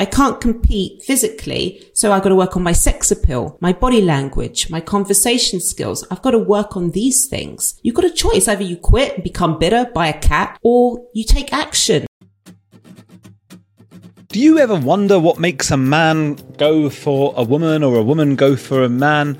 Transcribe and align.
I 0.00 0.04
can't 0.04 0.40
compete 0.40 1.02
physically, 1.02 1.90
so 1.92 2.12
I've 2.12 2.22
got 2.22 2.28
to 2.28 2.36
work 2.36 2.56
on 2.56 2.62
my 2.62 2.70
sex 2.70 3.10
appeal, 3.10 3.58
my 3.60 3.72
body 3.72 4.00
language, 4.00 4.70
my 4.70 4.80
conversation 4.80 5.60
skills. 5.60 6.06
I've 6.08 6.22
got 6.22 6.30
to 6.30 6.38
work 6.38 6.76
on 6.76 6.92
these 6.92 7.26
things. 7.26 7.80
You've 7.82 7.96
got 7.96 8.04
a 8.04 8.10
choice. 8.10 8.46
Either 8.46 8.62
you 8.62 8.76
quit 8.76 9.16
and 9.16 9.24
become 9.24 9.58
bitter, 9.58 9.90
buy 9.92 10.06
a 10.06 10.18
cat, 10.20 10.56
or 10.62 11.04
you 11.14 11.24
take 11.24 11.52
action. 11.52 12.06
Do 14.28 14.38
you 14.38 14.58
ever 14.58 14.76
wonder 14.76 15.18
what 15.18 15.40
makes 15.40 15.72
a 15.72 15.76
man 15.76 16.34
go 16.58 16.90
for 16.90 17.34
a 17.36 17.42
woman 17.42 17.82
or 17.82 17.96
a 17.96 18.02
woman 18.02 18.36
go 18.36 18.54
for 18.54 18.84
a 18.84 18.88
man? 18.88 19.36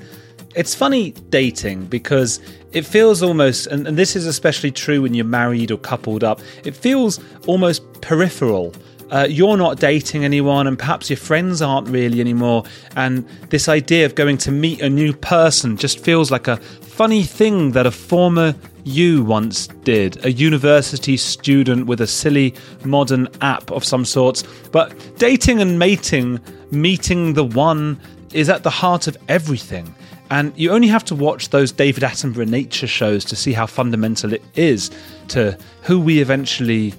It's 0.55 0.75
funny 0.75 1.11
dating 1.29 1.85
because 1.85 2.41
it 2.73 2.85
feels 2.85 3.23
almost, 3.23 3.67
and, 3.67 3.87
and 3.87 3.97
this 3.97 4.17
is 4.17 4.25
especially 4.25 4.71
true 4.71 5.03
when 5.03 5.13
you're 5.13 5.23
married 5.23 5.71
or 5.71 5.77
coupled 5.77 6.23
up, 6.25 6.41
it 6.65 6.75
feels 6.75 7.19
almost 7.47 8.01
peripheral 8.01 8.73
uh, 9.11 9.27
you're 9.29 9.57
not 9.57 9.79
dating 9.79 10.23
anyone 10.23 10.67
and 10.67 10.77
perhaps 10.77 11.09
your 11.09 11.17
friends 11.17 11.61
aren't 11.61 11.87
really 11.89 12.19
anymore. 12.19 12.63
And 12.95 13.27
this 13.49 13.67
idea 13.67 14.05
of 14.05 14.15
going 14.15 14.37
to 14.39 14.51
meet 14.51 14.81
a 14.81 14.89
new 14.89 15.13
person 15.13 15.77
just 15.77 15.99
feels 15.99 16.31
like 16.31 16.47
a 16.47 16.57
funny 16.57 17.23
thing 17.23 17.71
that 17.71 17.85
a 17.85 17.91
former 17.91 18.53
you 18.83 19.23
once 19.23 19.67
did, 19.83 20.23
a 20.25 20.31
university 20.31 21.17
student 21.17 21.87
with 21.87 22.01
a 22.01 22.07
silly 22.07 22.53
modern 22.83 23.27
app 23.41 23.71
of 23.71 23.83
some 23.83 24.05
sorts. 24.05 24.43
But 24.71 24.95
dating 25.17 25.61
and 25.61 25.79
mating, 25.79 26.39
meeting 26.71 27.33
the 27.33 27.45
one, 27.45 27.99
is 28.33 28.49
at 28.49 28.63
the 28.63 28.69
heart 28.69 29.07
of 29.07 29.17
everything. 29.27 29.93
And 30.31 30.53
you 30.55 30.71
only 30.71 30.87
have 30.87 31.03
to 31.05 31.15
watch 31.15 31.49
those 31.49 31.71
David 31.71 32.03
Attenborough 32.03 32.47
nature 32.47 32.85
shows 32.85 33.25
to 33.25 33.35
see 33.35 33.51
how 33.51 33.65
fundamental 33.65 34.33
it 34.33 34.43
is 34.55 34.91
to 35.29 35.57
who 35.81 35.99
we 35.99 36.19
eventually 36.19 36.93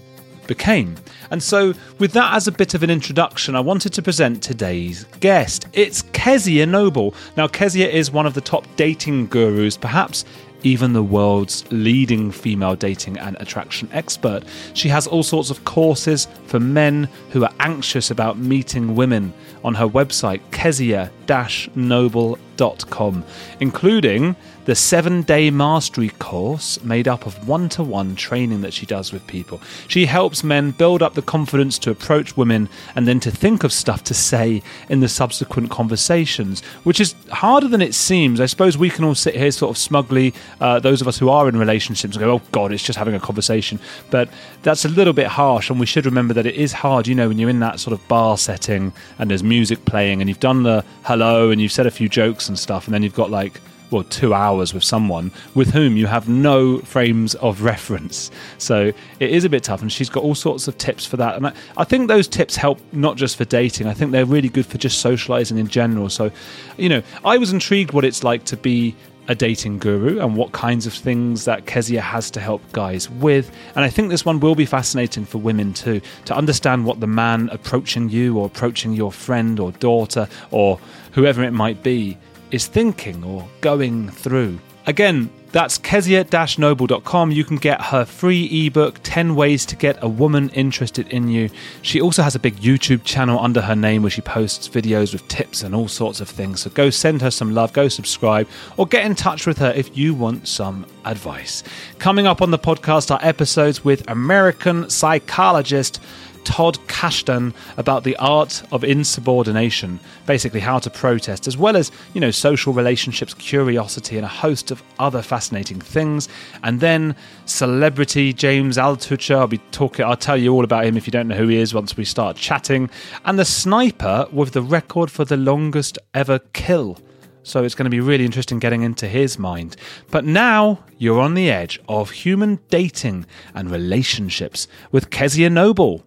became. 0.50 0.96
And 1.30 1.40
so, 1.40 1.74
with 2.00 2.12
that 2.14 2.34
as 2.34 2.48
a 2.48 2.52
bit 2.52 2.74
of 2.74 2.82
an 2.82 2.90
introduction, 2.90 3.54
I 3.54 3.60
wanted 3.60 3.92
to 3.92 4.02
present 4.02 4.42
today's 4.42 5.04
guest. 5.20 5.68
It's 5.72 6.02
Kezia 6.12 6.66
Noble. 6.66 7.14
Now, 7.36 7.46
Kezia 7.46 7.88
is 7.88 8.10
one 8.10 8.26
of 8.26 8.34
the 8.34 8.40
top 8.40 8.66
dating 8.74 9.28
gurus, 9.28 9.76
perhaps 9.76 10.24
even 10.64 10.92
the 10.92 11.04
world's 11.04 11.64
leading 11.70 12.32
female 12.32 12.76
dating 12.76 13.16
and 13.18 13.34
attraction 13.40 13.88
expert. 13.92 14.42
She 14.74 14.88
has 14.88 15.06
all 15.06 15.22
sorts 15.22 15.50
of 15.50 15.64
courses 15.64 16.26
for 16.46 16.58
men 16.58 17.08
who 17.30 17.44
are 17.44 17.54
anxious 17.60 18.10
about 18.10 18.36
meeting 18.36 18.96
women 18.96 19.32
on 19.64 19.74
her 19.74 19.86
website, 19.86 20.40
kezia-noble.com, 20.50 23.24
including 23.60 24.34
the 24.64 24.74
seven 24.74 25.22
day 25.22 25.50
mastery 25.50 26.10
course 26.18 26.82
made 26.84 27.08
up 27.08 27.26
of 27.26 27.48
one 27.48 27.68
to 27.70 27.82
one 27.82 28.14
training 28.14 28.60
that 28.60 28.72
she 28.72 28.86
does 28.86 29.12
with 29.12 29.26
people. 29.26 29.60
She 29.88 30.06
helps 30.06 30.44
men 30.44 30.70
build 30.70 31.02
up 31.02 31.14
the 31.14 31.22
confidence 31.22 31.78
to 31.80 31.90
approach 31.90 32.36
women 32.36 32.68
and 32.94 33.08
then 33.08 33.20
to 33.20 33.30
think 33.30 33.64
of 33.64 33.72
stuff 33.72 34.04
to 34.04 34.14
say 34.14 34.62
in 34.88 35.00
the 35.00 35.08
subsequent 35.08 35.70
conversations, 35.70 36.62
which 36.84 37.00
is 37.00 37.14
harder 37.30 37.68
than 37.68 37.82
it 37.82 37.94
seems. 37.94 38.40
I 38.40 38.46
suppose 38.46 38.76
we 38.76 38.90
can 38.90 39.04
all 39.04 39.14
sit 39.14 39.34
here 39.34 39.50
sort 39.50 39.70
of 39.70 39.78
smugly, 39.78 40.34
uh, 40.60 40.78
those 40.78 41.00
of 41.00 41.08
us 41.08 41.18
who 41.18 41.28
are 41.28 41.48
in 41.48 41.56
relationships, 41.56 42.16
go, 42.16 42.30
oh 42.30 42.42
God, 42.52 42.72
it's 42.72 42.82
just 42.82 42.98
having 42.98 43.14
a 43.14 43.20
conversation. 43.20 43.80
But 44.10 44.28
that's 44.62 44.84
a 44.84 44.88
little 44.88 45.12
bit 45.12 45.26
harsh, 45.26 45.70
and 45.70 45.80
we 45.80 45.86
should 45.86 46.06
remember 46.06 46.34
that 46.34 46.46
it 46.46 46.54
is 46.54 46.72
hard, 46.72 47.06
you 47.06 47.14
know, 47.14 47.28
when 47.28 47.38
you're 47.38 47.50
in 47.50 47.60
that 47.60 47.80
sort 47.80 47.94
of 47.94 48.06
bar 48.08 48.36
setting 48.36 48.92
and 49.18 49.30
there's 49.30 49.42
music 49.42 49.84
playing 49.84 50.20
and 50.20 50.28
you've 50.28 50.40
done 50.40 50.62
the 50.62 50.84
hello 51.04 51.50
and 51.50 51.60
you've 51.60 51.72
said 51.72 51.86
a 51.86 51.90
few 51.90 52.08
jokes 52.08 52.48
and 52.48 52.58
stuff, 52.58 52.86
and 52.86 52.94
then 52.94 53.02
you've 53.02 53.14
got 53.14 53.30
like 53.30 53.60
well, 53.90 54.04
two 54.04 54.34
hours 54.34 54.72
with 54.72 54.84
someone 54.84 55.32
with 55.54 55.70
whom 55.70 55.96
you 55.96 56.06
have 56.06 56.28
no 56.28 56.78
frames 56.80 57.34
of 57.36 57.62
reference. 57.62 58.30
So 58.58 58.92
it 59.18 59.30
is 59.30 59.44
a 59.44 59.48
bit 59.48 59.64
tough, 59.64 59.82
and 59.82 59.92
she's 59.92 60.08
got 60.08 60.22
all 60.22 60.34
sorts 60.34 60.68
of 60.68 60.78
tips 60.78 61.04
for 61.04 61.16
that. 61.16 61.36
And 61.36 61.48
I, 61.48 61.52
I 61.76 61.84
think 61.84 62.08
those 62.08 62.28
tips 62.28 62.56
help 62.56 62.80
not 62.92 63.16
just 63.16 63.36
for 63.36 63.44
dating, 63.44 63.86
I 63.86 63.94
think 63.94 64.12
they're 64.12 64.26
really 64.26 64.48
good 64.48 64.66
for 64.66 64.78
just 64.78 65.00
socializing 65.00 65.58
in 65.58 65.68
general. 65.68 66.08
So, 66.08 66.30
you 66.76 66.88
know, 66.88 67.02
I 67.24 67.38
was 67.38 67.52
intrigued 67.52 67.92
what 67.92 68.04
it's 68.04 68.22
like 68.22 68.44
to 68.44 68.56
be 68.56 68.94
a 69.28 69.34
dating 69.34 69.78
guru 69.78 70.18
and 70.18 70.36
what 70.36 70.50
kinds 70.50 70.86
of 70.86 70.92
things 70.92 71.44
that 71.44 71.64
Kezia 71.66 72.00
has 72.00 72.32
to 72.32 72.40
help 72.40 72.60
guys 72.72 73.08
with. 73.08 73.50
And 73.76 73.84
I 73.84 73.88
think 73.88 74.10
this 74.10 74.24
one 74.24 74.40
will 74.40 74.56
be 74.56 74.66
fascinating 74.66 75.24
for 75.24 75.38
women 75.38 75.72
too, 75.72 76.00
to 76.24 76.34
understand 76.34 76.84
what 76.84 76.98
the 76.98 77.06
man 77.06 77.48
approaching 77.50 78.08
you 78.08 78.38
or 78.38 78.46
approaching 78.46 78.92
your 78.92 79.12
friend 79.12 79.60
or 79.60 79.70
daughter 79.72 80.28
or 80.50 80.80
whoever 81.12 81.44
it 81.44 81.52
might 81.52 81.82
be 81.84 82.18
is 82.50 82.66
thinking 82.66 83.24
or 83.24 83.48
going 83.60 84.08
through. 84.08 84.58
Again, 84.86 85.30
that's 85.52 85.78
kezia-noble.com. 85.78 87.32
You 87.32 87.44
can 87.44 87.56
get 87.56 87.80
her 87.80 88.04
free 88.04 88.66
ebook, 88.66 89.00
10 89.02 89.34
Ways 89.34 89.66
to 89.66 89.76
Get 89.76 90.02
a 90.02 90.08
Woman 90.08 90.48
Interested 90.50 91.08
in 91.08 91.28
You. 91.28 91.50
She 91.82 92.00
also 92.00 92.22
has 92.22 92.34
a 92.34 92.38
big 92.38 92.56
YouTube 92.56 93.04
channel 93.04 93.38
under 93.38 93.60
her 93.60 93.74
name 93.74 94.02
where 94.02 94.10
she 94.10 94.22
posts 94.22 94.68
videos 94.68 95.12
with 95.12 95.26
tips 95.28 95.62
and 95.62 95.74
all 95.74 95.88
sorts 95.88 96.20
of 96.20 96.28
things. 96.28 96.62
So 96.62 96.70
go 96.70 96.88
send 96.88 97.20
her 97.22 97.30
some 97.30 97.52
love, 97.52 97.72
go 97.72 97.88
subscribe, 97.88 98.48
or 98.76 98.86
get 98.86 99.04
in 99.04 99.14
touch 99.14 99.46
with 99.46 99.58
her 99.58 99.72
if 99.72 99.96
you 99.96 100.14
want 100.14 100.46
some 100.46 100.86
advice. 101.04 101.62
Coming 101.98 102.26
up 102.26 102.40
on 102.42 102.50
the 102.50 102.58
podcast 102.58 103.10
are 103.10 103.20
episodes 103.22 103.84
with 103.84 104.08
American 104.08 104.88
psychologist 104.88 106.00
Todd 106.44 106.78
Kashdan 106.86 107.54
about 107.76 108.04
the 108.04 108.16
art 108.16 108.62
of 108.72 108.84
insubordination, 108.84 110.00
basically 110.26 110.60
how 110.60 110.78
to 110.78 110.90
protest, 110.90 111.46
as 111.46 111.56
well 111.56 111.76
as, 111.76 111.90
you 112.14 112.20
know, 112.20 112.30
social 112.30 112.72
relationships, 112.72 113.34
curiosity, 113.34 114.16
and 114.16 114.24
a 114.24 114.28
host 114.28 114.70
of 114.70 114.82
other 114.98 115.22
fascinating 115.22 115.80
things. 115.80 116.28
And 116.62 116.80
then 116.80 117.14
celebrity 117.46 118.32
James 118.32 118.76
Altucher, 118.76 119.36
I'll 119.36 119.46
be 119.46 119.58
talking, 119.70 120.04
I'll 120.04 120.16
tell 120.16 120.36
you 120.36 120.52
all 120.52 120.64
about 120.64 120.84
him 120.84 120.96
if 120.96 121.06
you 121.06 121.10
don't 121.10 121.28
know 121.28 121.36
who 121.36 121.48
he 121.48 121.58
is 121.58 121.74
once 121.74 121.96
we 121.96 122.04
start 122.04 122.36
chatting. 122.36 122.90
And 123.24 123.38
the 123.38 123.44
sniper 123.44 124.26
with 124.32 124.52
the 124.52 124.62
record 124.62 125.10
for 125.10 125.24
the 125.24 125.36
longest 125.36 125.98
ever 126.14 126.38
kill. 126.52 126.98
So 127.42 127.64
it's 127.64 127.74
going 127.74 127.84
to 127.84 127.90
be 127.90 128.00
really 128.00 128.24
interesting 128.24 128.58
getting 128.58 128.82
into 128.82 129.08
his 129.08 129.38
mind. 129.38 129.76
But 130.10 130.24
now 130.24 130.84
you're 130.98 131.20
on 131.20 131.34
the 131.34 131.50
edge 131.50 131.80
of 131.88 132.10
human 132.10 132.60
dating 132.68 133.26
and 133.54 133.70
relationships 133.70 134.68
with 134.92 135.10
Kezia 135.10 135.48
Noble. 135.48 136.04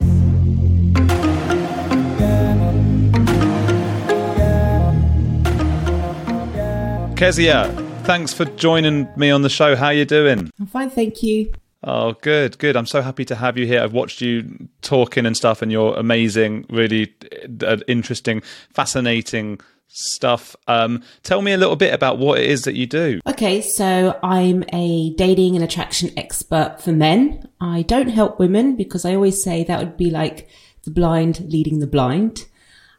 Kezia, 7.18 7.70
thanks 8.04 8.34
for 8.34 8.46
joining 8.46 9.08
me 9.16 9.32
on 9.32 9.42
the 9.42 9.50
show. 9.50 9.76
How 9.76 9.88
are 9.88 9.94
you 9.94 10.06
doing? 10.06 10.52
I'm 10.60 10.68
fine, 10.68 10.90
thank 10.90 11.24
you. 11.24 11.54
Oh, 11.86 12.14
good, 12.14 12.58
good. 12.60 12.78
I'm 12.78 12.86
so 12.86 13.02
happy 13.02 13.26
to 13.26 13.36
have 13.36 13.58
you 13.58 13.66
here. 13.66 13.82
I've 13.82 13.92
watched 13.92 14.22
you 14.22 14.70
talking 14.82 15.26
and 15.26 15.36
stuff, 15.36 15.62
and 15.62 15.72
you're 15.72 15.94
amazing, 15.96 16.66
really 16.70 17.14
uh, 17.62 17.78
interesting, 17.88 18.42
fascinating 18.74 19.60
stuff. 19.88 20.56
Um, 20.68 21.04
tell 21.22 21.42
me 21.42 21.54
a 21.54 21.58
little 21.58 21.76
bit 21.76 21.94
about 21.94 22.18
what 22.18 22.40
it 22.40 22.50
is 22.50 22.64
that 22.64 22.76
you 22.76 22.86
do. 22.86 23.20
Okay, 23.28 23.62
so 23.62 24.20
I'm 24.24 24.64
a 24.74 25.14
dating 25.16 25.56
and 25.56 25.64
attraction 25.64 26.12
expert 26.18 26.78
for 26.80 26.92
men. 26.92 27.48
I 27.62 27.84
don't 27.84 28.10
help 28.10 28.40
women 28.40 28.76
because 28.76 29.06
I 29.06 29.16
always 29.16 29.44
say 29.44 29.64
that 29.64 29.80
would 29.80 29.98
be 29.98 30.10
like 30.10 30.48
the 30.84 30.92
blind 30.92 31.52
leading 31.52 31.80
the 31.80 31.88
blind. 31.88 32.46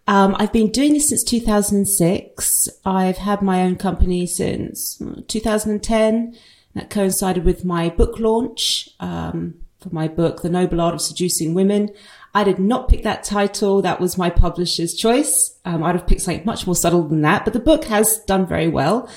Um, 0.06 0.36
I've 0.38 0.52
been 0.52 0.70
doing 0.70 0.92
this 0.92 1.08
since 1.08 1.24
2006. 1.24 2.68
I've 2.84 3.18
had 3.18 3.42
my 3.42 3.62
own 3.62 3.76
company 3.76 4.26
since 4.26 5.00
uh, 5.00 5.22
2010. 5.28 6.36
That 6.74 6.90
coincided 6.90 7.44
with 7.44 7.64
my 7.64 7.88
book 7.88 8.18
launch 8.18 8.88
um, 8.98 9.54
for 9.78 9.90
my 9.90 10.08
book, 10.08 10.42
The 10.42 10.50
Noble 10.50 10.80
Art 10.80 10.94
of 10.94 11.00
Seducing 11.00 11.54
Women. 11.54 11.90
I 12.34 12.44
did 12.44 12.58
not 12.58 12.88
pick 12.88 13.04
that 13.04 13.22
title. 13.22 13.82
That 13.82 14.00
was 14.00 14.18
my 14.18 14.28
publisher's 14.28 14.94
choice. 14.94 15.56
Um, 15.64 15.84
I'd 15.84 15.94
have 15.94 16.06
picked 16.06 16.22
something 16.22 16.44
much 16.44 16.66
more 16.66 16.74
subtle 16.74 17.06
than 17.06 17.22
that, 17.22 17.44
but 17.44 17.52
the 17.52 17.60
book 17.60 17.84
has 17.84 18.18
done 18.24 18.46
very 18.46 18.68
well. 18.68 19.08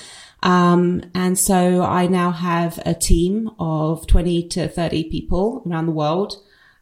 Um, 0.42 1.02
and 1.14 1.36
so 1.36 1.82
I 1.82 2.06
now 2.06 2.30
have 2.30 2.78
a 2.86 2.94
team 2.94 3.50
of 3.58 4.06
20 4.06 4.48
to 4.48 4.68
30 4.68 5.10
people 5.10 5.64
around 5.66 5.86
the 5.86 5.92
world. 5.92 6.36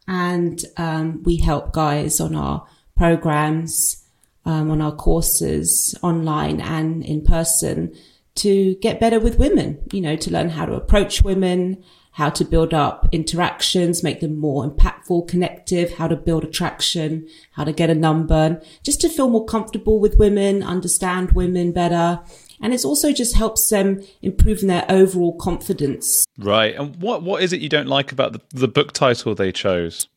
And, 0.07 0.63
um, 0.77 1.23
we 1.25 1.37
help 1.37 1.73
guys 1.73 2.21
on 2.21 2.37
our 2.37 2.67
programs, 2.97 4.05
um, 4.45 4.71
on 4.71 4.81
our 4.81 4.95
courses 4.95 5.99
online 6.03 6.61
and 6.61 7.03
in 7.03 7.23
person 7.23 7.93
to 8.37 8.77
get 8.77 9.01
better 9.01 9.19
with 9.19 9.39
women, 9.39 9.79
you 9.93 10.01
know, 10.01 10.17
to 10.17 10.31
learn 10.31 10.51
how 10.51 10.67
to 10.67 10.75
approach 10.75 11.23
women, 11.23 11.83
how 12.17 12.31
to 12.31 12.47
build 12.47 12.73
up 12.73 13.07
interactions, 13.13 14.03
make 14.03 14.21
them 14.21 14.39
more 14.39 14.67
impactful, 14.67 15.29
connective, 15.29 15.93
how 15.93 16.09
to 16.09 16.17
build 16.17 16.43
attraction, 16.43 17.29
how 17.53 17.63
to 17.63 17.75
get 17.75 17.91
a 17.91 17.95
number, 17.95 18.59
just 18.83 19.03
to 19.03 19.09
feel 19.11 19.29
more 19.29 19.45
comfortable 19.45 20.01
with 20.01 20.19
women, 20.19 20.63
understand 20.63 21.33
women 21.33 21.73
better. 21.73 22.19
And 22.63 22.73
it's 22.73 22.87
also 22.87 23.13
just 23.13 23.37
helps 23.37 23.69
them 23.69 24.03
improve 24.23 24.63
their 24.63 24.87
overall 24.89 25.37
confidence. 25.37 26.25
Right. 26.39 26.75
And 26.75 26.97
what 27.03 27.23
what 27.23 27.43
is 27.43 27.53
it 27.53 27.61
you 27.61 27.69
don't 27.69 27.87
like 27.87 28.13
about 28.13 28.33
the, 28.33 28.41
the 28.49 28.69
book 28.69 28.93
title 28.93 29.35
they 29.35 29.53
chose? 29.53 30.09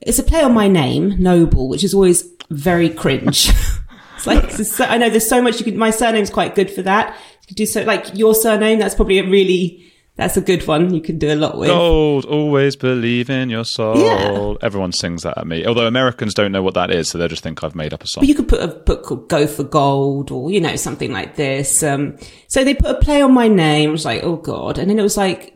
It's 0.00 0.18
a 0.18 0.22
play 0.22 0.42
on 0.42 0.54
my 0.54 0.68
name, 0.68 1.22
Noble, 1.22 1.68
which 1.68 1.84
is 1.84 1.92
always 1.92 2.26
very 2.48 2.88
cringe. 2.88 3.50
it's 4.16 4.26
like, 4.26 4.42
it's 4.44 4.74
so, 4.74 4.86
I 4.86 4.96
know 4.96 5.10
there's 5.10 5.28
so 5.28 5.42
much 5.42 5.58
you 5.58 5.66
could, 5.66 5.76
my 5.76 5.90
surname's 5.90 6.30
quite 6.30 6.54
good 6.54 6.70
for 6.70 6.80
that. 6.80 7.14
You 7.42 7.48
could 7.48 7.56
do 7.58 7.66
so, 7.66 7.82
like 7.82 8.16
your 8.16 8.34
surname, 8.34 8.78
that's 8.78 8.94
probably 8.94 9.18
a 9.18 9.28
really, 9.28 9.91
that's 10.14 10.36
a 10.36 10.42
good 10.42 10.66
one. 10.66 10.92
You 10.92 11.00
can 11.00 11.18
do 11.18 11.32
a 11.32 11.34
lot 11.34 11.56
with. 11.56 11.68
Gold, 11.68 12.26
always 12.26 12.76
believe 12.76 13.30
in 13.30 13.48
your 13.48 13.64
soul. 13.64 13.96
Yeah. 13.96 14.54
Everyone 14.60 14.92
sings 14.92 15.22
that 15.22 15.38
at 15.38 15.46
me. 15.46 15.64
Although 15.64 15.86
Americans 15.86 16.34
don't 16.34 16.52
know 16.52 16.62
what 16.62 16.74
that 16.74 16.90
is, 16.90 17.08
so 17.08 17.16
they 17.16 17.26
just 17.28 17.42
think 17.42 17.64
I've 17.64 17.74
made 17.74 17.94
up 17.94 18.04
a 18.04 18.06
song. 18.06 18.20
But 18.20 18.28
you 18.28 18.34
could 18.34 18.48
put 18.48 18.62
a 18.62 18.68
book 18.68 19.04
called 19.04 19.28
Go 19.30 19.46
for 19.46 19.64
Gold 19.64 20.30
or, 20.30 20.50
you 20.50 20.60
know, 20.60 20.76
something 20.76 21.12
like 21.12 21.36
this. 21.36 21.82
Um, 21.82 22.18
so 22.46 22.62
they 22.62 22.74
put 22.74 22.90
a 22.90 23.00
play 23.00 23.22
on 23.22 23.32
my 23.32 23.48
name. 23.48 23.88
I 23.88 23.92
was 23.92 24.04
like, 24.04 24.22
oh 24.22 24.36
God. 24.36 24.76
And 24.76 24.90
then 24.90 24.98
it 24.98 25.02
was 25.02 25.16
like 25.16 25.54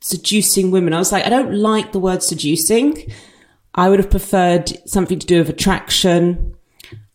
seducing 0.00 0.70
women. 0.70 0.92
I 0.92 0.98
was 0.98 1.10
like, 1.10 1.26
I 1.26 1.28
don't 1.28 1.54
like 1.54 1.90
the 1.90 1.98
word 1.98 2.22
seducing. 2.22 3.12
I 3.74 3.88
would 3.88 3.98
have 3.98 4.10
preferred 4.10 4.70
something 4.88 5.18
to 5.18 5.26
do 5.26 5.38
with 5.38 5.48
attraction 5.48 6.54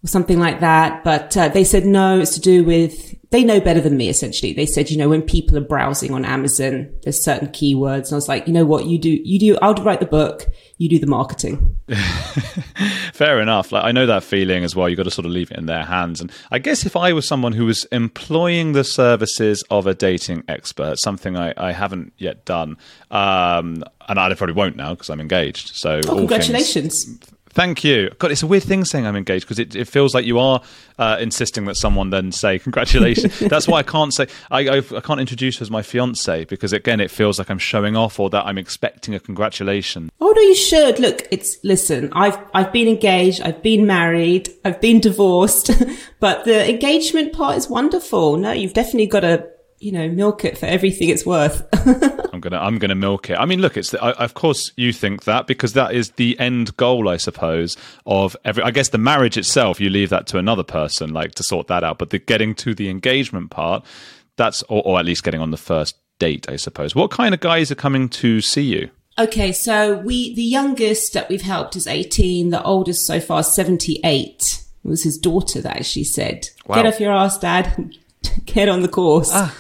or 0.04 0.08
something 0.08 0.40
like 0.40 0.60
that. 0.60 1.06
But 1.06 1.38
uh, 1.38 1.48
they 1.48 1.64
said 1.64 1.86
no, 1.86 2.20
it's 2.20 2.34
to 2.34 2.42
do 2.42 2.66
with, 2.66 3.16
they 3.32 3.44
know 3.46 3.60
better 3.62 3.82
than 3.82 3.98
me 3.98 4.10
essentially. 4.10 4.54
They 4.54 4.66
said, 4.66 4.92
you 4.92 4.98
know, 4.98 5.10
when 5.10 5.22
people 5.22 5.58
are 5.58 5.62
browsing 5.62 6.14
on 6.14 6.26
Amazon, 6.26 6.94
there's 7.04 7.24
certain 7.24 7.48
keywords. 7.48 8.06
And 8.08 8.14
I 8.14 8.16
was 8.16 8.28
like, 8.28 8.46
you 8.46 8.54
know 8.54 8.66
what, 8.66 8.86
you 8.86 9.00
do, 9.00 9.10
you 9.10 9.40
do, 9.40 9.58
I'll 9.62 9.74
write 9.76 10.02
the 10.02 10.06
book, 10.06 10.46
you 10.78 10.90
do 10.90 11.00
the 11.00 11.08
marketing. 11.08 11.78
Fair 13.14 13.40
enough. 13.40 13.72
Like 13.72 13.84
I 13.86 13.92
know 13.92 14.06
that 14.06 14.24
feeling 14.24 14.64
as 14.64 14.76
well. 14.76 14.90
You've 14.90 14.98
got 14.98 15.04
to 15.04 15.12
sort 15.12 15.26
of 15.26 15.32
leave 15.32 15.52
it 15.52 15.58
in 15.58 15.66
their 15.66 15.84
hands. 15.86 16.20
And 16.22 16.32
I 16.52 16.60
guess 16.60 16.86
if 16.86 16.96
I 16.96 17.14
was 17.14 17.28
someone 17.28 17.54
who 17.54 17.66
was 17.66 17.86
employing 17.86 18.74
the 18.74 18.84
services 18.84 19.64
of 19.70 19.88
a 19.88 19.94
dating 19.94 20.44
expert, 20.48 21.00
something 21.00 21.38
I, 21.38 21.54
I 21.58 21.72
haven't 21.72 22.14
yet 22.18 22.46
done, 22.46 22.78
um, 23.12 23.84
and 24.10 24.20
I 24.20 24.34
probably 24.34 24.56
won't 24.56 24.76
now 24.76 24.94
because 24.94 25.10
I'm 25.10 25.22
engaged. 25.22 25.76
So 25.76 25.92
Oh, 25.92 25.96
all 25.96 26.02
things- 26.02 26.18
congratulations. 26.20 27.20
Thank 27.54 27.84
you. 27.84 28.10
God, 28.18 28.32
it's 28.32 28.44
a 28.44 28.48
weird 28.48 28.64
thing 28.64 28.86
saying 28.86 29.06
I'm 29.06 29.16
engaged 29.16 29.46
because 29.46 29.60
it, 29.60 29.76
it 29.76 29.86
feels 29.86 30.14
like 30.14 30.26
you 30.26 30.40
are 30.40 30.62
uh, 30.98 31.18
insisting 31.20 31.66
that 31.66 31.76
someone 31.76 32.10
then 32.10 32.32
say 32.32 32.60
congratulations. 32.60 33.40
That's 33.40 33.68
why 33.68 33.80
I 33.80 33.84
can't 33.84 34.14
say 34.14 34.28
I, 34.50 34.68
I, 34.68 34.78
I 34.78 35.02
can't 35.02 35.20
introduce 35.20 35.58
her 35.58 35.64
as 35.64 35.72
my 35.72 35.82
fiance 35.82 36.46
because 36.46 36.72
again 36.72 37.00
it 37.00 37.12
feels 37.12 37.40
like 37.40 37.50
I'm 37.50 37.60
showing 37.60 37.96
off 37.98 38.20
or 38.20 38.30
that 38.30 38.46
I'm 38.46 38.58
expecting 38.58 39.14
a 39.14 39.20
congratulation. 39.20 40.10
Oh 40.22 40.32
no, 40.34 40.42
you 40.42 40.56
should. 40.56 41.00
Look, 41.00 41.28
it's 41.30 41.58
listen. 41.64 42.10
I've 42.14 42.38
I've 42.54 42.72
been 42.72 42.88
engaged. 42.88 43.42
I've 43.42 43.62
been 43.62 43.86
married. 43.86 44.50
I've 44.64 44.80
been 44.80 45.00
divorced. 45.00 45.72
but 46.20 46.46
the 46.46 46.70
engagement 46.70 47.34
part 47.34 47.58
is 47.58 47.70
wonderful. 47.70 48.38
No, 48.38 48.52
you've 48.52 48.74
definitely 48.74 49.08
got 49.08 49.22
to 49.22 49.51
you 49.82 49.92
know 49.92 50.08
milk 50.10 50.46
it 50.46 50.58
for 50.58 50.66
everything 50.66 51.10
it's 51.10 51.26
worth. 51.26 51.68
I'm 52.34 52.40
gonna 52.40 52.60
I'm 52.60 52.78
gonna 52.78 52.96
milk 52.96 53.30
it. 53.30 53.36
I 53.36 53.46
mean, 53.46 53.62
look, 53.62 53.78
it's 53.78 53.92
the, 53.92 54.02
I, 54.02 54.12
of 54.24 54.34
course 54.34 54.72
you 54.78 54.94
think 54.94 55.24
that 55.26 55.48
because 55.48 55.74
that 55.74 55.94
is 55.94 56.12
the 56.12 56.40
end 56.40 56.76
goal, 56.78 57.10
I 57.10 57.18
suppose, 57.18 57.78
of 58.06 58.36
every. 58.46 58.64
I 58.64 58.72
guess 58.72 58.90
the 58.90 58.98
marriage 58.98 59.38
itself, 59.38 59.80
you 59.82 59.90
leave 59.90 60.10
that 60.10 60.28
to 60.28 60.38
another 60.38 60.64
person, 60.64 61.14
like 61.14 61.36
to 61.36 61.44
sort 61.44 61.68
that 61.68 61.84
out. 61.84 61.98
But 61.98 62.12
the 62.12 62.20
getting 62.20 62.56
to 62.56 62.74
the 62.74 62.90
engagement 62.90 63.52
part, 63.52 63.84
that's 64.38 64.64
or, 64.64 64.82
or 64.86 65.00
at 65.00 65.06
least 65.06 65.24
getting 65.24 65.42
on 65.42 65.52
the 65.52 65.58
first 65.58 65.98
date, 66.20 66.48
I 66.50 66.56
suppose. 66.56 66.96
What 66.96 67.12
kind 67.12 67.34
of 67.34 67.40
guys 67.40 67.72
are 67.72 67.76
coming 67.76 68.08
to 68.10 68.42
see 68.42 68.64
you? 68.64 68.90
okay, 69.20 69.52
so 69.52 69.98
we 69.98 70.34
the 70.36 70.42
youngest 70.44 71.14
that 71.14 71.30
we've 71.30 71.42
helped 71.42 71.76
is 71.76 71.86
18. 71.86 72.50
The 72.50 72.64
oldest 72.64 73.06
so 73.06 73.20
far 73.20 73.42
is 73.42 73.54
78. 73.54 74.64
It 74.84 74.88
was 74.88 75.04
his 75.04 75.18
daughter 75.18 75.62
that 75.62 75.76
actually 75.76 76.06
said, 76.06 76.50
Wow. 76.66 76.76
"Get 76.78 76.86
off 76.88 77.00
your 77.00 77.12
ass, 77.12 77.38
dad. 77.38 77.96
Get 78.46 78.70
on 78.70 78.82
the 78.82 78.88
course." 78.88 79.30
Ah. 79.32 79.56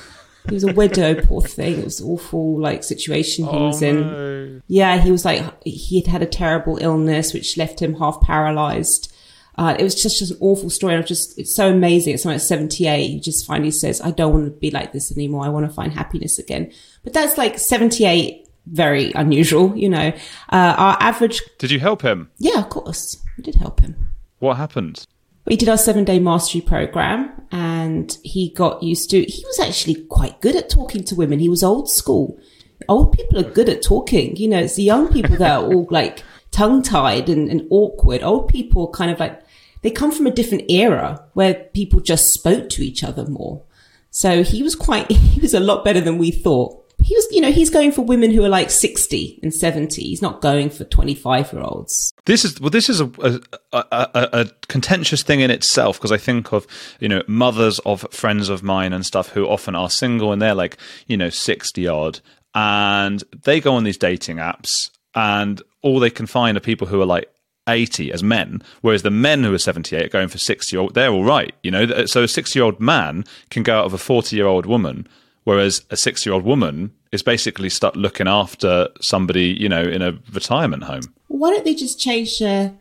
He 0.50 0.56
was 0.56 0.64
a 0.64 0.74
widow, 0.74 1.16
poor 1.22 1.42
thing. 1.42 1.80
It 1.80 1.86
was 1.86 2.00
an 2.02 2.08
awful 2.08 2.60
like 2.60 2.84
situation 2.84 3.46
he 3.46 3.52
Oh, 3.52 3.68
was 3.68 3.82
in. 3.82 4.62
Yeah, 4.68 4.98
he 4.98 5.12
was 5.12 5.24
like 5.26 5.44
he 5.64 6.02
had 6.02 6.08
had 6.12 6.22
a 6.24 6.26
terrible 6.26 6.78
illness 6.82 7.34
which 7.34 7.58
left 7.58 7.82
him 7.82 7.96
half 7.96 8.20
paralyzed. 8.22 9.14
Uh, 9.58 9.76
it 9.78 9.84
was 9.84 10.02
just, 10.02 10.18
just 10.20 10.32
an 10.32 10.38
awful 10.40 10.70
story. 10.70 10.96
I'm 10.96 11.06
just, 11.06 11.38
it's 11.38 11.54
so 11.54 11.70
amazing. 11.70 12.14
It's 12.16 12.26
at 12.26 12.42
78 12.42 13.08
he 13.08 13.20
just 13.20 13.46
finally 13.46 13.70
says, 13.70 14.00
I 14.02 14.10
don't 14.12 14.34
want 14.34 14.46
to 14.46 14.52
be 14.60 14.72
like 14.72 14.94
this 14.94 15.12
anymore. 15.12 15.46
I 15.46 15.50
want 15.50 15.68
to 15.68 15.72
find 15.74 15.92
happiness 15.92 16.40
again. 16.40 16.72
But 17.04 17.12
that's 17.14 17.38
like 17.38 17.60
78, 17.60 18.48
very 18.68 19.12
unusual, 19.12 19.76
you 19.78 19.90
know. 19.90 20.08
Uh, 20.52 20.76
our 20.78 20.98
average, 21.02 21.42
Did 21.60 21.70
you 21.70 21.80
help 21.80 22.02
him? 22.02 22.32
yeah, 22.40 22.60
of 22.60 22.70
course, 22.70 23.22
we 23.38 23.44
did 23.44 23.56
help 23.56 23.82
him. 23.82 23.96
What 24.40 24.56
happened? 24.56 25.06
We 25.46 25.56
did 25.56 25.70
our 25.70 25.78
seven 25.78 26.04
day 26.04 26.20
mastery 26.20 26.62
program 26.62 27.42
and 27.52 28.16
he 28.24 28.50
got 28.50 28.84
used 28.84 29.10
to, 29.12 29.24
he 29.24 29.44
was 29.46 29.60
actually 29.60 29.96
quite 30.06 30.40
good 30.42 30.56
at 30.56 30.70
talking 30.70 31.04
to 31.06 31.16
women. 31.16 31.40
He 31.40 31.50
was 31.50 31.64
old 31.64 31.90
school. 31.90 32.40
Old 32.88 33.14
people 33.14 33.40
are 33.40 33.50
good 33.50 33.70
at 33.70 33.82
talking. 33.82 34.36
You 34.36 34.48
know, 34.48 34.60
it's 34.60 34.76
the 34.76 34.84
young 34.84 35.12
people 35.12 35.38
that 35.38 35.60
are 35.60 35.66
all 35.66 35.88
like 35.90 36.24
tongue 36.52 36.82
tied 36.84 37.30
and, 37.30 37.50
and 37.50 37.68
awkward. 37.70 38.24
Old 38.24 38.48
people 38.50 38.90
kind 38.90 39.12
of 39.12 39.20
like, 39.20 39.42
they 39.82 39.92
come 39.92 40.12
from 40.12 40.28
a 40.28 40.32
different 40.32 40.70
era 40.70 41.24
where 41.34 41.56
people 41.74 42.00
just 42.00 42.34
spoke 42.34 42.70
to 42.70 42.84
each 42.84 43.04
other 43.04 43.26
more. 43.26 43.64
So 44.12 44.44
he 44.44 44.62
was 44.62 44.76
quite, 44.76 45.10
he 45.12 45.42
was 45.42 45.54
a 45.54 45.60
lot 45.60 45.84
better 45.84 46.02
than 46.02 46.18
we 46.18 46.32
thought. 46.32 46.81
He 47.04 47.16
was, 47.16 47.28
you 47.32 47.42
know, 47.42 47.52
he's 47.52 47.70
going 47.70 47.92
for 47.92 48.04
women 48.04 48.32
who 48.32 48.44
are 48.44 48.50
like 48.50 48.70
60 48.70 49.40
and 49.44 49.54
70. 49.54 50.02
He's 50.02 50.22
not 50.22 50.42
going 50.42 50.70
for 50.70 50.84
25 50.84 51.54
year 51.54 51.62
olds. 51.64 52.14
This 52.26 52.46
is 52.46 52.60
well. 52.60 52.70
This 52.70 52.90
is 52.90 53.02
a 53.02 53.12
a, 53.20 53.42
a, 53.72 54.10
a, 54.14 54.46
contentious 54.68 55.24
thing 55.24 55.40
in 55.40 55.52
itself 55.52 55.98
because 55.98 56.12
I 56.12 56.18
think 56.18 56.54
of 56.54 56.68
you 57.00 57.10
know 57.10 57.24
mothers 57.28 57.80
of 57.80 58.06
friends 58.12 58.50
of 58.50 58.64
mine 58.64 58.94
and 58.94 59.06
stuff 59.06 59.30
who 59.30 59.48
often 59.48 59.76
are 59.76 59.90
single 59.90 60.32
and 60.32 60.42
they're 60.42 60.56
like 60.56 60.78
you 61.08 61.18
know 61.18 61.30
sixty 61.30 61.88
odd 61.88 62.20
and 62.54 63.24
they 63.44 63.60
go 63.60 63.74
on 63.74 63.84
these 63.84 63.98
dating 63.98 64.38
apps 64.38 64.90
and 65.16 65.62
all 65.82 66.00
they 66.00 66.10
can 66.10 66.26
find 66.26 66.58
are 66.58 66.62
people 66.62 66.88
who 66.88 67.02
are 67.02 67.06
like 67.06 67.30
80 67.68 68.12
as 68.12 68.24
men, 68.24 68.62
whereas 68.82 69.04
the 69.04 69.12
men 69.12 69.44
who 69.44 69.54
are 69.54 69.60
78 69.60 70.06
are 70.06 70.10
going 70.10 70.28
for 70.28 70.38
60 70.38 70.76
year 70.76 70.82
old, 70.82 70.94
they're 70.94 71.12
all 71.12 71.24
right, 71.24 71.54
you 71.64 71.72
know. 71.72 72.06
So 72.06 72.24
a 72.24 72.28
60 72.28 72.58
year 72.58 72.66
old 72.66 72.80
man 72.80 73.24
can 73.50 73.64
go 73.64 73.80
out 73.80 73.86
of 73.86 73.94
a 73.94 73.98
40 73.98 74.36
year 74.36 74.48
old 74.48 74.66
woman, 74.66 75.08
whereas 75.44 75.84
a 75.90 75.98
six 75.98 76.26
year 76.26 76.34
old 76.34 76.44
woman 76.44 76.94
is 77.12 77.24
basically 77.24 77.70
stuck 77.70 77.96
looking 77.96 78.28
after 78.28 78.88
somebody, 79.02 79.56
you 79.60 79.68
know, 79.68 79.82
in 79.82 80.02
a 80.02 80.18
retirement 80.34 80.84
home. 80.84 81.02
Why 81.28 81.52
don't 81.52 81.66
they 81.66 81.76
just 81.76 82.00
change 82.00 82.40
their 82.40 82.74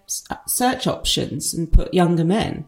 search 0.47 0.87
options 0.87 1.55
and 1.55 1.73
put 1.73 1.95
younger 1.95 2.25
men? 2.25 2.67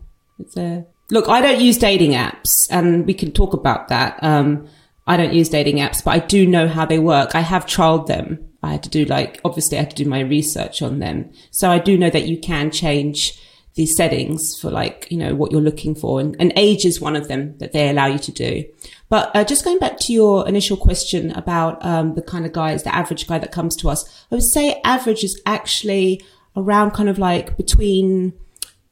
A, 0.57 0.85
look, 1.11 1.29
I 1.29 1.41
don't 1.41 1.61
use 1.61 1.79
dating 1.79 2.13
apps 2.13 2.67
and 2.71 3.07
we 3.07 3.15
can 3.15 3.33
talk 3.33 3.53
about 3.53 3.89
that. 3.89 4.19
Um, 4.23 4.67
I 5.07 5.17
don't 5.17 5.33
use 5.33 5.49
dating 5.49 5.77
apps, 5.77 6.03
but 6.05 6.13
I 6.13 6.19
do 6.21 6.47
know 6.47 6.69
how 6.69 6.87
they 6.87 6.99
work. 6.99 7.35
I 7.35 7.41
have 7.41 7.67
trialed 7.67 8.07
them. 8.07 8.49
I 8.63 8.73
had 8.73 8.83
to 8.85 8.89
do 8.89 9.05
like, 9.05 9.41
obviously 9.45 9.77
I 9.77 9.83
had 9.83 9.91
to 9.91 10.05
do 10.05 10.09
my 10.09 10.21
research 10.21 10.83
on 10.83 11.01
them. 11.01 11.31
So 11.51 11.71
I 11.71 11.79
do 11.79 11.99
know 11.99 12.11
that 12.11 12.27
you 12.29 12.39
can 12.39 12.71
change 12.71 13.39
the 13.75 13.87
settings 13.87 14.59
for 14.61 14.71
like, 14.71 15.09
you 15.11 15.17
know, 15.17 15.35
what 15.35 15.51
you're 15.51 15.61
looking 15.61 15.95
for. 15.95 16.21
And, 16.21 16.37
and 16.39 16.53
age 16.57 16.85
is 16.85 17.01
one 17.01 17.17
of 17.17 17.29
them 17.29 17.57
that 17.59 17.73
they 17.73 17.89
allow 17.89 18.07
you 18.07 18.19
to 18.19 18.33
do. 18.33 18.65
But 19.13 19.31
uh, 19.37 19.45
just 19.45 19.63
going 19.63 19.79
back 19.79 19.99
to 19.99 20.13
your 20.15 20.49
initial 20.49 20.75
question 20.75 21.33
about 21.33 21.85
um, 21.85 22.15
the 22.15 22.23
kind 22.23 22.47
of 22.47 22.53
guys, 22.55 22.83
the 22.83 22.95
average 22.95 23.27
guy 23.27 23.37
that 23.37 23.53
comes 23.53 23.77
to 23.77 23.91
us, 23.91 24.07
I 24.31 24.37
would 24.37 24.43
say 24.43 24.81
average 24.85 25.23
is 25.23 25.39
actually 25.45 26.25
around 26.57 26.93
kind 26.93 27.11
of 27.11 27.19
like 27.19 27.59
between 27.59 28.33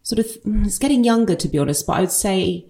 sort 0.03 0.19
of, 0.19 0.27
mm, 0.43 0.67
it's 0.67 0.77
getting 0.77 1.05
younger 1.05 1.35
to 1.37 1.49
be 1.49 1.57
honest, 1.57 1.87
but 1.87 1.97
I 1.97 2.01
would 2.01 2.11
say 2.11 2.67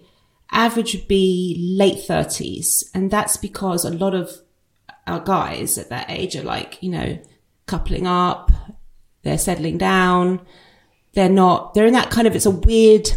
average 0.49 0.95
would 0.95 1.09
be 1.09 1.75
late 1.77 1.97
30s. 2.07 2.85
And 2.93 3.11
that's 3.11 3.35
because 3.35 3.83
a 3.83 3.89
lot 3.89 4.15
of 4.15 4.31
our 5.05 5.19
guys 5.19 5.77
at 5.77 5.89
that 5.89 6.09
age 6.09 6.37
are 6.37 6.43
like, 6.43 6.81
you 6.81 6.89
know, 6.89 7.19
coupling 7.65 8.07
up, 8.07 8.49
they're 9.23 9.37
settling 9.37 9.77
down, 9.77 10.39
they're 11.15 11.27
not, 11.27 11.73
they're 11.73 11.85
in 11.85 11.91
that 11.95 12.11
kind 12.11 12.27
of, 12.27 12.33
it's 12.33 12.45
a 12.45 12.49
weird 12.49 13.09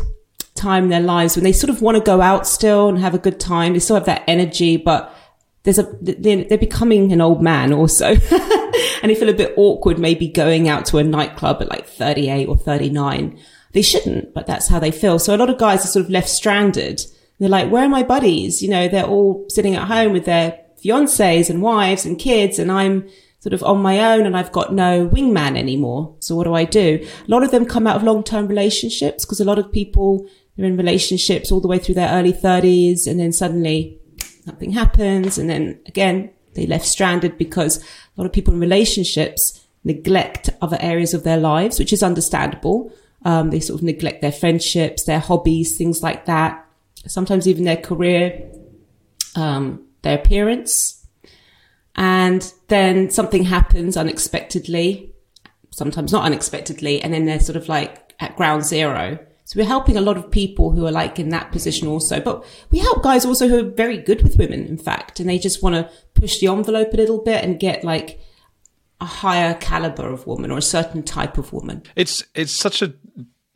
time 0.55 0.85
in 0.85 0.91
their 0.91 1.01
lives 1.01 1.37
when 1.37 1.45
they 1.45 1.53
sort 1.53 1.71
of 1.71 1.83
want 1.83 1.97
to 1.97 2.03
go 2.03 2.21
out 2.21 2.47
still 2.47 2.89
and 2.89 2.99
have 2.99 3.15
a 3.15 3.19
good 3.19 3.41
time. 3.41 3.73
They 3.73 3.79
still 3.79 3.97
have 3.97 4.07
that 4.07 4.25
energy, 4.27 4.77
but 4.77 5.15
there's 5.65 5.79
a, 5.79 5.85
they're, 6.01 6.45
they're 6.45 6.59
becoming 6.59 7.13
an 7.13 7.21
old 7.21 7.43
man 7.43 7.73
also. 7.73 8.07
and 9.03 9.11
they 9.11 9.15
feel 9.15 9.29
a 9.29 9.35
bit 9.35 9.55
awkward 9.57 9.99
maybe 9.99 10.29
going 10.29 10.69
out 10.69 10.87
to 10.87 10.99
a 10.99 11.05
nightclub 11.05 11.61
at 11.61 11.69
like 11.69 11.87
38 11.87 12.49
or 12.49 12.57
39. 12.57 13.39
They 13.73 13.83
shouldn't, 13.83 14.33
but 14.33 14.47
that's 14.47 14.69
how 14.69 14.79
they 14.79 14.91
feel. 14.93 15.19
So 15.19 15.35
a 15.35 15.39
lot 15.39 15.51
of 15.51 15.59
guys 15.59 15.85
are 15.85 15.89
sort 15.89 16.05
of 16.05 16.11
left 16.11 16.29
stranded. 16.29 17.05
They're 17.41 17.49
like, 17.49 17.71
where 17.71 17.85
are 17.85 17.89
my 17.89 18.05
buddies? 18.05 18.63
You 18.63 18.69
know, 18.71 18.87
they're 18.87 19.05
all 19.05 19.47
sitting 19.49 19.75
at 19.75 19.89
home 19.89 20.13
with 20.13 20.25
their 20.25 20.61
fiancés 20.85 21.51
and 21.51 21.63
wives 21.63 22.07
and 22.07 22.19
kids 22.19 22.59
and 22.59 22.71
I'm 22.71 23.09
sort 23.41 23.53
of 23.53 23.63
on 23.63 23.83
my 23.83 24.15
own 24.15 24.25
and 24.25 24.37
I've 24.37 24.53
got 24.53 24.73
no 24.73 25.09
wingman 25.09 25.59
anymore. 25.59 26.17
So 26.21 26.35
what 26.35 26.45
do 26.45 26.55
I 26.55 26.65
do? 26.65 27.07
A 27.07 27.31
lot 27.31 27.43
of 27.43 27.51
them 27.51 27.67
come 27.67 27.87
out 27.87 27.97
of 27.97 28.03
long-term 28.03 28.49
relationships 28.49 29.25
because 29.25 29.41
a 29.41 29.45
lot 29.45 29.59
of 29.59 29.71
people 29.73 30.27
are 30.59 30.65
in 30.65 30.77
relationships 30.77 31.51
all 31.51 31.61
the 31.61 31.69
way 31.69 31.79
through 31.79 31.97
their 31.97 32.11
early 32.11 32.33
thirties 32.33 33.07
and 33.07 33.19
then 33.19 33.33
suddenly 33.33 33.99
nothing 34.47 34.73
happens. 34.73 35.39
And 35.39 35.51
then 35.51 35.81
again, 35.87 36.31
they 36.55 36.67
left 36.67 36.87
stranded 36.87 37.37
because 37.39 37.83
a 37.83 37.85
lot 38.17 38.27
of 38.27 38.33
people 38.33 38.55
in 38.55 38.61
relationships 38.61 39.61
neglect 39.83 40.51
other 40.63 40.79
areas 40.81 41.15
of 41.15 41.25
their 41.25 41.37
lives, 41.37 41.79
which 41.79 41.93
is 41.93 42.03
understandable. 42.03 42.93
Um, 43.25 43.51
they 43.51 43.61
sort 43.61 43.81
of 43.81 43.85
neglect 43.85 44.23
their 44.23 44.33
friendships, 44.33 45.05
their 45.05 45.19
hobbies, 45.19 45.77
things 45.77 46.03
like 46.03 46.27
that. 46.27 46.65
Sometimes 47.07 47.49
even 47.49 47.65
their 47.65 47.77
career, 47.77 48.51
um, 49.35 49.87
their 50.03 50.19
appearance, 50.19 51.07
and 51.97 52.53
then 52.69 53.11
something 53.11 53.45
happens 53.45 53.97
unexpectedly, 53.97 55.13
sometimes 55.71 56.13
not 56.13 56.25
unexpectedly, 56.25 57.03
and 57.03 57.13
then 57.13 57.25
they're 57.25 57.41
sort 57.41 57.57
of 57.57 57.69
like 57.69 58.15
at 58.21 58.37
ground 58.37 58.65
zero. 58.65 59.19
So 59.55 59.61
we're 59.61 59.67
helping 59.67 59.97
a 59.97 60.01
lot 60.01 60.17
of 60.17 60.33
people 60.33 60.73
who 60.73 60.85
are 60.85 60.91
like 60.91 61.21
in 61.21 61.29
that 61.29 61.53
position 61.53 61.87
also, 61.87 62.19
but 62.19 62.45
we 62.73 62.81
help 62.81 63.05
guys 63.05 63.25
also 63.25 63.47
who 63.47 63.61
are 63.61 63.71
very 63.71 63.99
good 63.99 64.21
with 64.23 64.37
women, 64.37 64.67
in 64.67 64.77
fact, 64.77 65.21
and 65.21 65.29
they 65.29 65.39
just 65.39 65.63
want 65.63 65.77
to 65.77 65.89
push 66.15 66.41
the 66.41 66.49
envelope 66.49 66.93
a 66.93 66.97
little 66.97 67.23
bit 67.23 67.45
and 67.45 67.61
get 67.61 67.85
like 67.85 68.19
a 69.01 69.05
higher 69.05 69.55
caliber 69.55 70.09
of 70.09 70.27
woman 70.27 70.51
or 70.51 70.59
a 70.59 70.63
certain 70.63 71.05
type 71.05 71.39
of 71.39 71.53
woman. 71.53 71.85
It's 71.95 72.25
it's 72.35 72.53
such 72.53 72.83
a 72.83 72.95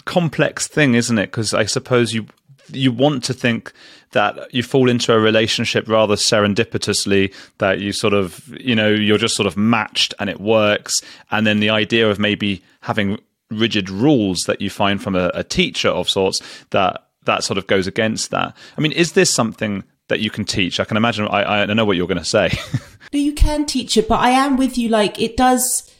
complex 0.05 0.69
thing, 0.69 0.95
isn't 0.95 1.19
it? 1.19 1.33
Because 1.33 1.53
I 1.53 1.65
suppose 1.65 2.15
you 2.15 2.27
you 2.71 2.93
want 2.93 3.25
to 3.25 3.35
think 3.35 3.73
that 4.13 4.55
you 4.55 4.63
fall 4.63 4.89
into 4.89 5.13
a 5.13 5.19
relationship 5.19 5.89
rather 5.89 6.15
serendipitously 6.15 7.35
that 7.59 7.81
you 7.81 7.91
sort 7.93 8.15
of 8.15 8.47
you 8.61 8.77
know 8.77 8.89
you're 8.89 9.19
just 9.19 9.35
sort 9.35 9.49
of 9.49 9.57
matched 9.57 10.15
and 10.21 10.31
it 10.31 10.39
works 10.39 11.03
and 11.33 11.45
then 11.45 11.59
the 11.59 11.71
idea 11.71 12.09
of 12.09 12.19
maybe 12.19 12.63
having 12.83 13.19
rigid 13.51 13.89
rules 13.89 14.45
that 14.45 14.61
you 14.61 14.71
find 14.71 15.03
from 15.03 15.15
a, 15.15 15.31
a 15.35 15.45
teacher 15.45 15.89
of 15.89 16.09
sorts 16.09 16.43
that 16.71 17.05
that 17.25 17.45
sort 17.45 17.59
of 17.59 17.67
goes 17.67 17.87
against 17.87 18.31
that. 18.31 18.57
I 18.77 18.81
mean 18.81 18.93
is 18.93 19.13
this 19.13 19.33
something 19.33 19.85
that 20.09 20.21
you 20.21 20.31
can 20.31 20.45
teach? 20.45 20.81
I 20.81 20.85
can 20.85 20.97
imagine 20.97 21.29
i, 21.29 21.63
I 21.63 21.67
know 21.67 21.85
what 21.85 21.97
you're 21.97 22.07
going 22.07 22.19
to 22.19 22.25
say. 22.25 22.53
No 23.11 23.19
you 23.19 23.33
can 23.33 23.65
teach 23.65 23.97
it 23.97 24.07
but 24.07 24.21
i 24.21 24.29
am 24.29 24.59
with 24.59 24.77
you 24.77 24.91
like 24.91 25.19
it 25.19 25.35
does 25.35 25.91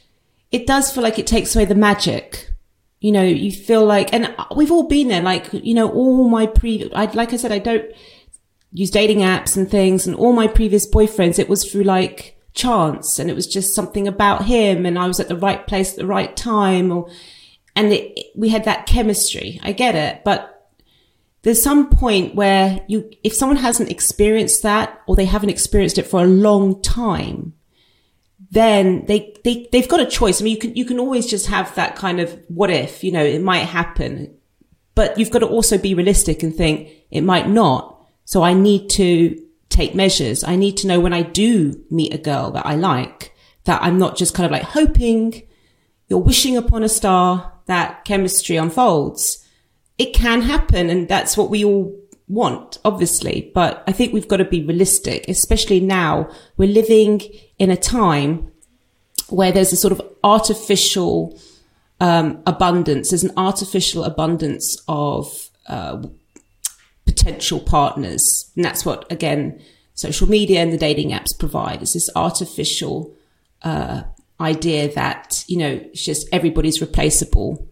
it 0.51 0.65
does 0.65 0.91
feel 0.91 1.03
like 1.03 1.19
it 1.19 1.27
takes 1.27 1.55
away 1.55 1.65
the 1.65 1.75
magic. 1.75 2.51
You 2.99 3.11
know, 3.11 3.23
you 3.23 3.51
feel 3.51 3.85
like, 3.85 4.13
and 4.13 4.35
we've 4.55 4.71
all 4.71 4.87
been 4.87 5.07
there, 5.07 5.21
like, 5.21 5.47
you 5.53 5.73
know, 5.73 5.89
all 5.89 6.27
my 6.27 6.47
previous, 6.47 6.91
I, 6.93 7.05
like 7.05 7.31
I 7.33 7.37
said, 7.37 7.51
I 7.51 7.59
don't 7.59 7.85
use 8.73 8.91
dating 8.91 9.19
apps 9.19 9.55
and 9.55 9.69
things 9.69 10.05
and 10.05 10.15
all 10.15 10.33
my 10.33 10.47
previous 10.47 10.89
boyfriends, 10.89 11.39
it 11.39 11.49
was 11.49 11.69
through 11.69 11.83
like 11.83 12.37
chance 12.53 13.17
and 13.17 13.29
it 13.29 13.35
was 13.35 13.47
just 13.47 13.73
something 13.73 14.07
about 14.07 14.45
him 14.45 14.85
and 14.85 14.99
I 14.99 15.07
was 15.07 15.19
at 15.19 15.27
the 15.27 15.37
right 15.37 15.65
place 15.65 15.91
at 15.91 15.97
the 15.97 16.05
right 16.05 16.35
time 16.35 16.91
or, 16.91 17.09
and 17.79 17.93
it, 17.93 18.31
we 18.35 18.49
had 18.49 18.65
that 18.65 18.85
chemistry. 18.85 19.57
I 19.63 19.71
get 19.71 19.95
it, 19.95 20.25
but 20.25 20.73
there's 21.43 21.63
some 21.63 21.89
point 21.89 22.35
where 22.35 22.83
you, 22.89 23.09
if 23.23 23.33
someone 23.33 23.55
hasn't 23.55 23.89
experienced 23.89 24.63
that 24.63 25.01
or 25.07 25.15
they 25.15 25.23
haven't 25.23 25.49
experienced 25.49 25.97
it 25.97 26.05
for 26.05 26.21
a 26.21 26.27
long 26.27 26.81
time, 26.81 27.53
then 28.51 29.05
they, 29.05 29.33
they, 29.45 29.69
they've 29.71 29.87
got 29.87 30.01
a 30.01 30.05
choice. 30.05 30.41
I 30.41 30.43
mean, 30.43 30.55
you 30.55 30.59
can, 30.59 30.75
you 30.75 30.83
can 30.83 30.99
always 30.99 31.25
just 31.25 31.47
have 31.47 31.73
that 31.75 31.95
kind 31.95 32.19
of 32.19 32.37
what 32.49 32.69
if, 32.69 33.01
you 33.01 33.13
know, 33.13 33.23
it 33.23 33.41
might 33.41 33.59
happen, 33.59 34.35
but 34.93 35.17
you've 35.17 35.31
got 35.31 35.39
to 35.39 35.47
also 35.47 35.77
be 35.77 35.93
realistic 35.93 36.43
and 36.43 36.53
think 36.53 36.89
it 37.11 37.21
might 37.21 37.47
not. 37.47 38.05
So 38.25 38.43
I 38.43 38.53
need 38.53 38.89
to 38.91 39.41
take 39.69 39.95
measures. 39.95 40.43
I 40.43 40.57
need 40.57 40.75
to 40.77 40.87
know 40.87 40.99
when 40.99 41.13
I 41.13 41.21
do 41.21 41.81
meet 41.89 42.13
a 42.13 42.17
girl 42.17 42.51
that 42.51 42.65
I 42.65 42.75
like 42.75 43.33
that 43.63 43.81
I'm 43.81 43.97
not 43.97 44.17
just 44.17 44.33
kind 44.33 44.45
of 44.45 44.51
like 44.51 44.63
hoping 44.63 45.43
you're 46.09 46.19
wishing 46.19 46.57
upon 46.57 46.83
a 46.83 46.89
star 46.89 47.53
that 47.69 48.03
chemistry 48.03 48.57
unfolds. 48.57 49.45
It 49.97 50.13
can 50.13 50.41
happen. 50.41 50.89
And 50.89 51.07
that's 51.07 51.37
what 51.37 51.49
we 51.49 51.63
all 51.63 51.95
want, 52.27 52.79
obviously, 52.83 53.51
but 53.53 53.83
I 53.87 53.91
think 53.91 54.11
we've 54.11 54.27
got 54.27 54.37
to 54.37 54.45
be 54.45 54.63
realistic, 54.63 55.27
especially 55.27 55.79
now 55.79 56.29
we're 56.57 56.71
living 56.71 57.21
in 57.57 57.69
a 57.71 57.77
time 57.77 58.51
where 59.29 59.51
there's 59.51 59.71
a 59.71 59.75
sort 59.75 59.91
of 59.91 60.01
artificial 60.23 61.39
um, 61.99 62.41
abundance. 62.47 63.09
There's 63.09 63.23
an 63.23 63.37
artificial 63.37 64.03
abundance 64.03 64.81
of 64.87 65.49
uh, 65.67 66.03
potential 67.05 67.59
partners, 67.59 68.51
and 68.55 68.65
that's 68.65 68.85
what 68.85 69.11
again 69.11 69.61
social 69.93 70.27
media 70.27 70.61
and 70.61 70.73
the 70.73 70.77
dating 70.77 71.11
apps 71.11 71.37
provide. 71.37 71.83
Is 71.83 71.93
this 71.93 72.09
artificial 72.15 73.13
uh, 73.61 74.03
idea 74.39 74.93
that 74.93 75.43
you 75.47 75.57
know 75.57 75.81
it's 75.91 76.03
just 76.03 76.27
everybody's 76.31 76.81
replaceable, 76.81 77.67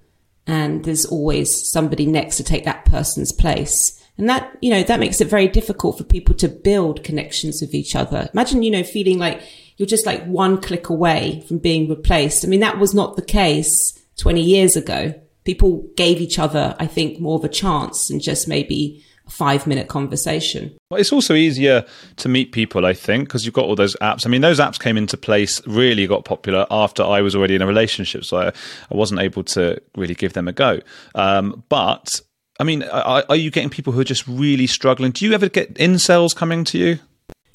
and 0.46 0.84
there's 0.86 1.06
always 1.06 1.70
somebody 1.70 2.06
next 2.06 2.38
to 2.38 2.44
take 2.44 2.66
that 2.66 2.86
person's 2.86 3.32
place. 3.32 3.94
And 4.18 4.30
that, 4.30 4.58
you 4.62 4.72
know, 4.72 4.82
that 4.82 5.00
makes 5.00 5.22
it 5.22 5.28
very 5.28 5.48
difficult 5.48 5.98
for 5.98 6.04
people 6.04 6.34
to 6.36 6.48
build 6.48 7.04
connections 7.04 7.62
with 7.62 7.76
each 7.76 7.96
other. 7.96 8.30
Imagine, 8.34 8.64
you 8.64 8.72
know, 8.72 8.84
feeling 8.84 9.20
like 9.20 9.42
you're 9.78 9.86
just 9.86 10.08
like 10.08 10.26
one 10.26 10.60
click 10.60 10.90
away 10.90 11.44
from 11.48 11.60
being 11.60 11.88
replaced. 11.88 12.44
I 12.44 12.48
mean, 12.48 12.62
that 12.62 12.80
was 12.80 12.96
not 12.96 13.16
the 13.16 13.22
case 13.22 13.94
20 14.18 14.42
years 14.42 14.76
ago. 14.76 15.14
People 15.44 15.88
gave 15.96 16.20
each 16.20 16.40
other, 16.40 16.76
I 16.80 16.88
think, 16.88 17.20
more 17.20 17.38
of 17.38 17.44
a 17.44 17.50
chance 17.50 18.08
than 18.08 18.20
just 18.20 18.48
maybe 18.48 19.06
five 19.28 19.68
minute 19.68 19.88
conversation. 19.88 20.76
Well, 20.90 21.00
it's 21.00 21.12
also 21.12 21.34
easier 21.34 21.86
to 22.18 22.30
meet 22.30 22.52
people, 22.52 22.86
I 22.86 22.94
think, 22.94 23.28
because 23.28 23.46
you've 23.46 23.54
got 23.54 23.66
all 23.66 23.76
those 23.76 23.96
apps. 23.98 24.26
I 24.26 24.30
mean, 24.30 24.42
those 24.42 24.60
apps 24.60 24.80
came 24.80 24.98
into 24.98 25.18
place, 25.18 25.66
really 25.68 26.08
got 26.08 26.26
popular 26.26 26.66
after 26.72 27.04
I 27.04 27.22
was 27.22 27.36
already 27.36 27.56
in 27.56 27.62
a 27.62 27.68
relationship, 27.68 28.26
so 28.26 28.38
I, 28.38 28.48
I 28.48 28.96
wasn't 28.96 29.22
able 29.22 29.44
to 29.46 29.82
really 29.96 30.16
give 30.16 30.34
them 30.34 30.48
a 30.48 30.54
go. 30.54 30.80
Um, 31.16 31.64
but 31.70 32.20
I 32.60 32.64
mean, 32.64 32.84
are, 32.84 33.24
are 33.30 33.36
you 33.36 33.52
getting 33.52 33.70
people 33.70 33.94
who 33.94 34.00
are 34.00 34.06
just 34.06 34.28
really 34.28 34.68
struggling? 34.68 35.12
Do 35.12 35.26
you 35.26 35.34
ever 35.34 35.50
get 35.50 35.76
incels 35.76 36.36
coming 36.36 36.64
to 36.66 36.78
you? 36.78 37.00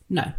No, 0.09 0.33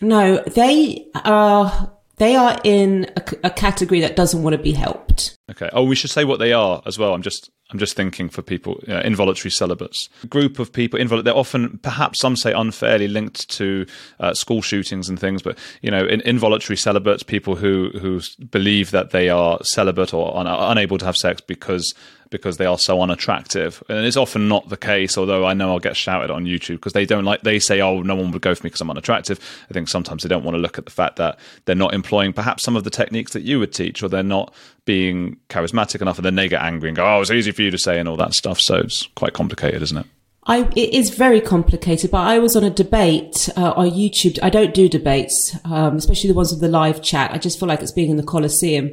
no, 0.00 0.38
they 0.38 1.06
are 1.24 1.92
they 2.22 2.36
are 2.36 2.58
in 2.62 3.10
a, 3.16 3.22
a, 3.44 3.50
category 3.50 4.00
that 4.00 4.14
doesn't 4.14 4.42
want 4.42 4.54
to 4.54 4.62
be 4.62 4.72
helped. 4.72 5.36
Okay. 5.50 5.68
Oh, 5.72 5.82
we 5.84 5.96
should 5.96 6.10
say 6.10 6.24
what 6.24 6.38
they 6.38 6.52
are 6.52 6.80
as 6.86 6.98
well. 6.98 7.14
I'm 7.14 7.22
just 7.22 7.50
I'm 7.70 7.78
just 7.78 7.96
thinking 7.96 8.28
for 8.28 8.42
people 8.42 8.78
you 8.86 8.94
know, 8.94 9.00
involuntary 9.00 9.50
celibates. 9.50 10.08
A 10.22 10.26
group 10.28 10.58
of 10.58 10.72
people 10.72 11.00
involuntary. 11.00 11.24
They're 11.32 11.40
often, 11.40 11.78
perhaps 11.78 12.20
some 12.20 12.36
say, 12.36 12.52
unfairly 12.52 13.08
linked 13.08 13.48
to 13.50 13.86
uh, 14.20 14.34
school 14.34 14.62
shootings 14.62 15.08
and 15.08 15.18
things. 15.18 15.42
But 15.42 15.58
you 15.80 15.90
know, 15.90 16.06
in, 16.06 16.20
involuntary 16.20 16.76
celibates, 16.76 17.22
people 17.22 17.56
who 17.56 17.90
who 18.00 18.20
believe 18.50 18.92
that 18.92 19.10
they 19.10 19.28
are 19.28 19.58
celibate 19.64 20.14
or 20.14 20.36
un- 20.36 20.46
unable 20.46 20.98
to 20.98 21.04
have 21.04 21.16
sex 21.16 21.40
because 21.40 21.94
because 22.32 22.56
they 22.56 22.66
are 22.66 22.78
so 22.78 23.00
unattractive. 23.00 23.82
And 23.88 24.04
it's 24.04 24.16
often 24.16 24.48
not 24.48 24.68
the 24.68 24.76
case, 24.76 25.16
although 25.16 25.46
I 25.46 25.54
know 25.54 25.70
I'll 25.70 25.78
get 25.78 25.96
shouted 25.96 26.32
on 26.32 26.44
YouTube 26.44 26.76
because 26.76 26.94
they 26.94 27.06
don't 27.06 27.24
like, 27.24 27.42
they 27.42 27.60
say, 27.60 27.80
oh, 27.80 28.02
no 28.02 28.16
one 28.16 28.32
would 28.32 28.42
go 28.42 28.54
for 28.54 28.64
me 28.64 28.68
because 28.68 28.80
I'm 28.80 28.90
unattractive. 28.90 29.38
I 29.70 29.72
think 29.72 29.88
sometimes 29.88 30.24
they 30.24 30.28
don't 30.28 30.42
want 30.42 30.56
to 30.56 30.60
look 30.60 30.78
at 30.78 30.86
the 30.86 30.90
fact 30.90 31.16
that 31.16 31.38
they're 31.64 31.76
not 31.76 31.94
employing 31.94 32.32
perhaps 32.32 32.64
some 32.64 32.74
of 32.74 32.82
the 32.82 32.90
techniques 32.90 33.32
that 33.34 33.42
you 33.42 33.60
would 33.60 33.72
teach, 33.72 34.02
or 34.02 34.08
they're 34.08 34.24
not 34.24 34.52
being 34.84 35.36
charismatic 35.48 36.00
enough, 36.02 36.18
and 36.18 36.24
then 36.24 36.34
they 36.34 36.48
get 36.48 36.62
angry 36.62 36.88
and 36.88 36.96
go, 36.96 37.06
oh, 37.06 37.20
it's 37.20 37.30
easy 37.30 37.52
for 37.52 37.62
you 37.62 37.70
to 37.70 37.78
say, 37.78 38.00
and 38.00 38.08
all 38.08 38.16
that 38.16 38.34
stuff. 38.34 38.60
So 38.60 38.76
it's 38.76 39.06
quite 39.14 39.34
complicated, 39.34 39.82
isn't 39.82 39.98
it? 39.98 40.06
I, 40.44 40.68
it 40.74 40.92
is 40.92 41.10
very 41.10 41.40
complicated, 41.40 42.10
but 42.10 42.26
I 42.26 42.40
was 42.40 42.56
on 42.56 42.64
a 42.64 42.70
debate 42.70 43.48
uh, 43.56 43.72
on 43.76 43.90
YouTube. 43.90 44.40
I 44.42 44.50
don't 44.50 44.74
do 44.74 44.88
debates, 44.88 45.56
um, 45.64 45.96
especially 45.96 46.28
the 46.28 46.34
ones 46.34 46.50
with 46.50 46.60
the 46.60 46.68
live 46.68 47.00
chat. 47.00 47.30
I 47.30 47.38
just 47.38 47.60
feel 47.60 47.68
like 47.68 47.80
it's 47.80 47.92
being 47.92 48.10
in 48.10 48.16
the 48.16 48.24
Colosseum. 48.24 48.90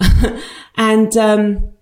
and 0.76 1.16
um, 1.16 1.72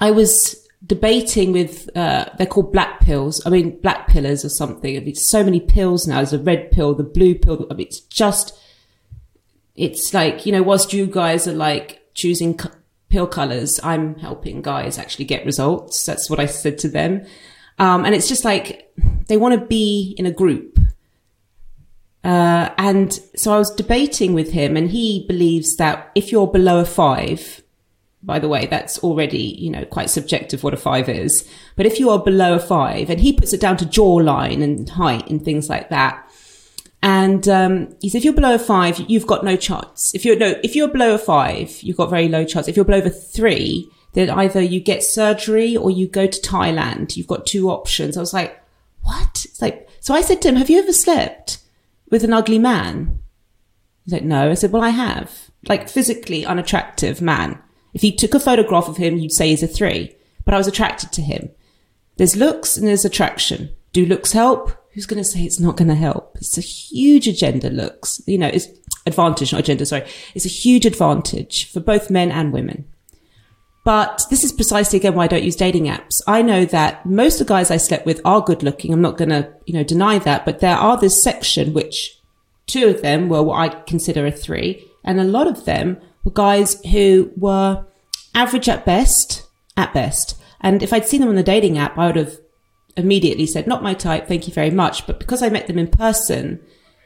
I 0.00 0.10
was 0.10 0.66
debating 0.84 1.52
with, 1.52 1.94
uh, 1.96 2.26
they're 2.36 2.46
called 2.46 2.72
black 2.72 3.00
pills. 3.00 3.44
I 3.46 3.50
mean, 3.50 3.80
black 3.80 4.08
pillars 4.08 4.44
or 4.44 4.48
something. 4.48 4.96
I 4.96 5.00
mean, 5.00 5.14
so 5.14 5.42
many 5.42 5.60
pills 5.60 6.06
now. 6.06 6.16
There's 6.16 6.32
a 6.32 6.38
red 6.38 6.70
pill, 6.70 6.94
the 6.94 7.02
blue 7.02 7.34
pill. 7.34 7.66
I 7.70 7.74
mean, 7.74 7.86
it's 7.86 8.00
just, 8.00 8.58
it's 9.74 10.12
like, 10.14 10.46
you 10.46 10.52
know, 10.52 10.62
whilst 10.62 10.92
you 10.92 11.06
guys 11.06 11.48
are 11.48 11.54
like 11.54 12.02
choosing 12.14 12.58
c- 12.58 12.68
pill 13.08 13.26
colors, 13.26 13.80
I'm 13.82 14.16
helping 14.16 14.62
guys 14.62 14.98
actually 14.98 15.24
get 15.24 15.46
results. 15.46 16.04
That's 16.04 16.30
what 16.30 16.40
I 16.40 16.46
said 16.46 16.78
to 16.78 16.88
them. 16.88 17.26
Um, 17.78 18.04
and 18.04 18.14
it's 18.14 18.28
just 18.28 18.44
like 18.44 18.92
they 19.28 19.36
want 19.36 19.58
to 19.58 19.66
be 19.66 20.14
in 20.18 20.26
a 20.26 20.30
group. 20.30 20.78
Uh, 22.24 22.70
and 22.76 23.12
so 23.36 23.54
I 23.54 23.58
was 23.58 23.70
debating 23.70 24.34
with 24.34 24.50
him 24.52 24.76
and 24.76 24.90
he 24.90 25.24
believes 25.28 25.76
that 25.76 26.10
if 26.14 26.32
you're 26.32 26.48
below 26.48 26.80
a 26.80 26.84
five, 26.84 27.62
by 28.26 28.40
the 28.40 28.48
way, 28.48 28.66
that's 28.66 28.98
already, 28.98 29.38
you 29.38 29.70
know, 29.70 29.84
quite 29.84 30.10
subjective 30.10 30.64
what 30.64 30.74
a 30.74 30.76
five 30.76 31.08
is. 31.08 31.48
But 31.76 31.86
if 31.86 32.00
you 32.00 32.10
are 32.10 32.18
below 32.18 32.54
a 32.54 32.58
five, 32.58 33.08
and 33.08 33.20
he 33.20 33.32
puts 33.32 33.52
it 33.52 33.60
down 33.60 33.76
to 33.78 33.86
jawline 33.86 34.62
and 34.62 34.88
height 34.90 35.30
and 35.30 35.42
things 35.42 35.68
like 35.70 35.90
that. 35.90 36.28
And 37.02 37.48
um, 37.48 37.96
he 38.00 38.08
said, 38.08 38.18
if 38.18 38.24
you're 38.24 38.32
below 38.34 38.56
a 38.56 38.58
five, 38.58 38.98
you've 39.08 39.28
got 39.28 39.44
no 39.44 39.56
chance. 39.56 40.12
If 40.12 40.24
you're 40.24 40.36
no, 40.36 40.56
if 40.64 40.74
you're 40.74 40.88
below 40.88 41.14
a 41.14 41.18
five, 41.18 41.80
you've 41.82 41.96
got 41.96 42.10
very 42.10 42.26
low 42.26 42.44
chance. 42.44 42.66
If 42.66 42.74
you're 42.74 42.84
below 42.84 42.98
a 42.98 43.10
three, 43.10 43.88
then 44.14 44.28
either 44.28 44.60
you 44.60 44.80
get 44.80 45.04
surgery 45.04 45.76
or 45.76 45.90
you 45.90 46.08
go 46.08 46.26
to 46.26 46.40
Thailand. 46.40 47.16
You've 47.16 47.28
got 47.28 47.46
two 47.46 47.70
options. 47.70 48.16
I 48.16 48.20
was 48.20 48.34
like, 48.34 48.60
what? 49.02 49.44
It's 49.44 49.62
like, 49.62 49.88
so 50.00 50.14
I 50.14 50.20
said 50.22 50.42
to 50.42 50.48
him, 50.48 50.56
have 50.56 50.70
you 50.70 50.80
ever 50.80 50.92
slept 50.92 51.58
with 52.10 52.24
an 52.24 52.32
ugly 52.32 52.58
man? 52.58 53.20
He's 54.04 54.14
like, 54.14 54.24
no. 54.24 54.50
I 54.50 54.54
said, 54.54 54.72
well, 54.72 54.82
I 54.82 54.88
have. 54.88 55.50
Like 55.68 55.88
physically 55.88 56.44
unattractive 56.44 57.20
man. 57.20 57.62
If 57.96 58.04
you 58.04 58.14
took 58.14 58.34
a 58.34 58.40
photograph 58.40 58.88
of 58.88 58.98
him, 58.98 59.16
you'd 59.16 59.32
say 59.32 59.48
he's 59.48 59.62
a 59.62 59.66
three. 59.66 60.14
But 60.44 60.52
I 60.52 60.58
was 60.58 60.66
attracted 60.66 61.12
to 61.12 61.22
him. 61.22 61.48
There's 62.18 62.36
looks 62.36 62.76
and 62.76 62.86
there's 62.86 63.06
attraction. 63.06 63.70
Do 63.94 64.04
looks 64.04 64.32
help? 64.32 64.70
Who's 64.92 65.06
going 65.06 65.22
to 65.22 65.24
say 65.24 65.40
it's 65.40 65.58
not 65.58 65.78
going 65.78 65.88
to 65.88 65.94
help? 65.94 66.36
It's 66.36 66.58
a 66.58 66.60
huge 66.60 67.26
agenda 67.26 67.70
looks. 67.70 68.20
You 68.26 68.36
know, 68.36 68.48
it's 68.48 68.68
advantage, 69.06 69.50
not 69.50 69.60
agenda, 69.60 69.86
sorry. 69.86 70.06
It's 70.34 70.44
a 70.44 70.50
huge 70.50 70.84
advantage 70.84 71.72
for 71.72 71.80
both 71.80 72.10
men 72.10 72.30
and 72.30 72.52
women. 72.52 72.84
But 73.82 74.20
this 74.28 74.44
is 74.44 74.52
precisely 74.52 74.98
again 74.98 75.14
why 75.14 75.24
I 75.24 75.28
don't 75.28 75.42
use 75.42 75.56
dating 75.56 75.84
apps. 75.84 76.20
I 76.26 76.42
know 76.42 76.66
that 76.66 77.06
most 77.06 77.40
of 77.40 77.46
the 77.46 77.54
guys 77.54 77.70
I 77.70 77.78
slept 77.78 78.04
with 78.04 78.20
are 78.26 78.42
good 78.42 78.62
looking. 78.62 78.92
I'm 78.92 79.00
not 79.00 79.16
going 79.16 79.30
to, 79.30 79.50
you 79.64 79.72
know, 79.72 79.84
deny 79.84 80.18
that, 80.18 80.44
but 80.44 80.60
there 80.60 80.76
are 80.76 81.00
this 81.00 81.22
section 81.22 81.72
which 81.72 82.20
two 82.66 82.88
of 82.88 83.00
them 83.00 83.30
were 83.30 83.42
what 83.42 83.58
I 83.58 83.68
consider 83.84 84.26
a 84.26 84.30
three 84.30 84.84
and 85.02 85.18
a 85.18 85.24
lot 85.24 85.46
of 85.46 85.64
them 85.64 85.96
were 86.26 86.32
guys 86.32 86.84
who 86.86 87.30
were 87.36 87.86
average 88.34 88.68
at 88.68 88.84
best, 88.84 89.46
at 89.76 89.94
best. 89.94 90.36
And 90.60 90.82
if 90.82 90.92
I'd 90.92 91.06
seen 91.06 91.20
them 91.20 91.28
on 91.28 91.36
the 91.36 91.42
dating 91.42 91.78
app, 91.78 91.96
I 91.96 92.06
would 92.06 92.16
have 92.16 92.36
immediately 92.96 93.46
said, 93.46 93.68
not 93.68 93.82
my 93.82 93.94
type. 93.94 94.26
Thank 94.26 94.48
you 94.48 94.52
very 94.52 94.70
much. 94.70 95.06
But 95.06 95.20
because 95.20 95.40
I 95.40 95.50
met 95.50 95.68
them 95.68 95.78
in 95.78 95.86
person, 95.86 96.60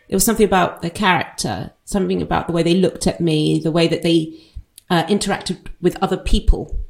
it 0.08 0.14
was 0.14 0.24
something 0.24 0.46
about 0.46 0.80
their 0.80 0.90
character, 0.90 1.70
something 1.84 2.22
about 2.22 2.46
the 2.46 2.54
way 2.54 2.62
they 2.62 2.74
looked 2.74 3.06
at 3.06 3.20
me, 3.20 3.60
the 3.60 3.70
way 3.70 3.86
that 3.88 4.02
they 4.02 4.40
uh, 4.88 5.04
interacted 5.04 5.66
with 5.82 6.02
other 6.02 6.16
people. 6.16 6.80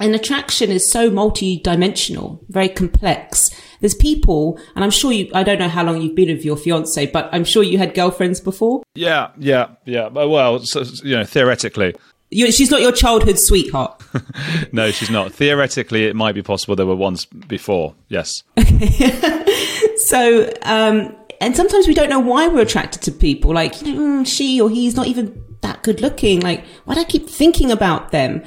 And 0.00 0.14
attraction 0.14 0.70
is 0.70 0.90
so 0.90 1.10
multi-dimensional, 1.10 2.44
very 2.48 2.68
complex. 2.68 3.50
There's 3.80 3.94
people, 3.94 4.58
and 4.74 4.84
I'm 4.84 4.90
sure 4.90 5.12
you, 5.12 5.30
I 5.34 5.42
don't 5.44 5.58
know 5.58 5.68
how 5.68 5.84
long 5.84 6.00
you've 6.00 6.16
been 6.16 6.28
with 6.28 6.44
your 6.44 6.56
fiance, 6.56 7.06
but 7.06 7.28
I'm 7.32 7.44
sure 7.44 7.62
you 7.62 7.78
had 7.78 7.94
girlfriends 7.94 8.40
before. 8.40 8.82
Yeah, 8.94 9.30
yeah, 9.38 9.68
yeah. 9.84 10.08
Well, 10.08 10.60
so, 10.60 10.82
you 11.04 11.16
know, 11.16 11.24
theoretically. 11.24 11.94
You, 12.30 12.50
she's 12.50 12.70
not 12.70 12.80
your 12.80 12.92
childhood 12.92 13.38
sweetheart. 13.38 14.02
no, 14.72 14.90
she's 14.90 15.10
not. 15.10 15.32
Theoretically, 15.32 16.06
it 16.06 16.16
might 16.16 16.34
be 16.34 16.42
possible 16.42 16.74
there 16.74 16.86
were 16.86 16.96
ones 16.96 17.26
before. 17.26 17.94
Yes. 18.08 18.42
so, 19.96 20.52
um, 20.62 21.14
and 21.40 21.54
sometimes 21.54 21.86
we 21.86 21.94
don't 21.94 22.08
know 22.08 22.18
why 22.18 22.48
we're 22.48 22.62
attracted 22.62 23.02
to 23.02 23.12
people. 23.12 23.52
Like, 23.52 23.82
you 23.82 23.92
know, 23.92 24.00
mm, 24.00 24.26
she 24.26 24.60
or 24.60 24.70
he's 24.70 24.96
not 24.96 25.06
even 25.06 25.43
that 25.64 25.82
good 25.82 26.00
looking. 26.00 26.40
Like, 26.40 26.64
why 26.84 26.94
do 26.94 27.00
I 27.00 27.04
keep 27.04 27.28
thinking 27.28 27.72
about 27.72 28.12
them? 28.12 28.44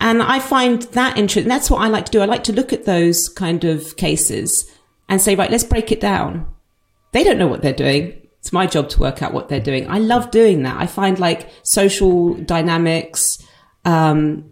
And 0.00 0.22
I 0.22 0.40
find 0.40 0.82
that 0.82 1.16
interesting. 1.16 1.48
That's 1.48 1.70
what 1.70 1.80
I 1.80 1.88
like 1.88 2.06
to 2.06 2.12
do. 2.12 2.20
I 2.20 2.24
like 2.24 2.44
to 2.44 2.52
look 2.52 2.72
at 2.72 2.84
those 2.84 3.28
kind 3.28 3.64
of 3.64 3.96
cases 3.96 4.68
and 5.08 5.20
say, 5.20 5.36
right, 5.36 5.50
let's 5.50 5.64
break 5.64 5.92
it 5.92 6.00
down. 6.00 6.46
They 7.12 7.22
don't 7.22 7.38
know 7.38 7.46
what 7.46 7.62
they're 7.62 7.72
doing. 7.72 8.20
It's 8.40 8.52
my 8.52 8.66
job 8.66 8.88
to 8.90 9.00
work 9.00 9.22
out 9.22 9.32
what 9.32 9.48
they're 9.48 9.60
doing. 9.60 9.88
I 9.88 9.98
love 9.98 10.30
doing 10.30 10.64
that. 10.64 10.78
I 10.78 10.86
find 10.86 11.18
like 11.18 11.48
social 11.62 12.34
dynamics, 12.34 13.38
um, 13.84 14.44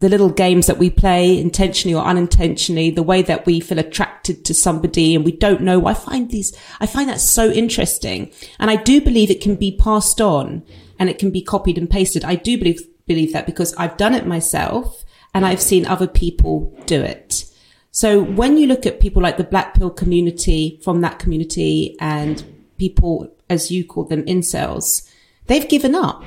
the 0.00 0.08
little 0.08 0.30
games 0.30 0.66
that 0.66 0.78
we 0.78 0.90
play 0.90 1.40
intentionally 1.40 1.94
or 1.94 2.04
unintentionally, 2.04 2.90
the 2.90 3.02
way 3.02 3.22
that 3.22 3.46
we 3.46 3.60
feel 3.60 3.78
attracted 3.78 4.44
to 4.44 4.54
somebody 4.54 5.14
and 5.14 5.24
we 5.24 5.32
don't 5.32 5.62
know. 5.62 5.86
I 5.86 5.94
find 5.94 6.30
these, 6.30 6.56
I 6.80 6.86
find 6.86 7.08
that 7.08 7.20
so 7.20 7.50
interesting. 7.50 8.30
And 8.60 8.70
I 8.70 8.76
do 8.76 9.00
believe 9.00 9.30
it 9.30 9.40
can 9.40 9.56
be 9.56 9.76
passed 9.76 10.20
on 10.20 10.62
and 10.98 11.08
it 11.08 11.18
can 11.18 11.30
be 11.30 11.42
copied 11.42 11.78
and 11.78 11.88
pasted. 11.88 12.24
I 12.24 12.34
do 12.34 12.58
believe, 12.58 12.80
believe 13.06 13.32
that 13.32 13.46
because 13.46 13.74
I've 13.74 13.96
done 13.96 14.14
it 14.14 14.26
myself 14.26 15.04
and 15.34 15.44
I've 15.44 15.60
seen 15.60 15.86
other 15.86 16.06
people 16.06 16.76
do 16.86 17.02
it. 17.02 17.44
So 17.90 18.22
when 18.22 18.56
you 18.58 18.66
look 18.66 18.84
at 18.86 19.00
people 19.00 19.22
like 19.22 19.36
the 19.36 19.44
black 19.44 19.74
pill 19.74 19.90
community 19.90 20.80
from 20.82 21.00
that 21.00 21.18
community 21.18 21.96
and 22.00 22.42
people, 22.78 23.34
as 23.48 23.70
you 23.70 23.84
call 23.84 24.04
them, 24.04 24.22
incels, 24.24 25.10
they've 25.46 25.68
given 25.68 25.94
up. 25.94 26.24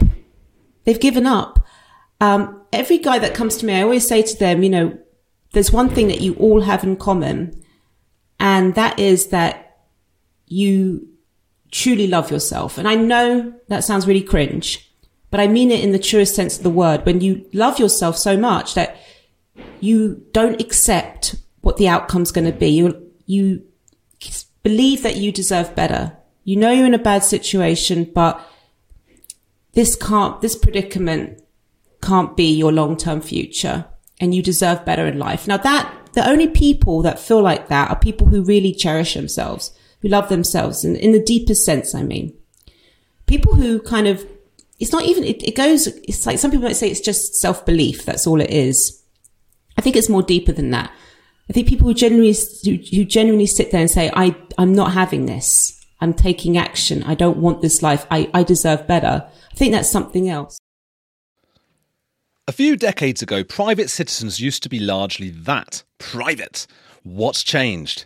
They've 0.86 1.00
given 1.00 1.26
up. 1.26 1.66
Um, 2.22 2.64
every 2.74 2.98
guy 2.98 3.20
that 3.20 3.36
comes 3.36 3.58
to 3.58 3.66
me, 3.66 3.76
I 3.76 3.84
always 3.84 4.08
say 4.08 4.22
to 4.22 4.40
them, 4.40 4.64
you 4.64 4.70
know, 4.70 4.98
there's 5.52 5.72
one 5.72 5.90
thing 5.90 6.08
that 6.08 6.22
you 6.22 6.34
all 6.36 6.62
have 6.62 6.84
in 6.84 6.96
common. 6.96 7.64
And 8.40 8.76
that 8.76 9.00
is 9.00 9.28
that 9.28 9.86
you 10.48 11.09
truly 11.72 12.08
love 12.08 12.32
yourself. 12.32 12.78
And 12.78 12.88
I 12.88 12.96
know 12.96 13.54
that 13.68 13.84
sounds 13.84 14.08
really 14.08 14.22
cringe, 14.22 14.92
but 15.32 15.40
I 15.40 15.48
mean 15.48 15.72
it 15.72 15.84
in 15.84 15.92
the 15.92 16.00
truest 16.00 16.36
sense 16.36 16.58
of 16.58 16.64
the 16.64 16.70
word. 16.70 17.06
When 17.06 17.22
you 17.22 17.48
love 17.54 17.80
yourself 17.80 18.18
so 18.18 18.38
much 18.38 18.74
that 18.74 18.98
you 19.80 20.26
don't 20.32 20.62
accept 20.62 21.36
what 21.62 21.78
the 21.78 21.88
outcome's 21.88 22.32
going 22.32 22.52
to 22.52 22.58
be, 22.58 22.70
you, 22.70 23.12
you 23.26 23.64
believe 24.64 25.04
that 25.04 25.18
you 25.18 25.32
deserve 25.32 25.76
better. 25.76 26.16
You 26.44 26.56
know 26.56 26.72
you're 26.72 26.86
in 26.86 26.94
a 26.94 27.00
bad 27.00 27.24
situation, 27.24 28.10
but 28.14 28.42
this 29.74 29.96
can't, 29.96 30.42
this 30.42 30.56
predicament 30.56 31.42
can't 32.02 32.36
be 32.36 32.52
your 32.52 32.72
long-term 32.72 33.22
future 33.22 33.86
and 34.20 34.34
you 34.34 34.42
deserve 34.42 34.86
better 34.86 35.06
in 35.06 35.20
life. 35.20 35.48
Now 35.48 35.58
that, 35.58 35.96
the 36.14 36.28
only 36.28 36.48
people 36.48 37.02
that 37.04 37.20
feel 37.20 37.42
like 37.42 37.68
that 37.68 37.90
are 37.90 38.00
people 38.00 38.28
who 38.28 38.44
really 38.44 38.74
cherish 38.74 39.14
themselves 39.14 39.72
who 40.02 40.08
love 40.08 40.30
themselves 40.30 40.84
in, 40.84 40.96
in 40.96 41.12
the 41.12 41.24
deepest 41.24 41.66
sense, 41.66 41.94
I 41.94 42.04
mean. 42.04 42.34
People 43.26 43.56
who 43.56 43.80
kind 43.80 44.08
of, 44.08 44.26
it's 44.80 44.92
not 44.92 45.04
even, 45.06 45.24
it, 45.24 45.44
it 45.44 45.56
goes, 45.56 45.88
it's 45.88 46.26
like 46.26 46.40
some 46.40 46.52
people 46.52 46.68
might 46.68 46.76
say 46.76 46.90
it's 46.90 47.02
just 47.02 47.36
self 47.36 47.66
belief. 47.66 48.06
That's 48.06 48.26
all 48.26 48.42
it 48.42 48.50
is. 48.50 49.04
I 49.78 49.82
think 49.82 49.96
it's 49.96 50.10
more 50.10 50.24
deeper 50.24 50.52
than 50.52 50.72
that. 50.72 50.92
I 51.50 51.54
think 51.54 51.68
people 51.68 51.88
who 51.88 51.94
genuinely, 51.94 52.36
who, 52.64 52.78
who 52.96 53.06
genuinely 53.06 53.46
sit 53.46 53.72
there 53.72 53.82
and 53.82 53.90
say, 53.90 54.12
I, 54.14 54.36
I'm 54.58 54.74
not 54.74 54.94
having 54.94 55.26
this. 55.26 55.76
I'm 56.02 56.14
taking 56.14 56.58
action. 56.58 57.04
I 57.04 57.16
don't 57.16 57.38
want 57.38 57.62
this 57.62 57.82
life. 57.82 58.06
I, 58.10 58.30
I 58.34 58.44
deserve 58.44 58.88
better. 58.88 59.28
I 59.52 59.56
think 59.56 59.74
that's 59.74 59.90
something 59.90 60.30
else. 60.30 60.60
A 62.48 62.52
few 62.52 62.76
decades 62.78 63.22
ago, 63.22 63.44
private 63.44 63.90
citizens 63.90 64.40
used 64.40 64.64
to 64.64 64.70
be 64.70 64.80
largely 64.80 65.30
that 65.30 65.84
private. 65.98 66.66
What's 67.04 67.44
changed? 67.44 68.06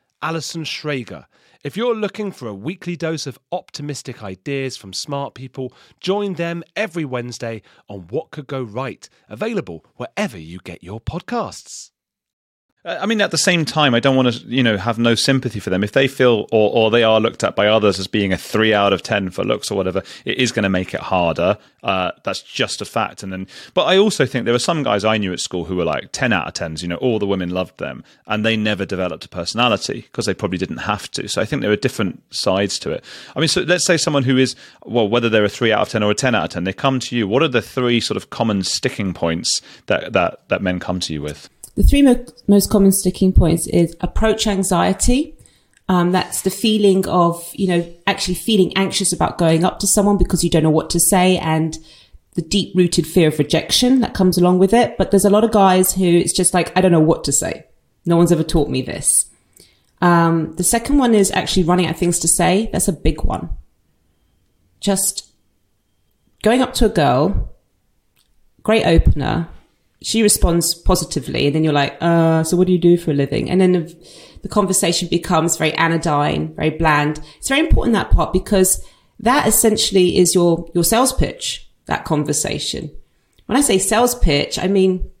Alison 0.21 0.63
Schrager. 0.63 1.25
If 1.63 1.77
you're 1.77 1.95
looking 1.95 2.31
for 2.31 2.47
a 2.47 2.53
weekly 2.53 2.95
dose 2.95 3.27
of 3.27 3.39
optimistic 3.51 4.23
ideas 4.23 4.77
from 4.77 4.93
smart 4.93 5.33
people, 5.35 5.73
join 5.99 6.33
them 6.33 6.63
every 6.75 7.05
Wednesday 7.05 7.61
on 7.87 8.07
What 8.09 8.31
Could 8.31 8.47
Go 8.47 8.63
Right, 8.63 9.07
available 9.29 9.85
wherever 9.97 10.37
you 10.37 10.59
get 10.63 10.83
your 10.83 10.99
podcasts. 10.99 11.90
Uh, 12.83 12.97
I 12.99 13.05
mean, 13.05 13.21
at 13.21 13.29
the 13.29 13.37
same 13.37 13.63
time, 13.63 13.93
I 13.93 13.99
don't 13.99 14.15
want 14.15 14.33
to, 14.33 14.45
you 14.47 14.63
know, 14.63 14.75
have 14.75 14.97
no 14.97 15.13
sympathy 15.13 15.59
for 15.59 15.69
them. 15.69 15.83
If 15.83 15.91
they 15.91 16.07
feel 16.07 16.47
or, 16.51 16.71
or 16.73 16.89
they 16.89 17.03
are 17.03 17.19
looked 17.19 17.43
at 17.43 17.55
by 17.55 17.67
others 17.67 17.99
as 17.99 18.07
being 18.07 18.33
a 18.33 18.37
three 18.37 18.73
out 18.73 18.91
of 18.91 19.03
10 19.03 19.29
for 19.29 19.43
looks 19.43 19.69
or 19.69 19.75
whatever, 19.75 20.01
it 20.25 20.39
is 20.39 20.51
going 20.51 20.63
to 20.63 20.69
make 20.69 20.93
it 20.95 20.99
harder. 21.01 21.59
Uh, 21.83 22.11
that's 22.23 22.41
just 22.41 22.81
a 22.81 22.85
fact. 22.85 23.21
And 23.21 23.31
then, 23.31 23.47
but 23.75 23.83
I 23.83 23.97
also 23.97 24.25
think 24.25 24.45
there 24.45 24.53
were 24.53 24.59
some 24.59 24.81
guys 24.81 25.05
I 25.05 25.17
knew 25.17 25.31
at 25.31 25.39
school 25.39 25.65
who 25.65 25.75
were 25.75 25.85
like 25.85 26.11
10 26.11 26.33
out 26.33 26.47
of 26.47 26.53
10s, 26.55 26.81
you 26.81 26.87
know, 26.87 26.95
all 26.95 27.19
the 27.19 27.27
women 27.27 27.51
loved 27.51 27.77
them 27.77 28.03
and 28.25 28.43
they 28.43 28.57
never 28.57 28.83
developed 28.83 29.25
a 29.25 29.29
personality 29.29 30.01
because 30.01 30.25
they 30.25 30.33
probably 30.33 30.57
didn't 30.57 30.77
have 30.77 31.09
to. 31.11 31.27
So 31.27 31.39
I 31.39 31.45
think 31.45 31.61
there 31.61 31.71
are 31.71 31.75
different 31.75 32.23
sides 32.33 32.79
to 32.79 32.91
it. 32.91 33.05
I 33.35 33.39
mean, 33.39 33.47
so 33.47 33.61
let's 33.61 33.85
say 33.85 33.97
someone 33.97 34.23
who 34.23 34.37
is, 34.37 34.55
well, 34.85 35.07
whether 35.07 35.29
they're 35.29 35.45
a 35.45 35.49
three 35.49 35.71
out 35.71 35.81
of 35.81 35.89
10 35.89 36.01
or 36.01 36.11
a 36.11 36.15
10 36.15 36.33
out 36.33 36.45
of 36.45 36.49
10, 36.49 36.63
they 36.63 36.73
come 36.73 36.99
to 37.01 37.15
you. 37.15 37.27
What 37.27 37.43
are 37.43 37.47
the 37.47 37.61
three 37.61 37.99
sort 37.99 38.17
of 38.17 38.31
common 38.31 38.63
sticking 38.63 39.13
points 39.13 39.61
that, 39.85 40.13
that, 40.13 40.47
that 40.49 40.63
men 40.63 40.79
come 40.79 40.99
to 41.01 41.13
you 41.13 41.21
with? 41.21 41.47
The 41.75 41.83
three 41.83 42.01
mo- 42.01 42.25
most 42.47 42.69
common 42.69 42.91
sticking 42.91 43.33
points 43.33 43.67
is 43.67 43.95
approach 44.01 44.47
anxiety. 44.47 45.35
Um, 45.87 46.11
that's 46.11 46.41
the 46.41 46.49
feeling 46.49 47.07
of, 47.07 47.49
you 47.53 47.67
know, 47.67 47.93
actually 48.07 48.35
feeling 48.35 48.75
anxious 48.77 49.11
about 49.11 49.37
going 49.37 49.63
up 49.63 49.79
to 49.79 49.87
someone 49.87 50.17
because 50.17 50.43
you 50.43 50.49
don't 50.49 50.63
know 50.63 50.69
what 50.69 50.89
to 50.91 50.99
say 50.99 51.37
and 51.37 51.77
the 52.35 52.41
deep 52.41 52.73
rooted 52.75 53.05
fear 53.05 53.27
of 53.27 53.39
rejection 53.39 53.99
that 53.99 54.13
comes 54.13 54.37
along 54.37 54.59
with 54.59 54.73
it. 54.73 54.97
But 54.97 55.11
there's 55.11 55.25
a 55.25 55.29
lot 55.29 55.43
of 55.43 55.51
guys 55.51 55.93
who 55.93 56.05
it's 56.05 56.33
just 56.33 56.53
like, 56.53 56.75
I 56.77 56.81
don't 56.81 56.91
know 56.91 56.99
what 56.99 57.23
to 57.25 57.31
say. 57.31 57.65
No 58.05 58.17
one's 58.17 58.31
ever 58.31 58.43
taught 58.43 58.69
me 58.69 58.81
this. 58.81 59.29
Um, 60.01 60.55
the 60.55 60.63
second 60.63 60.97
one 60.97 61.13
is 61.13 61.29
actually 61.31 61.63
running 61.63 61.85
out 61.85 61.93
of 61.93 61.99
things 61.99 62.19
to 62.19 62.27
say. 62.27 62.69
That's 62.71 62.87
a 62.87 62.93
big 62.93 63.23
one. 63.23 63.49
Just 64.79 65.31
going 66.41 66.61
up 66.61 66.73
to 66.75 66.85
a 66.85 66.89
girl, 66.89 67.53
great 68.63 68.85
opener, 68.85 69.47
she 70.01 70.23
responds 70.23 70.73
positively 70.73 71.45
and 71.45 71.55
then 71.55 71.63
you're 71.63 71.73
like, 71.73 71.95
uh, 72.01 72.43
so 72.43 72.57
what 72.57 72.67
do 72.67 72.73
you 72.73 72.79
do 72.79 72.97
for 72.97 73.11
a 73.11 73.13
living? 73.13 73.49
And 73.49 73.61
then 73.61 73.71
the, 73.73 74.07
the, 74.41 74.49
conversation 74.49 75.07
becomes 75.07 75.57
very 75.57 75.73
anodyne, 75.73 76.55
very 76.55 76.71
bland. 76.71 77.21
It's 77.37 77.49
very 77.49 77.61
important 77.61 77.93
that 77.93 78.09
part 78.09 78.33
because 78.33 78.83
that 79.19 79.47
essentially 79.47 80.17
is 80.17 80.33
your, 80.33 80.67
your 80.73 80.83
sales 80.83 81.13
pitch, 81.13 81.69
that 81.85 82.03
conversation. 82.03 82.89
When 83.45 83.57
I 83.57 83.61
say 83.61 83.77
sales 83.77 84.15
pitch, 84.15 84.57
I 84.57 84.67
mean, 84.67 85.11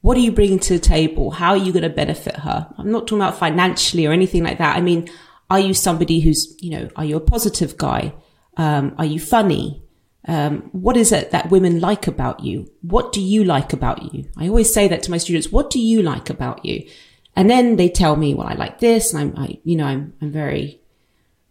what 0.00 0.16
are 0.16 0.20
you 0.20 0.32
bringing 0.32 0.58
to 0.60 0.74
the 0.74 0.78
table? 0.78 1.30
How 1.30 1.50
are 1.50 1.56
you 1.56 1.72
going 1.72 1.82
to 1.82 1.90
benefit 1.90 2.36
her? 2.36 2.66
I'm 2.78 2.90
not 2.90 3.06
talking 3.06 3.18
about 3.18 3.38
financially 3.38 4.06
or 4.06 4.12
anything 4.12 4.42
like 4.42 4.58
that. 4.58 4.76
I 4.76 4.80
mean, 4.80 5.10
are 5.50 5.60
you 5.60 5.74
somebody 5.74 6.20
who's, 6.20 6.56
you 6.60 6.70
know, 6.70 6.88
are 6.96 7.04
you 7.04 7.16
a 7.16 7.20
positive 7.20 7.76
guy? 7.76 8.14
Um, 8.56 8.94
are 8.96 9.04
you 9.04 9.20
funny? 9.20 9.81
Um, 10.28 10.70
what 10.72 10.96
is 10.96 11.10
it 11.10 11.32
that 11.32 11.50
women 11.50 11.80
like 11.80 12.06
about 12.06 12.40
you? 12.40 12.70
What 12.82 13.12
do 13.12 13.20
you 13.20 13.42
like 13.44 13.72
about 13.72 14.14
you? 14.14 14.26
I 14.36 14.48
always 14.48 14.72
say 14.72 14.86
that 14.88 15.02
to 15.04 15.10
my 15.10 15.18
students. 15.18 15.50
What 15.50 15.70
do 15.70 15.80
you 15.80 16.02
like 16.02 16.30
about 16.30 16.64
you? 16.64 16.86
And 17.34 17.50
then 17.50 17.76
they 17.76 17.88
tell 17.88 18.14
me, 18.16 18.34
well, 18.34 18.46
I 18.46 18.54
like 18.54 18.78
this, 18.78 19.12
and 19.12 19.20
I'm, 19.20 19.42
I, 19.42 19.58
you 19.64 19.74
know, 19.74 19.86
I'm, 19.86 20.12
I'm 20.20 20.30
very 20.30 20.80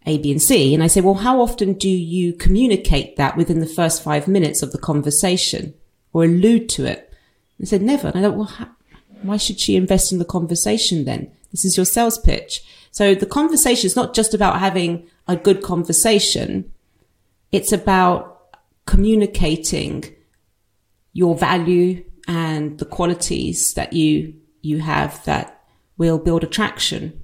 A, 0.06 0.16
B, 0.18 0.30
and 0.30 0.40
C. 0.40 0.74
And 0.74 0.82
I 0.82 0.86
say, 0.86 1.00
well, 1.00 1.14
how 1.14 1.40
often 1.40 1.74
do 1.74 1.88
you 1.88 2.32
communicate 2.32 3.16
that 3.16 3.36
within 3.36 3.60
the 3.60 3.66
first 3.66 4.02
five 4.02 4.28
minutes 4.28 4.62
of 4.62 4.72
the 4.72 4.78
conversation 4.78 5.74
or 6.12 6.24
allude 6.24 6.68
to 6.70 6.86
it? 6.86 7.12
They 7.58 7.66
said, 7.66 7.82
never. 7.82 8.08
And 8.08 8.18
I 8.18 8.22
thought, 8.22 8.36
well, 8.36 8.46
how, 8.46 8.68
why 9.22 9.36
should 9.36 9.60
she 9.60 9.76
invest 9.76 10.12
in 10.12 10.18
the 10.18 10.24
conversation 10.24 11.04
then? 11.04 11.30
This 11.50 11.64
is 11.64 11.76
your 11.76 11.86
sales 11.86 12.18
pitch. 12.18 12.64
So 12.90 13.14
the 13.14 13.26
conversation 13.26 13.86
is 13.86 13.96
not 13.96 14.14
just 14.14 14.34
about 14.34 14.60
having 14.60 15.06
a 15.28 15.36
good 15.36 15.62
conversation. 15.62 16.72
It's 17.50 17.72
about 17.72 18.31
communicating 18.86 20.04
your 21.12 21.36
value 21.36 22.04
and 22.26 22.78
the 22.78 22.84
qualities 22.84 23.74
that 23.74 23.92
you 23.92 24.34
you 24.62 24.78
have 24.78 25.24
that 25.24 25.62
will 25.98 26.18
build 26.18 26.44
attraction. 26.44 27.20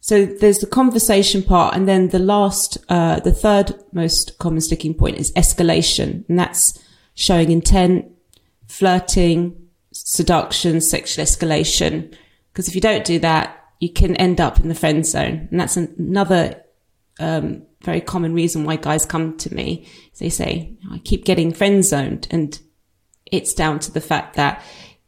So 0.00 0.24
there's 0.24 0.60
the 0.60 0.66
conversation 0.66 1.42
part, 1.42 1.74
and 1.74 1.86
then 1.86 2.08
the 2.08 2.18
last, 2.18 2.78
uh, 2.88 3.20
the 3.20 3.32
third 3.32 3.74
most 3.92 4.38
common 4.38 4.60
sticking 4.62 4.94
point 4.94 5.18
is 5.18 5.32
escalation, 5.32 6.26
and 6.28 6.38
that's 6.38 6.82
showing 7.14 7.50
intent, 7.50 8.06
flirting, 8.68 9.68
seduction, 9.92 10.80
sexual 10.80 11.24
escalation. 11.24 12.14
Because 12.52 12.68
if 12.68 12.74
you 12.74 12.80
don't 12.80 13.04
do 13.04 13.18
that, 13.18 13.62
you 13.80 13.92
can 13.92 14.16
end 14.16 14.40
up 14.40 14.60
in 14.60 14.68
the 14.68 14.74
friend 14.74 15.04
zone, 15.04 15.48
and 15.50 15.60
that's 15.60 15.76
another 15.76 16.62
um, 17.18 17.62
very 17.82 18.00
common 18.00 18.34
reason 18.34 18.64
why 18.64 18.76
guys 18.76 19.04
come 19.04 19.36
to 19.38 19.54
me. 19.54 19.86
They 20.18 20.28
say, 20.28 20.76
I 20.90 20.98
keep 20.98 21.24
getting 21.24 21.52
friend 21.52 21.84
zoned. 21.84 22.28
And 22.30 22.58
it's 23.26 23.54
down 23.54 23.78
to 23.80 23.92
the 23.92 24.00
fact 24.00 24.36
that 24.36 24.62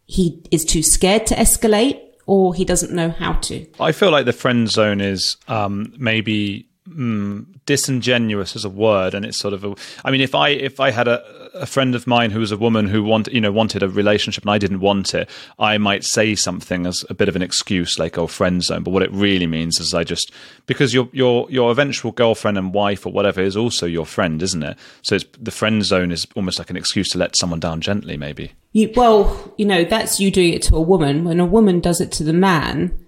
he 0.06 0.42
is 0.50 0.64
too 0.64 0.82
scared 0.82 1.26
to 1.26 1.34
escalate 1.34 2.00
or 2.26 2.54
he 2.54 2.64
doesn't 2.64 2.92
know 2.92 3.10
how 3.10 3.32
to. 3.32 3.66
I 3.80 3.92
feel 3.92 4.10
like 4.10 4.24
the 4.24 4.32
friend 4.32 4.68
zone 4.68 5.00
is 5.00 5.36
um, 5.48 5.92
maybe 5.98 6.68
mm, 6.88 7.46
disingenuous 7.66 8.54
as 8.54 8.64
a 8.64 8.68
word, 8.68 9.14
and 9.14 9.24
it's 9.24 9.38
sort 9.38 9.54
of 9.54 9.64
a. 9.64 9.74
I 10.04 10.10
mean, 10.10 10.20
if 10.20 10.34
I 10.34 10.50
if 10.50 10.78
I 10.78 10.90
had 10.90 11.08
a, 11.08 11.39
a 11.54 11.66
friend 11.66 11.94
of 11.94 12.06
mine 12.06 12.30
who 12.30 12.40
was 12.40 12.52
a 12.52 12.56
woman 12.56 12.88
who 12.88 13.02
wanted 13.02 13.34
you 13.34 13.40
know 13.40 13.52
wanted 13.52 13.82
a 13.82 13.88
relationship 13.88 14.44
and 14.44 14.50
I 14.50 14.58
didn't 14.58 14.80
want 14.80 15.14
it, 15.14 15.28
I 15.58 15.78
might 15.78 16.04
say 16.04 16.34
something 16.34 16.86
as 16.86 17.04
a 17.10 17.14
bit 17.14 17.28
of 17.28 17.36
an 17.36 17.42
excuse, 17.42 17.98
like 17.98 18.18
"oh, 18.18 18.26
friend 18.26 18.62
zone." 18.62 18.82
But 18.82 18.90
what 18.92 19.02
it 19.02 19.12
really 19.12 19.46
means 19.46 19.80
is 19.80 19.94
I 19.94 20.04
just 20.04 20.32
because 20.66 20.94
your 20.94 21.08
your 21.12 21.50
your 21.50 21.70
eventual 21.70 22.12
girlfriend 22.12 22.58
and 22.58 22.72
wife 22.72 23.06
or 23.06 23.12
whatever 23.12 23.40
is 23.40 23.56
also 23.56 23.86
your 23.86 24.06
friend, 24.06 24.42
isn't 24.42 24.62
it? 24.62 24.78
So 25.02 25.16
it's 25.16 25.24
the 25.38 25.50
friend 25.50 25.84
zone 25.84 26.12
is 26.12 26.26
almost 26.34 26.58
like 26.58 26.70
an 26.70 26.76
excuse 26.76 27.08
to 27.10 27.18
let 27.18 27.36
someone 27.36 27.60
down 27.60 27.80
gently, 27.80 28.16
maybe. 28.16 28.52
You, 28.72 28.92
well, 28.94 29.54
you 29.56 29.66
know, 29.66 29.84
that's 29.84 30.20
you 30.20 30.30
doing 30.30 30.52
it 30.52 30.62
to 30.62 30.76
a 30.76 30.80
woman. 30.80 31.24
When 31.24 31.40
a 31.40 31.46
woman 31.46 31.80
does 31.80 32.00
it 32.00 32.12
to 32.12 32.24
the 32.24 32.32
man, 32.32 33.06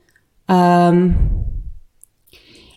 um, 0.48 1.46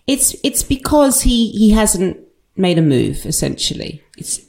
it's 0.08 0.36
it's 0.44 0.64
because 0.64 1.22
he 1.22 1.50
he 1.52 1.72
hasn't 1.72 2.20
made 2.56 2.78
a 2.78 2.82
move. 2.82 3.26
Essentially, 3.26 4.04
it's 4.18 4.40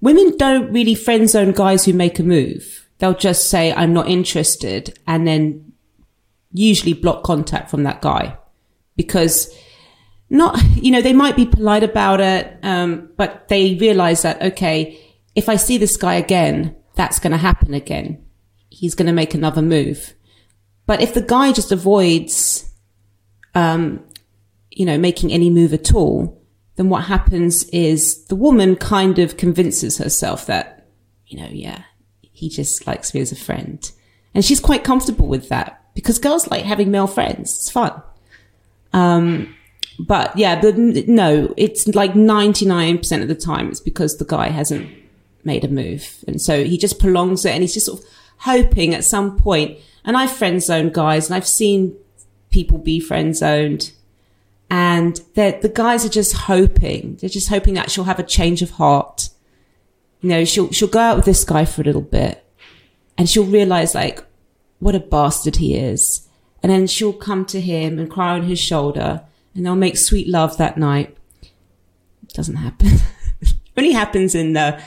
women 0.00 0.36
don't 0.36 0.72
really 0.72 0.94
friend 0.94 1.28
zone 1.28 1.52
guys 1.52 1.84
who 1.84 1.92
make 1.92 2.18
a 2.18 2.22
move. 2.22 2.88
They'll 2.98 3.14
just 3.14 3.48
say 3.48 3.72
I'm 3.72 3.92
not 3.92 4.08
interested, 4.08 4.98
and 5.06 5.26
then 5.26 5.72
usually 6.52 6.92
block 6.94 7.22
contact 7.22 7.70
from 7.70 7.82
that 7.82 8.00
guy 8.00 8.36
because 8.96 9.54
not 10.30 10.60
you 10.76 10.90
know 10.90 11.02
they 11.02 11.12
might 11.12 11.36
be 11.36 11.46
polite 11.46 11.84
about 11.84 12.20
it, 12.20 12.58
um, 12.62 13.10
but 13.16 13.48
they 13.48 13.74
realize 13.74 14.22
that 14.22 14.42
okay, 14.42 14.98
if 15.34 15.48
I 15.48 15.56
see 15.56 15.78
this 15.78 15.96
guy 15.96 16.14
again, 16.14 16.76
that's 16.94 17.18
going 17.18 17.32
to 17.32 17.38
happen 17.38 17.74
again. 17.74 18.24
He's 18.70 18.94
going 18.94 19.06
to 19.06 19.12
make 19.12 19.34
another 19.34 19.62
move. 19.62 20.14
But 20.86 21.02
if 21.02 21.14
the 21.14 21.22
guy 21.22 21.52
just 21.52 21.70
avoids 21.70 22.68
um, 23.54 24.04
you 24.70 24.86
know, 24.86 24.96
making 24.96 25.32
any 25.32 25.50
move 25.50 25.74
at 25.74 25.92
all, 25.92 26.37
then 26.78 26.88
what 26.88 27.04
happens 27.06 27.64
is 27.70 28.24
the 28.26 28.36
woman 28.36 28.76
kind 28.76 29.18
of 29.18 29.36
convinces 29.36 29.98
herself 29.98 30.46
that, 30.46 30.86
you 31.26 31.36
know, 31.36 31.48
yeah, 31.50 31.82
he 32.20 32.48
just 32.48 32.86
likes 32.86 33.12
me 33.12 33.20
as 33.20 33.32
a 33.32 33.36
friend. 33.36 33.90
And 34.32 34.44
she's 34.44 34.60
quite 34.60 34.84
comfortable 34.84 35.26
with 35.26 35.48
that 35.48 35.82
because 35.94 36.20
girls 36.20 36.46
like 36.46 36.64
having 36.64 36.92
male 36.92 37.08
friends. 37.08 37.56
It's 37.56 37.68
fun. 37.68 38.00
Um, 38.92 39.56
but 39.98 40.38
yeah, 40.38 40.60
but 40.60 40.76
no, 40.78 41.52
it's 41.56 41.88
like 41.88 42.12
99% 42.12 43.22
of 43.22 43.26
the 43.26 43.34
time 43.34 43.70
it's 43.70 43.80
because 43.80 44.18
the 44.18 44.24
guy 44.24 44.46
hasn't 44.46 44.88
made 45.42 45.64
a 45.64 45.68
move. 45.68 46.24
And 46.28 46.40
so 46.40 46.62
he 46.62 46.78
just 46.78 47.00
prolongs 47.00 47.44
it 47.44 47.54
and 47.54 47.62
he's 47.62 47.74
just 47.74 47.86
sort 47.86 47.98
of 47.98 48.06
hoping 48.36 48.94
at 48.94 49.02
some 49.02 49.36
point. 49.36 49.78
And 50.04 50.16
I've 50.16 50.30
friend 50.30 50.62
zoned 50.62 50.94
guys 50.94 51.26
and 51.26 51.34
I've 51.34 51.48
seen 51.48 51.96
people 52.50 52.78
be 52.78 53.00
friend 53.00 53.36
zoned 53.36 53.90
and 54.70 55.16
the 55.34 55.72
guys 55.74 56.04
are 56.04 56.10
just 56.10 56.34
hoping. 56.34 57.16
They're 57.16 57.30
just 57.30 57.48
hoping 57.48 57.74
that 57.74 57.90
she'll 57.90 58.04
have 58.04 58.18
a 58.18 58.24
change 58.24 58.60
of 58.62 58.72
heart. 58.72 59.30
You 60.20 60.28
know, 60.28 60.44
she'll, 60.44 60.70
she'll 60.72 60.88
go 60.88 60.98
out 60.98 61.16
with 61.16 61.24
this 61.24 61.44
guy 61.44 61.64
for 61.64 61.80
a 61.80 61.84
little 61.84 62.02
bit 62.02 62.44
and 63.16 63.28
she'll 63.28 63.44
realize 63.44 63.94
like 63.94 64.24
what 64.78 64.94
a 64.94 65.00
bastard 65.00 65.56
he 65.56 65.76
is. 65.76 66.28
And 66.62 66.70
then 66.70 66.86
she'll 66.86 67.12
come 67.12 67.44
to 67.46 67.60
him 67.60 67.98
and 67.98 68.10
cry 68.10 68.32
on 68.32 68.42
his 68.42 68.58
shoulder 68.58 69.22
and 69.54 69.64
they'll 69.64 69.76
make 69.76 69.96
sweet 69.96 70.28
love 70.28 70.58
that 70.58 70.76
night. 70.76 71.16
It 71.42 72.34
Doesn't 72.34 72.56
happen. 72.56 72.90
Only 73.76 73.92
happens 73.92 74.34
in 74.34 74.52
the, 74.52 74.82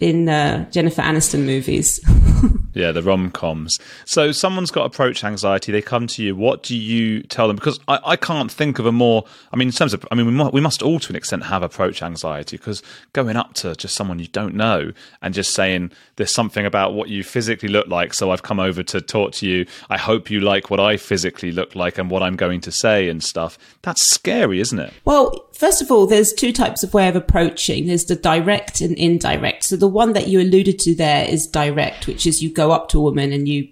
in 0.00 0.26
the 0.26 0.68
Jennifer 0.70 1.02
Aniston 1.02 1.44
movies. 1.44 2.00
Yeah, 2.78 2.92
the 2.92 3.02
rom 3.02 3.32
coms. 3.32 3.80
So 4.04 4.30
someone's 4.30 4.70
got 4.70 4.86
approach 4.86 5.24
anxiety. 5.24 5.72
They 5.72 5.82
come 5.82 6.06
to 6.08 6.22
you. 6.22 6.36
What 6.36 6.62
do 6.62 6.76
you 6.76 7.24
tell 7.24 7.48
them? 7.48 7.56
Because 7.56 7.80
I, 7.88 7.98
I 8.04 8.16
can't 8.16 8.52
think 8.52 8.78
of 8.78 8.86
a 8.86 8.92
more. 8.92 9.24
I 9.52 9.56
mean, 9.56 9.66
in 9.66 9.72
terms 9.72 9.94
of, 9.94 10.06
I 10.12 10.14
mean, 10.14 10.26
we 10.26 10.32
must, 10.32 10.52
we 10.52 10.60
must 10.60 10.80
all 10.82 11.00
to 11.00 11.10
an 11.10 11.16
extent 11.16 11.42
have 11.44 11.64
approach 11.64 12.02
anxiety 12.02 12.56
because 12.56 12.82
going 13.14 13.36
up 13.36 13.54
to 13.54 13.74
just 13.74 13.96
someone 13.96 14.20
you 14.20 14.28
don't 14.28 14.54
know 14.54 14.92
and 15.22 15.34
just 15.34 15.54
saying 15.54 15.90
there's 16.16 16.32
something 16.32 16.64
about 16.64 16.94
what 16.94 17.08
you 17.08 17.24
physically 17.24 17.68
look 17.68 17.88
like. 17.88 18.14
So 18.14 18.30
I've 18.30 18.42
come 18.42 18.60
over 18.60 18.84
to 18.84 19.00
talk 19.00 19.32
to 19.32 19.46
you. 19.48 19.66
I 19.90 19.98
hope 19.98 20.30
you 20.30 20.38
like 20.38 20.70
what 20.70 20.78
I 20.78 20.98
physically 20.98 21.50
look 21.50 21.74
like 21.74 21.98
and 21.98 22.08
what 22.10 22.22
I'm 22.22 22.36
going 22.36 22.60
to 22.60 22.70
say 22.70 23.08
and 23.08 23.24
stuff. 23.24 23.58
That's 23.82 24.02
scary, 24.02 24.60
isn't 24.60 24.78
it? 24.78 24.92
Well, 25.04 25.48
first 25.52 25.82
of 25.82 25.90
all, 25.90 26.06
there's 26.06 26.32
two 26.32 26.52
types 26.52 26.84
of 26.84 26.94
way 26.94 27.08
of 27.08 27.16
approaching. 27.16 27.86
There's 27.88 28.04
the 28.04 28.14
direct 28.14 28.80
and 28.80 28.96
indirect. 28.96 29.64
So 29.64 29.76
the 29.76 29.88
one 29.88 30.12
that 30.12 30.28
you 30.28 30.40
alluded 30.40 30.78
to 30.80 30.94
there 30.94 31.28
is 31.28 31.46
direct, 31.46 32.06
which 32.06 32.27
is 32.28 32.42
you 32.42 32.52
go 32.52 32.70
up 32.70 32.88
to 32.90 32.98
a 32.98 33.02
woman 33.02 33.32
and 33.32 33.48
you 33.48 33.68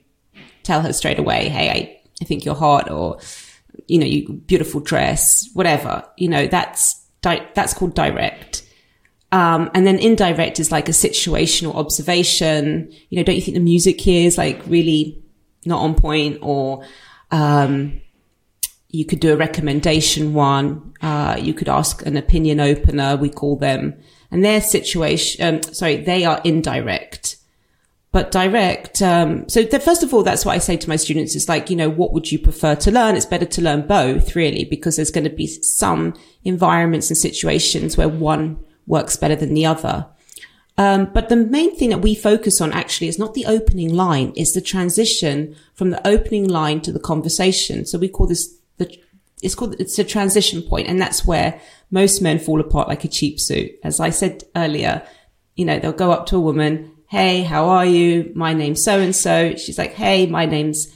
tell 0.62 0.81
her 0.81 0.92
straight 0.92 1.19
away, 1.19 1.49
Hey, 1.49 1.71
I, 1.71 2.01
I 2.21 2.25
think 2.25 2.45
you're 2.45 2.55
hot 2.55 2.90
or, 2.90 3.19
you 3.87 3.99
know, 3.99 4.07
you 4.07 4.33
beautiful 4.33 4.81
dress, 4.81 5.49
whatever, 5.55 6.05
you 6.16 6.29
know, 6.29 6.47
that's, 6.47 7.01
di- 7.23 7.47
that's 7.55 7.75
called 7.75 7.95
direct. 7.95 8.62
Um, 9.33 9.71
and 9.75 9.87
then 9.87 9.99
indirect 9.99 10.59
is 10.61 10.73
like 10.73 10.88
a 10.88 10.92
situational 10.92 11.75
observation. 11.75 12.90
You 13.11 13.19
know, 13.19 13.25
don't 13.25 13.37
you 13.37 13.42
think 13.42 13.57
the 13.57 13.61
music 13.61 14.01
here 14.01 14.27
is 14.27 14.38
like 14.38 14.62
really 14.66 15.23
not 15.64 15.83
on 15.83 15.95
point 15.95 16.38
or, 16.42 16.85
um, 17.31 18.01
you 18.88 19.05
could 19.05 19.21
do 19.21 19.33
a 19.33 19.37
recommendation 19.37 20.33
one. 20.33 20.95
Uh, 21.03 21.37
you 21.38 21.53
could 21.53 21.69
ask 21.69 22.07
an 22.07 22.16
opinion 22.16 22.61
opener. 22.61 23.16
We 23.16 23.29
call 23.29 23.57
them 23.57 24.01
and 24.31 24.45
their 24.45 24.61
situation, 24.61 25.47
um, 25.47 25.62
sorry, 25.62 25.97
they 25.97 26.25
are 26.25 26.40
indirect, 26.45 27.36
but 28.17 28.33
direct. 28.33 29.03
Um, 29.03 29.47
so 29.47 29.63
the, 29.63 29.79
first 29.79 30.03
of 30.03 30.15
all, 30.15 30.23
that's 30.23 30.47
what 30.47 30.55
I 30.55 30.59
say 30.59 30.79
to 30.79 30.89
my 30.89 30.97
students. 30.97 31.37
It's 31.37 31.51
like, 31.51 31.69
you 31.69 31.77
know, 31.77 31.91
what 31.91 32.15
would 32.15 32.33
you 32.33 32.39
prefer 32.39 32.75
to 32.77 32.91
learn? 32.91 33.15
It's 33.15 33.27
better 33.27 33.45
to 33.45 33.61
learn 33.61 33.87
both 33.87 34.35
really, 34.35 34.65
because 34.65 34.97
there's 34.97 35.11
going 35.11 35.25
to 35.25 35.37
be 35.37 35.47
some 35.47 36.15
environments 36.43 37.11
and 37.11 37.19
situations 37.19 37.99
where 37.99 38.09
one 38.09 38.59
works 38.87 39.19
better 39.19 39.37
than 39.37 39.53
the 39.53 39.67
other. 39.67 40.07
Um, 40.79 41.11
but 41.13 41.29
the 41.29 41.37
main 41.37 41.77
thing 41.77 41.91
that 41.91 41.99
we 41.99 42.15
focus 42.15 42.59
on 42.63 42.73
actually 42.73 43.09
is 43.09 43.19
not 43.19 43.35
the 43.35 43.45
opening 43.45 43.93
line, 43.93 44.33
it's 44.35 44.55
the 44.55 44.63
transition 44.63 45.55
from 45.75 45.91
the 45.91 46.01
opening 46.09 46.49
line 46.49 46.81
to 46.81 46.93
the 46.93 46.99
conversation. 46.99 47.85
So 47.85 47.99
we 47.99 48.09
call 48.09 48.29
this 48.29 48.57
the, 48.79 48.99
it's 49.43 49.55
called, 49.55 49.79
it's 49.79 49.99
a 49.99 50.05
transition 50.05 50.63
point, 50.63 50.89
And 50.89 50.99
that's 50.99 51.27
where 51.27 51.61
most 51.91 52.23
men 52.23 52.39
fall 52.39 52.63
apart 52.63 52.89
like 52.89 53.05
a 53.05 53.09
cheap 53.09 53.39
suit. 53.39 53.73
As 53.85 54.01
I 54.01 54.09
said 54.09 54.45
earlier, 54.57 55.07
you 55.55 55.67
know, 55.67 55.79
they'll 55.79 55.93
go 55.93 56.13
up 56.13 56.25
to 56.29 56.37
a 56.37 56.41
woman. 56.41 56.96
Hey, 57.09 57.42
how 57.42 57.66
are 57.66 57.87
you? 57.87 58.33
My 58.35 58.53
name's 58.53 58.83
so 58.83 58.99
and 59.01 59.14
so. 59.14 59.55
She's 59.57 59.79
like, 59.79 59.95
Hey, 59.95 60.27
my 60.27 60.47
name's, 60.47 60.92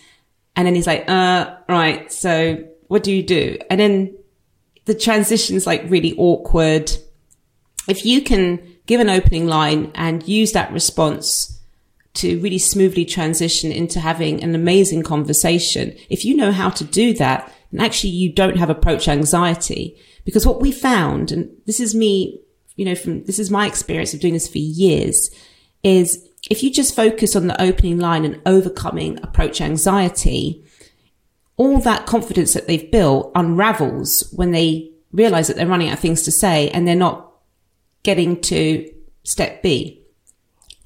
and 0.57 0.66
then 0.66 0.75
he's 0.75 0.87
like, 0.87 1.09
uh, 1.09 1.57
right. 1.68 2.11
So 2.12 2.64
what 2.88 3.05
do 3.05 3.12
you 3.12 3.23
do? 3.23 3.57
And 3.70 3.81
then 3.81 4.16
the 4.87 4.94
transition's 4.94 5.66
like 5.66 5.85
really 5.88 6.16
awkward. 6.18 6.90
If 7.88 8.05
you 8.05 8.23
can 8.23 8.61
give 8.87 9.01
an 9.01 9.09
opening 9.09 9.46
line 9.46 9.92
and 9.94 10.27
use 10.27 10.53
that 10.53 10.73
response 10.73 11.61
to 12.14 12.40
really 12.40 12.59
smoothly 12.59 13.05
transition 13.05 13.70
into 13.70 14.01
having 14.01 14.42
an 14.42 14.57
amazing 14.57 15.05
conversation, 15.05 15.96
if 16.09 16.25
you 16.25 16.35
know 16.35 16.51
how 16.51 16.70
to 16.70 16.83
do 16.83 17.14
that, 17.14 17.53
then 17.70 17.81
actually 17.81 18.11
you 18.11 18.33
don't 18.33 18.57
have 18.57 18.70
approach 18.70 19.07
anxiety. 19.07 19.96
Because 20.25 20.44
what 20.44 20.61
we 20.61 20.73
found, 20.73 21.31
and 21.31 21.49
this 21.66 21.79
is 21.79 21.94
me, 21.94 22.40
you 22.75 22.85
know, 22.85 22.96
from, 22.96 23.23
this 23.25 23.38
is 23.38 23.51
my 23.51 23.66
experience 23.68 24.12
of 24.12 24.20
doing 24.20 24.35
this 24.35 24.49
for 24.49 24.59
years, 24.59 25.31
is 25.83 26.27
if 26.51 26.62
you 26.62 26.73
just 26.73 26.97
focus 26.97 27.37
on 27.37 27.47
the 27.47 27.61
opening 27.61 27.99
line 27.99 28.25
and 28.25 28.40
overcoming 28.47 29.19
approach 29.23 29.61
anxiety, 29.61 30.64
all 31.57 31.79
that 31.81 32.07
confidence 32.07 32.55
that 32.55 32.66
they've 32.66 32.90
built 32.90 33.31
unravels 33.35 34.33
when 34.35 34.51
they 34.51 34.90
realize 35.12 35.49
that 35.49 35.57
they're 35.57 35.66
running 35.66 35.88
out 35.88 35.95
of 35.95 36.01
things 36.01 36.23
to 36.23 36.33
say 36.33 36.71
and 36.71 36.87
they're 36.87 36.97
not 36.97 37.33
getting 38.03 38.40
to 38.40 38.90
step 39.25 39.62
B. 39.62 40.03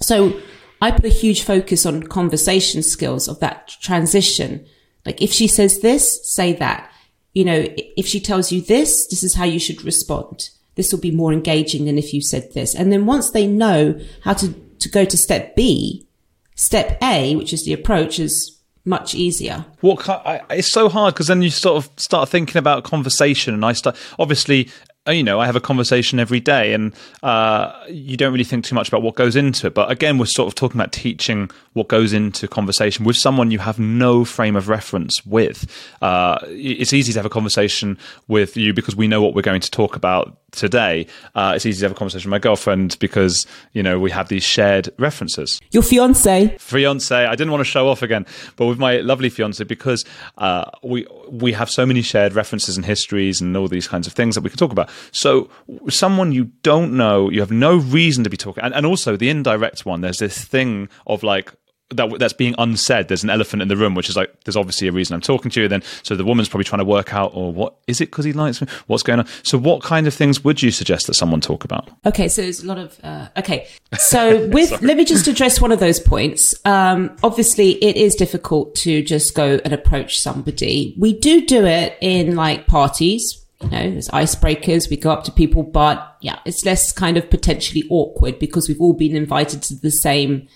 So 0.00 0.40
I 0.82 0.90
put 0.90 1.04
a 1.04 1.08
huge 1.08 1.42
focus 1.42 1.86
on 1.86 2.02
conversation 2.04 2.82
skills 2.82 3.28
of 3.28 3.40
that 3.40 3.68
transition. 3.80 4.66
Like 5.06 5.22
if 5.22 5.32
she 5.32 5.46
says 5.46 5.80
this, 5.80 6.28
say 6.28 6.52
that. 6.54 6.90
You 7.32 7.44
know, 7.44 7.66
if 7.96 8.06
she 8.06 8.20
tells 8.20 8.52
you 8.52 8.60
this, 8.60 9.06
this 9.06 9.22
is 9.22 9.34
how 9.34 9.44
you 9.44 9.58
should 9.58 9.82
respond. 9.84 10.50
This 10.74 10.92
will 10.92 11.00
be 11.00 11.10
more 11.10 11.32
engaging 11.32 11.84
than 11.84 11.98
if 11.98 12.12
you 12.12 12.20
said 12.20 12.52
this. 12.52 12.74
And 12.74 12.92
then 12.92 13.06
once 13.06 13.30
they 13.30 13.46
know 13.46 13.98
how 14.22 14.34
to, 14.34 14.54
to 14.84 14.88
go 14.88 15.04
to 15.04 15.16
step 15.16 15.56
B, 15.56 16.06
step 16.54 16.98
A, 17.02 17.34
which 17.36 17.52
is 17.52 17.64
the 17.64 17.72
approach, 17.72 18.18
is 18.18 18.60
much 18.84 19.14
easier. 19.14 19.64
What 19.80 20.06
it's 20.50 20.70
so 20.70 20.88
hard 20.88 21.14
because 21.14 21.26
then 21.26 21.42
you 21.42 21.50
sort 21.50 21.84
of 21.84 21.90
start 21.98 22.28
thinking 22.28 22.58
about 22.58 22.84
conversation, 22.84 23.54
and 23.54 23.64
I 23.64 23.72
start 23.72 23.96
obviously 24.18 24.70
you 25.12 25.22
know, 25.22 25.38
I 25.38 25.46
have 25.46 25.56
a 25.56 25.60
conversation 25.60 26.18
every 26.18 26.40
day, 26.40 26.72
and 26.72 26.94
uh, 27.22 27.72
you 27.88 28.16
don't 28.16 28.32
really 28.32 28.44
think 28.44 28.64
too 28.64 28.74
much 28.74 28.88
about 28.88 29.02
what 29.02 29.14
goes 29.14 29.36
into 29.36 29.66
it. 29.66 29.74
But 29.74 29.90
again, 29.90 30.16
we're 30.16 30.24
sort 30.26 30.48
of 30.48 30.54
talking 30.54 30.80
about 30.80 30.92
teaching 30.92 31.50
what 31.74 31.88
goes 31.88 32.12
into 32.12 32.48
conversation 32.48 33.04
with 33.04 33.16
someone 33.16 33.50
you 33.50 33.58
have 33.58 33.78
no 33.78 34.24
frame 34.24 34.56
of 34.56 34.68
reference 34.68 35.24
with. 35.26 35.70
Uh, 36.00 36.38
it's 36.44 36.92
easy 36.92 37.12
to 37.12 37.18
have 37.18 37.26
a 37.26 37.30
conversation 37.30 37.98
with 38.28 38.56
you 38.56 38.72
because 38.72 38.96
we 38.96 39.06
know 39.06 39.20
what 39.20 39.34
we're 39.34 39.42
going 39.42 39.60
to 39.60 39.70
talk 39.70 39.94
about 39.94 40.38
today. 40.52 41.06
Uh, 41.34 41.52
it's 41.54 41.66
easy 41.66 41.80
to 41.80 41.86
have 41.86 41.92
a 41.92 41.94
conversation 41.94 42.30
with 42.30 42.36
my 42.36 42.38
girlfriend 42.38 42.96
because 43.00 43.46
you 43.72 43.82
know 43.82 43.98
we 43.98 44.10
have 44.10 44.28
these 44.28 44.44
shared 44.44 44.88
references. 44.98 45.60
Your 45.70 45.82
fiance, 45.82 46.56
fiance. 46.58 47.14
I 47.14 47.34
didn't 47.34 47.50
want 47.50 47.60
to 47.60 47.70
show 47.70 47.88
off 47.88 48.02
again, 48.02 48.24
but 48.56 48.66
with 48.66 48.78
my 48.78 48.98
lovely 48.98 49.28
fiance 49.28 49.62
because 49.64 50.04
uh, 50.38 50.70
we 50.82 51.06
we 51.28 51.52
have 51.52 51.70
so 51.70 51.84
many 51.84 52.02
shared 52.02 52.34
references 52.34 52.76
and 52.76 52.86
histories 52.86 53.40
and 53.40 53.56
all 53.56 53.68
these 53.68 53.88
kinds 53.88 54.06
of 54.06 54.12
things 54.12 54.34
that 54.34 54.42
we 54.42 54.50
can 54.50 54.58
talk 54.58 54.72
about. 54.72 54.88
So 55.12 55.50
someone 55.88 56.32
you 56.32 56.44
don't 56.62 56.96
know, 56.96 57.30
you 57.30 57.40
have 57.40 57.50
no 57.50 57.76
reason 57.76 58.24
to 58.24 58.30
be 58.30 58.36
talking, 58.36 58.64
and, 58.64 58.74
and 58.74 58.86
also 58.86 59.16
the 59.16 59.28
indirect 59.28 59.86
one. 59.86 60.00
There's 60.00 60.18
this 60.18 60.44
thing 60.44 60.88
of 61.06 61.22
like 61.22 61.52
that 61.90 62.18
that's 62.18 62.32
being 62.32 62.54
unsaid. 62.58 63.08
There's 63.08 63.24
an 63.24 63.30
elephant 63.30 63.62
in 63.62 63.68
the 63.68 63.76
room, 63.76 63.94
which 63.94 64.08
is 64.08 64.16
like 64.16 64.44
there's 64.44 64.56
obviously 64.56 64.88
a 64.88 64.92
reason 64.92 65.14
I'm 65.14 65.20
talking 65.20 65.50
to 65.50 65.62
you. 65.62 65.68
Then 65.68 65.82
so 66.02 66.16
the 66.16 66.24
woman's 66.24 66.48
probably 66.48 66.64
trying 66.64 66.80
to 66.80 66.84
work 66.84 67.14
out, 67.14 67.32
or 67.34 67.52
what 67.52 67.76
is 67.86 68.00
it 68.00 68.06
because 68.06 68.24
he 68.24 68.32
likes 68.32 68.60
me? 68.60 68.68
What's 68.86 69.02
going 69.02 69.20
on? 69.20 69.26
So 69.42 69.58
what 69.58 69.82
kind 69.82 70.06
of 70.06 70.14
things 70.14 70.42
would 70.44 70.62
you 70.62 70.70
suggest 70.70 71.06
that 71.06 71.14
someone 71.14 71.40
talk 71.40 71.64
about? 71.64 71.90
Okay, 72.06 72.28
so 72.28 72.42
there's 72.42 72.62
a 72.62 72.66
lot 72.66 72.78
of 72.78 72.98
uh, 73.02 73.28
okay. 73.36 73.68
So 73.98 74.48
with 74.48 74.82
let 74.82 74.96
me 74.96 75.04
just 75.04 75.28
address 75.28 75.60
one 75.60 75.70
of 75.70 75.78
those 75.78 76.00
points. 76.00 76.54
Um, 76.64 77.16
obviously, 77.22 77.72
it 77.82 77.96
is 77.96 78.14
difficult 78.14 78.74
to 78.76 79.02
just 79.02 79.34
go 79.34 79.60
and 79.64 79.72
approach 79.72 80.18
somebody. 80.18 80.94
We 80.98 81.18
do 81.18 81.46
do 81.46 81.64
it 81.64 81.96
in 82.00 82.34
like 82.34 82.66
parties. 82.66 83.43
You 83.64 83.70
know, 83.70 83.90
there's 83.90 84.08
icebreakers. 84.08 84.90
We 84.90 84.96
go 84.96 85.10
up 85.10 85.24
to 85.24 85.32
people, 85.32 85.62
but 85.62 86.16
yeah, 86.20 86.38
it's 86.44 86.64
less 86.64 86.92
kind 86.92 87.16
of 87.16 87.30
potentially 87.30 87.84
awkward 87.90 88.38
because 88.38 88.68
we've 88.68 88.80
all 88.80 88.92
been 88.92 89.16
invited 89.16 89.62
to 89.64 89.74
the 89.74 89.90
same 89.90 90.48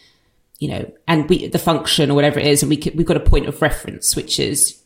you 0.59 0.69
know, 0.69 0.91
and 1.07 1.29
we, 1.29 1.47
the 1.47 1.59
function 1.59 2.11
or 2.11 2.15
whatever 2.15 2.41
it 2.41 2.47
is, 2.47 2.63
and 2.63 2.71
we 2.71 2.83
we've 2.95 3.07
got 3.07 3.17
a 3.17 3.21
point 3.21 3.47
of 3.47 3.63
reference, 3.63 4.17
which 4.17 4.41
is, 4.41 4.83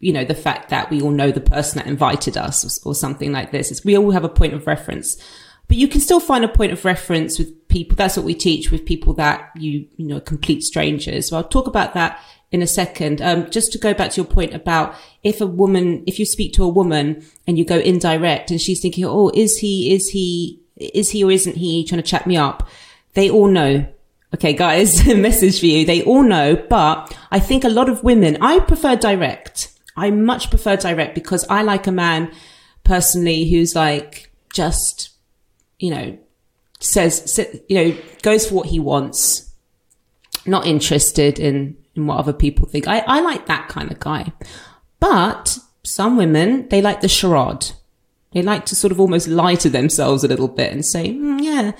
you 0.00 0.12
know, 0.12 0.24
the 0.24 0.34
fact 0.34 0.70
that 0.70 0.90
we 0.90 1.00
all 1.02 1.10
know 1.10 1.30
the 1.30 1.40
person 1.40 1.78
that 1.78 1.86
invited 1.86 2.36
us 2.36 2.64
or, 2.64 2.90
or 2.90 2.94
something 2.94 3.32
like 3.32 3.52
this. 3.52 3.84
We 3.84 3.98
all 3.98 4.10
have 4.10 4.24
a 4.24 4.30
point 4.30 4.54
of 4.54 4.66
reference, 4.66 5.16
but 5.68 5.76
you 5.76 5.88
can 5.88 6.00
still 6.00 6.20
find 6.20 6.42
a 6.42 6.48
point 6.48 6.72
of 6.72 6.84
reference 6.86 7.38
with 7.38 7.68
people. 7.68 7.96
That's 7.96 8.16
what 8.16 8.24
we 8.24 8.34
teach 8.34 8.70
with 8.70 8.86
people 8.86 9.12
that 9.14 9.50
you, 9.56 9.86
you 9.96 10.06
know, 10.06 10.20
complete 10.20 10.62
strangers. 10.62 11.28
So 11.28 11.36
I'll 11.36 11.44
talk 11.44 11.66
about 11.66 11.92
that 11.92 12.18
in 12.52 12.62
a 12.62 12.66
second. 12.66 13.20
Um, 13.20 13.50
just 13.50 13.72
to 13.72 13.78
go 13.78 13.92
back 13.94 14.12
to 14.12 14.20
your 14.20 14.30
point 14.30 14.54
about 14.54 14.94
if 15.24 15.40
a 15.40 15.46
woman, 15.46 16.04
if 16.06 16.18
you 16.18 16.24
speak 16.26 16.52
to 16.54 16.64
a 16.64 16.68
woman 16.68 17.24
and 17.46 17.58
you 17.58 17.64
go 17.64 17.78
indirect 17.78 18.50
and 18.50 18.60
she's 18.60 18.80
thinking, 18.80 19.04
Oh, 19.04 19.30
is 19.34 19.58
he, 19.58 19.92
is 19.92 20.10
he, 20.10 20.60
is 20.76 21.10
he 21.10 21.24
or 21.24 21.30
isn't 21.30 21.56
he 21.56 21.84
trying 21.84 22.00
to 22.00 22.08
chat 22.08 22.26
me 22.26 22.36
up? 22.36 22.68
They 23.14 23.28
all 23.28 23.48
know 23.48 23.86
Okay, 24.34 24.54
guys, 24.54 25.06
message 25.14 25.60
for 25.60 25.66
you. 25.66 25.84
They 25.84 26.02
all 26.02 26.22
know, 26.22 26.56
but 26.56 27.16
I 27.30 27.38
think 27.38 27.64
a 27.64 27.68
lot 27.68 27.88
of 27.88 28.02
women, 28.02 28.38
I 28.40 28.60
prefer 28.60 28.96
direct. 28.96 29.68
I 29.96 30.10
much 30.10 30.48
prefer 30.48 30.76
direct 30.76 31.14
because 31.14 31.44
I 31.50 31.62
like 31.62 31.86
a 31.86 31.92
man 31.92 32.32
personally 32.82 33.50
who's 33.50 33.76
like 33.76 34.32
just, 34.54 35.10
you 35.78 35.90
know, 35.90 36.18
says, 36.80 37.38
you 37.68 37.76
know, 37.76 37.96
goes 38.22 38.48
for 38.48 38.54
what 38.54 38.68
he 38.68 38.80
wants, 38.80 39.52
not 40.46 40.66
interested 40.66 41.38
in, 41.38 41.76
in 41.94 42.06
what 42.06 42.18
other 42.18 42.32
people 42.32 42.66
think. 42.66 42.88
I, 42.88 43.00
I 43.00 43.20
like 43.20 43.46
that 43.46 43.68
kind 43.68 43.90
of 43.90 44.00
guy. 44.00 44.32
But 45.00 45.58
some 45.82 46.16
women, 46.16 46.68
they 46.68 46.80
like 46.80 47.00
the 47.00 47.08
charade. 47.08 47.72
They 48.32 48.42
like 48.42 48.66
to 48.66 48.76
sort 48.76 48.92
of 48.92 49.00
almost 49.00 49.28
lie 49.28 49.56
to 49.56 49.68
themselves 49.68 50.24
a 50.24 50.28
little 50.28 50.48
bit 50.48 50.72
and 50.72 50.84
say, 50.84 51.10
mm, 51.10 51.42
yeah, 51.42 51.72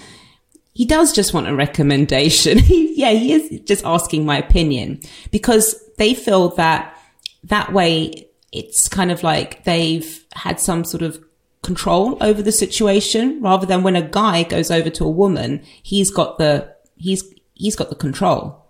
he 0.74 0.84
does 0.84 1.12
just 1.12 1.32
want 1.32 1.48
a 1.48 1.54
recommendation. 1.54 2.58
yeah, 2.66 3.10
he 3.10 3.32
is 3.32 3.60
just 3.62 3.84
asking 3.84 4.24
my 4.26 4.38
opinion 4.38 5.00
because 5.30 5.74
they 5.98 6.14
feel 6.14 6.48
that 6.56 6.96
that 7.44 7.72
way 7.72 8.28
it's 8.52 8.88
kind 8.88 9.10
of 9.10 9.22
like 9.22 9.64
they've 9.64 10.24
had 10.34 10.60
some 10.60 10.84
sort 10.84 11.02
of 11.02 11.22
control 11.62 12.18
over 12.20 12.42
the 12.42 12.52
situation 12.52 13.40
rather 13.40 13.66
than 13.66 13.82
when 13.82 13.96
a 13.96 14.02
guy 14.02 14.42
goes 14.42 14.70
over 14.70 14.90
to 14.90 15.04
a 15.04 15.10
woman, 15.10 15.62
he's 15.82 16.10
got 16.10 16.38
the, 16.38 16.74
he's, 16.96 17.24
he's 17.54 17.76
got 17.76 17.88
the 17.88 17.94
control. 17.94 18.61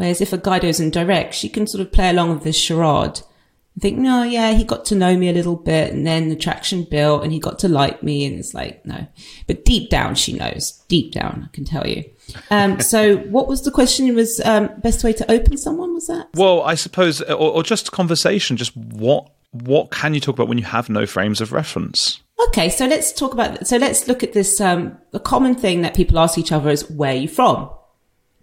Whereas 0.00 0.22
if 0.22 0.32
a 0.32 0.38
guy 0.38 0.58
goes 0.58 0.80
in 0.80 0.90
direct, 0.90 1.34
she 1.34 1.50
can 1.50 1.66
sort 1.66 1.82
of 1.82 1.92
play 1.92 2.08
along 2.08 2.30
with 2.30 2.42
this 2.42 2.56
charade 2.56 3.20
I 3.76 3.80
think, 3.80 3.98
no, 3.98 4.24
yeah, 4.24 4.52
he 4.52 4.64
got 4.64 4.84
to 4.86 4.96
know 4.96 5.16
me 5.16 5.28
a 5.28 5.32
little 5.32 5.56
bit 5.56 5.92
and 5.92 6.06
then 6.06 6.28
the 6.28 6.36
traction 6.36 6.84
built 6.84 7.22
and 7.22 7.32
he 7.32 7.38
got 7.38 7.60
to 7.60 7.68
like 7.68 8.02
me. 8.02 8.26
And 8.26 8.38
it's 8.38 8.52
like, 8.52 8.84
no, 8.84 9.06
but 9.46 9.64
deep 9.64 9.90
down, 9.90 10.16
she 10.16 10.32
knows 10.32 10.72
deep 10.88 11.12
down, 11.12 11.48
I 11.48 11.54
can 11.54 11.64
tell 11.64 11.86
you. 11.86 12.04
Um, 12.50 12.80
so 12.80 13.16
what 13.28 13.46
was 13.46 13.62
the 13.62 13.70
question? 13.70 14.06
It 14.06 14.14
was, 14.14 14.40
um, 14.44 14.70
best 14.78 15.04
way 15.04 15.12
to 15.14 15.30
open 15.30 15.56
someone 15.56 15.94
was 15.94 16.08
that? 16.08 16.28
Well, 16.34 16.62
I 16.62 16.74
suppose, 16.74 17.22
or, 17.22 17.36
or 17.36 17.62
just 17.62 17.92
conversation, 17.92 18.56
just 18.56 18.76
what, 18.76 19.30
what 19.52 19.92
can 19.92 20.14
you 20.14 20.20
talk 20.20 20.34
about 20.34 20.48
when 20.48 20.58
you 20.58 20.64
have 20.64 20.90
no 20.90 21.06
frames 21.06 21.40
of 21.40 21.52
reference? 21.52 22.20
Okay, 22.48 22.68
so 22.68 22.86
let's 22.86 23.12
talk 23.12 23.32
about. 23.32 23.66
So 23.66 23.76
let's 23.76 24.08
look 24.08 24.22
at 24.22 24.32
this. 24.32 24.60
Um, 24.60 24.98
a 25.12 25.20
common 25.20 25.54
thing 25.54 25.82
that 25.82 25.94
people 25.94 26.18
ask 26.18 26.38
each 26.38 26.52
other 26.52 26.70
is, 26.70 26.88
"Where 26.90 27.12
are 27.12 27.16
you 27.16 27.28
from?" 27.28 27.68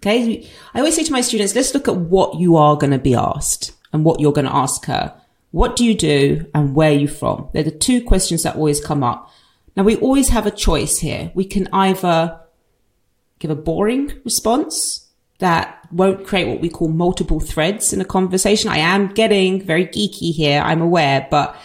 Okay, 0.00 0.48
I 0.74 0.78
always 0.78 0.94
say 0.94 1.02
to 1.04 1.12
my 1.12 1.22
students, 1.22 1.56
let's 1.56 1.74
look 1.74 1.88
at 1.88 1.96
what 1.96 2.38
you 2.38 2.56
are 2.56 2.76
going 2.76 2.92
to 2.92 2.98
be 2.98 3.14
asked 3.14 3.72
and 3.92 4.04
what 4.04 4.20
you're 4.20 4.32
going 4.32 4.46
to 4.46 4.54
ask 4.54 4.84
her. 4.84 5.20
What 5.50 5.76
do 5.76 5.84
you 5.84 5.94
do 5.94 6.46
and 6.54 6.74
where 6.74 6.90
are 6.90 6.94
you 6.94 7.08
from? 7.08 7.48
They're 7.52 7.64
the 7.64 7.70
two 7.70 8.04
questions 8.04 8.42
that 8.42 8.54
always 8.54 8.80
come 8.84 9.02
up. 9.02 9.30
Now 9.76 9.82
we 9.82 9.96
always 9.96 10.28
have 10.28 10.46
a 10.46 10.52
choice 10.52 10.98
here. 10.98 11.32
We 11.34 11.44
can 11.44 11.68
either 11.72 12.38
give 13.38 13.50
a 13.50 13.56
boring 13.56 14.12
response 14.24 15.08
that 15.38 15.78
won't 15.90 16.26
create 16.26 16.48
what 16.48 16.60
we 16.60 16.68
call 16.68 16.88
multiple 16.88 17.40
threads 17.40 17.92
in 17.92 18.00
a 18.00 18.04
conversation. 18.04 18.70
I 18.70 18.78
am 18.78 19.08
getting 19.08 19.62
very 19.62 19.86
geeky 19.86 20.32
here. 20.32 20.60
I'm 20.60 20.82
aware, 20.82 21.26
but 21.30 21.56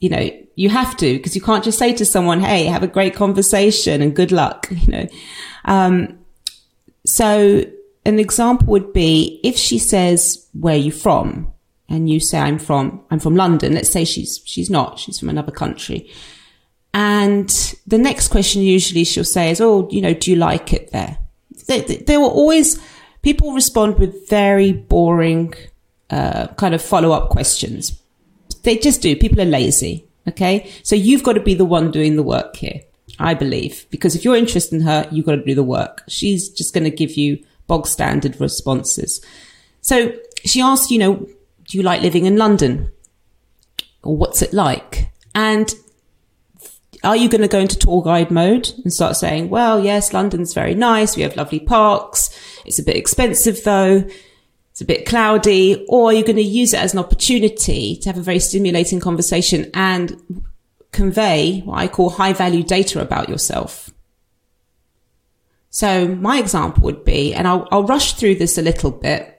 you 0.00 0.08
know, 0.08 0.30
you 0.54 0.68
have 0.68 0.96
to 0.98 1.16
because 1.16 1.34
you 1.34 1.40
can't 1.40 1.64
just 1.64 1.78
say 1.78 1.92
to 1.94 2.04
someone, 2.04 2.40
Hey, 2.40 2.64
have 2.66 2.82
a 2.82 2.88
great 2.88 3.14
conversation 3.14 4.02
and 4.02 4.14
good 4.14 4.32
luck, 4.32 4.68
you 4.70 4.92
know. 4.92 5.06
Um, 5.64 6.18
so 7.04 7.64
an 8.04 8.18
example 8.18 8.66
would 8.68 8.92
be 8.92 9.40
if 9.44 9.56
she 9.56 9.78
says, 9.78 10.48
where 10.52 10.74
are 10.74 10.78
you 10.78 10.92
from? 10.92 11.52
and 11.92 12.08
you 12.08 12.18
say 12.18 12.38
I'm 12.38 12.58
from 12.58 13.04
I'm 13.10 13.20
from 13.20 13.36
London, 13.36 13.74
let's 13.74 13.90
say 13.90 14.04
she's 14.04 14.40
she's 14.44 14.70
not, 14.70 14.98
she's 14.98 15.18
from 15.18 15.28
another 15.28 15.52
country. 15.52 16.10
And 16.94 17.48
the 17.86 17.98
next 17.98 18.28
question 18.28 18.62
usually 18.62 19.04
she'll 19.04 19.24
say 19.24 19.50
is, 19.50 19.60
"Oh, 19.60 19.88
you 19.90 20.00
know, 20.00 20.14
do 20.14 20.30
you 20.30 20.36
like 20.36 20.72
it 20.72 20.90
there?" 20.90 21.18
They, 21.68 22.16
will 22.18 22.30
always 22.30 22.80
people 23.22 23.52
respond 23.52 23.98
with 23.98 24.28
very 24.28 24.72
boring 24.72 25.54
uh, 26.10 26.48
kind 26.48 26.74
of 26.74 26.82
follow 26.82 27.12
up 27.12 27.30
questions. 27.30 27.98
They 28.62 28.76
just 28.76 29.00
do. 29.00 29.14
People 29.16 29.40
are 29.40 29.46
lazy. 29.46 30.06
Okay, 30.28 30.70
so 30.82 30.94
you've 30.94 31.22
got 31.22 31.34
to 31.34 31.40
be 31.40 31.54
the 31.54 31.64
one 31.64 31.90
doing 31.90 32.16
the 32.16 32.22
work 32.22 32.56
here. 32.56 32.80
I 33.18 33.34
believe 33.34 33.86
because 33.90 34.14
if 34.16 34.24
you're 34.24 34.36
interested 34.36 34.74
in 34.74 34.82
her, 34.82 35.06
you've 35.10 35.26
got 35.26 35.36
to 35.36 35.44
do 35.44 35.54
the 35.54 35.62
work. 35.62 36.02
She's 36.08 36.48
just 36.48 36.72
going 36.72 36.84
to 36.84 36.90
give 36.90 37.16
you 37.16 37.44
bog 37.72 37.86
standard 37.86 38.38
responses. 38.38 39.24
So 39.80 40.12
she 40.44 40.60
asked, 40.60 40.90
you 40.90 40.98
know, 40.98 41.14
do 41.64 41.78
you 41.78 41.82
like 41.82 42.02
living 42.02 42.26
in 42.26 42.36
London? 42.36 42.92
Or 44.02 44.14
what's 44.14 44.42
it 44.42 44.52
like? 44.52 45.10
And 45.34 45.74
are 47.02 47.16
you 47.16 47.30
going 47.30 47.40
to 47.40 47.48
go 47.48 47.60
into 47.60 47.78
tour 47.78 48.02
guide 48.02 48.30
mode 48.30 48.70
and 48.82 48.92
start 48.92 49.16
saying, 49.16 49.48
well, 49.48 49.82
yes, 49.82 50.12
London's 50.12 50.52
very 50.52 50.74
nice. 50.74 51.16
We 51.16 51.22
have 51.22 51.34
lovely 51.34 51.60
parks. 51.60 52.28
It's 52.66 52.78
a 52.78 52.82
bit 52.82 52.96
expensive 52.96 53.64
though. 53.64 54.04
It's 54.72 54.82
a 54.82 54.84
bit 54.84 55.06
cloudy. 55.06 55.86
Or 55.88 56.10
are 56.10 56.12
you 56.12 56.24
going 56.24 56.36
to 56.36 56.42
use 56.42 56.74
it 56.74 56.80
as 56.80 56.92
an 56.92 56.98
opportunity 56.98 57.96
to 57.96 58.08
have 58.10 58.18
a 58.18 58.22
very 58.22 58.38
stimulating 58.38 59.00
conversation 59.00 59.70
and 59.72 60.44
convey 60.92 61.60
what 61.60 61.78
I 61.78 61.88
call 61.88 62.10
high 62.10 62.34
value 62.34 62.64
data 62.64 63.00
about 63.00 63.30
yourself? 63.30 63.91
So 65.72 66.06
my 66.06 66.38
example 66.38 66.84
would 66.84 67.04
be, 67.04 67.34
and 67.34 67.48
I'll, 67.48 67.66
I'll 67.72 67.84
rush 67.84 68.12
through 68.14 68.36
this 68.36 68.56
a 68.56 68.62
little 68.62 68.92
bit 68.92 69.32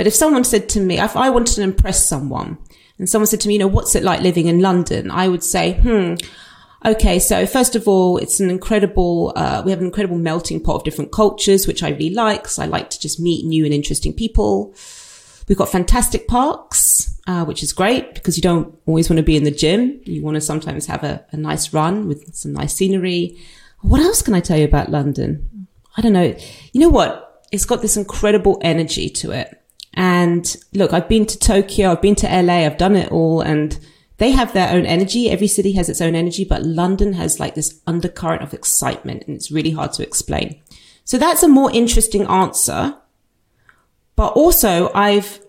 but 0.00 0.06
if 0.06 0.14
someone 0.14 0.44
said 0.44 0.68
to 0.70 0.80
me, 0.80 0.98
if 0.98 1.14
I 1.14 1.28
wanted 1.28 1.56
to 1.56 1.62
impress 1.62 2.08
someone 2.08 2.56
and 2.98 3.06
someone 3.06 3.26
said 3.26 3.40
to 3.42 3.48
me, 3.48 3.54
you 3.54 3.60
know, 3.60 3.66
what's 3.66 3.94
it 3.94 4.02
like 4.02 4.22
living 4.22 4.46
in 4.46 4.60
London? 4.60 5.10
I 5.10 5.28
would 5.28 5.44
say, 5.44 5.74
hmm, 5.74 6.14
okay. 6.86 7.18
So 7.18 7.46
first 7.46 7.76
of 7.76 7.86
all, 7.86 8.16
it's 8.16 8.40
an 8.40 8.48
incredible, 8.48 9.34
uh, 9.36 9.62
we 9.62 9.70
have 9.70 9.80
an 9.80 9.86
incredible 9.86 10.16
melting 10.16 10.62
pot 10.62 10.76
of 10.76 10.84
different 10.84 11.12
cultures, 11.12 11.66
which 11.66 11.82
I 11.82 11.90
really 11.90 12.14
like. 12.14 12.48
So 12.48 12.62
I 12.62 12.66
like 12.66 12.88
to 12.88 12.98
just 12.98 13.20
meet 13.20 13.44
new 13.44 13.66
and 13.66 13.74
interesting 13.74 14.14
people. 14.14 14.74
We've 15.48 15.58
got 15.58 15.68
fantastic 15.68 16.28
parks, 16.28 17.20
uh, 17.26 17.44
which 17.44 17.62
is 17.62 17.74
great 17.74 18.14
because 18.14 18.38
you 18.38 18.42
don't 18.42 18.74
always 18.86 19.10
want 19.10 19.18
to 19.18 19.22
be 19.22 19.36
in 19.36 19.44
the 19.44 19.50
gym. 19.50 20.00
You 20.04 20.22
want 20.22 20.36
to 20.36 20.40
sometimes 20.40 20.86
have 20.86 21.04
a, 21.04 21.26
a 21.32 21.36
nice 21.36 21.74
run 21.74 22.08
with 22.08 22.34
some 22.34 22.54
nice 22.54 22.72
scenery. 22.72 23.36
What 23.80 24.00
else 24.00 24.22
can 24.22 24.32
I 24.32 24.40
tell 24.40 24.56
you 24.56 24.64
about 24.64 24.90
London? 24.90 25.59
I 25.96 26.02
don't 26.02 26.12
know. 26.12 26.36
You 26.72 26.80
know 26.80 26.88
what? 26.88 27.44
It's 27.52 27.64
got 27.64 27.82
this 27.82 27.96
incredible 27.96 28.58
energy 28.62 29.08
to 29.10 29.32
it. 29.32 29.60
And 29.94 30.56
look, 30.72 30.92
I've 30.92 31.08
been 31.08 31.26
to 31.26 31.38
Tokyo, 31.38 31.90
I've 31.90 32.02
been 32.02 32.14
to 32.16 32.42
LA, 32.42 32.64
I've 32.64 32.78
done 32.78 32.94
it 32.94 33.10
all 33.10 33.40
and 33.40 33.78
they 34.18 34.30
have 34.30 34.52
their 34.52 34.70
own 34.70 34.86
energy. 34.86 35.30
Every 35.30 35.48
city 35.48 35.72
has 35.72 35.88
its 35.88 36.00
own 36.00 36.14
energy, 36.14 36.44
but 36.44 36.62
London 36.62 37.14
has 37.14 37.40
like 37.40 37.54
this 37.54 37.80
undercurrent 37.86 38.42
of 38.42 38.54
excitement 38.54 39.24
and 39.26 39.34
it's 39.34 39.50
really 39.50 39.72
hard 39.72 39.92
to 39.94 40.02
explain. 40.02 40.60
So 41.04 41.18
that's 41.18 41.42
a 41.42 41.48
more 41.48 41.72
interesting 41.72 42.26
answer. 42.26 42.96
But 44.14 44.34
also 44.34 44.92
I've 44.94 45.40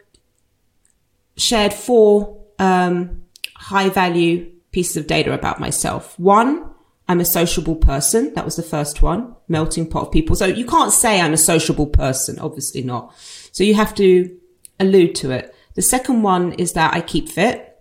shared 1.37 1.73
four, 1.73 2.43
um, 2.57 3.23
high 3.55 3.89
value 3.89 4.51
pieces 4.71 4.97
of 4.97 5.07
data 5.07 5.33
about 5.33 5.59
myself. 5.59 6.17
One, 6.17 6.70
I'm 7.11 7.19
a 7.19 7.25
sociable 7.25 7.75
person. 7.75 8.33
That 8.35 8.45
was 8.45 8.55
the 8.55 8.63
first 8.63 9.01
one. 9.01 9.35
Melting 9.49 9.89
pot 9.89 10.07
of 10.07 10.11
people. 10.13 10.33
So 10.33 10.45
you 10.45 10.65
can't 10.65 10.93
say 10.93 11.19
I'm 11.19 11.33
a 11.33 11.37
sociable 11.37 11.87
person. 11.87 12.39
Obviously 12.39 12.83
not. 12.83 13.13
So 13.51 13.65
you 13.65 13.75
have 13.75 13.93
to 13.95 14.33
allude 14.79 15.15
to 15.15 15.31
it. 15.31 15.53
The 15.75 15.81
second 15.81 16.21
one 16.21 16.53
is 16.53 16.71
that 16.71 16.93
I 16.93 17.01
keep 17.01 17.27
fit. 17.27 17.77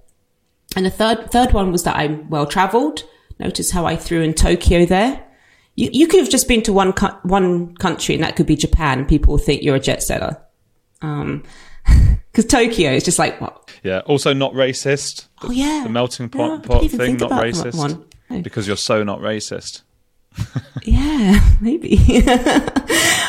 And 0.74 0.84
the 0.84 0.90
third, 0.90 1.30
third 1.30 1.52
one 1.52 1.70
was 1.70 1.84
that 1.84 1.94
I'm 1.94 2.28
well 2.28 2.44
traveled. 2.44 3.04
Notice 3.38 3.70
how 3.70 3.86
I 3.86 3.94
threw 3.94 4.20
in 4.20 4.34
Tokyo 4.34 4.84
there. 4.84 5.24
You, 5.76 5.90
you 5.92 6.08
could 6.08 6.18
have 6.18 6.28
just 6.28 6.48
been 6.48 6.62
to 6.62 6.72
one, 6.72 6.90
one 7.22 7.76
country 7.76 8.16
and 8.16 8.24
that 8.24 8.34
could 8.34 8.46
be 8.46 8.56
Japan. 8.56 9.06
People 9.06 9.38
think 9.38 9.62
you're 9.62 9.76
a 9.76 9.80
jet 9.80 10.02
setter. 10.02 10.42
Um, 11.02 11.44
because 12.32 12.46
Tokyo 12.46 12.90
is 12.90 13.04
just 13.04 13.20
like 13.20 13.40
what? 13.40 13.70
Yeah. 13.84 14.00
Also, 14.06 14.32
not 14.34 14.54
racist. 14.54 15.28
The, 15.40 15.46
oh 15.46 15.50
yeah. 15.52 15.84
The 15.84 15.90
melting 15.90 16.30
pot, 16.30 16.62
yeah, 16.62 16.66
pot 16.66 16.90
thing, 16.90 17.16
not 17.16 17.30
racist. 17.30 18.04
Because 18.38 18.66
you're 18.66 18.76
so 18.76 19.02
not 19.02 19.20
racist. 19.20 19.82
yeah, 20.82 21.40
maybe. 21.60 21.98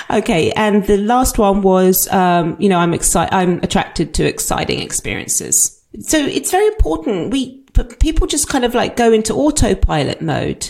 okay, 0.10 0.52
and 0.56 0.86
the 0.86 0.98
last 0.98 1.38
one 1.38 1.62
was, 1.62 2.08
um, 2.12 2.56
you 2.60 2.70
know, 2.70 2.78
I'm 2.78 2.94
excited. 2.94 3.34
I'm 3.34 3.60
attracted 3.64 4.14
to 4.16 4.26
exciting 4.26 4.80
experiences. 4.80 5.82
So 6.00 6.18
it's 6.18 6.52
very 6.52 6.68
important. 6.68 7.32
We 7.32 7.60
people 8.00 8.28
just 8.28 8.50
kind 8.50 8.66
of 8.66 8.74
like 8.74 8.96
go 8.96 9.12
into 9.12 9.34
autopilot 9.34 10.22
mode. 10.22 10.70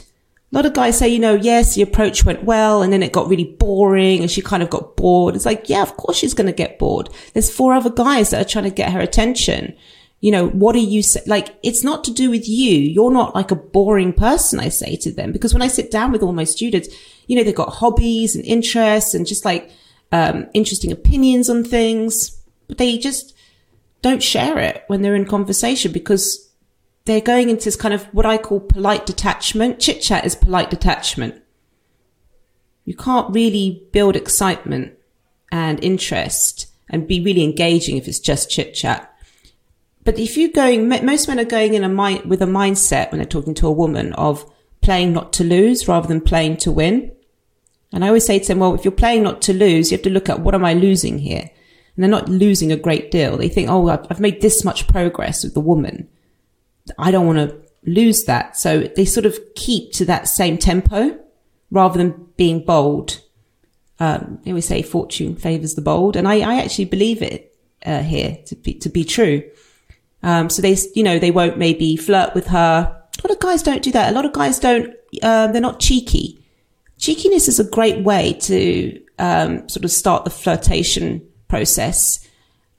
A 0.53 0.55
lot 0.55 0.65
of 0.65 0.73
guys 0.73 0.97
say, 0.97 1.07
you 1.07 1.19
know, 1.19 1.33
yes, 1.35 1.75
the 1.75 1.81
approach 1.81 2.25
went 2.25 2.43
well, 2.43 2.81
and 2.81 2.91
then 2.91 3.03
it 3.03 3.13
got 3.13 3.29
really 3.29 3.55
boring, 3.59 4.21
and 4.21 4.29
she 4.29 4.41
kind 4.41 4.61
of 4.61 4.69
got 4.69 4.97
bored. 4.97 5.35
It's 5.35 5.45
like, 5.45 5.69
yeah, 5.69 5.81
of 5.81 5.95
course 5.95 6.17
she's 6.17 6.33
going 6.33 6.47
to 6.47 6.53
get 6.53 6.77
bored. 6.77 7.09
There's 7.33 7.53
four 7.53 7.73
other 7.73 7.89
guys 7.89 8.31
that 8.31 8.45
are 8.45 8.49
trying 8.49 8.65
to 8.65 8.71
get 8.71 8.91
her 8.91 8.99
attention 8.99 9.77
you 10.21 10.31
know, 10.31 10.47
what 10.49 10.75
are 10.75 10.79
you? 10.79 11.03
Like, 11.25 11.55
it's 11.63 11.83
not 11.83 12.03
to 12.05 12.13
do 12.13 12.29
with 12.29 12.47
you. 12.47 12.77
You're 12.77 13.11
not 13.11 13.35
like 13.35 13.51
a 13.51 13.55
boring 13.55 14.13
person, 14.13 14.59
I 14.59 14.69
say 14.69 14.95
to 14.97 15.11
them, 15.11 15.31
because 15.31 15.53
when 15.53 15.63
I 15.63 15.67
sit 15.67 15.91
down 15.91 16.11
with 16.11 16.21
all 16.21 16.31
my 16.31 16.43
students, 16.43 16.89
you 17.27 17.35
know, 17.35 17.43
they've 17.43 17.53
got 17.55 17.73
hobbies 17.73 18.35
and 18.35 18.45
interests 18.45 19.13
and 19.13 19.25
just 19.27 19.43
like, 19.43 19.71
um, 20.11 20.47
interesting 20.53 20.91
opinions 20.91 21.49
on 21.49 21.63
things, 21.63 22.37
but 22.67 22.77
they 22.77 22.97
just 22.97 23.35
don't 24.01 24.21
share 24.21 24.59
it 24.59 24.83
when 24.87 25.01
they're 25.01 25.15
in 25.15 25.25
conversation 25.25 25.91
because 25.91 26.49
they're 27.05 27.21
going 27.21 27.49
into 27.49 27.65
this 27.65 27.75
kind 27.75 27.93
of 27.93 28.03
what 28.13 28.25
I 28.25 28.37
call 28.37 28.59
polite 28.59 29.05
detachment. 29.05 29.79
Chit 29.79 30.01
chat 30.01 30.25
is 30.25 30.35
polite 30.35 30.69
detachment. 30.69 31.41
You 32.85 32.95
can't 32.95 33.33
really 33.33 33.87
build 33.91 34.15
excitement 34.15 34.93
and 35.51 35.83
interest 35.83 36.67
and 36.89 37.07
be 37.07 37.21
really 37.21 37.43
engaging 37.43 37.97
if 37.97 38.07
it's 38.07 38.19
just 38.19 38.49
chit 38.49 38.73
chat 38.73 39.10
but 40.03 40.17
if 40.17 40.37
you're 40.37 40.49
going, 40.49 40.87
most 40.87 41.27
men 41.27 41.39
are 41.39 41.45
going 41.45 41.73
in 41.73 41.83
a 41.83 41.89
mind 41.89 42.25
with 42.25 42.41
a 42.41 42.45
mindset 42.45 43.11
when 43.11 43.19
they're 43.19 43.25
talking 43.25 43.53
to 43.55 43.67
a 43.67 43.71
woman 43.71 44.13
of 44.13 44.49
playing 44.81 45.13
not 45.13 45.31
to 45.33 45.43
lose 45.43 45.87
rather 45.87 46.07
than 46.07 46.21
playing 46.21 46.57
to 46.57 46.71
win. 46.71 47.11
And 47.93 48.03
I 48.03 48.07
always 48.07 48.25
say 48.25 48.39
to 48.39 48.47
them, 48.47 48.59
well, 48.59 48.73
if 48.73 48.83
you're 48.83 48.91
playing 48.91 49.23
not 49.23 49.41
to 49.43 49.53
lose, 49.53 49.91
you 49.91 49.97
have 49.97 50.03
to 50.03 50.09
look 50.09 50.29
at 50.29 50.39
what 50.39 50.55
am 50.55 50.65
I 50.65 50.73
losing 50.73 51.19
here? 51.19 51.49
And 51.95 52.03
they're 52.03 52.09
not 52.09 52.29
losing 52.29 52.71
a 52.71 52.77
great 52.77 53.11
deal. 53.11 53.37
They 53.37 53.49
think, 53.49 53.69
oh, 53.69 53.89
I've 53.89 54.19
made 54.19 54.41
this 54.41 54.63
much 54.63 54.87
progress 54.87 55.43
with 55.43 55.53
the 55.53 55.59
woman. 55.59 56.07
I 56.97 57.11
don't 57.11 57.27
want 57.27 57.37
to 57.37 57.61
lose 57.83 58.23
that. 58.23 58.57
So 58.57 58.79
they 58.95 59.05
sort 59.05 59.25
of 59.25 59.37
keep 59.55 59.91
to 59.93 60.05
that 60.05 60.27
same 60.27 60.57
tempo 60.57 61.19
rather 61.69 61.97
than 61.97 62.27
being 62.37 62.63
bold. 62.65 63.21
Um, 63.99 64.39
they 64.43 64.51
always 64.51 64.65
say 64.65 64.81
fortune 64.81 65.35
favors 65.35 65.75
the 65.75 65.81
bold. 65.81 66.15
And 66.15 66.27
I, 66.27 66.39
I 66.39 66.61
actually 66.61 66.85
believe 66.85 67.21
it 67.21 67.55
uh, 67.85 68.01
here 68.01 68.39
to 68.47 68.55
be, 68.55 68.73
to 68.75 68.89
be 68.89 69.03
true. 69.03 69.43
Um, 70.23 70.49
so 70.49 70.61
they, 70.61 70.77
you 70.95 71.03
know, 71.03 71.19
they 71.19 71.31
won't 71.31 71.57
maybe 71.57 71.95
flirt 71.95 72.33
with 72.35 72.47
her. 72.47 72.95
A 73.23 73.27
lot 73.27 73.31
of 73.31 73.39
guys 73.39 73.63
don't 73.63 73.83
do 73.83 73.91
that. 73.91 74.11
A 74.11 74.15
lot 74.15 74.25
of 74.25 74.33
guys 74.33 74.59
don't, 74.59 74.93
uh, 75.21 75.47
they're 75.47 75.61
not 75.61 75.79
cheeky. 75.79 76.43
Cheekiness 76.97 77.47
is 77.47 77.59
a 77.59 77.69
great 77.69 78.03
way 78.03 78.33
to 78.41 79.01
um, 79.17 79.67
sort 79.67 79.83
of 79.83 79.91
start 79.91 80.23
the 80.23 80.29
flirtation 80.29 81.27
process. 81.47 82.27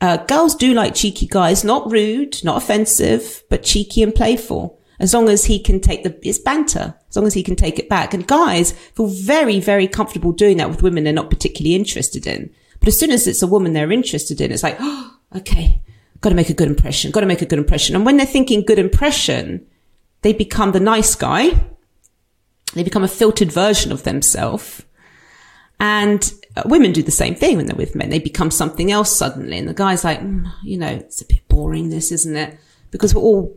Uh, 0.01 0.17
girls 0.17 0.55
do 0.55 0.75
like 0.75 0.95
cheeky 0.95 1.27
guys, 1.27 1.65
not 1.65 1.91
rude, 1.91 2.43
not 2.45 2.57
offensive, 2.57 3.43
but 3.49 3.63
cheeky 3.63 4.03
and 4.03 4.15
playful. 4.15 4.79
As 4.99 5.13
long 5.13 5.29
as 5.29 5.45
he 5.45 5.59
can 5.59 5.81
take 5.81 6.05
the, 6.05 6.17
it's 6.27 6.39
banter. 6.39 6.95
As 7.09 7.17
long 7.17 7.27
as 7.27 7.35
he 7.35 7.43
can 7.43 7.57
take 7.57 7.79
it 7.79 7.89
back. 7.89 8.15
And 8.15 8.27
guys 8.27 8.73
feel 8.95 9.09
very, 9.09 9.59
very 9.59 9.89
comfortable 9.89 10.33
doing 10.33 10.57
that 10.59 10.71
with 10.71 10.83
women 10.83 11.05
they're 11.05 11.13
not 11.13 11.31
particularly 11.31 11.75
interested 11.75 12.27
in. 12.27 12.51
But 12.79 12.89
as 12.89 12.99
soon 12.99 13.11
as 13.11 13.27
it's 13.27 13.43
a 13.43 13.47
woman 13.47 13.73
they're 13.73 13.93
interested 13.93 14.41
in, 14.41 14.53
it's 14.53 14.63
like, 14.63 14.77
oh, 14.81 15.17
okay, 15.37 15.83
got 16.23 16.31
to 16.31 16.37
make 16.37 16.49
a 16.49 16.55
good 16.55 16.69
impression, 16.69 17.11
got 17.11 17.21
to 17.21 17.27
make 17.27 17.43
a 17.43 17.47
good 17.47 17.59
impression. 17.59 17.95
And 17.95 18.07
when 18.07 18.17
they're 18.17 18.25
thinking 18.25 18.63
good 18.63 18.79
impression, 18.79 19.67
they 20.23 20.33
become 20.33 20.73
the 20.73 20.81
nice 20.81 21.15
guy. 21.15 21.51
They 22.75 22.83
become 22.83 23.05
a 23.05 23.09
filtered 23.09 23.53
version 23.53 23.93
of 23.93 24.05
themselves. 24.05 24.83
And 25.79 26.33
uh, 26.57 26.63
women 26.65 26.93
do 26.93 27.03
the 27.03 27.11
same 27.11 27.35
thing 27.35 27.57
when 27.57 27.67
they're 27.67 27.77
with 27.77 27.97
men. 27.97 28.09
They 28.09 28.21
become 28.21 28.53
something 28.53 28.93
else 28.93 29.15
suddenly. 29.15 29.59
And 29.59 29.69
the 29.69 29.75
guy's 29.75 30.05
like, 30.05 30.21
mm, 30.21 30.51
you 30.63 30.79
know, 30.79 30.87
it's 30.87 31.21
a 31.21 31.27
bit 31.27 31.47
boring, 31.49 31.91
this, 31.91 32.13
isn't 32.13 32.37
it? 32.37 32.59
Because 32.93 33.15
we're 33.15 33.23
all 33.23 33.55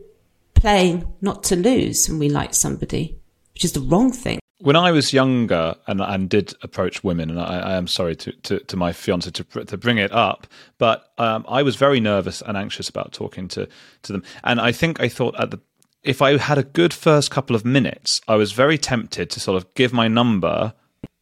playing 0.54 1.06
not 1.20 1.44
to 1.44 1.56
lose 1.56 2.08
when 2.08 2.18
we 2.18 2.28
like 2.28 2.52
somebody, 2.52 3.16
which 3.54 3.64
is 3.64 3.72
the 3.72 3.80
wrong 3.80 4.10
thing. 4.10 4.40
When 4.58 4.76
I 4.76 4.90
was 4.90 5.12
younger 5.12 5.74
and, 5.86 6.00
and 6.00 6.30
did 6.30 6.54
approach 6.62 7.04
women, 7.04 7.30
and 7.30 7.38
I, 7.38 7.58
I 7.58 7.76
am 7.76 7.86
sorry 7.86 8.16
to, 8.16 8.32
to, 8.32 8.58
to, 8.60 8.76
my 8.76 8.92
fiance 8.92 9.30
to, 9.30 9.44
to 9.44 9.76
bring 9.76 9.98
it 9.98 10.12
up, 10.12 10.46
but 10.78 11.12
um, 11.18 11.44
I 11.46 11.62
was 11.62 11.76
very 11.76 12.00
nervous 12.00 12.40
and 12.40 12.56
anxious 12.56 12.88
about 12.88 13.12
talking 13.12 13.48
to, 13.48 13.68
to 14.02 14.12
them. 14.12 14.22
And 14.44 14.58
I 14.58 14.72
think 14.72 14.98
I 15.00 15.08
thought 15.08 15.38
at 15.38 15.50
the 15.50 15.60
if 16.06 16.22
I 16.22 16.38
had 16.38 16.56
a 16.56 16.62
good 16.62 16.94
first 16.94 17.32
couple 17.32 17.56
of 17.56 17.64
minutes, 17.64 18.20
I 18.28 18.36
was 18.36 18.52
very 18.52 18.78
tempted 18.78 19.28
to 19.30 19.40
sort 19.40 19.56
of 19.56 19.74
give 19.74 19.92
my 19.92 20.06
number 20.06 20.72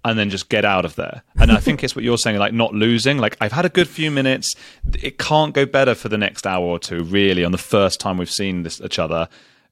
and 0.04 0.18
then 0.18 0.28
just 0.28 0.50
get 0.50 0.64
out 0.66 0.84
of 0.84 0.94
there. 0.96 1.22
And 1.36 1.50
I 1.50 1.56
think 1.56 1.82
it's 1.84 1.96
what 1.96 2.04
you're 2.04 2.18
saying, 2.18 2.38
like 2.38 2.52
not 2.52 2.74
losing. 2.74 3.16
Like 3.16 3.36
I've 3.40 3.52
had 3.52 3.64
a 3.64 3.70
good 3.70 3.88
few 3.88 4.10
minutes. 4.10 4.54
It 5.02 5.18
can't 5.18 5.54
go 5.54 5.64
better 5.64 5.94
for 5.94 6.10
the 6.10 6.18
next 6.18 6.46
hour 6.46 6.64
or 6.64 6.78
two, 6.78 7.02
really, 7.02 7.44
on 7.44 7.52
the 7.52 7.58
first 7.58 7.98
time 7.98 8.18
we've 8.18 8.30
seen 8.30 8.62
this 8.62 8.80
each 8.82 8.98
other. 8.98 9.28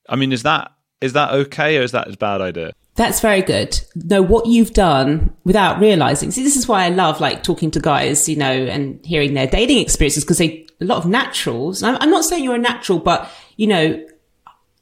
I 0.09 0.17
mean, 0.17 0.33
is 0.33 0.43
that 0.43 0.73
is 1.03 1.13
that 1.13 1.33
okay 1.33 1.77
or 1.77 1.83
is 1.83 1.93
that 1.93 2.09
a 2.09 2.17
bad 2.17 2.41
idea? 2.41 2.73
That's 2.95 3.21
very 3.21 3.41
good. 3.41 3.81
Know 3.95 4.21
what 4.21 4.47
you've 4.47 4.75
done 4.75 5.35
without 5.45 5.81
realizing. 5.81 6.31
See, 6.31 6.43
this 6.43 6.57
is 6.57 6.69
why 6.69 6.85
I 6.85 6.91
love 6.91 7.21
like 7.21 7.43
talking 7.43 7.71
to 7.71 7.81
guys, 7.81 8.29
you 8.29 8.37
know, 8.37 8.53
and 8.53 9.05
hearing 9.05 9.33
their 9.33 9.47
dating 9.47 9.79
experiences 9.79 10.25
because 10.25 10.39
they 10.39 10.67
a 10.81 10.85
lot 10.85 10.99
of 10.99 11.07
naturals. 11.07 11.83
I'm, 11.83 11.97
I'm 12.01 12.11
not 12.11 12.25
saying 12.25 12.45
you're 12.45 12.57
a 12.57 12.59
natural, 12.59 12.99
but 12.99 13.31
you 13.57 13.67
know, 13.67 14.07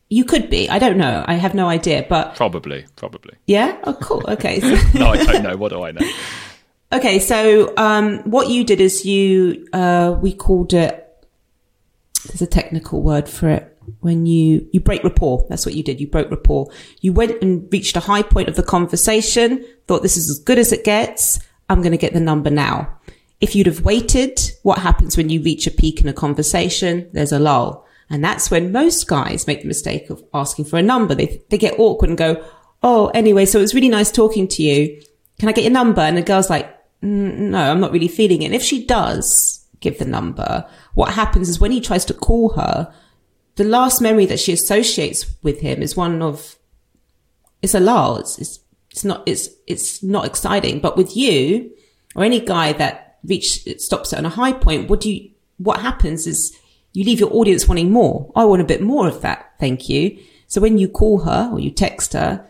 you 0.09 0.25
could 0.25 0.51
be. 0.51 0.69
I 0.69 0.81
don't 0.81 0.97
know. 0.97 1.25
I 1.29 1.35
have 1.35 1.55
no 1.55 1.69
idea, 1.69 2.05
but 2.09 2.35
probably, 2.35 2.85
probably. 2.97 3.35
Yeah. 3.47 3.79
Oh, 3.85 3.95
cool. 3.95 4.25
Okay. 4.27 4.59
no, 4.95 5.11
I 5.11 5.25
don't 5.25 5.43
know. 5.45 5.57
What 5.57 5.69
do 5.71 5.83
I 5.83 5.93
know? 5.93 6.11
Okay, 6.93 7.21
so 7.21 7.73
um, 7.77 8.19
what 8.29 8.49
you 8.49 8.65
did 8.65 8.81
is 8.81 9.07
you 9.07 9.69
uh, 9.73 10.13
we 10.21 10.33
called 10.33 10.75
it. 10.75 11.07
There's 12.27 12.43
a 12.43 12.49
technical 12.49 13.01
word 13.01 13.29
for 13.29 13.49
it 13.49 13.70
when 14.01 14.26
you 14.26 14.68
you 14.72 14.80
break 14.80 15.05
rapport. 15.05 15.45
That's 15.49 15.66
what 15.66 15.74
you 15.74 15.82
did. 15.82 16.01
You 16.01 16.07
broke 16.07 16.30
rapport. 16.30 16.70
You 17.01 17.12
went 17.12 17.43
and 17.43 17.70
reached 17.72 17.97
a 17.97 18.01
high 18.01 18.22
point 18.22 18.49
of 18.49 18.57
the 18.57 18.62
conversation. 18.62 19.64
Thought 19.86 20.03
this 20.03 20.16
is 20.16 20.30
as 20.30 20.38
good 20.38 20.59
as 20.59 20.72
it 20.72 20.84
gets. 20.84 21.41
I'm 21.68 21.82
going 21.82 21.93
to 21.93 21.99
get 21.99 22.12
the 22.12 22.20
number 22.20 22.51
now. 22.51 22.99
If 23.41 23.55
you'd 23.55 23.66
have 23.66 23.84
waited, 23.84 24.38
what 24.62 24.78
happens 24.78 25.16
when 25.16 25.30
you 25.30 25.43
reach 25.43 25.66
a 25.66 25.70
peak 25.70 26.01
in 26.01 26.09
a 26.09 26.12
conversation? 26.12 27.09
There's 27.12 27.32
a 27.32 27.38
lull. 27.38 27.86
And 28.11 28.24
that's 28.24 28.51
when 28.51 28.72
most 28.72 29.07
guys 29.07 29.47
make 29.47 29.62
the 29.62 29.68
mistake 29.68 30.11
of 30.11 30.22
asking 30.34 30.64
for 30.64 30.78
a 30.78 30.82
number. 30.82 31.14
They, 31.14 31.41
they 31.49 31.59
get 31.59 31.78
awkward 31.78 32.11
and 32.11 32.18
go, 32.18 32.45
Oh, 32.82 33.09
anyway, 33.09 33.47
so 33.47 33.59
it 33.59 33.62
was 33.62 33.74
really 33.74 33.88
nice 33.88 34.11
talking 34.11 34.49
to 34.49 34.62
you. 34.62 35.01
Can 35.38 35.49
I 35.49 35.53
get 35.53 35.64
your 35.64 35.72
number? 35.72 36.01
And 36.01 36.16
the 36.16 36.22
girl's 36.22 36.51
like, 36.51 36.66
mm, 37.03 37.36
no, 37.38 37.70
I'm 37.70 37.80
not 37.80 37.93
really 37.93 38.09
feeling 38.09 38.43
it. 38.43 38.47
And 38.47 38.55
if 38.55 38.62
she 38.62 38.84
does 38.84 39.66
give 39.80 39.99
the 39.99 40.05
number, 40.05 40.66
what 40.95 41.12
happens 41.12 41.49
is 41.49 41.61
when 41.61 41.72
he 41.72 41.80
tries 41.80 42.05
to 42.07 42.14
call 42.14 42.51
her, 42.51 42.93
the 43.61 43.69
last 43.69 44.01
memory 44.01 44.25
that 44.25 44.41
she 44.41 44.55
associates 44.55 45.27
with 45.43 45.61
him 45.61 45.83
is 45.83 45.95
one 45.95 46.23
of, 46.23 46.57
it's 47.61 47.75
a 47.75 47.81
lull. 47.81 48.17
It's, 48.17 48.39
it's, 48.39 48.59
it's 48.91 49.05
not, 49.05 49.23
it's, 49.27 49.51
it's 49.67 50.03
not 50.03 50.25
exciting. 50.25 50.81
But 50.81 50.97
with 50.97 51.15
you 51.15 51.71
or 52.15 52.25
any 52.25 52.41
guy 52.41 52.73
that 52.73 53.19
reach, 53.23 53.69
stops 53.79 54.15
at 54.15 54.25
a 54.25 54.31
high 54.31 54.55
point, 54.55 54.89
what 54.89 55.03
do 55.03 55.13
you, 55.13 55.33
what 55.59 55.83
happens 55.83 56.27
is 56.27 56.59
you 56.95 57.05
leave 57.05 57.21
your 57.21 57.35
audience 57.35 57.69
wanting 57.69 57.91
more. 57.91 58.33
I 58.35 58.47
want 58.47 58.63
a 58.63 58.65
bit 58.65 58.81
more 58.81 59.07
of 59.07 59.21
that. 59.21 59.53
Thank 59.61 59.91
you. 59.91 60.19
So 60.47 60.63
when 60.63 60.79
you 60.79 60.89
call 60.89 61.19
her 61.25 61.51
or 61.53 61.61
you 61.61 61.71
text 61.71 62.15
her, 62.15 62.49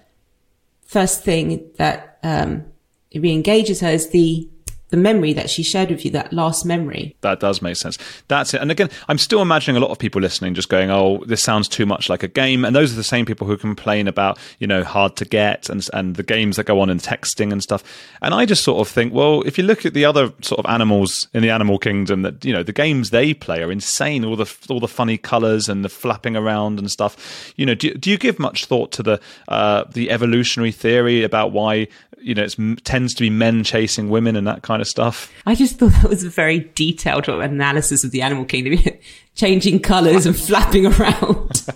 first 0.87 1.25
thing 1.25 1.73
that, 1.77 2.21
um, 2.23 2.67
re-engages 3.13 3.81
her 3.81 3.91
is 3.91 4.11
the 4.11 4.49
the 4.91 4.97
memory 4.97 5.33
that 5.33 5.49
she 5.49 5.63
shared 5.63 5.91
with 5.91 6.05
you, 6.05 6.11
that 6.11 6.33
last 6.33 6.65
memory. 6.65 7.17
That 7.21 7.41
does 7.41 7.63
make 7.63 7.77
sense. 7.77 7.97
That's 8.29 8.55
it. 8.55 8.61
And 8.61 8.71
again, 8.71 8.91
I'm 9.09 9.19
still 9.19 9.41
imagining 9.41 9.77
a 9.77 9.81
lot 9.81 9.91
of 9.91 9.99
people 9.99 10.21
listening 10.21 10.55
just 10.55 10.69
going, 10.69 10.91
oh, 10.91 11.25
this 11.27 11.43
sounds 11.43 11.69
too 11.69 11.87
much 11.87 12.09
like 12.09 12.23
a 12.23 12.29
game. 12.29 12.65
And 12.65 12.75
those 12.75 12.93
are 12.93 12.97
the 12.97 13.05
same 13.05 13.25
people 13.25 13.47
who 13.47 13.57
complain 13.57 14.09
about, 14.09 14.39
you 14.59 14.67
know, 14.67 14.83
hard 14.83 15.17
to 15.17 15.25
get 15.25 15.69
and, 15.69 15.87
and 15.93 16.17
the 16.17 16.23
games 16.23 16.57
that 16.57 16.65
go 16.65 16.81
on 16.81 16.91
in 16.91 16.99
texting 16.99 17.53
and 17.53 17.63
stuff. 17.63 17.85
And 18.21 18.35
I 18.35 18.47
just 18.47 18.65
sort 18.65 18.87
of 18.87 18.93
think, 18.93 19.15
well, 19.15 19.43
if 19.43 19.57
you 19.57 19.65
look 19.65 19.87
at 19.87 19.95
the 19.95 20.05
other 20.05 20.33
sort 20.43 20.59
of 20.59 20.67
animals 20.67 21.29
in 21.33 21.43
the 21.43 21.51
animal 21.51 21.79
kingdom 21.79 22.23
that, 22.23 22.45
you 22.45 22.53
know, 22.53 22.63
the 22.63 22.73
games 22.73 23.11
they 23.11 23.33
play 23.33 23.63
are 23.63 23.71
insane. 23.71 24.25
All 24.25 24.37
the, 24.37 24.53
all 24.69 24.81
the 24.81 24.89
funny 24.89 25.19
colors 25.19 25.69
and 25.69 25.85
the 25.85 25.89
flapping 25.89 26.37
around 26.37 26.79
and 26.79 26.91
stuff. 26.91 27.53
You 27.57 27.67
know, 27.67 27.75
do, 27.75 27.95
do 27.95 28.11
you 28.11 28.19
give 28.19 28.39
much 28.39 28.67
thought 28.67 28.91
to 28.93 29.03
the, 29.03 29.21
uh, 29.49 29.85
the 29.93 30.11
evolutionary 30.11 30.73
theory 30.73 31.23
about 31.23 31.53
why 31.53 31.89
you 32.21 32.35
know, 32.35 32.45
it 32.45 32.85
tends 32.85 33.15
to 33.15 33.23
be 33.23 33.31
men 33.31 33.65
chasing 33.65 34.11
women 34.11 34.37
and 34.37 34.47
that 34.47 34.63
kind 34.63 34.80
of 34.81 34.89
stuff. 34.89 35.33
I 35.47 35.55
just 35.55 35.79
thought 35.79 35.93
that 35.93 36.09
was 36.09 36.25
a 36.25 36.31
very 36.31 36.71
detailed 36.75 37.29
analysis 37.29 38.05
of 38.05 38.11
the 38.11 38.23
animal 38.23 38.45
kingdom, 38.45 38.79
changing 39.35 39.81
colours 39.81 40.27
and 40.27 40.37
flapping 40.37 40.87
around. 40.87 41.67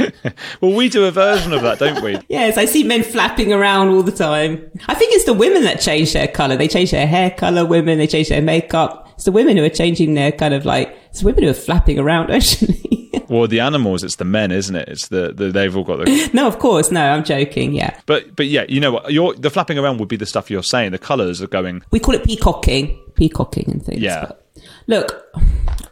well, 0.60 0.72
we 0.72 0.88
do 0.88 1.04
a 1.04 1.10
version 1.10 1.52
of 1.52 1.62
that, 1.62 1.78
don't 1.78 2.02
we? 2.02 2.18
yes, 2.28 2.56
I 2.56 2.64
see 2.64 2.84
men 2.84 3.02
flapping 3.02 3.52
around 3.52 3.88
all 3.88 4.02
the 4.02 4.12
time. 4.12 4.70
I 4.86 4.94
think 4.94 5.14
it's 5.14 5.24
the 5.24 5.34
women 5.34 5.62
that 5.64 5.80
change 5.80 6.12
their 6.12 6.28
colour. 6.28 6.56
They 6.56 6.68
change 6.68 6.90
their 6.90 7.06
hair 7.06 7.30
colour, 7.30 7.64
women, 7.64 7.98
they 7.98 8.06
change 8.06 8.28
their 8.28 8.42
makeup. 8.42 9.03
It's 9.24 9.26
the 9.26 9.32
women 9.32 9.56
who 9.56 9.64
are 9.64 9.70
changing 9.70 10.12
their 10.12 10.32
kind 10.32 10.52
of 10.52 10.66
like, 10.66 10.94
it's 11.08 11.24
women 11.24 11.44
who 11.44 11.48
are 11.48 11.54
flapping 11.54 11.98
around, 11.98 12.30
actually. 12.30 13.10
Well, 13.30 13.48
the 13.48 13.60
animals, 13.60 14.04
it's 14.04 14.16
the 14.16 14.26
men, 14.26 14.52
isn't 14.52 14.76
it? 14.76 14.86
It's 14.86 15.08
the, 15.08 15.32
the 15.32 15.50
they've 15.50 15.74
all 15.74 15.82
got 15.82 16.04
the. 16.04 16.30
no, 16.34 16.46
of 16.46 16.58
course, 16.58 16.90
no. 16.90 17.00
I'm 17.00 17.24
joking. 17.24 17.72
Yeah, 17.72 17.98
but 18.04 18.36
but 18.36 18.48
yeah, 18.48 18.66
you 18.68 18.80
know 18.80 18.92
what? 18.92 19.14
You're 19.14 19.32
the 19.32 19.48
flapping 19.48 19.78
around 19.78 19.96
would 19.96 20.10
be 20.10 20.18
the 20.18 20.26
stuff 20.26 20.50
you're 20.50 20.62
saying. 20.62 20.92
The 20.92 20.98
colours 20.98 21.40
are 21.40 21.46
going. 21.46 21.82
We 21.90 22.00
call 22.00 22.14
it 22.14 22.22
peacocking, 22.22 23.00
peacocking 23.14 23.70
and 23.70 23.82
things. 23.82 24.02
Yeah. 24.02 24.26
But 24.26 24.46
look, 24.88 25.34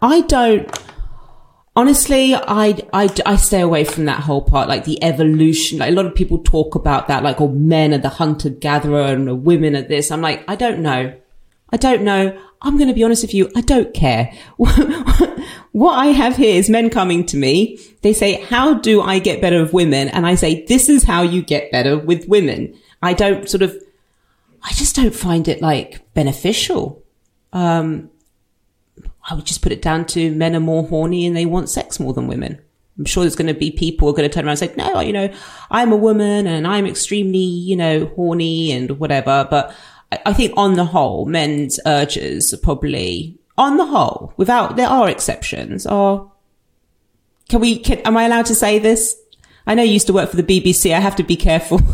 I 0.02 0.20
don't. 0.20 0.70
Honestly, 1.74 2.34
I, 2.34 2.86
I, 2.92 3.08
I 3.24 3.36
stay 3.36 3.62
away 3.62 3.84
from 3.84 4.04
that 4.04 4.20
whole 4.20 4.42
part, 4.42 4.68
like 4.68 4.84
the 4.84 5.02
evolution. 5.02 5.78
Like 5.78 5.90
a 5.90 5.94
lot 5.94 6.04
of 6.04 6.14
people 6.14 6.36
talk 6.36 6.74
about 6.74 7.08
that, 7.08 7.22
like, 7.22 7.40
oh, 7.40 7.48
men 7.48 7.94
are 7.94 7.98
the 7.98 8.10
hunter 8.10 8.50
gatherer 8.50 9.06
and 9.06 9.42
women 9.42 9.74
are 9.74 9.80
this. 9.80 10.10
I'm 10.10 10.20
like, 10.20 10.44
I 10.48 10.54
don't 10.54 10.80
know. 10.80 11.18
I 11.70 11.78
don't 11.78 12.02
know. 12.02 12.38
I'm 12.62 12.76
going 12.76 12.88
to 12.88 12.94
be 12.94 13.02
honest 13.02 13.22
with 13.22 13.34
you. 13.34 13.50
I 13.56 13.60
don't 13.60 13.92
care. 13.92 14.32
what 14.56 15.92
I 15.94 16.06
have 16.06 16.36
here 16.36 16.54
is 16.54 16.70
men 16.70 16.90
coming 16.90 17.26
to 17.26 17.36
me. 17.36 17.78
They 18.02 18.12
say, 18.12 18.40
how 18.42 18.74
do 18.74 19.02
I 19.02 19.18
get 19.18 19.40
better 19.40 19.62
with 19.62 19.72
women? 19.72 20.08
And 20.08 20.26
I 20.26 20.36
say, 20.36 20.64
this 20.66 20.88
is 20.88 21.02
how 21.02 21.22
you 21.22 21.42
get 21.42 21.72
better 21.72 21.98
with 21.98 22.28
women. 22.28 22.78
I 23.02 23.14
don't 23.14 23.48
sort 23.48 23.62
of, 23.62 23.76
I 24.62 24.72
just 24.74 24.94
don't 24.94 25.14
find 25.14 25.48
it 25.48 25.60
like 25.60 26.14
beneficial. 26.14 27.02
Um, 27.52 28.10
I 29.28 29.34
would 29.34 29.44
just 29.44 29.62
put 29.62 29.72
it 29.72 29.82
down 29.82 30.06
to 30.06 30.30
men 30.32 30.54
are 30.54 30.60
more 30.60 30.86
horny 30.86 31.26
and 31.26 31.36
they 31.36 31.46
want 31.46 31.68
sex 31.68 31.98
more 31.98 32.12
than 32.12 32.28
women. 32.28 32.60
I'm 32.98 33.04
sure 33.06 33.24
there's 33.24 33.36
going 33.36 33.52
to 33.52 33.58
be 33.58 33.70
people 33.70 34.06
who 34.06 34.12
are 34.12 34.16
going 34.16 34.28
to 34.28 34.34
turn 34.34 34.44
around 34.44 34.60
and 34.62 34.70
say, 34.70 34.74
no, 34.76 35.00
you 35.00 35.12
know, 35.12 35.32
I'm 35.70 35.92
a 35.92 35.96
woman 35.96 36.46
and 36.46 36.66
I'm 36.66 36.86
extremely, 36.86 37.38
you 37.38 37.74
know, 37.74 38.06
horny 38.14 38.70
and 38.70 38.98
whatever. 38.98 39.46
But 39.50 39.74
I 40.26 40.32
think 40.32 40.52
on 40.56 40.74
the 40.74 40.84
whole, 40.84 41.26
men's 41.26 41.78
urges 41.86 42.52
are 42.52 42.58
probably 42.58 43.38
on 43.56 43.76
the 43.76 43.86
whole, 43.86 44.32
without, 44.36 44.76
there 44.76 44.88
are 44.88 45.08
exceptions, 45.08 45.86
are 45.86 46.30
Can 47.48 47.60
we? 47.60 47.78
Can, 47.78 47.98
am 48.00 48.16
I 48.16 48.24
allowed 48.24 48.46
to 48.46 48.54
say 48.54 48.78
this? 48.78 49.16
I 49.66 49.74
know 49.74 49.82
you 49.82 49.92
used 49.92 50.08
to 50.08 50.12
work 50.12 50.30
for 50.30 50.36
the 50.36 50.42
BBC. 50.42 50.92
I 50.92 50.98
have 50.98 51.16
to 51.16 51.22
be 51.22 51.36
careful. 51.36 51.80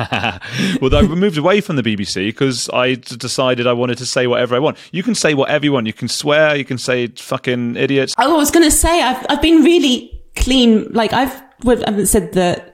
well, 0.80 0.94
I 0.94 1.02
moved 1.02 1.38
away 1.38 1.60
from 1.60 1.76
the 1.76 1.82
BBC 1.82 2.28
because 2.28 2.68
I 2.70 2.94
decided 2.94 3.66
I 3.66 3.72
wanted 3.72 3.98
to 3.98 4.06
say 4.06 4.26
whatever 4.26 4.56
I 4.56 4.58
want. 4.58 4.76
You 4.92 5.02
can 5.02 5.14
say 5.14 5.34
whatever 5.34 5.64
you 5.64 5.72
want. 5.72 5.86
You 5.86 5.92
can 5.92 6.08
swear. 6.08 6.56
You 6.56 6.64
can 6.64 6.78
say 6.78 7.08
fucking 7.08 7.76
idiots. 7.76 8.14
Oh, 8.18 8.34
I 8.34 8.36
was 8.36 8.50
going 8.50 8.64
to 8.64 8.70
say 8.70 9.02
I've 9.02 9.24
I've 9.28 9.42
been 9.42 9.62
really 9.62 10.22
clean. 10.36 10.90
Like 10.92 11.12
I've 11.12 11.34
I 11.66 11.76
haven't 11.86 12.06
said 12.06 12.32
the 12.32 12.64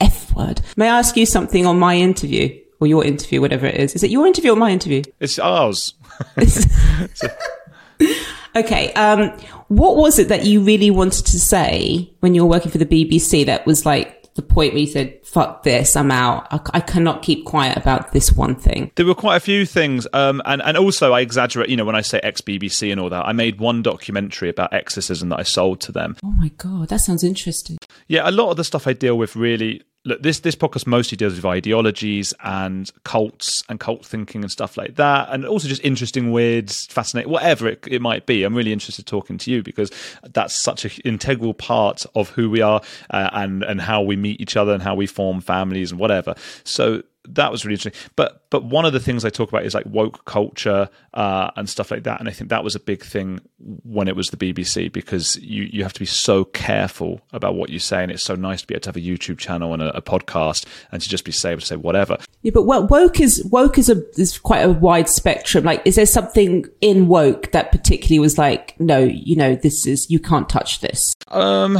f 0.00 0.34
word. 0.34 0.60
May 0.76 0.88
I 0.88 0.98
ask 0.98 1.16
you 1.16 1.26
something 1.26 1.66
on 1.66 1.78
my 1.78 1.96
interview 1.96 2.58
or 2.80 2.86
your 2.86 3.04
interview, 3.04 3.40
whatever 3.40 3.66
it 3.66 3.76
is? 3.76 3.94
Is 3.94 4.02
it 4.02 4.10
your 4.10 4.26
interview 4.26 4.52
or 4.52 4.56
my 4.56 4.70
interview? 4.70 5.02
It's 5.20 5.38
ours. 5.38 5.94
okay. 8.56 8.92
Um, 8.94 9.38
what 9.68 9.96
was 9.96 10.18
it 10.18 10.28
that 10.28 10.44
you 10.44 10.62
really 10.62 10.90
wanted 10.90 11.26
to 11.26 11.38
say 11.38 12.10
when 12.20 12.34
you 12.34 12.42
were 12.42 12.50
working 12.50 12.70
for 12.70 12.78
the 12.78 12.86
BBC 12.86 13.46
that 13.46 13.66
was 13.66 13.86
like 13.86 14.20
the 14.34 14.42
point 14.42 14.72
where 14.72 14.80
you 14.80 14.86
said, 14.86 15.18
fuck 15.24 15.62
this, 15.64 15.96
I'm 15.96 16.10
out. 16.10 16.46
I, 16.50 16.60
I 16.74 16.80
cannot 16.80 17.22
keep 17.22 17.44
quiet 17.44 17.76
about 17.76 18.12
this 18.12 18.32
one 18.32 18.54
thing. 18.54 18.90
There 18.94 19.06
were 19.06 19.14
quite 19.14 19.36
a 19.36 19.40
few 19.40 19.66
things. 19.66 20.06
Um, 20.12 20.40
and, 20.44 20.62
and 20.62 20.76
also, 20.76 21.12
I 21.12 21.20
exaggerate, 21.20 21.68
you 21.68 21.76
know, 21.76 21.84
when 21.84 21.96
I 21.96 22.00
say 22.00 22.20
ex 22.22 22.40
BBC 22.40 22.90
and 22.90 23.00
all 23.00 23.10
that, 23.10 23.26
I 23.26 23.32
made 23.32 23.60
one 23.60 23.82
documentary 23.82 24.48
about 24.48 24.72
exorcism 24.72 25.28
that 25.30 25.40
I 25.40 25.42
sold 25.42 25.80
to 25.82 25.92
them. 25.92 26.16
Oh 26.24 26.32
my 26.32 26.48
God, 26.56 26.88
that 26.88 27.00
sounds 27.00 27.24
interesting. 27.24 27.78
Yeah, 28.08 28.28
a 28.28 28.30
lot 28.30 28.50
of 28.50 28.56
the 28.56 28.64
stuff 28.64 28.86
I 28.86 28.92
deal 28.92 29.18
with 29.18 29.36
really 29.36 29.82
look 30.04 30.22
this 30.22 30.40
this 30.40 30.54
podcast 30.54 30.86
mostly 30.86 31.16
deals 31.16 31.34
with 31.34 31.44
ideologies 31.44 32.32
and 32.42 32.90
cults 33.04 33.62
and 33.68 33.78
cult 33.78 34.04
thinking 34.04 34.42
and 34.42 34.50
stuff 34.50 34.76
like 34.76 34.96
that 34.96 35.28
and 35.30 35.44
also 35.44 35.68
just 35.68 35.84
interesting 35.84 36.32
weird 36.32 36.70
fascinating 36.70 37.30
whatever 37.30 37.68
it, 37.68 37.84
it 37.86 38.00
might 38.00 38.26
be. 38.26 38.42
I'm 38.44 38.54
really 38.54 38.72
interested 38.72 39.06
talking 39.06 39.36
to 39.38 39.50
you 39.50 39.62
because 39.62 39.90
that's 40.22 40.54
such 40.54 40.84
an 40.84 40.92
integral 41.04 41.54
part 41.54 42.06
of 42.14 42.30
who 42.30 42.48
we 42.48 42.60
are 42.60 42.80
uh, 43.10 43.30
and 43.32 43.62
and 43.62 43.80
how 43.80 44.00
we 44.02 44.16
meet 44.16 44.40
each 44.40 44.56
other 44.56 44.72
and 44.72 44.82
how 44.82 44.94
we 44.94 45.06
form 45.06 45.40
families 45.40 45.90
and 45.90 46.00
whatever. 46.00 46.34
So 46.64 47.02
that 47.28 47.52
was 47.52 47.64
really 47.64 47.74
interesting. 47.74 48.10
But 48.16 48.44
but 48.50 48.64
one 48.64 48.84
of 48.84 48.92
the 48.92 49.00
things 49.00 49.24
I 49.24 49.30
talk 49.30 49.48
about 49.48 49.64
is 49.64 49.74
like 49.74 49.86
woke 49.86 50.24
culture 50.24 50.88
uh, 51.14 51.50
and 51.56 51.68
stuff 51.68 51.90
like 51.90 52.04
that. 52.04 52.20
And 52.20 52.28
I 52.28 52.32
think 52.32 52.50
that 52.50 52.64
was 52.64 52.74
a 52.74 52.80
big 52.80 53.02
thing 53.02 53.40
when 53.58 54.08
it 54.08 54.16
was 54.16 54.30
the 54.30 54.36
BBC 54.36 54.90
because 54.90 55.36
you 55.36 55.64
you 55.64 55.82
have 55.82 55.92
to 55.92 56.00
be 56.00 56.06
so 56.06 56.44
careful 56.44 57.20
about 57.32 57.54
what 57.54 57.70
you 57.70 57.78
say, 57.78 58.02
and 58.02 58.10
it's 58.10 58.24
so 58.24 58.34
nice 58.34 58.62
to 58.62 58.66
be 58.66 58.74
able 58.74 58.82
to 58.82 58.88
have 58.88 58.96
a 58.96 59.00
YouTube 59.00 59.38
channel 59.38 59.72
and 59.72 59.82
a, 59.82 59.96
a 59.96 60.02
podcast 60.02 60.66
and 60.92 61.02
to 61.02 61.08
just 61.08 61.24
be 61.24 61.32
able 61.48 61.60
to 61.60 61.66
say 61.66 61.76
whatever. 61.76 62.18
Yeah, 62.42 62.52
but 62.54 62.62
well, 62.62 62.86
woke 62.86 63.20
is 63.20 63.44
woke 63.44 63.78
is 63.78 63.88
a 63.88 64.02
is 64.18 64.38
quite 64.38 64.60
a 64.60 64.70
wide 64.70 65.08
spectrum. 65.08 65.64
Like, 65.64 65.82
is 65.84 65.96
there 65.96 66.06
something 66.06 66.64
in 66.80 67.08
woke 67.08 67.52
that 67.52 67.70
particularly 67.70 68.18
was 68.18 68.38
like, 68.38 68.78
no, 68.80 68.98
you 68.98 69.36
know, 69.36 69.54
this 69.54 69.86
is 69.86 70.10
you 70.10 70.18
can't 70.18 70.48
touch 70.48 70.80
this. 70.80 71.14
Um. 71.28 71.78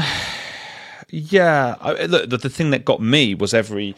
Yeah, 1.13 1.75
I, 1.81 2.05
look, 2.05 2.31
the, 2.31 2.37
the 2.37 2.49
thing 2.49 2.71
that 2.71 2.85
got 2.85 3.01
me 3.03 3.35
was 3.35 3.53
every 3.53 3.97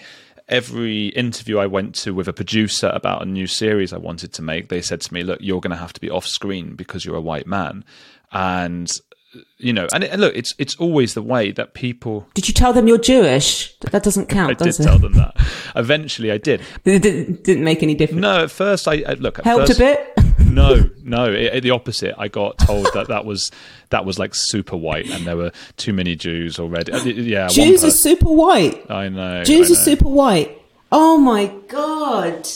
every 0.52 1.06
interview 1.08 1.58
I 1.58 1.66
went 1.66 1.94
to 1.96 2.14
with 2.14 2.28
a 2.28 2.32
producer 2.32 2.90
about 2.94 3.22
a 3.22 3.26
new 3.26 3.46
series 3.46 3.92
I 3.92 3.98
wanted 3.98 4.32
to 4.34 4.42
make, 4.42 4.68
they 4.68 4.82
said 4.82 5.00
to 5.02 5.14
me, 5.14 5.22
"Look, 5.22 5.38
you're 5.40 5.60
going 5.60 5.70
to 5.70 5.76
have 5.76 5.92
to 5.94 6.00
be 6.00 6.10
off 6.10 6.26
screen 6.26 6.76
because 6.76 7.04
you're 7.04 7.16
a 7.16 7.20
white 7.20 7.46
man," 7.46 7.84
and 8.30 8.92
you 9.58 9.72
know, 9.72 9.86
and, 9.92 10.04
and, 10.04 10.20
look, 10.20 10.36
it's 10.36 10.54
it's 10.58 10.76
always 10.76 11.14
the 11.14 11.22
way 11.22 11.52
that 11.52 11.74
people. 11.74 12.26
Did 12.34 12.48
you 12.48 12.54
tell 12.54 12.72
them 12.72 12.86
you're 12.86 12.98
Jewish? 12.98 13.74
That 13.78 14.02
doesn't 14.02 14.26
count, 14.28 14.50
I 14.50 14.54
does 14.64 14.76
did 14.76 14.84
it? 14.84 14.86
tell 14.86 14.98
them 14.98 15.14
that. 15.14 15.34
Eventually, 15.74 16.30
I 16.30 16.38
did. 16.38 16.60
It 16.84 17.00
didn't, 17.00 17.44
didn't 17.44 17.64
make 17.64 17.82
any 17.82 17.94
difference. 17.94 18.20
No, 18.20 18.44
at 18.44 18.50
first, 18.50 18.86
I, 18.86 19.02
I 19.06 19.14
look. 19.14 19.38
At 19.38 19.44
Helped 19.44 19.68
first, 19.68 19.80
a 19.80 19.82
bit. 19.82 20.11
No, 20.52 20.90
no, 21.02 21.32
it, 21.32 21.62
the 21.62 21.70
opposite. 21.70 22.14
I 22.18 22.28
got 22.28 22.58
told 22.58 22.86
that 22.94 23.08
that 23.08 23.24
was 23.24 23.50
that 23.90 24.04
was 24.04 24.18
like 24.18 24.34
super 24.34 24.76
white, 24.76 25.08
and 25.10 25.26
there 25.26 25.36
were 25.36 25.52
too 25.76 25.92
many 25.92 26.14
Jews 26.16 26.58
already. 26.58 26.92
Uh, 26.92 27.02
Yeah, 27.04 27.48
Jews 27.48 27.84
are 27.84 27.90
super 27.90 28.30
white. 28.30 28.90
I 28.90 29.08
know. 29.08 29.44
Jews 29.44 29.70
I 29.70 29.72
are 29.74 29.84
super 29.84 30.08
white. 30.08 30.58
Oh 30.90 31.18
my 31.18 31.46
god. 31.68 32.48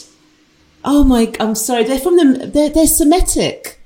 Oh 0.84 1.02
my. 1.04 1.32
I'm 1.40 1.54
sorry. 1.54 1.84
They're 1.84 1.98
from 1.98 2.16
the. 2.16 2.46
They're 2.46 2.70
they're 2.70 2.86
Semitic. 2.86 3.80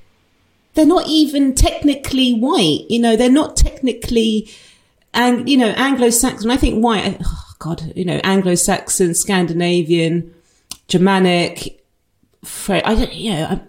They're 0.73 0.85
not 0.85 1.07
even 1.07 1.53
technically 1.55 2.33
white. 2.33 2.85
You 2.89 2.99
know, 2.99 3.15
they're 3.15 3.29
not 3.29 3.57
technically, 3.57 4.49
and 5.13 5.49
you 5.49 5.57
know, 5.57 5.67
Anglo-Saxon. 5.75 6.49
I 6.49 6.57
think 6.57 6.81
white, 6.81 7.17
oh 7.25 7.43
god, 7.59 7.91
you 7.95 8.05
know, 8.05 8.21
Anglo-Saxon, 8.23 9.13
Scandinavian, 9.13 10.33
Germanic. 10.87 11.83
Fre- 12.45 12.75
I 12.85 12.95
don't. 12.95 13.13
You 13.13 13.31
know, 13.33 13.61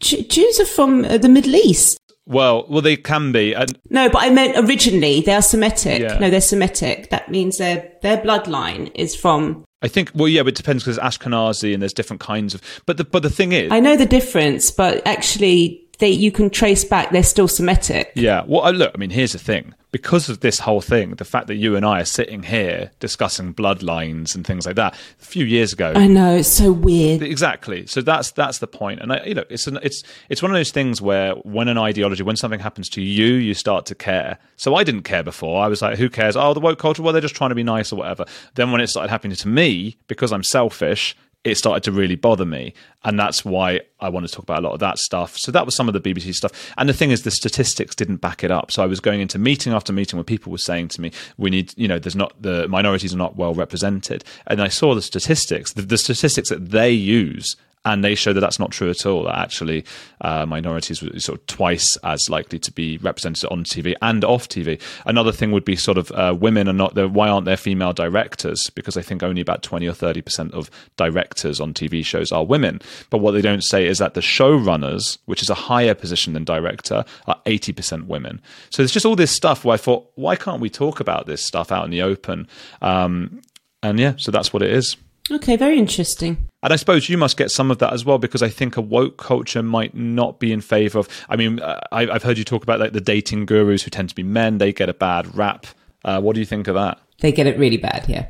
Jews 0.00 0.60
are 0.60 0.66
from 0.66 1.04
uh, 1.04 1.18
the 1.18 1.28
Middle 1.28 1.54
East. 1.54 1.98
Well, 2.28 2.66
well, 2.68 2.82
they 2.82 2.96
can 2.96 3.30
be, 3.30 3.52
and 3.52 3.78
No, 3.88 4.08
but 4.08 4.22
I 4.22 4.30
meant 4.30 4.56
originally 4.56 5.20
they 5.20 5.32
are 5.32 5.42
Semitic. 5.42 6.00
Yeah. 6.00 6.18
No, 6.18 6.28
they're 6.28 6.40
Semitic. 6.40 7.10
That 7.10 7.30
means 7.30 7.58
their 7.58 7.92
their 8.02 8.18
bloodline 8.18 8.90
is 8.96 9.14
from. 9.14 9.64
I 9.82 9.88
think. 9.88 10.10
Well, 10.12 10.28
yeah, 10.28 10.42
but 10.42 10.48
it 10.48 10.56
depends 10.56 10.82
because 10.82 10.98
Ashkenazi 10.98 11.72
and 11.72 11.80
there's 11.80 11.92
different 11.92 12.20
kinds 12.20 12.52
of. 12.52 12.62
But 12.84 12.96
the 12.96 13.04
but 13.04 13.22
the 13.22 13.30
thing 13.30 13.52
is, 13.52 13.70
I 13.70 13.78
know 13.78 13.96
the 13.96 14.06
difference, 14.06 14.72
but 14.72 15.06
actually, 15.06 15.85
they 15.98 16.10
you 16.10 16.30
can 16.32 16.50
trace 16.50 16.84
back. 16.84 17.10
They're 17.10 17.22
still 17.22 17.48
Semitic. 17.48 18.12
Yeah. 18.14 18.44
Well, 18.46 18.62
I- 18.62 18.70
look, 18.70 18.92
I 18.94 18.98
mean, 18.98 19.10
here's 19.10 19.32
the 19.32 19.38
thing. 19.38 19.74
Because 19.92 20.28
of 20.28 20.40
this 20.40 20.58
whole 20.58 20.82
thing, 20.82 21.12
the 21.14 21.24
fact 21.24 21.46
that 21.46 21.54
you 21.54 21.74
and 21.74 21.86
I 21.86 22.00
are 22.02 22.04
sitting 22.04 22.42
here 22.42 22.90
discussing 23.00 23.54
bloodlines 23.54 24.34
and 24.34 24.46
things 24.46 24.66
like 24.66 24.76
that, 24.76 24.92
a 24.92 25.24
few 25.24 25.46
years 25.46 25.72
ago, 25.72 25.94
I 25.96 26.06
know 26.06 26.36
it's 26.36 26.48
so 26.48 26.70
weird. 26.70 27.22
exactly. 27.22 27.86
So 27.86 28.02
that's 28.02 28.30
that's 28.32 28.58
the 28.58 28.66
point. 28.66 29.00
And 29.00 29.10
I, 29.12 29.24
you 29.24 29.32
know, 29.34 29.44
it's 29.48 29.66
an, 29.66 29.78
it's 29.82 30.02
it's 30.28 30.42
one 30.42 30.50
of 30.50 30.56
those 30.56 30.70
things 30.70 31.00
where 31.00 31.32
when 31.36 31.68
an 31.68 31.78
ideology, 31.78 32.22
when 32.22 32.36
something 32.36 32.60
happens 32.60 32.90
to 32.90 33.00
you, 33.00 33.26
you 33.34 33.54
start 33.54 33.86
to 33.86 33.94
care. 33.94 34.36
So 34.56 34.74
I 34.74 34.84
didn't 34.84 35.04
care 35.04 35.22
before. 35.22 35.62
I 35.64 35.68
was 35.68 35.80
like, 35.80 35.96
who 35.96 36.10
cares? 36.10 36.36
Oh, 36.36 36.52
the 36.52 36.60
woke 36.60 36.78
culture. 36.78 37.00
Well, 37.02 37.14
they're 37.14 37.22
just 37.22 37.36
trying 37.36 37.50
to 37.50 37.56
be 37.56 37.62
nice 37.62 37.90
or 37.90 37.96
whatever. 37.96 38.26
Then 38.54 38.72
when 38.72 38.82
it 38.82 38.88
started 38.88 39.08
happening 39.08 39.36
to 39.36 39.48
me, 39.48 39.96
because 40.08 40.30
I'm 40.30 40.42
selfish. 40.42 41.16
It 41.46 41.56
started 41.56 41.84
to 41.84 41.92
really 41.92 42.16
bother 42.16 42.44
me, 42.44 42.74
and 43.04 43.16
that's 43.16 43.44
why 43.44 43.82
I 44.00 44.08
wanted 44.08 44.28
to 44.28 44.34
talk 44.34 44.42
about 44.42 44.58
a 44.58 44.66
lot 44.66 44.72
of 44.72 44.80
that 44.80 44.98
stuff. 44.98 45.38
So 45.38 45.52
that 45.52 45.64
was 45.64 45.76
some 45.76 45.88
of 45.88 45.94
the 45.94 46.00
BBC 46.00 46.34
stuff. 46.34 46.72
And 46.76 46.88
the 46.88 46.92
thing 46.92 47.12
is, 47.12 47.22
the 47.22 47.30
statistics 47.30 47.94
didn't 47.94 48.16
back 48.16 48.42
it 48.42 48.50
up. 48.50 48.72
So 48.72 48.82
I 48.82 48.86
was 48.86 48.98
going 48.98 49.20
into 49.20 49.38
meeting 49.38 49.72
after 49.72 49.92
meeting 49.92 50.16
where 50.16 50.24
people 50.24 50.50
were 50.50 50.58
saying 50.58 50.88
to 50.88 51.00
me, 51.00 51.12
"We 51.38 51.50
need, 51.50 51.72
you 51.76 51.86
know, 51.86 52.00
there's 52.00 52.16
not 52.16 52.32
the 52.42 52.66
minorities 52.66 53.14
are 53.14 53.16
not 53.16 53.36
well 53.36 53.54
represented." 53.54 54.24
And 54.48 54.60
I 54.60 54.66
saw 54.66 54.96
the 54.96 55.02
statistics, 55.02 55.72
the, 55.72 55.82
the 55.82 55.98
statistics 55.98 56.48
that 56.48 56.70
they 56.70 56.90
use 56.90 57.54
and 57.86 58.04
they 58.04 58.14
show 58.14 58.32
that 58.32 58.40
that's 58.40 58.58
not 58.58 58.72
true 58.72 58.90
at 58.90 59.06
all. 59.06 59.24
That 59.24 59.38
actually, 59.38 59.84
uh, 60.20 60.44
minorities 60.44 61.00
were 61.00 61.18
sort 61.20 61.38
of 61.38 61.46
twice 61.46 61.96
as 61.98 62.28
likely 62.28 62.58
to 62.58 62.72
be 62.72 62.98
represented 62.98 63.48
on 63.50 63.64
TV 63.64 63.94
and 64.02 64.24
off 64.24 64.48
TV. 64.48 64.80
Another 65.06 65.32
thing 65.32 65.52
would 65.52 65.64
be 65.64 65.76
sort 65.76 65.96
of 65.96 66.10
uh, 66.10 66.36
women 66.38 66.68
are 66.68 66.74
not 66.74 66.96
there. 66.96 67.08
Why 67.08 67.28
aren't 67.28 67.46
there 67.46 67.56
female 67.56 67.92
directors? 67.92 68.70
Because 68.74 68.96
I 68.96 69.02
think 69.02 69.22
only 69.22 69.40
about 69.40 69.62
twenty 69.62 69.86
or 69.86 69.94
thirty 69.94 70.20
percent 70.20 70.52
of 70.52 70.68
directors 70.96 71.60
on 71.60 71.72
TV 71.72 72.04
shows 72.04 72.32
are 72.32 72.44
women. 72.44 72.80
But 73.08 73.18
what 73.18 73.30
they 73.30 73.40
don't 73.40 73.62
say 73.62 73.86
is 73.86 73.98
that 73.98 74.14
the 74.14 74.20
showrunners, 74.20 75.18
which 75.26 75.40
is 75.40 75.48
a 75.48 75.54
higher 75.54 75.94
position 75.94 76.32
than 76.32 76.44
director, 76.44 77.04
are 77.28 77.40
eighty 77.46 77.72
percent 77.72 78.08
women. 78.08 78.42
So 78.70 78.82
there's 78.82 78.92
just 78.92 79.06
all 79.06 79.16
this 79.16 79.30
stuff 79.30 79.64
where 79.64 79.74
I 79.74 79.78
thought, 79.78 80.10
why 80.16 80.34
can't 80.34 80.60
we 80.60 80.68
talk 80.68 80.98
about 80.98 81.26
this 81.26 81.46
stuff 81.46 81.70
out 81.70 81.84
in 81.84 81.92
the 81.92 82.02
open? 82.02 82.48
Um, 82.82 83.42
and 83.84 84.00
yeah, 84.00 84.14
so 84.16 84.32
that's 84.32 84.52
what 84.52 84.62
it 84.62 84.72
is. 84.72 84.96
Okay, 85.30 85.56
very 85.56 85.78
interesting. 85.78 86.48
And 86.66 86.72
I 86.72 86.76
suppose 86.78 87.08
you 87.08 87.16
must 87.16 87.36
get 87.36 87.52
some 87.52 87.70
of 87.70 87.78
that 87.78 87.92
as 87.92 88.04
well, 88.04 88.18
because 88.18 88.42
I 88.42 88.48
think 88.48 88.76
a 88.76 88.80
woke 88.80 89.18
culture 89.18 89.62
might 89.62 89.94
not 89.94 90.40
be 90.40 90.50
in 90.50 90.60
favor 90.60 90.98
of. 90.98 91.08
I 91.28 91.36
mean, 91.36 91.60
uh, 91.60 91.78
I, 91.92 92.08
I've 92.08 92.24
heard 92.24 92.38
you 92.38 92.44
talk 92.44 92.64
about 92.64 92.80
like 92.80 92.92
the 92.92 93.00
dating 93.00 93.46
gurus 93.46 93.84
who 93.84 93.90
tend 93.90 94.08
to 94.08 94.16
be 94.16 94.24
men; 94.24 94.58
they 94.58 94.72
get 94.72 94.88
a 94.88 94.92
bad 94.92 95.36
rap. 95.36 95.68
Uh, 96.04 96.20
what 96.20 96.34
do 96.34 96.40
you 96.40 96.44
think 96.44 96.66
of 96.66 96.74
that? 96.74 96.98
They 97.20 97.30
get 97.30 97.46
it 97.46 97.56
really 97.56 97.76
bad. 97.76 98.06
Yeah, 98.08 98.26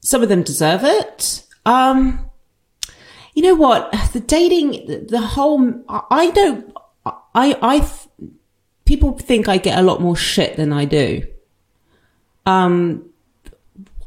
some 0.00 0.22
of 0.22 0.28
them 0.28 0.42
deserve 0.42 0.82
it. 0.84 1.46
Um, 1.64 2.28
you 3.32 3.42
know 3.42 3.54
what? 3.54 3.90
The 4.12 4.20
dating, 4.20 5.06
the 5.08 5.22
whole. 5.22 5.82
I 5.88 6.30
don't. 6.32 6.76
I 7.06 7.56
I. 7.62 7.90
People 8.84 9.16
think 9.16 9.48
I 9.48 9.56
get 9.56 9.78
a 9.78 9.82
lot 9.82 10.02
more 10.02 10.14
shit 10.14 10.56
than 10.58 10.74
I 10.74 10.84
do. 10.84 11.26
Um, 12.44 13.07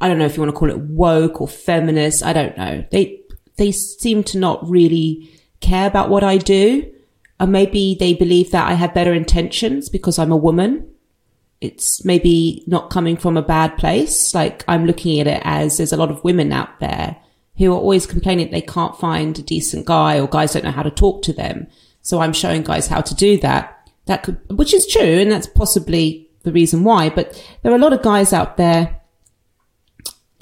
I 0.02 0.08
don't 0.08 0.18
know 0.18 0.26
if 0.26 0.36
you 0.36 0.42
want 0.42 0.52
to 0.52 0.58
call 0.58 0.68
it 0.68 0.80
woke 0.80 1.40
or 1.40 1.46
feminist. 1.46 2.24
I 2.24 2.32
don't 2.32 2.58
know. 2.58 2.84
They 2.90 3.20
they 3.56 3.70
seem 3.70 4.24
to 4.24 4.38
not 4.38 4.68
really 4.68 5.30
care 5.60 5.86
about 5.86 6.10
what 6.10 6.24
I 6.24 6.38
do. 6.38 6.92
And 7.38 7.52
maybe 7.52 7.96
they 7.98 8.12
believe 8.12 8.50
that 8.50 8.68
I 8.68 8.74
have 8.74 8.94
better 8.94 9.14
intentions 9.14 9.88
because 9.88 10.18
I'm 10.18 10.32
a 10.32 10.36
woman. 10.36 10.88
It's 11.60 12.04
maybe 12.04 12.64
not 12.66 12.90
coming 12.90 13.16
from 13.16 13.36
a 13.36 13.42
bad 13.42 13.76
place. 13.76 14.34
Like 14.34 14.64
I'm 14.66 14.86
looking 14.86 15.20
at 15.20 15.28
it 15.28 15.40
as 15.44 15.76
there's 15.76 15.92
a 15.92 15.96
lot 15.96 16.10
of 16.10 16.24
women 16.24 16.52
out 16.52 16.80
there 16.80 17.16
who 17.56 17.72
are 17.72 17.78
always 17.78 18.04
complaining 18.04 18.50
they 18.50 18.60
can't 18.60 18.98
find 18.98 19.38
a 19.38 19.42
decent 19.42 19.86
guy 19.86 20.18
or 20.18 20.26
guys 20.26 20.54
don't 20.54 20.64
know 20.64 20.72
how 20.72 20.82
to 20.82 20.90
talk 20.90 21.22
to 21.22 21.32
them. 21.32 21.68
So 22.00 22.20
I'm 22.20 22.32
showing 22.32 22.62
guys 22.62 22.88
how 22.88 23.02
to 23.02 23.14
do 23.14 23.38
that. 23.38 23.88
That 24.06 24.24
could, 24.24 24.40
which 24.50 24.74
is 24.74 24.84
true. 24.88 25.00
And 25.20 25.30
that's 25.30 25.46
possibly 25.46 26.28
the 26.42 26.50
reason 26.50 26.82
why, 26.82 27.08
but 27.08 27.40
there 27.62 27.70
are 27.70 27.76
a 27.76 27.78
lot 27.78 27.92
of 27.92 28.02
guys 28.02 28.32
out 28.32 28.56
there 28.56 29.00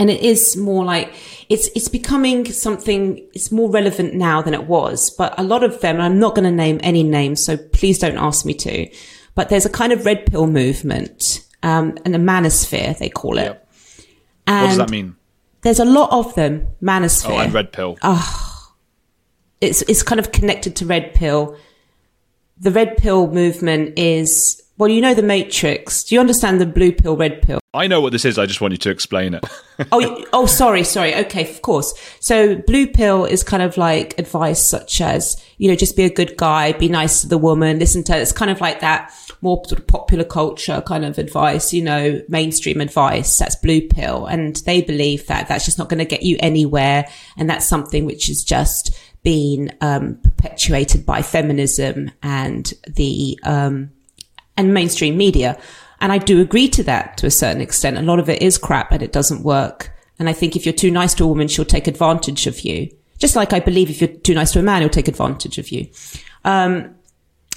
and 0.00 0.10
it 0.10 0.20
is 0.20 0.56
more 0.56 0.84
like 0.84 1.12
it's 1.48 1.68
it's 1.76 1.88
becoming 1.88 2.44
something 2.50 3.18
it's 3.34 3.52
more 3.52 3.70
relevant 3.70 4.14
now 4.14 4.42
than 4.42 4.54
it 4.54 4.64
was 4.64 5.10
but 5.10 5.38
a 5.38 5.44
lot 5.44 5.62
of 5.62 5.80
them 5.80 5.96
and 5.96 6.02
i'm 6.02 6.18
not 6.18 6.34
going 6.34 6.44
to 6.44 6.50
name 6.50 6.80
any 6.82 7.04
names 7.04 7.44
so 7.44 7.56
please 7.56 7.98
don't 7.98 8.18
ask 8.18 8.44
me 8.44 8.54
to 8.54 8.88
but 9.34 9.48
there's 9.48 9.66
a 9.66 9.70
kind 9.70 9.92
of 9.92 10.04
red 10.04 10.26
pill 10.26 10.46
movement, 10.46 11.46
um, 11.62 11.96
and 12.04 12.14
a 12.14 12.18
manosphere, 12.18 12.98
they 12.98 13.08
call 13.08 13.38
it. 13.38 13.44
Yep. 13.44 13.68
What 14.46 14.66
does 14.66 14.76
that 14.78 14.90
mean? 14.90 15.16
There's 15.62 15.78
a 15.78 15.84
lot 15.84 16.10
of 16.12 16.34
them, 16.34 16.68
manosphere. 16.82 17.30
Oh, 17.30 17.38
and 17.38 17.52
red 17.54 17.72
pill. 17.72 17.96
Oh, 18.02 18.74
it's 19.60 19.82
it's 19.82 20.02
kind 20.02 20.18
of 20.18 20.32
connected 20.32 20.76
to 20.76 20.86
red 20.86 21.14
pill. 21.14 21.56
The 22.58 22.70
red 22.70 22.96
pill 22.96 23.28
movement 23.28 23.98
is 23.98 24.62
well, 24.80 24.88
you 24.88 25.02
know 25.02 25.12
the 25.12 25.22
Matrix. 25.22 26.04
Do 26.04 26.14
you 26.14 26.20
understand 26.22 26.58
the 26.58 26.64
blue 26.64 26.90
pill, 26.90 27.14
red 27.14 27.42
pill? 27.42 27.60
I 27.74 27.86
know 27.86 28.00
what 28.00 28.12
this 28.12 28.24
is. 28.24 28.38
I 28.38 28.46
just 28.46 28.62
want 28.62 28.72
you 28.72 28.78
to 28.78 28.90
explain 28.90 29.34
it. 29.34 29.44
oh, 29.92 30.24
oh, 30.32 30.46
sorry, 30.46 30.84
sorry. 30.84 31.14
Okay, 31.16 31.50
of 31.50 31.60
course. 31.60 31.92
So 32.20 32.56
blue 32.56 32.86
pill 32.86 33.26
is 33.26 33.42
kind 33.42 33.62
of 33.62 33.76
like 33.76 34.18
advice 34.18 34.66
such 34.66 35.02
as, 35.02 35.36
you 35.58 35.68
know, 35.68 35.76
just 35.76 35.98
be 35.98 36.04
a 36.04 36.10
good 36.10 36.34
guy, 36.38 36.72
be 36.72 36.88
nice 36.88 37.20
to 37.20 37.28
the 37.28 37.36
woman, 37.36 37.78
listen 37.78 38.02
to, 38.04 38.16
it's 38.16 38.32
kind 38.32 38.50
of 38.50 38.62
like 38.62 38.80
that 38.80 39.12
more 39.42 39.62
sort 39.66 39.80
of 39.80 39.86
popular 39.86 40.24
culture 40.24 40.82
kind 40.86 41.04
of 41.04 41.18
advice, 41.18 41.74
you 41.74 41.84
know, 41.84 42.22
mainstream 42.30 42.80
advice. 42.80 43.36
That's 43.36 43.56
blue 43.56 43.86
pill. 43.86 44.24
And 44.24 44.56
they 44.64 44.80
believe 44.80 45.26
that 45.26 45.46
that's 45.46 45.66
just 45.66 45.76
not 45.76 45.90
going 45.90 45.98
to 45.98 46.06
get 46.06 46.22
you 46.22 46.38
anywhere. 46.40 47.06
And 47.36 47.50
that's 47.50 47.66
something 47.66 48.06
which 48.06 48.30
is 48.30 48.42
just 48.42 48.98
been, 49.22 49.76
um, 49.82 50.16
perpetuated 50.22 51.04
by 51.04 51.20
feminism 51.20 52.12
and 52.22 52.72
the, 52.88 53.38
um, 53.42 53.90
and 54.60 54.74
mainstream 54.74 55.16
media. 55.16 55.58
And 56.00 56.12
I 56.12 56.18
do 56.18 56.40
agree 56.40 56.68
to 56.68 56.82
that 56.84 57.16
to 57.18 57.26
a 57.26 57.30
certain 57.30 57.60
extent. 57.60 57.98
A 57.98 58.02
lot 58.02 58.18
of 58.18 58.28
it 58.28 58.42
is 58.42 58.58
crap 58.58 58.92
and 58.92 59.02
it 59.02 59.12
doesn't 59.12 59.42
work. 59.42 59.92
And 60.18 60.28
I 60.28 60.32
think 60.32 60.54
if 60.54 60.64
you're 60.64 60.72
too 60.72 60.90
nice 60.90 61.14
to 61.14 61.24
a 61.24 61.26
woman, 61.26 61.48
she'll 61.48 61.64
take 61.64 61.86
advantage 61.86 62.46
of 62.46 62.60
you. 62.60 62.90
Just 63.18 63.36
like 63.36 63.52
I 63.52 63.60
believe 63.60 63.90
if 63.90 64.00
you're 64.00 64.08
too 64.08 64.34
nice 64.34 64.52
to 64.52 64.60
a 64.60 64.62
man, 64.62 64.82
he'll 64.82 64.90
take 64.90 65.08
advantage 65.08 65.58
of 65.58 65.70
you. 65.70 65.88
Um, 66.44 66.94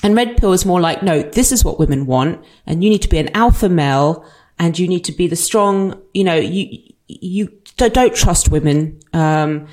and 0.02 0.16
red 0.16 0.38
pill 0.38 0.54
is 0.54 0.66
more 0.66 0.82
like, 0.82 1.04
no, 1.04 1.22
this 1.22 1.52
is 1.52 1.64
what 1.64 1.80
women 1.80 2.06
want. 2.06 2.44
And 2.66 2.84
you 2.84 2.90
need 2.90 3.02
to 3.04 3.10
be 3.10 3.18
an 3.18 3.30
alpha 3.36 3.70
male 3.70 4.26
and 4.60 4.78
you 4.78 4.88
need 4.88 5.06
to 5.06 5.12
be 5.12 5.28
the 5.28 5.36
strong, 5.36 6.02
you 6.14 6.24
know, 6.24 6.36
you, 6.36 6.80
you 7.08 7.50
don't, 7.78 7.94
don't 7.94 8.16
trust 8.16 8.50
women. 8.50 9.00
Um, 9.14 9.68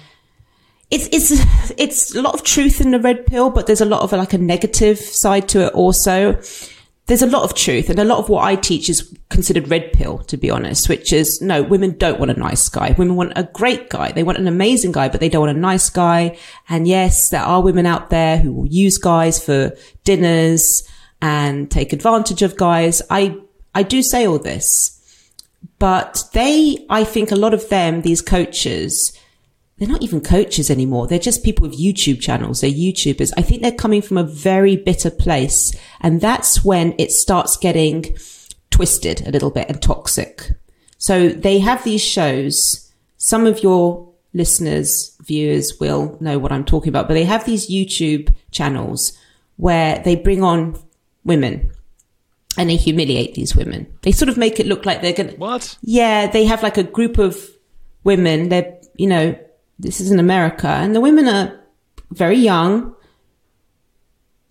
it's 0.91 1.09
it's 1.13 1.31
it's 1.79 2.17
a 2.17 2.23
lot 2.23 2.35
of 2.35 2.43
truth 2.43 2.81
in 2.81 2.91
the 2.91 2.99
red 2.99 3.25
pill, 3.25 3.51
but 3.51 3.69
there's 3.69 3.81
a 3.81 3.85
lot 3.85 4.03
of 4.03 4.11
like 4.11 4.33
a 4.33 4.39
negative 4.39 4.99
side 4.99 5.49
to 5.51 5.67
it 5.67 5.73
also. 5.73 6.41
There's 7.11 7.23
a 7.23 7.27
lot 7.27 7.43
of 7.43 7.55
truth, 7.55 7.91
and 7.91 7.99
a 7.99 8.05
lot 8.05 8.21
of 8.21 8.29
what 8.29 8.45
I 8.45 8.55
teach 8.55 8.89
is 8.89 9.13
considered 9.31 9.69
red 9.69 9.93
pill, 9.93 10.19
to 10.19 10.37
be 10.37 10.49
honest. 10.49 10.89
Which 10.89 11.13
is 11.13 11.43
no, 11.43 11.61
women 11.61 11.99
don't 11.99 12.21
want 12.21 12.31
a 12.31 12.39
nice 12.39 12.69
guy. 12.69 12.95
Women 12.97 13.17
want 13.17 13.33
a 13.35 13.51
great 13.53 13.91
guy. 13.91 14.13
They 14.13 14.23
want 14.23 14.39
an 14.39 14.47
amazing 14.47 14.93
guy, 14.93 15.09
but 15.09 15.19
they 15.19 15.29
don't 15.29 15.45
want 15.45 15.57
a 15.57 15.61
nice 15.61 15.91
guy. 15.91 16.39
And 16.69 16.87
yes, 16.87 17.31
there 17.31 17.43
are 17.43 17.65
women 17.65 17.85
out 17.85 18.11
there 18.11 18.39
who 18.39 18.53
will 18.53 18.69
use 18.69 18.97
guys 18.97 19.45
for 19.45 19.73
dinners 20.05 20.85
and 21.21 21.69
take 21.69 21.93
advantage 21.93 22.43
of 22.43 22.57
guys. 22.57 23.03
I 23.11 23.37
I 23.75 23.83
do 23.83 24.05
say 24.05 24.25
all 24.25 24.39
this, 24.39 24.97
but 25.81 26.23
they, 26.33 26.87
I 26.89 27.03
think, 27.03 27.33
a 27.33 27.37
lot 27.37 27.55
of 27.55 27.69
them, 27.71 28.03
these 28.03 28.23
coaches 28.23 29.19
they're 29.81 29.89
not 29.89 30.03
even 30.03 30.21
coaches 30.21 30.71
anymore. 30.71 31.07
They're 31.07 31.19
just 31.19 31.43
people 31.43 31.67
with 31.67 31.81
YouTube 31.81 32.21
channels. 32.21 32.61
They're 32.61 32.71
YouTubers. 32.71 33.33
I 33.39 33.43
think 33.43 33.63
they're 33.63 33.73
coming 33.73 34.03
from 34.03 34.19
a 34.19 34.23
very 34.25 34.77
bitter 34.77 35.11
place. 35.11 35.75
And 36.03 36.21
that's 36.21 36.63
when 36.63 36.95
it 36.99 37.11
starts 37.13 37.57
getting 37.57 38.15
twisted 38.71 39.27
a 39.27 39.31
little 39.31 39.51
bit 39.51 39.71
and 39.71 39.81
toxic. 39.81 40.53
So 40.99 41.31
they 41.31 41.61
have 41.61 41.83
these 41.83 42.05
shows. 42.05 42.93
Some 43.17 43.47
of 43.47 43.63
your 43.63 44.07
listeners, 44.35 45.17
viewers 45.23 45.81
will 45.81 46.19
know 46.21 46.39
what 46.39 46.53
I'm 46.53 46.65
talking 46.65 46.91
about, 46.91 47.09
but 47.09 47.15
they 47.15 47.25
have 47.25 47.47
these 47.47 47.71
YouTube 47.71 48.33
channels 48.51 49.17
where 49.57 50.01
they 50.05 50.15
bring 50.15 50.43
on 50.45 50.79
women 51.25 51.71
and 52.59 52.69
they 52.69 52.77
humiliate 52.77 53.33
these 53.35 53.57
women. 53.57 53.87
They 54.03 54.13
sort 54.13 54.29
of 54.29 54.37
make 54.37 54.61
it 54.61 54.67
look 54.67 54.85
like 54.85 55.01
they're 55.01 55.15
going 55.15 55.31
to, 55.31 55.37
What? 55.37 55.79
yeah, 55.83 56.27
they 56.27 56.45
have 56.45 56.63
like 56.63 56.77
a 56.77 56.83
group 56.83 57.17
of 57.17 57.49
women. 58.05 58.51
They're, 58.51 58.77
you 58.97 59.07
know, 59.07 59.39
this 59.83 60.01
is 60.01 60.11
in 60.11 60.19
America 60.19 60.69
and 60.69 60.95
the 60.95 61.01
women 61.01 61.27
are 61.29 61.59
very 62.11 62.37
young, 62.37 62.95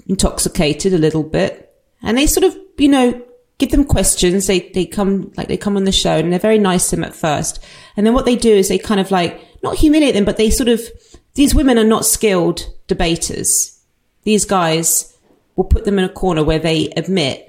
intoxicated 0.08 0.94
a 0.94 0.98
little 0.98 1.24
bit 1.24 1.74
and 2.02 2.18
they 2.18 2.26
sort 2.26 2.46
of, 2.46 2.58
you 2.78 2.88
know, 2.88 3.22
give 3.58 3.72
them 3.72 3.84
questions. 3.84 4.48
They, 4.48 4.70
they 4.70 4.86
come, 4.86 5.32
like 5.38 5.48
they 5.48 5.58
come 5.58 5.78
on 5.78 5.84
the 5.84 5.92
show 5.92 6.18
and 6.18 6.32
they're 6.32 6.40
very 6.40 6.58
nice 6.58 6.90
to 6.90 6.96
them 6.96 7.04
at 7.04 7.16
first. 7.16 7.64
And 7.96 8.06
then 8.06 8.14
what 8.14 8.26
they 8.26 8.36
do 8.36 8.54
is 8.54 8.70
they 8.70 8.80
kind 8.80 9.00
of 9.00 9.12
like, 9.12 9.40
not 9.62 9.76
humiliate 9.76 10.14
them, 10.14 10.26
but 10.26 10.38
they 10.38 10.50
sort 10.50 10.70
of, 10.70 10.82
these 11.36 11.54
women 11.54 11.78
are 11.78 11.84
not 11.84 12.06
skilled 12.06 12.66
debaters. 12.88 13.84
These 14.24 14.46
guys 14.46 15.18
will 15.56 15.66
put 15.66 15.86
them 15.86 16.00
in 16.00 16.06
a 16.06 16.10
corner 16.10 16.44
where 16.44 16.60
they 16.60 16.90
admit 16.96 17.49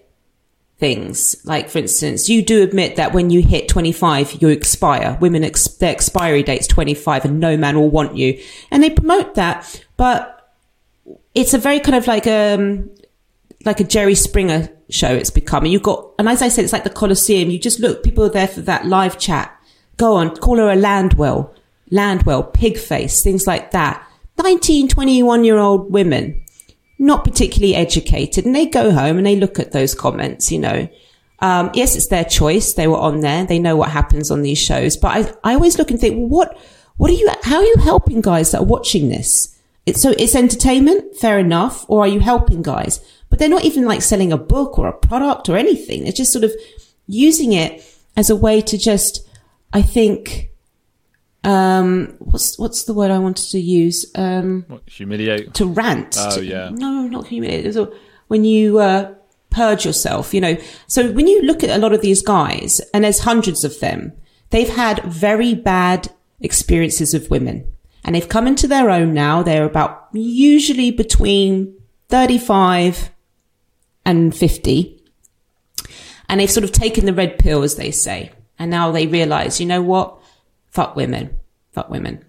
things. 0.81 1.37
Like, 1.45 1.69
for 1.69 1.79
instance, 1.79 2.29
you 2.29 2.43
do 2.43 2.63
admit 2.63 2.97
that 2.97 3.13
when 3.13 3.31
you 3.31 3.43
hit 3.43 3.69
25, 3.69 4.43
you 4.43 4.49
expire. 4.49 5.17
Women, 5.21 5.45
ex- 5.45 5.69
their 5.69 5.93
expiry 5.93 6.43
date's 6.43 6.67
25 6.67 7.27
and 7.27 7.39
no 7.39 7.57
man 7.57 7.79
will 7.79 7.91
want 7.91 8.17
you. 8.17 8.41
And 8.71 8.83
they 8.83 8.91
promote 8.91 9.35
that, 9.35 9.85
but 9.97 10.55
it's 11.35 11.55
a 11.55 11.59
very 11.59 11.79
kind 11.79 11.95
of 11.95 12.07
like, 12.07 12.27
um, 12.27 12.91
like 13.65 13.79
a 13.79 13.85
Jerry 13.85 14.15
Springer 14.15 14.71
show 14.89 15.15
it's 15.15 15.31
become. 15.31 15.65
And 15.65 15.73
you've 15.73 15.83
got, 15.83 16.13
and 16.19 16.29
as 16.29 16.43
I 16.43 16.49
said, 16.49 16.65
it's 16.65 16.73
like 16.73 16.85
the 16.85 16.91
Colosseum. 16.91 17.51
You 17.51 17.59
just 17.59 17.79
look, 17.79 18.03
people 18.03 18.25
are 18.25 18.31
there 18.31 18.49
for 18.49 18.63
that 18.63 18.87
live 18.87 19.19
chat. 19.19 19.57
Go 19.99 20.15
on, 20.15 20.35
call 20.35 20.57
her 20.57 20.71
a 20.71 20.77
landwhale, 20.77 21.55
landwhale, 21.91 22.43
pig 22.43 22.79
face, 22.79 23.23
things 23.23 23.47
like 23.47 23.73
that. 23.73 24.05
19, 24.39 24.89
21 24.89 25.45
year 25.45 25.59
old 25.59 25.93
women 25.93 26.43
not 27.01 27.25
particularly 27.25 27.75
educated 27.75 28.45
and 28.45 28.55
they 28.55 28.67
go 28.67 28.93
home 28.93 29.17
and 29.17 29.27
they 29.27 29.35
look 29.35 29.59
at 29.59 29.73
those 29.73 29.95
comments, 29.95 30.53
you 30.53 30.59
know. 30.59 30.87
Um, 31.39 31.71
yes, 31.73 31.97
it's 31.97 32.09
their 32.09 32.25
choice. 32.25 32.75
They 32.75 32.87
were 32.87 32.99
on 32.99 33.21
there. 33.21 33.47
They 33.47 33.59
know 33.59 33.75
what 33.75 33.89
happens 33.89 34.31
on 34.31 34.43
these 34.43 34.59
shows. 34.59 34.99
But 34.99 35.09
I, 35.43 35.53
I 35.53 35.55
always 35.55 35.79
look 35.79 35.91
and 35.91 35.99
think, 35.99 36.17
well, 36.17 36.29
what, 36.29 36.59
what 36.99 37.11
are 37.11 37.15
you, 37.15 37.31
how 37.43 37.57
are 37.57 37.65
you 37.65 37.77
helping 37.81 38.21
guys 38.21 38.51
that 38.51 38.61
are 38.61 38.65
watching 38.65 39.09
this? 39.09 39.59
It's, 39.87 40.03
so 40.03 40.11
it's 40.19 40.35
entertainment, 40.35 41.17
fair 41.17 41.39
enough. 41.39 41.87
Or 41.89 42.03
are 42.03 42.09
you 42.09 42.21
helping 42.21 42.61
guys? 42.61 43.01
But 43.31 43.39
they're 43.39 43.49
not 43.49 43.65
even 43.65 43.87
like 43.87 44.03
selling 44.03 44.31
a 44.31 44.37
book 44.37 44.79
or 44.79 44.87
a 44.87 44.93
product 44.93 45.49
or 45.49 45.57
anything. 45.57 46.03
They're 46.03 46.13
just 46.13 46.33
sort 46.33 46.45
of 46.45 46.53
using 47.07 47.55
it 47.55 47.83
as 48.15 48.29
a 48.29 48.37
way 48.37 48.61
to 48.61 48.77
just, 48.77 49.27
I 49.73 49.81
think, 49.81 50.50
um, 51.45 52.15
what's, 52.19 52.59
what's 52.59 52.85
the 52.85 52.95
word 52.95 53.11
I 53.11 53.19
wanted 53.19 53.49
to 53.51 53.59
use? 53.61 54.05
Um, 54.15 54.65
What, 54.69 54.83
humiliate? 54.89 55.55
to 55.55 55.67
rant. 55.67 56.17
Oh, 56.19 56.37
to- 56.37 56.45
yeah. 56.45 56.71
No, 56.73 57.07
not 57.07 57.27
humiliate. 57.27 57.75
When 58.29 58.45
you 58.45 58.79
uh, 58.79 59.15
purge 59.51 59.85
yourself, 59.85 60.33
you 60.35 60.41
know. 60.41 60.57
So 60.87 61.11
when 61.13 61.27
you 61.27 61.43
look 61.43 61.65
at 61.65 61.71
a 61.71 61.79
lot 61.81 61.93
of 61.93 62.01
these 62.03 62.23
guys, 62.23 62.81
and 62.95 63.03
there's 63.05 63.21
hundreds 63.21 63.65
of 63.65 63.81
them, 63.81 64.13
they've 64.51 64.69
had 64.69 65.03
very 65.05 65.55
bad 65.55 66.11
experiences 66.41 67.13
of 67.15 67.29
women, 67.31 67.67
and 68.05 68.15
they've 68.15 68.29
come 68.29 68.47
into 68.47 68.69
their 68.69 68.89
own 68.91 69.13
now. 69.15 69.43
They're 69.43 69.65
about 69.65 70.09
usually 70.13 70.91
between 70.93 71.75
35 72.09 73.11
and 74.05 74.35
50, 74.37 75.03
and 76.29 76.39
they've 76.41 76.51
sort 76.51 76.65
of 76.65 76.73
taken 76.73 77.05
the 77.07 77.13
red 77.15 77.39
pill, 77.39 77.63
as 77.63 77.77
they 77.77 77.91
say, 77.91 78.31
and 78.59 78.71
now 78.71 78.93
they 78.93 79.07
realize, 79.07 79.59
you 79.61 79.67
know 79.67 79.83
what? 79.83 80.20
Fuck 80.71 80.97
women. 80.97 81.39
Fuck 81.73 81.91
women. 81.91 82.25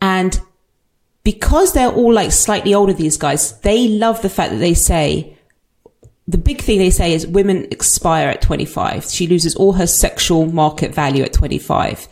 And 0.00 0.40
because 1.24 1.72
they're 1.72 1.90
all 1.90 2.12
like 2.12 2.32
slightly 2.32 2.74
older, 2.74 2.92
these 2.92 3.16
guys, 3.16 3.58
they 3.60 3.88
love 3.88 4.22
the 4.22 4.28
fact 4.28 4.52
that 4.52 4.58
they 4.58 4.74
say, 4.74 5.36
the 6.28 6.38
big 6.38 6.60
thing 6.60 6.78
they 6.78 6.90
say 6.90 7.12
is 7.12 7.26
women 7.26 7.66
expire 7.70 8.28
at 8.28 8.42
25. 8.42 9.04
She 9.04 9.26
loses 9.26 9.56
all 9.56 9.72
her 9.72 9.86
sexual 9.86 10.46
market 10.46 10.94
value 10.94 11.22
at 11.22 11.32
25. 11.32 12.08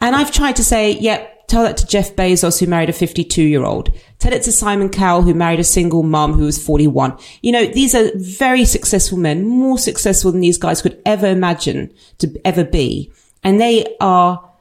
And 0.00 0.16
I've 0.16 0.32
tried 0.32 0.56
to 0.56 0.64
say, 0.64 0.92
yeah, 0.92 1.26
tell 1.48 1.62
that 1.64 1.76
to 1.78 1.86
Jeff 1.86 2.16
Bezos, 2.16 2.58
who 2.58 2.66
married 2.66 2.88
a 2.88 2.94
52 2.94 3.42
year 3.42 3.64
old. 3.64 3.94
Tell 4.18 4.32
it 4.32 4.42
to 4.44 4.52
Simon 4.52 4.88
Cowell, 4.88 5.22
who 5.22 5.34
married 5.34 5.60
a 5.60 5.64
single 5.64 6.02
mum 6.02 6.32
who 6.32 6.44
was 6.44 6.62
41. 6.64 7.16
You 7.42 7.52
know, 7.52 7.66
these 7.66 7.94
are 7.94 8.10
very 8.16 8.64
successful 8.64 9.18
men, 9.18 9.46
more 9.46 9.78
successful 9.78 10.32
than 10.32 10.40
these 10.40 10.58
guys 10.58 10.82
could 10.82 11.00
ever 11.04 11.26
imagine 11.26 11.92
to 12.18 12.40
ever 12.44 12.64
be. 12.64 13.12
And 13.44 13.60
they 13.60 13.96
are 14.00 14.51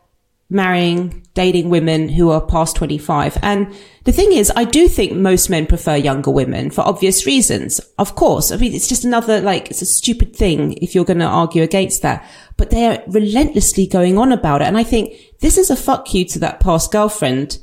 marrying, 0.51 1.25
dating 1.33 1.69
women 1.69 2.09
who 2.09 2.29
are 2.29 2.41
past 2.41 2.75
25. 2.75 3.37
And 3.41 3.73
the 4.03 4.11
thing 4.11 4.33
is, 4.33 4.51
I 4.55 4.65
do 4.65 4.87
think 4.87 5.13
most 5.13 5.49
men 5.49 5.65
prefer 5.65 5.95
younger 5.95 6.29
women 6.29 6.69
for 6.71 6.81
obvious 6.81 7.25
reasons. 7.25 7.79
Of 7.97 8.15
course. 8.15 8.51
I 8.51 8.57
mean, 8.57 8.73
it's 8.73 8.89
just 8.89 9.05
another, 9.05 9.39
like, 9.39 9.71
it's 9.71 9.81
a 9.81 9.85
stupid 9.85 10.35
thing 10.35 10.73
if 10.73 10.93
you're 10.93 11.05
going 11.05 11.19
to 11.19 11.25
argue 11.25 11.63
against 11.63 12.01
that. 12.01 12.29
But 12.57 12.69
they're 12.69 13.01
relentlessly 13.07 13.87
going 13.87 14.17
on 14.17 14.31
about 14.31 14.61
it. 14.61 14.65
And 14.65 14.77
I 14.77 14.83
think 14.83 15.15
this 15.39 15.57
is 15.57 15.69
a 15.69 15.75
fuck 15.75 16.13
you 16.13 16.25
to 16.25 16.39
that 16.39 16.59
past 16.59 16.91
girlfriend 16.91 17.59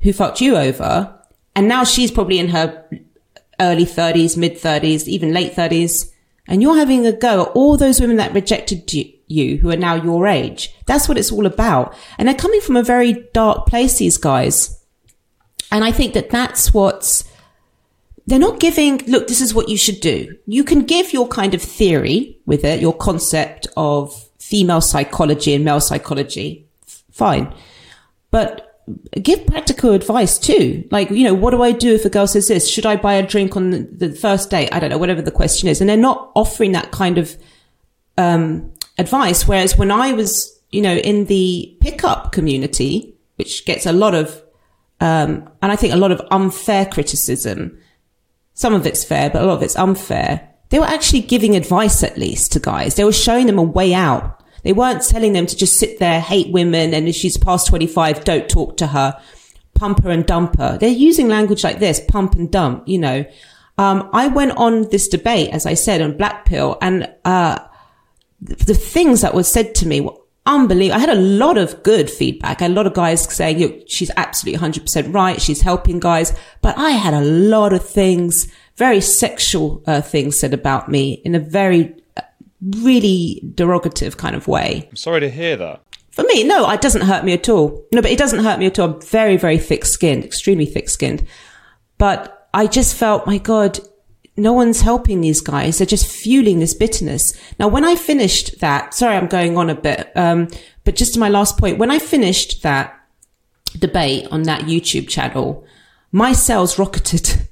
who 0.00 0.12
fucked 0.12 0.40
you 0.40 0.56
over. 0.56 1.16
And 1.54 1.68
now 1.68 1.84
she's 1.84 2.10
probably 2.10 2.40
in 2.40 2.48
her 2.48 2.88
early 3.60 3.84
30s, 3.84 4.36
mid 4.36 4.56
30s, 4.56 5.06
even 5.06 5.32
late 5.32 5.52
30s. 5.54 6.12
And 6.48 6.60
you're 6.60 6.76
having 6.76 7.06
a 7.06 7.12
go 7.12 7.42
at 7.42 7.48
all 7.48 7.76
those 7.76 8.00
women 8.00 8.16
that 8.16 8.34
rejected 8.34 8.92
you, 8.92 9.12
you, 9.30 9.58
who 9.58 9.70
are 9.70 9.76
now 9.76 9.94
your 9.94 10.26
age. 10.26 10.74
That's 10.86 11.08
what 11.08 11.18
it's 11.18 11.32
all 11.32 11.46
about. 11.46 11.94
And 12.18 12.28
they're 12.28 12.34
coming 12.34 12.60
from 12.60 12.76
a 12.76 12.82
very 12.82 13.28
dark 13.32 13.66
place, 13.66 13.98
these 13.98 14.18
guys. 14.18 14.82
And 15.72 15.84
I 15.84 15.92
think 15.92 16.14
that 16.14 16.30
that's 16.30 16.74
what's 16.74 17.24
they're 18.26 18.38
not 18.38 18.60
giving, 18.60 18.98
look, 19.06 19.26
this 19.26 19.40
is 19.40 19.54
what 19.54 19.68
you 19.68 19.76
should 19.76 20.00
do. 20.00 20.36
You 20.46 20.62
can 20.62 20.84
give 20.84 21.12
your 21.12 21.26
kind 21.26 21.52
of 21.52 21.60
theory 21.60 22.38
with 22.46 22.64
it, 22.64 22.80
your 22.80 22.94
concept 22.94 23.66
of 23.76 24.28
female 24.38 24.80
psychology 24.80 25.52
and 25.52 25.64
male 25.64 25.80
psychology. 25.80 26.68
Fine. 27.10 27.52
But 28.30 28.80
give 29.20 29.46
practical 29.46 29.92
advice 29.92 30.38
too. 30.38 30.86
Like, 30.90 31.10
you 31.10 31.24
know, 31.24 31.34
what 31.34 31.50
do 31.50 31.62
I 31.62 31.72
do 31.72 31.94
if 31.94 32.04
a 32.04 32.10
girl 32.10 32.26
says 32.26 32.48
this? 32.48 32.68
Should 32.68 32.86
I 32.86 32.96
buy 32.96 33.14
a 33.14 33.26
drink 33.26 33.56
on 33.56 33.70
the, 33.70 34.12
first 34.12 34.50
date? 34.50 34.68
I 34.70 34.78
don't 34.78 34.90
know, 34.90 34.98
whatever 34.98 35.22
the 35.22 35.32
question 35.32 35.68
is. 35.68 35.80
And 35.80 35.90
they're 35.90 35.96
not 35.96 36.30
offering 36.36 36.72
that 36.72 36.92
kind 36.92 37.18
of, 37.18 37.36
um, 38.16 38.72
advice. 38.98 39.46
Whereas 39.46 39.76
when 39.76 39.90
I 39.90 40.12
was, 40.12 40.60
you 40.70 40.82
know, 40.82 40.94
in 40.94 41.26
the 41.26 41.76
pickup 41.80 42.32
community, 42.32 43.14
which 43.36 43.64
gets 43.64 43.86
a 43.86 43.92
lot 43.92 44.14
of, 44.14 44.42
um, 45.00 45.48
and 45.62 45.72
I 45.72 45.76
think 45.76 45.94
a 45.94 45.98
lot 45.98 46.12
of 46.12 46.20
unfair 46.30 46.86
criticism, 46.86 47.78
some 48.54 48.74
of 48.74 48.86
it's 48.86 49.04
fair, 49.04 49.30
but 49.30 49.42
a 49.42 49.46
lot 49.46 49.56
of 49.56 49.62
it's 49.62 49.76
unfair. 49.76 50.48
They 50.68 50.78
were 50.78 50.86
actually 50.86 51.22
giving 51.22 51.56
advice 51.56 52.02
at 52.02 52.18
least 52.18 52.52
to 52.52 52.60
guys. 52.60 52.94
They 52.94 53.04
were 53.04 53.12
showing 53.12 53.46
them 53.46 53.58
a 53.58 53.62
way 53.62 53.94
out. 53.94 54.40
They 54.62 54.72
weren't 54.72 55.02
telling 55.02 55.32
them 55.32 55.46
to 55.46 55.56
just 55.56 55.78
sit 55.78 55.98
there, 55.98 56.20
hate 56.20 56.52
women, 56.52 56.92
and 56.92 57.08
if 57.08 57.14
she's 57.14 57.36
past 57.36 57.66
25, 57.68 58.24
don't 58.24 58.48
talk 58.48 58.76
to 58.76 58.88
her, 58.88 59.18
pump 59.74 60.04
her 60.04 60.10
and 60.10 60.26
dump 60.26 60.58
her. 60.58 60.76
They're 60.78 60.90
using 60.90 61.28
language 61.28 61.64
like 61.64 61.78
this, 61.78 62.00
pump 62.00 62.34
and 62.34 62.50
dump, 62.50 62.86
you 62.86 62.98
know. 62.98 63.24
Um, 63.78 64.10
I 64.12 64.28
went 64.28 64.52
on 64.58 64.90
this 64.90 65.08
debate, 65.08 65.50
as 65.50 65.64
I 65.64 65.74
said, 65.74 66.02
on 66.02 66.18
Black 66.18 66.44
Pill, 66.44 66.76
and 66.82 67.10
uh, 67.24 67.58
the 68.40 68.74
things 68.74 69.20
that 69.20 69.34
were 69.34 69.42
said 69.42 69.74
to 69.76 69.86
me 69.86 70.00
were 70.00 70.14
unbelievable. 70.46 70.96
I 70.96 71.00
had 71.00 71.10
a 71.10 71.20
lot 71.20 71.58
of 71.58 71.82
good 71.82 72.10
feedback. 72.10 72.60
A 72.60 72.68
lot 72.68 72.86
of 72.86 72.94
guys 72.94 73.22
saying, 73.22 73.58
"You, 73.58 73.82
she's 73.86 74.10
absolutely 74.16 74.58
100% 74.58 75.12
right. 75.14 75.40
She's 75.40 75.60
helping 75.60 76.00
guys. 76.00 76.36
But 76.62 76.76
I 76.78 76.90
had 76.90 77.14
a 77.14 77.20
lot 77.20 77.72
of 77.72 77.86
things, 77.86 78.50
very 78.76 79.00
sexual 79.00 79.82
uh, 79.86 80.00
things 80.00 80.38
said 80.38 80.54
about 80.54 80.88
me 80.88 81.20
in 81.24 81.34
a 81.34 81.38
very, 81.40 81.94
uh, 82.16 82.22
really 82.60 83.42
derogative 83.54 84.16
kind 84.16 84.34
of 84.34 84.48
way. 84.48 84.86
I'm 84.90 84.96
sorry 84.96 85.20
to 85.20 85.30
hear 85.30 85.56
that. 85.56 85.82
For 86.10 86.24
me, 86.24 86.42
no, 86.42 86.68
it 86.70 86.80
doesn't 86.80 87.02
hurt 87.02 87.24
me 87.24 87.32
at 87.32 87.48
all. 87.48 87.86
No, 87.92 88.02
but 88.02 88.10
it 88.10 88.18
doesn't 88.18 88.42
hurt 88.42 88.58
me 88.58 88.66
at 88.66 88.78
all. 88.78 88.94
I'm 88.94 89.00
very, 89.00 89.36
very 89.36 89.58
thick 89.58 89.84
skinned, 89.84 90.24
extremely 90.24 90.66
thick 90.66 90.88
skinned. 90.88 91.26
But 91.98 92.48
I 92.52 92.66
just 92.66 92.96
felt, 92.96 93.26
my 93.26 93.38
God, 93.38 93.78
no 94.40 94.52
one's 94.52 94.80
helping 94.80 95.20
these 95.20 95.40
guys. 95.40 95.78
They're 95.78 95.86
just 95.86 96.06
fueling 96.06 96.58
this 96.58 96.74
bitterness. 96.74 97.34
Now, 97.58 97.68
when 97.68 97.84
I 97.84 97.94
finished 97.94 98.60
that, 98.60 98.94
sorry, 98.94 99.16
I'm 99.16 99.26
going 99.26 99.56
on 99.56 99.70
a 99.70 99.74
bit, 99.74 100.10
um, 100.16 100.48
but 100.84 100.96
just 100.96 101.14
to 101.14 101.20
my 101.20 101.28
last 101.28 101.58
point, 101.58 101.78
when 101.78 101.90
I 101.90 101.98
finished 101.98 102.62
that 102.62 102.98
debate 103.78 104.26
on 104.30 104.42
that 104.44 104.62
YouTube 104.62 105.08
channel, 105.08 105.64
my 106.12 106.32
sales 106.32 106.78
rocketed. 106.78 107.46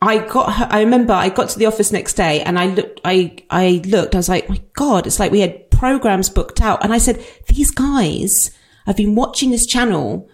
I 0.00 0.18
got, 0.18 0.72
I 0.72 0.80
remember 0.80 1.12
I 1.12 1.28
got 1.28 1.48
to 1.48 1.58
the 1.58 1.66
office 1.66 1.90
next 1.90 2.14
day 2.14 2.40
and 2.42 2.56
I 2.56 2.66
looked, 2.66 3.00
I, 3.04 3.36
I 3.50 3.82
looked, 3.84 4.14
I 4.14 4.18
was 4.18 4.28
like, 4.28 4.48
my 4.48 4.60
God, 4.74 5.08
it's 5.08 5.18
like 5.18 5.32
we 5.32 5.40
had 5.40 5.70
programs 5.72 6.30
booked 6.30 6.60
out. 6.60 6.84
And 6.84 6.92
I 6.92 6.98
said, 6.98 7.24
these 7.48 7.72
guys 7.72 8.52
I've 8.88 8.96
been 8.96 9.14
watching 9.14 9.50
this 9.50 9.66
channel 9.66 10.30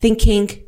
thinking, 0.00 0.64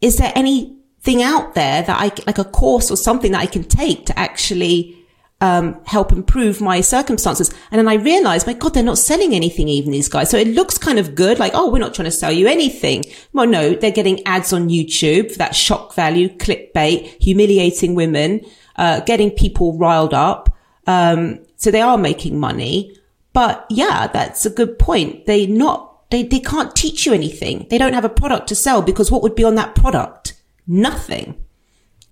is 0.00 0.16
there 0.16 0.32
any 0.34 0.73
thing 1.04 1.22
out 1.22 1.54
there 1.54 1.82
that 1.82 2.00
I, 2.00 2.10
like 2.26 2.38
a 2.38 2.44
course 2.44 2.90
or 2.90 2.96
something 2.96 3.32
that 3.32 3.40
I 3.40 3.46
can 3.46 3.64
take 3.64 4.06
to 4.06 4.18
actually, 4.18 4.96
um, 5.40 5.78
help 5.84 6.12
improve 6.12 6.60
my 6.60 6.80
circumstances. 6.80 7.52
And 7.70 7.78
then 7.78 7.88
I 7.88 7.94
realized, 8.02 8.46
my 8.46 8.54
God, 8.54 8.72
they're 8.72 8.82
not 8.82 8.98
selling 8.98 9.34
anything, 9.34 9.68
even 9.68 9.92
these 9.92 10.08
guys. 10.08 10.30
So 10.30 10.38
it 10.38 10.48
looks 10.48 10.78
kind 10.78 10.98
of 10.98 11.14
good. 11.14 11.38
Like, 11.38 11.52
oh, 11.54 11.70
we're 11.70 11.78
not 11.80 11.92
trying 11.92 12.06
to 12.06 12.10
sell 12.10 12.32
you 12.32 12.46
anything. 12.46 13.04
Well, 13.34 13.46
no, 13.46 13.74
they're 13.74 13.90
getting 13.90 14.26
ads 14.26 14.52
on 14.54 14.70
YouTube 14.70 15.32
for 15.32 15.38
that 15.38 15.54
shock 15.54 15.94
value, 15.94 16.28
clickbait, 16.28 17.22
humiliating 17.22 17.94
women, 17.94 18.40
uh, 18.76 19.00
getting 19.00 19.30
people 19.30 19.76
riled 19.76 20.14
up. 20.14 20.56
Um, 20.86 21.40
so 21.56 21.70
they 21.70 21.82
are 21.82 21.98
making 21.98 22.40
money. 22.40 22.96
But 23.34 23.66
yeah, 23.68 24.06
that's 24.06 24.46
a 24.46 24.50
good 24.50 24.78
point. 24.78 25.26
They 25.26 25.46
not, 25.46 26.08
they, 26.10 26.22
they 26.22 26.40
can't 26.40 26.74
teach 26.74 27.04
you 27.04 27.12
anything. 27.12 27.66
They 27.68 27.78
don't 27.78 27.92
have 27.92 28.04
a 28.04 28.08
product 28.08 28.48
to 28.48 28.54
sell 28.54 28.80
because 28.80 29.10
what 29.10 29.22
would 29.22 29.34
be 29.34 29.44
on 29.44 29.56
that 29.56 29.74
product? 29.74 30.33
Nothing. 30.66 31.44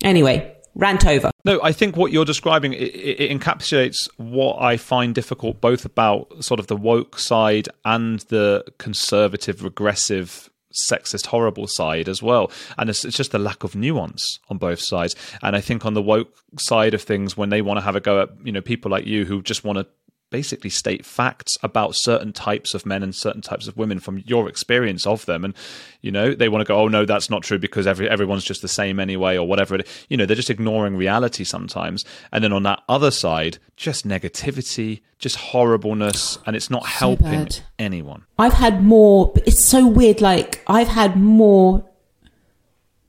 Anyway, 0.03 0.57
rant 0.75 1.07
over. 1.07 1.31
No, 1.45 1.61
I 1.63 1.73
think 1.73 1.97
what 1.97 2.13
you're 2.13 2.25
describing 2.25 2.73
it, 2.73 2.79
it, 2.79 3.39
encapsulates 3.39 4.09
what 4.17 4.61
I 4.61 4.77
find 4.77 5.15
difficult 5.15 5.61
both 5.61 5.85
about 5.85 6.45
sort 6.45 6.61
of 6.61 6.67
the 6.67 6.77
woke 6.77 7.19
side 7.19 7.69
and 7.85 8.21
the 8.21 8.65
conservative, 8.79 9.63
regressive 9.63 10.51
sexist 10.73 11.27
horrible 11.27 11.67
side 11.67 12.09
as 12.09 12.23
well 12.23 12.51
and 12.79 12.89
it's, 12.89 13.05
it's, 13.05 13.17
just 13.17 13.31
the 13.31 13.39
lack 13.39 13.63
of 13.63 13.77
nuance 13.77 14.39
on 14.49 14.57
both 14.57 14.81
sides 14.81 15.15
and 15.43 15.55
i 15.55 15.61
think 15.61 15.85
on 15.85 15.93
the 15.93 16.01
woke 16.01 16.35
side 16.59 16.95
of 16.95 17.03
things 17.03 17.37
when 17.37 17.51
they 17.51 17.61
want 17.61 17.77
to 17.77 17.83
have 17.83 17.95
a 17.95 18.01
go 18.01 18.23
at 18.23 18.31
you 18.43 18.51
know 18.51 18.63
people 18.63 18.91
like 18.91 19.05
you 19.05 19.27
who 19.27 19.43
just 19.43 19.65
want 19.65 19.79
to 19.79 19.87
basically 20.33 20.71
state 20.71 21.07
facts 21.07 21.57
about 21.63 21.95
certain 21.95 22.33
types 22.33 22.75
of 22.75 22.85
men 22.85 23.03
and 23.05 23.15
certain 23.15 23.43
types 23.43 23.69
of 23.69 23.77
women 23.77 24.01
from 24.01 24.19
your 24.27 24.49
experience 24.49 25.07
of 25.07 25.25
them. 25.27 25.45
And 25.45 25.55
you 26.01 26.11
know 26.11 26.35
they 26.35 26.49
want 26.49 26.63
to 26.63 26.65
go 26.65 26.81
oh 26.81 26.89
no 26.89 27.05
that's 27.05 27.31
not 27.31 27.45
true 27.45 27.59
because 27.59 27.87
every 27.87 28.09
everyone's 28.09 28.43
just 28.43 28.63
the 28.63 28.69
same 28.69 28.99
anyway 28.99 29.37
or 29.37 29.47
whatever 29.47 29.77
it, 29.77 29.87
you 30.09 30.17
know 30.17 30.27
they're 30.27 30.35
just 30.35 30.51
ignoring 30.51 30.97
reality 30.97 31.45
sometimes. 31.45 32.05
And 32.33 32.43
then 32.43 32.53
on 32.53 32.65
that 32.65 32.83
other 32.89 33.13
side 33.13 33.59
just 33.77 34.09
negativity 34.09 35.03
just 35.19 35.37
horribleness 35.37 36.39
and 36.47 36.57
it's 36.57 36.71
not 36.71 36.83
so 36.83 36.89
helping 36.89 37.45
bad. 37.45 37.61
anyone. 37.79 38.25
I've 38.39 38.55
had 38.55 38.83
more 38.83 39.33
it's 39.47 39.65
so 39.65 39.87
weird 39.87 40.21
like 40.21 40.63
i've 40.67 40.89
had 40.89 41.17
more 41.17 41.89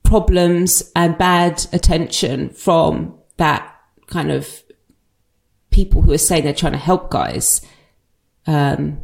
problems 0.03 0.91
and 0.95 1.17
bad 1.17 1.65
attention 1.73 2.49
from 2.49 3.17
that 3.37 3.75
kind 4.07 4.31
of 4.31 4.62
people 5.73 6.01
who 6.01 6.13
are 6.13 6.17
saying 6.17 6.43
they're 6.43 6.53
trying 6.53 6.71
to 6.71 6.77
help 6.77 7.09
guys, 7.09 7.61
um, 8.47 9.01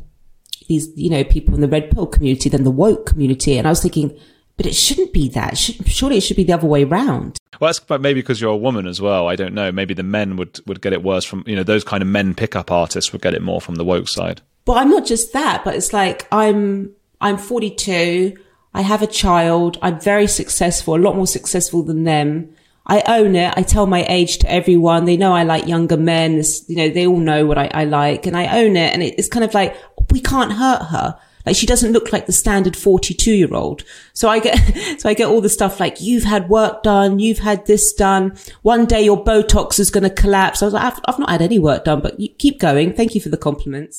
these, 0.67 0.89
you 0.95 1.09
know, 1.09 1.23
people 1.23 1.55
in 1.55 1.61
the 1.61 1.67
red 1.67 1.91
pill 1.91 2.07
community 2.07 2.47
than 2.47 2.63
the 2.63 2.71
woke 2.71 3.07
community. 3.07 3.57
And 3.57 3.67
I 3.67 3.71
was 3.71 3.81
thinking, 3.81 4.17
but 4.55 4.65
it 4.65 4.75
shouldn't 4.75 5.11
be 5.11 5.27
that. 5.29 5.57
Should, 5.57 5.87
surely 5.89 6.17
it 6.17 6.21
should 6.21 6.37
be 6.37 6.43
the 6.43 6.53
other 6.53 6.67
way 6.67 6.83
around. 6.83 7.37
Well, 7.59 7.73
that's 7.73 8.01
maybe 8.01 8.21
because 8.21 8.39
you're 8.39 8.51
a 8.51 8.57
woman 8.57 8.87
as 8.87 9.01
well. 9.01 9.27
I 9.27 9.35
don't 9.35 9.53
know. 9.53 9.71
Maybe 9.71 9.93
the 9.93 10.03
men 10.03 10.37
would, 10.37 10.59
would 10.67 10.81
get 10.81 10.93
it 10.93 11.03
worse 11.03 11.25
from, 11.25 11.43
you 11.45 11.55
know, 11.55 11.63
those 11.63 11.83
kind 11.83 12.01
of 12.01 12.07
men 12.07 12.35
pickup 12.35 12.71
artists 12.71 13.11
would 13.11 13.21
get 13.21 13.33
it 13.33 13.41
more 13.41 13.59
from 13.59 13.75
the 13.75 13.83
woke 13.83 14.07
side. 14.07 14.41
But 14.65 14.77
I'm 14.77 14.89
not 14.89 15.05
just 15.05 15.33
that, 15.33 15.63
but 15.65 15.75
it's 15.75 15.91
like 15.91 16.27
I'm, 16.31 16.91
I'm 17.19 17.37
42. 17.37 18.37
I 18.73 18.81
have 18.81 19.01
a 19.01 19.07
child. 19.07 19.77
I'm 19.81 19.99
very 19.99 20.27
successful, 20.27 20.95
a 20.95 20.97
lot 20.97 21.15
more 21.15 21.27
successful 21.27 21.81
than 21.81 22.03
them. 22.03 22.53
I 22.89 23.03
own 23.19 23.35
it. 23.35 23.53
I 23.55 23.61
tell 23.61 23.85
my 23.85 24.03
age 24.09 24.39
to 24.39 24.51
everyone. 24.51 25.05
They 25.05 25.15
know 25.15 25.31
I 25.31 25.43
like 25.43 25.67
younger 25.67 25.95
men. 25.95 26.41
you 26.67 26.75
know, 26.75 26.89
they 26.89 27.05
all 27.05 27.19
know 27.19 27.45
what 27.45 27.57
I, 27.59 27.69
I 27.71 27.85
like 27.85 28.25
and 28.25 28.35
I 28.35 28.63
own 28.63 28.75
it. 28.75 28.93
And 28.93 29.03
it's 29.03 29.27
kind 29.27 29.45
of 29.45 29.53
like, 29.53 29.77
we 30.11 30.19
can't 30.19 30.51
hurt 30.51 30.87
her. 30.87 31.19
Like 31.45 31.55
she 31.55 31.67
doesn't 31.67 31.93
look 31.93 32.11
like 32.11 32.25
the 32.25 32.31
standard 32.31 32.75
42 32.75 33.31
year 33.31 33.53
old. 33.53 33.83
So 34.13 34.27
I 34.27 34.39
get, 34.39 34.57
so 34.99 35.07
I 35.07 35.13
get 35.13 35.27
all 35.27 35.39
the 35.39 35.49
stuff 35.49 35.79
like 35.79 36.01
you've 36.01 36.23
had 36.23 36.49
work 36.49 36.81
done. 36.81 37.19
You've 37.19 37.39
had 37.39 37.67
this 37.67 37.93
done. 37.93 38.35
One 38.63 38.85
day 38.85 39.03
your 39.03 39.23
Botox 39.23 39.79
is 39.79 39.91
going 39.91 40.03
to 40.03 40.09
collapse. 40.09 40.63
I 40.63 40.65
was 40.65 40.73
like, 40.73 40.91
I've, 40.91 40.99
I've 41.05 41.19
not 41.19 41.29
had 41.29 41.43
any 41.43 41.59
work 41.59 41.85
done, 41.85 42.01
but 42.01 42.19
you 42.19 42.29
keep 42.29 42.59
going. 42.59 42.93
Thank 42.93 43.13
you 43.13 43.21
for 43.21 43.29
the 43.29 43.37
compliments. 43.37 43.98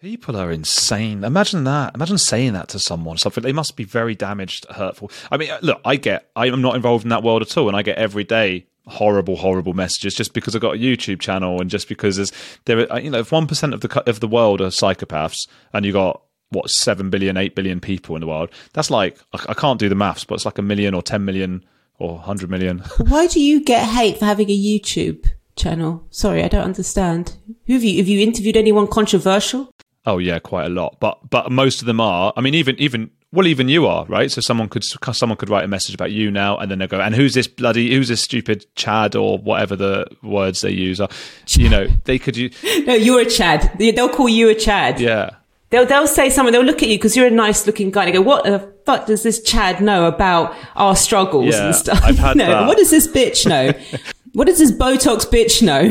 People 0.00 0.36
are 0.36 0.50
insane. 0.50 1.24
Imagine 1.24 1.64
that. 1.64 1.94
Imagine 1.94 2.18
saying 2.18 2.52
that 2.52 2.68
to 2.68 2.78
someone. 2.78 3.18
Something 3.18 3.42
they 3.42 3.52
must 3.52 3.76
be 3.76 3.84
very 3.84 4.14
damaged, 4.14 4.66
hurtful. 4.70 5.10
I 5.30 5.36
mean, 5.36 5.50
look, 5.62 5.80
I 5.84 5.96
get. 5.96 6.30
I'm 6.36 6.62
not 6.62 6.76
involved 6.76 7.04
in 7.04 7.10
that 7.10 7.22
world 7.22 7.42
at 7.42 7.56
all, 7.56 7.68
and 7.68 7.76
I 7.76 7.82
get 7.82 7.98
every 7.98 8.24
day 8.24 8.66
horrible, 8.86 9.36
horrible 9.36 9.72
messages 9.72 10.14
just 10.14 10.34
because 10.34 10.54
I've 10.54 10.60
got 10.60 10.74
a 10.74 10.78
YouTube 10.78 11.20
channel 11.20 11.60
and 11.60 11.70
just 11.70 11.88
because 11.88 12.16
there's 12.16 12.32
there. 12.66 12.90
Are, 12.92 13.00
you 13.00 13.10
know, 13.10 13.20
if 13.20 13.32
one 13.32 13.46
percent 13.46 13.74
of 13.74 13.80
the 13.80 14.08
of 14.08 14.20
the 14.20 14.28
world 14.28 14.60
are 14.60 14.68
psychopaths, 14.68 15.48
and 15.72 15.84
you 15.86 15.92
got 15.92 16.22
what 16.50 16.70
seven 16.70 17.10
billion, 17.10 17.36
eight 17.36 17.54
billion 17.54 17.80
people 17.80 18.14
in 18.16 18.20
the 18.20 18.26
world, 18.26 18.50
that's 18.72 18.90
like 18.90 19.18
I, 19.32 19.54
can't 19.54 19.80
do 19.80 19.88
the 19.88 19.94
maths, 19.94 20.24
but 20.24 20.36
it's 20.36 20.44
like 20.44 20.58
a 20.58 20.62
million 20.62 20.94
or 20.94 21.02
ten 21.02 21.24
million 21.24 21.64
or 21.98 22.18
hundred 22.18 22.50
million. 22.50 22.78
Why 22.98 23.26
do 23.26 23.40
you 23.40 23.64
get 23.64 23.88
hate 23.88 24.18
for 24.18 24.26
having 24.26 24.50
a 24.50 24.58
YouTube? 24.58 25.26
channel? 25.56 26.04
Sorry, 26.10 26.42
I 26.42 26.48
don't 26.48 26.64
understand. 26.64 27.36
Who 27.66 27.74
have 27.74 27.84
you 27.84 27.98
have 27.98 28.08
you 28.08 28.20
interviewed 28.20 28.56
anyone 28.56 28.86
controversial? 28.86 29.70
Oh 30.06 30.18
yeah, 30.18 30.38
quite 30.38 30.66
a 30.66 30.68
lot. 30.70 30.96
But 31.00 31.30
but 31.30 31.50
most 31.50 31.80
of 31.80 31.86
them 31.86 32.00
are. 32.00 32.32
I 32.36 32.40
mean, 32.40 32.54
even 32.54 32.76
even 32.78 33.10
well, 33.32 33.46
even 33.46 33.68
you 33.68 33.86
are 33.86 34.04
right. 34.06 34.30
So 34.30 34.40
someone 34.40 34.68
could 34.68 34.84
someone 34.84 35.36
could 35.36 35.50
write 35.50 35.64
a 35.64 35.68
message 35.68 35.94
about 35.94 36.12
you 36.12 36.30
now, 36.30 36.56
and 36.58 36.70
then 36.70 36.78
they 36.78 36.86
go, 36.86 37.00
and 37.00 37.14
who's 37.14 37.34
this 37.34 37.48
bloody 37.48 37.94
who's 37.94 38.08
this 38.08 38.22
stupid 38.22 38.66
Chad 38.76 39.16
or 39.16 39.38
whatever 39.38 39.76
the 39.76 40.06
words 40.22 40.60
they 40.60 40.70
use 40.70 41.00
are. 41.00 41.08
You 41.48 41.68
know, 41.68 41.86
they 42.04 42.18
could 42.18 42.36
use. 42.36 42.54
no, 42.86 42.94
you're 42.94 43.20
a 43.20 43.26
Chad. 43.26 43.72
They'll 43.78 44.08
call 44.08 44.28
you 44.28 44.48
a 44.50 44.54
Chad. 44.54 45.00
Yeah. 45.00 45.30
They'll 45.70 45.86
they'll 45.86 46.06
say 46.06 46.30
something. 46.30 46.52
They'll 46.52 46.62
look 46.62 46.82
at 46.82 46.88
you 46.88 46.98
because 46.98 47.16
you're 47.16 47.26
a 47.26 47.30
nice 47.30 47.66
looking 47.66 47.90
guy. 47.90 48.04
They 48.04 48.12
go, 48.12 48.20
"What 48.20 48.44
the 48.44 48.60
fuck 48.84 49.06
does 49.06 49.22
this 49.24 49.42
Chad 49.42 49.80
know 49.80 50.06
about 50.06 50.54
our 50.76 50.94
struggles 50.94 51.54
Yeah, 51.54 51.66
and 51.66 51.74
stuff?" 51.74 52.00
I've 52.04 52.18
had 52.18 52.36
no, 52.36 52.46
that. 52.46 52.66
what 52.68 52.76
does 52.78 52.90
this 52.90 53.08
bitch 53.08 53.46
know? 53.46 53.72
what 54.34 54.46
does 54.46 54.58
this 54.60 54.70
Botox 54.70 55.26
bitch 55.26 55.62
know? 55.62 55.90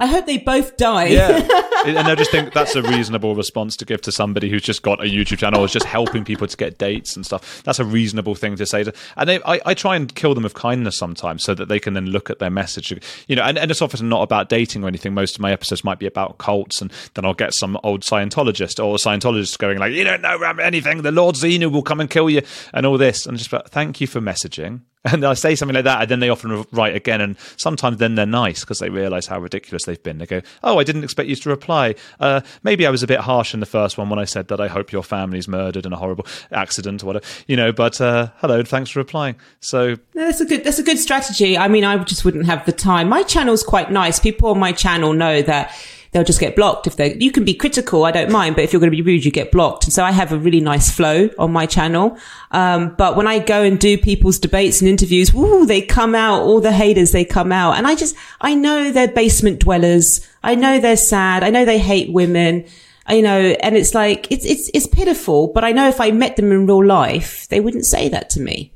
I 0.00 0.06
hope 0.06 0.26
they 0.26 0.38
both 0.38 0.76
die. 0.76 1.06
Yeah, 1.06 1.46
and 1.86 1.98
I 1.98 2.14
just 2.14 2.30
think 2.30 2.52
that's 2.52 2.76
a 2.76 2.82
reasonable 2.82 3.34
response 3.34 3.76
to 3.78 3.84
give 3.84 4.00
to 4.02 4.12
somebody 4.12 4.48
who's 4.48 4.62
just 4.62 4.82
got 4.82 5.00
a 5.00 5.08
YouTube 5.08 5.38
channel, 5.38 5.64
is 5.64 5.72
just 5.72 5.86
helping 5.86 6.24
people 6.24 6.46
to 6.46 6.56
get 6.56 6.78
dates 6.78 7.16
and 7.16 7.26
stuff. 7.26 7.62
That's 7.64 7.80
a 7.80 7.84
reasonable 7.84 8.36
thing 8.36 8.54
to 8.56 8.66
say. 8.66 8.84
To, 8.84 8.92
and 9.16 9.28
they, 9.28 9.42
I, 9.42 9.60
I 9.66 9.74
try 9.74 9.96
and 9.96 10.14
kill 10.14 10.34
them 10.34 10.44
with 10.44 10.54
kindness 10.54 10.96
sometimes, 10.96 11.42
so 11.42 11.52
that 11.54 11.68
they 11.68 11.80
can 11.80 11.94
then 11.94 12.06
look 12.06 12.30
at 12.30 12.38
their 12.38 12.50
message. 12.50 12.92
You 13.26 13.36
know, 13.36 13.42
and, 13.42 13.58
and 13.58 13.70
it's 13.70 13.82
often 13.82 14.08
not 14.08 14.22
about 14.22 14.48
dating 14.48 14.84
or 14.84 14.88
anything. 14.88 15.14
Most 15.14 15.34
of 15.34 15.40
my 15.40 15.50
episodes 15.50 15.82
might 15.82 15.98
be 15.98 16.06
about 16.06 16.38
cults, 16.38 16.80
and 16.80 16.92
then 17.14 17.24
I'll 17.24 17.34
get 17.34 17.52
some 17.52 17.76
old 17.82 18.02
Scientologist 18.02 18.84
or 18.84 18.96
Scientologist 18.96 19.58
going 19.58 19.78
like, 19.78 19.92
"You 19.92 20.04
don't 20.04 20.22
know 20.22 20.40
anything. 20.60 21.02
The 21.02 21.12
Lord 21.12 21.34
Xenu 21.34 21.72
will 21.72 21.82
come 21.82 22.00
and 22.00 22.08
kill 22.08 22.30
you," 22.30 22.42
and 22.72 22.86
all 22.86 22.98
this. 22.98 23.26
And 23.26 23.36
just, 23.36 23.50
but 23.50 23.68
thank 23.70 24.00
you 24.00 24.06
for 24.06 24.20
messaging. 24.20 24.82
And 25.04 25.24
I 25.24 25.34
say 25.34 25.54
something 25.54 25.76
like 25.76 25.84
that, 25.84 26.02
and 26.02 26.10
then 26.10 26.18
they 26.20 26.28
often 26.28 26.66
write 26.72 26.96
again. 26.96 27.20
And 27.20 27.36
sometimes 27.56 27.98
then 27.98 28.16
they're 28.16 28.26
nice 28.26 28.60
because 28.60 28.80
they 28.80 28.90
realize 28.90 29.26
how 29.26 29.38
ridiculous 29.38 29.84
they've 29.84 30.02
been. 30.02 30.18
They 30.18 30.26
go, 30.26 30.42
"Oh, 30.64 30.80
I 30.80 30.84
didn't 30.84 31.04
expect 31.04 31.28
you 31.28 31.36
to 31.36 31.48
reply. 31.48 31.94
Uh, 32.18 32.40
maybe 32.64 32.84
I 32.84 32.90
was 32.90 33.02
a 33.04 33.06
bit 33.06 33.20
harsh 33.20 33.54
in 33.54 33.60
the 33.60 33.66
first 33.66 33.96
one 33.96 34.10
when 34.10 34.18
I 34.18 34.24
said 34.24 34.48
that 34.48 34.60
I 34.60 34.66
hope 34.66 34.90
your 34.90 35.04
family's 35.04 35.46
murdered 35.46 35.86
in 35.86 35.92
a 35.92 35.96
horrible 35.96 36.26
accident 36.50 37.04
or 37.04 37.06
whatever, 37.06 37.24
you 37.46 37.56
know. 37.56 37.70
But 37.72 38.00
uh, 38.00 38.28
hello, 38.38 38.62
thanks 38.64 38.90
for 38.90 38.98
replying." 38.98 39.36
So 39.60 39.96
That's 40.14 40.40
a 40.40 40.44
good. 40.44 40.64
That's 40.64 40.80
a 40.80 40.82
good 40.82 40.98
strategy. 40.98 41.56
I 41.56 41.68
mean, 41.68 41.84
I 41.84 41.96
just 42.02 42.24
wouldn't 42.24 42.46
have 42.46 42.66
the 42.66 42.72
time. 42.72 43.08
My 43.08 43.22
channel's 43.22 43.62
quite 43.62 43.92
nice. 43.92 44.18
People 44.18 44.50
on 44.50 44.58
my 44.58 44.72
channel 44.72 45.12
know 45.12 45.42
that 45.42 45.72
they'll 46.18 46.24
just 46.26 46.40
get 46.40 46.56
blocked 46.56 46.86
if 46.86 46.96
they. 46.96 47.14
You 47.18 47.30
can 47.30 47.44
be 47.44 47.54
critical, 47.54 48.04
I 48.04 48.10
don't 48.10 48.30
mind, 48.30 48.56
but 48.56 48.64
if 48.64 48.72
you're 48.72 48.80
going 48.80 48.90
to 48.90 48.96
be 48.96 49.02
rude, 49.02 49.24
you 49.24 49.30
get 49.30 49.52
blocked. 49.52 49.84
And 49.84 49.92
so 49.92 50.02
I 50.04 50.10
have 50.10 50.32
a 50.32 50.36
really 50.38 50.60
nice 50.60 50.90
flow 50.90 51.30
on 51.38 51.52
my 51.52 51.64
channel. 51.66 52.18
Um, 52.50 52.94
but 52.98 53.16
when 53.16 53.26
I 53.26 53.38
go 53.38 53.62
and 53.62 53.78
do 53.78 53.96
people's 53.96 54.38
debates 54.38 54.80
and 54.80 54.88
interviews, 54.90 55.32
woo, 55.32 55.64
they 55.66 55.80
come 55.80 56.14
out. 56.14 56.42
All 56.42 56.60
the 56.60 56.72
haters, 56.72 57.12
they 57.12 57.24
come 57.24 57.52
out, 57.52 57.76
and 57.76 57.86
I 57.86 57.94
just, 57.94 58.16
I 58.40 58.54
know 58.54 58.90
they're 58.90 59.08
basement 59.08 59.60
dwellers. 59.60 60.26
I 60.42 60.54
know 60.54 60.80
they're 60.80 60.96
sad. 60.96 61.44
I 61.44 61.50
know 61.50 61.64
they 61.64 61.78
hate 61.78 62.12
women. 62.12 62.64
You 63.10 63.22
know, 63.22 63.38
and 63.40 63.74
it's 63.74 63.94
like 63.94 64.30
it's 64.30 64.44
it's 64.44 64.70
it's 64.74 64.86
pitiful. 64.86 65.48
But 65.48 65.64
I 65.64 65.72
know 65.72 65.88
if 65.88 66.00
I 66.00 66.10
met 66.10 66.36
them 66.36 66.52
in 66.52 66.66
real 66.66 66.84
life, 66.84 67.48
they 67.48 67.58
wouldn't 67.60 67.86
say 67.86 68.08
that 68.10 68.28
to 68.30 68.40
me. 68.40 68.70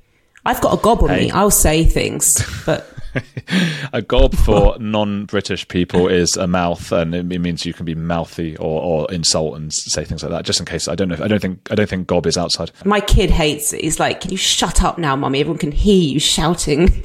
I've 0.46 0.60
got 0.62 0.78
a 0.78 0.82
gob 0.82 1.02
on 1.02 1.10
Hey. 1.10 1.24
me. 1.26 1.30
I'll 1.30 1.50
say 1.50 1.84
things, 1.84 2.42
but 2.64 2.91
a 3.92 4.02
gob 4.02 4.34
for 4.36 4.76
non-British 4.78 5.68
people 5.68 6.08
is 6.08 6.36
a 6.36 6.46
mouth, 6.46 6.90
and 6.92 7.14
it 7.14 7.24
means 7.24 7.66
you 7.66 7.72
can 7.74 7.84
be 7.84 7.94
mouthy 7.94 8.56
or, 8.56 8.80
or 8.82 9.12
insult 9.12 9.56
and 9.56 9.72
say 9.72 10.04
things 10.04 10.22
like 10.22 10.30
that. 10.32 10.44
Just 10.44 10.60
in 10.60 10.66
case, 10.66 10.88
I 10.88 10.94
don't 10.94 11.08
know. 11.08 11.14
If, 11.14 11.20
I 11.20 11.28
don't 11.28 11.40
think. 11.40 11.68
I 11.70 11.74
don't 11.74 11.88
think 11.88 12.06
gob 12.06 12.26
is 12.26 12.36
outside. 12.38 12.70
my 12.84 13.00
kid 13.00 13.30
hates 13.30 13.72
it. 13.72 13.82
He's 13.82 14.00
like, 14.00 14.20
"Can 14.20 14.30
you 14.30 14.36
shut 14.36 14.82
up 14.82 14.98
now, 14.98 15.14
mummy? 15.16 15.40
Everyone 15.40 15.58
can 15.58 15.72
hear 15.72 15.94
you 16.02 16.18
shouting." 16.20 16.86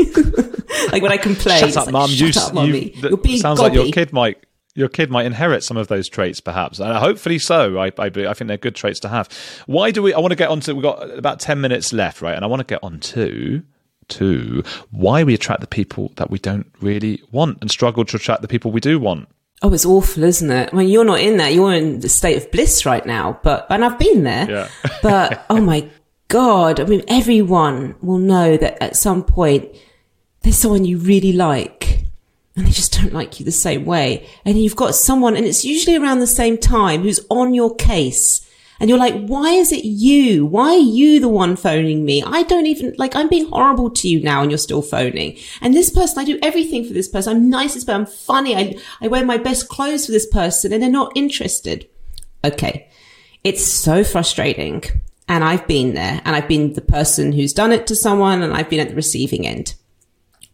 like 0.92 1.02
when 1.02 1.12
I 1.12 1.18
complain, 1.18 1.60
Shut 1.60 1.78
up, 1.78 1.86
like, 1.88 1.94
mum. 1.94 2.10
Shut 2.10 2.36
You, 2.36 2.42
up, 2.42 2.54
mummy. 2.54 2.92
you, 2.96 3.02
You're 3.10 3.18
being 3.18 3.40
sounds 3.40 3.60
gobby. 3.60 3.78
like 3.78 3.86
your 3.86 3.94
kid 3.94 4.14
might. 4.14 4.44
Your 4.76 4.90
kid 4.90 5.10
might 5.10 5.26
inherit 5.26 5.64
some 5.64 5.76
of 5.76 5.88
those 5.88 6.08
traits, 6.08 6.40
perhaps, 6.40 6.80
and 6.80 6.96
hopefully 6.96 7.40
so. 7.40 7.80
I, 7.80 7.88
I, 7.98 8.06
I 8.06 8.34
think 8.36 8.48
they're 8.48 8.58
good 8.58 8.76
traits 8.76 9.00
to 9.00 9.10
have. 9.10 9.28
Why 9.66 9.90
do 9.90 10.04
we? 10.04 10.14
I 10.14 10.20
want 10.20 10.34
to 10.34 10.36
get 10.36 10.50
on 10.50 10.60
to. 10.62 10.74
We've 10.76 10.84
got 10.84 11.10
about 11.18 11.40
ten 11.40 11.60
minutes 11.62 11.92
left, 11.94 12.22
right? 12.22 12.36
And 12.36 12.46
I 12.46 12.48
want 12.48 12.60
to 12.60 12.64
get 12.64 12.84
on 12.84 13.00
to 13.00 13.64
to 14.10 14.64
why 14.92 15.24
we 15.24 15.34
attract 15.34 15.62
the 15.62 15.68
people 15.68 16.12
that 16.16 16.30
we 16.30 16.40
don't 16.40 16.72
really 16.82 17.22
want 17.32 17.58
and 17.62 17.70
struggle 17.70 18.06
to 18.06 18.18
attract 18.18 18.42
the 18.42 18.48
people 18.48 18.72
we 18.72 18.80
do 18.80 19.00
want. 19.00 19.28
Oh, 19.62 19.74
it's 19.74 19.86
awful, 19.86 20.24
isn't 20.24 20.52
it? 20.52 20.70
I 20.72 20.76
mean, 20.76 20.90
you're 20.90 21.04
not 21.04 21.20
in 21.20 21.38
that. 21.38 21.54
You're 21.54 21.74
in 21.74 22.00
the 22.02 22.10
state 22.10 22.38
of 22.38 22.52
bliss 22.52 22.86
right 22.86 23.06
now. 23.06 23.40
But 23.42 23.66
and 23.70 23.84
I've 23.84 23.98
been 23.98 24.24
there. 24.24 24.50
Yeah. 24.50 24.70
but 25.02 25.46
oh 25.50 25.62
my 25.62 25.90
god! 26.28 26.80
I 26.80 26.84
mean, 26.86 27.04
everyone 27.08 27.96
will 28.02 28.20
know 28.20 28.56
that 28.56 28.82
at 28.84 28.96
some 28.96 29.24
point 29.24 29.68
there's 30.42 30.58
someone 30.58 30.86
you 30.86 31.00
really 31.00 31.34
like, 31.34 32.04
and 32.56 32.68
they 32.68 32.72
just 32.72 32.94
don't 32.94 33.14
like 33.14 33.40
you 33.40 33.46
the 33.46 33.52
same 33.52 33.86
way. 33.86 34.28
And 34.46 34.62
you've 34.62 34.76
got 34.76 34.94
someone, 34.94 35.36
and 35.36 35.46
it's 35.46 35.66
usually 35.66 35.98
around 35.98 36.20
the 36.20 36.28
same 36.28 36.60
time, 36.60 37.02
who's 37.02 37.26
on 37.30 37.56
your 37.56 37.74
case. 37.76 38.44
And 38.80 38.90
you're 38.90 39.00
like, 39.00 39.26
why 39.26 39.52
is 39.52 39.72
it 39.72 39.86
you? 39.86 40.46
Why 40.46 40.70
are 40.70 40.78
you 40.78 41.20
the 41.20 41.28
one 41.30 41.56
phoning 41.56 42.06
me? 42.06 42.22
I 42.24 42.44
don't 42.44 42.68
even, 42.68 42.94
like, 42.98 43.16
I'm 43.16 43.28
being 43.28 43.50
horrible 43.50 43.90
to 43.90 44.08
you 44.08 44.22
now 44.22 44.42
and 44.42 44.52
you're 44.52 44.58
still 44.58 44.82
phoning. 44.82 45.38
And 45.62 45.74
this 45.74 45.90
person, 45.90 46.20
I 46.20 46.26
do 46.26 46.40
everything 46.44 46.86
for 46.86 46.94
this 46.94 47.08
person. 47.08 47.36
I'm 47.36 47.50
nicest, 47.50 47.88
but 47.88 47.96
I'm 47.96 48.06
funny. 48.06 48.56
I, 48.56 48.78
I 49.02 49.08
wear 49.08 49.26
my 49.26 49.38
best 49.38 49.70
clothes 49.70 50.06
for 50.06 50.12
this 50.12 50.28
person 50.28 50.72
and 50.72 50.82
they're 50.82 50.90
not 50.90 51.12
interested. 51.16 51.88
Okay. 52.44 52.88
It's 53.44 53.66
so 53.66 54.04
frustrating. 54.04 54.84
And 55.28 55.44
I've 55.44 55.68
been 55.68 55.94
there 55.94 56.22
and 56.24 56.36
I've 56.36 56.48
been 56.48 56.74
the 56.74 56.82
person 56.82 57.32
who's 57.32 57.54
done 57.54 57.72
it 57.72 57.88
to 57.88 57.96
someone 57.96 58.44
and 58.44 58.54
I've 58.54 58.70
been 58.70 58.80
at 58.80 58.90
the 58.90 58.96
receiving 58.96 59.46
end. 59.46 59.76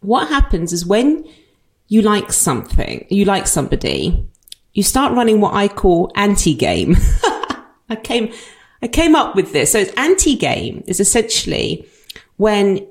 What 0.00 0.28
happens 0.28 0.72
is 0.72 0.84
when 0.84 1.24
you 1.88 2.02
like 2.02 2.32
something, 2.32 3.06
you 3.08 3.24
like 3.24 3.46
somebody, 3.46 4.26
you 4.72 4.82
start 4.82 5.12
running 5.12 5.40
what 5.40 5.54
I 5.54 5.68
call 5.68 6.10
anti-game. 6.16 6.96
I 7.88 7.96
came, 7.96 8.32
I 8.82 8.88
came 8.88 9.14
up 9.14 9.34
with 9.34 9.52
this. 9.52 9.72
So 9.72 9.78
it's 9.78 9.92
anti-game 9.92 10.84
is 10.86 11.00
essentially 11.00 11.88
when 12.36 12.86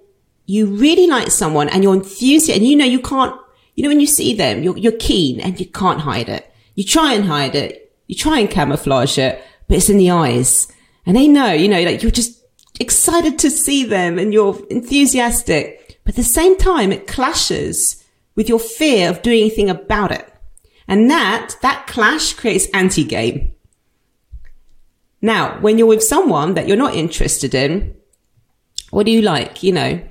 you 0.46 0.66
really 0.68 1.08
like 1.08 1.32
someone 1.32 1.70
and 1.70 1.84
you're 1.84 1.94
enthusiastic 1.94 2.58
and 2.58 2.66
you 2.66 2.76
know 2.76 2.86
you 2.86 3.00
can't, 3.00 3.40
you 3.76 3.84
know, 3.84 3.90
when 3.90 4.00
you 4.00 4.08
see 4.08 4.36
them, 4.36 4.62
you're, 4.64 4.78
you're 4.78 4.98
keen 5.00 5.40
and 5.40 5.60
you 5.60 5.66
can't 5.66 6.02
hide 6.02 6.30
it. 6.30 6.54
You 6.76 6.84
try 6.84 7.14
and 7.14 7.26
hide 7.26 7.56
it. 7.56 7.94
You 8.08 8.16
try 8.16 8.40
and 8.40 8.50
camouflage 8.50 9.18
it, 9.18 9.44
but 9.68 9.78
it's 9.78 9.90
in 9.90 9.98
the 9.98 10.12
eyes 10.12 10.72
and 11.06 11.16
they 11.16 11.28
know, 11.28 11.52
you 11.52 11.68
know, 11.68 11.82
like 11.82 12.02
you're 12.02 12.12
just 12.12 12.44
excited 12.80 13.40
to 13.40 13.50
see 13.50 13.86
them 13.86 14.20
and 14.20 14.34
you're 14.34 14.60
enthusiastic, 14.70 16.00
but 16.04 16.14
at 16.14 16.18
the 16.18 16.24
same 16.24 16.58
time, 16.58 16.92
it 16.92 17.08
clashes 17.08 18.04
with 18.36 18.50
your 18.50 18.60
fear 18.60 19.10
of 19.10 19.22
doing 19.22 19.42
anything 19.42 19.70
about 19.70 20.12
it. 20.12 20.28
And 20.88 21.10
that, 21.10 21.56
that 21.62 21.88
clash 21.88 22.34
creates 22.34 22.68
anti-game. 22.74 23.54
Now, 25.24 25.58
when 25.62 25.78
you're 25.78 25.88
with 25.88 26.04
someone 26.04 26.54
that 26.56 26.68
you're 26.68 26.76
not 26.76 26.96
interested 26.96 27.56
in, 27.56 27.96
what 28.92 29.06
do 29.06 29.12
you 29.12 29.22
like? 29.22 29.64
You 29.64 29.72
know, 29.72 30.02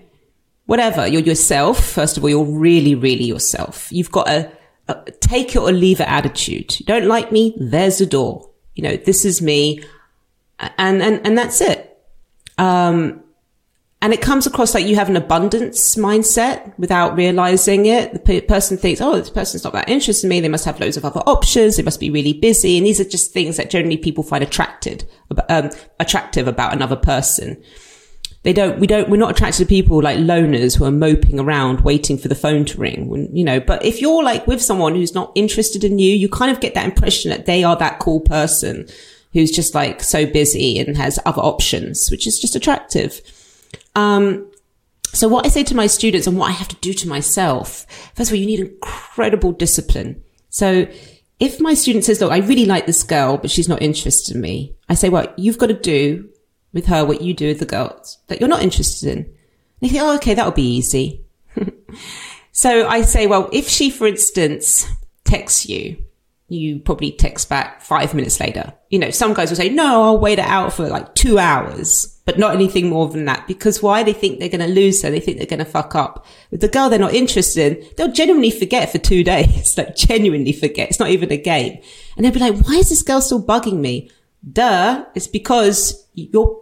whatever. 0.65 1.07
You're 1.07 1.21
yourself. 1.21 1.85
First 1.85 2.17
of 2.17 2.25
all, 2.25 2.31
you're 2.31 2.45
really, 2.45 2.95
really 2.95 3.25
yourself. 3.25 3.93
You've 3.93 4.11
got 4.11 4.29
a, 4.31 4.51
a 4.89 5.11
take 5.21 5.55
it 5.55 5.59
or 5.59 5.71
leave 5.71 6.01
it 6.01 6.09
attitude. 6.09 6.81
You 6.81 6.87
don't 6.87 7.07
like 7.07 7.31
me? 7.31 7.55
There's 7.61 7.99
the 7.99 8.07
door. 8.07 8.49
You 8.75 8.85
know, 8.85 8.97
this 8.97 9.27
is 9.27 9.43
me. 9.43 9.85
And, 10.79 11.03
and, 11.03 11.21
and 11.27 11.37
that's 11.37 11.61
it. 11.61 11.95
Um, 12.57 13.22
and 14.03 14.13
it 14.13 14.21
comes 14.21 14.49
across 14.49 14.75
like 14.75 14.85
you 14.85 14.97
have 14.97 15.09
an 15.09 15.15
abundance 15.15 15.95
mindset 15.95 16.77
without 16.77 17.15
realizing 17.15 17.87
it. 17.87 18.13
The 18.13 18.19
pe- 18.19 18.41
person 18.41 18.77
thinks, 18.77 19.01
oh, 19.01 19.17
this 19.17 19.31
person's 19.31 19.63
not 19.63 19.75
that 19.75 19.89
interested 19.89 20.27
in 20.27 20.31
me. 20.31 20.41
They 20.41 20.49
must 20.49 20.65
have 20.65 20.81
loads 20.81 20.97
of 20.97 21.05
other 21.05 21.21
options. 21.21 21.77
They 21.77 21.85
must 21.85 22.01
be 22.01 22.11
really 22.11 22.33
busy. 22.33 22.77
And 22.77 22.85
these 22.85 22.99
are 22.99 23.05
just 23.05 23.33
things 23.33 23.57
that 23.59 23.71
generally 23.71 23.97
people 23.97 24.25
find 24.25 24.43
attracted, 24.43 25.09
um, 25.49 25.71
attractive 26.01 26.49
about 26.49 26.73
another 26.73 26.97
person. 26.97 27.63
They 28.43 28.53
don't, 28.53 28.81
we 28.81 28.89
don't, 28.89 29.09
we're 29.09 29.19
not 29.19 29.31
attracted 29.31 29.59
to 29.59 29.67
people 29.67 30.03
like 30.03 30.19
loners 30.19 30.77
who 30.77 30.85
are 30.85 30.91
moping 30.91 31.39
around 31.39 31.83
waiting 31.83 32.19
for 32.19 32.27
the 32.27 32.35
phone 32.35 32.65
to 32.65 32.79
ring, 32.79 33.31
you 33.33 33.45
know, 33.45 33.61
but 33.61 33.85
if 33.85 34.01
you're 34.01 34.25
like 34.25 34.49
with 34.49 34.61
someone 34.61 34.97
who's 34.97 35.15
not 35.15 35.31
interested 35.37 35.85
in 35.85 36.01
you, 36.01 36.13
you 36.13 36.29
kind 36.29 36.51
of 36.51 36.61
get 36.61 36.75
that 36.75 36.87
impression 36.87 37.31
that 37.31 37.47
they 37.47 37.63
are 37.63 37.77
that 37.77 38.01
cool 38.01 38.19
person 38.19 38.89
who's 39.33 39.53
just 39.53 39.77
like 39.77 40.03
so 40.03 40.27
busy 40.27 40.77
and 40.81 40.97
has 40.97 41.21
other 41.25 41.41
options, 41.41 42.11
which 42.11 42.27
is 42.27 42.41
just 42.41 42.57
attractive. 42.57 43.21
Um, 43.95 44.51
so 45.07 45.29
what 45.29 45.45
I 45.45 45.51
say 45.51 45.63
to 45.65 45.75
my 45.75 45.87
students 45.87 46.27
and 46.27 46.39
what 46.39 46.49
I 46.49 46.53
have 46.53 46.69
to 46.69 46.77
do 46.77 46.95
to 46.95 47.09
myself, 47.09 47.87
first 48.15 48.31
of 48.31 48.35
all, 48.35 48.41
you 48.41 48.47
need 48.47 48.61
incredible 48.61 49.53
discipline. 49.53 50.23
So 50.49 50.87
if 51.39 51.61
my 51.61 51.75
student 51.75 52.05
says, 52.05 52.21
look, 52.21 52.33
I 52.33 52.39
really 52.39 52.67
like 52.67 52.87
this 52.87 53.03
girl, 53.03 53.37
but 53.37 53.51
she's 53.51 53.69
not 53.69 53.83
interested 53.83 54.35
in 54.35 54.41
me, 54.41 54.75
I 54.89 54.95
say, 54.95 55.09
well, 55.09 55.33
you've 55.37 55.59
got 55.59 55.67
to 55.67 55.75
do 55.75 56.29
with 56.73 56.87
her 56.87 57.05
what 57.05 57.21
you 57.21 57.35
do 57.35 57.49
with 57.49 57.59
the 57.59 57.67
girls 57.67 58.19
that 58.29 58.41
you're 58.41 58.49
not 58.49 58.63
interested 58.63 59.11
in. 59.11 59.19
And 59.19 59.35
you 59.81 59.89
think, 59.91 60.03
oh, 60.03 60.15
okay, 60.17 60.35
that'll 60.35 60.53
be 60.53 60.77
easy. 60.77 61.25
so 62.53 62.87
I 62.89 63.03
say, 63.03 63.27
well, 63.27 63.51
if 63.53 63.69
she, 63.69 63.91
for 63.91 64.07
instance, 64.07 64.87
texts 65.25 65.69
you, 65.69 66.03
you 66.49 66.79
probably 66.81 67.13
text 67.13 67.49
back 67.49 67.83
five 67.83 68.15
minutes 68.15 68.39
later. 68.39 68.73
You 68.91 68.99
know, 68.99 69.11
some 69.11 69.35
guys 69.35 69.51
will 69.51 69.57
say, 69.57 69.69
no, 69.69 70.03
I'll 70.05 70.19
wait 70.19 70.39
it 70.39 70.45
out 70.45 70.73
for 70.73 70.89
like 70.89 71.15
two 71.15 71.39
hours, 71.39 72.12
but 72.25 72.39
not 72.39 72.55
anything 72.55 72.89
more 72.89 73.09
than 73.09 73.25
that. 73.25 73.47
Because 73.47 73.83
why? 73.83 74.03
They 74.03 74.13
think 74.13 74.39
they're 74.39 74.49
going 74.49 74.61
to 74.61 74.67
lose 74.67 75.03
her. 75.03 75.11
They 75.11 75.21
think 75.21 75.39
they're 75.39 75.47
going 75.47 75.59
to 75.59 75.65
fuck 75.65 75.95
up. 75.95 76.25
With 76.51 76.61
the 76.61 76.69
girl 76.69 76.89
they're 76.89 76.99
not 76.99 77.15
interested 77.15 77.79
in, 77.79 77.89
they'll 77.97 78.13
genuinely 78.13 78.51
forget 78.51 78.91
for 78.91 78.99
two 78.99 79.25
days. 79.33 79.77
like 79.77 79.97
genuinely 79.97 80.53
forget. 80.53 80.91
It's 80.91 81.01
not 81.01 81.11
even 81.11 81.33
a 81.33 81.37
game. 81.37 81.81
And 82.17 82.25
they'll 82.25 82.33
be 82.33 82.41
like, 82.41 82.59
why 82.67 82.75
is 82.75 82.91
this 82.91 83.03
girl 83.03 83.21
still 83.21 83.43
bugging 83.43 83.79
me? 83.79 84.11
Duh. 84.51 85.05
It's 85.15 85.27
because 85.27 86.07
you're 86.15 86.61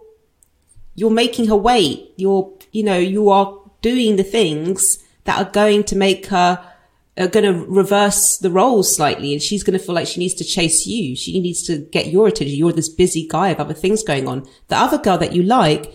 you're 0.95 1.11
making 1.11 1.47
her 1.47 1.55
wait. 1.55 2.13
You're, 2.17 2.51
you 2.71 2.83
know, 2.83 2.97
you 2.97 3.29
are 3.29 3.57
doing 3.81 4.15
the 4.15 4.23
things 4.23 5.03
that 5.23 5.39
are 5.39 5.51
going 5.51 5.83
to 5.85 5.95
make 5.95 6.27
her 6.27 6.70
are 7.17 7.27
going 7.27 7.45
to 7.45 7.65
reverse 7.65 8.37
the 8.37 8.49
roles 8.49 8.95
slightly 8.95 9.33
and 9.33 9.41
she's 9.41 9.63
going 9.63 9.77
to 9.77 9.83
feel 9.83 9.95
like 9.95 10.07
she 10.07 10.19
needs 10.19 10.33
to 10.35 10.43
chase 10.43 10.87
you. 10.87 11.15
She 11.15 11.39
needs 11.39 11.63
to 11.67 11.77
get 11.77 12.07
your 12.07 12.27
attention. 12.27 12.55
You're 12.55 12.71
this 12.71 12.89
busy 12.89 13.27
guy 13.27 13.49
of 13.49 13.59
other 13.59 13.73
things 13.73 14.03
going 14.03 14.27
on. 14.27 14.47
The 14.69 14.77
other 14.77 14.97
girl 14.97 15.17
that 15.17 15.33
you 15.33 15.43
like, 15.43 15.93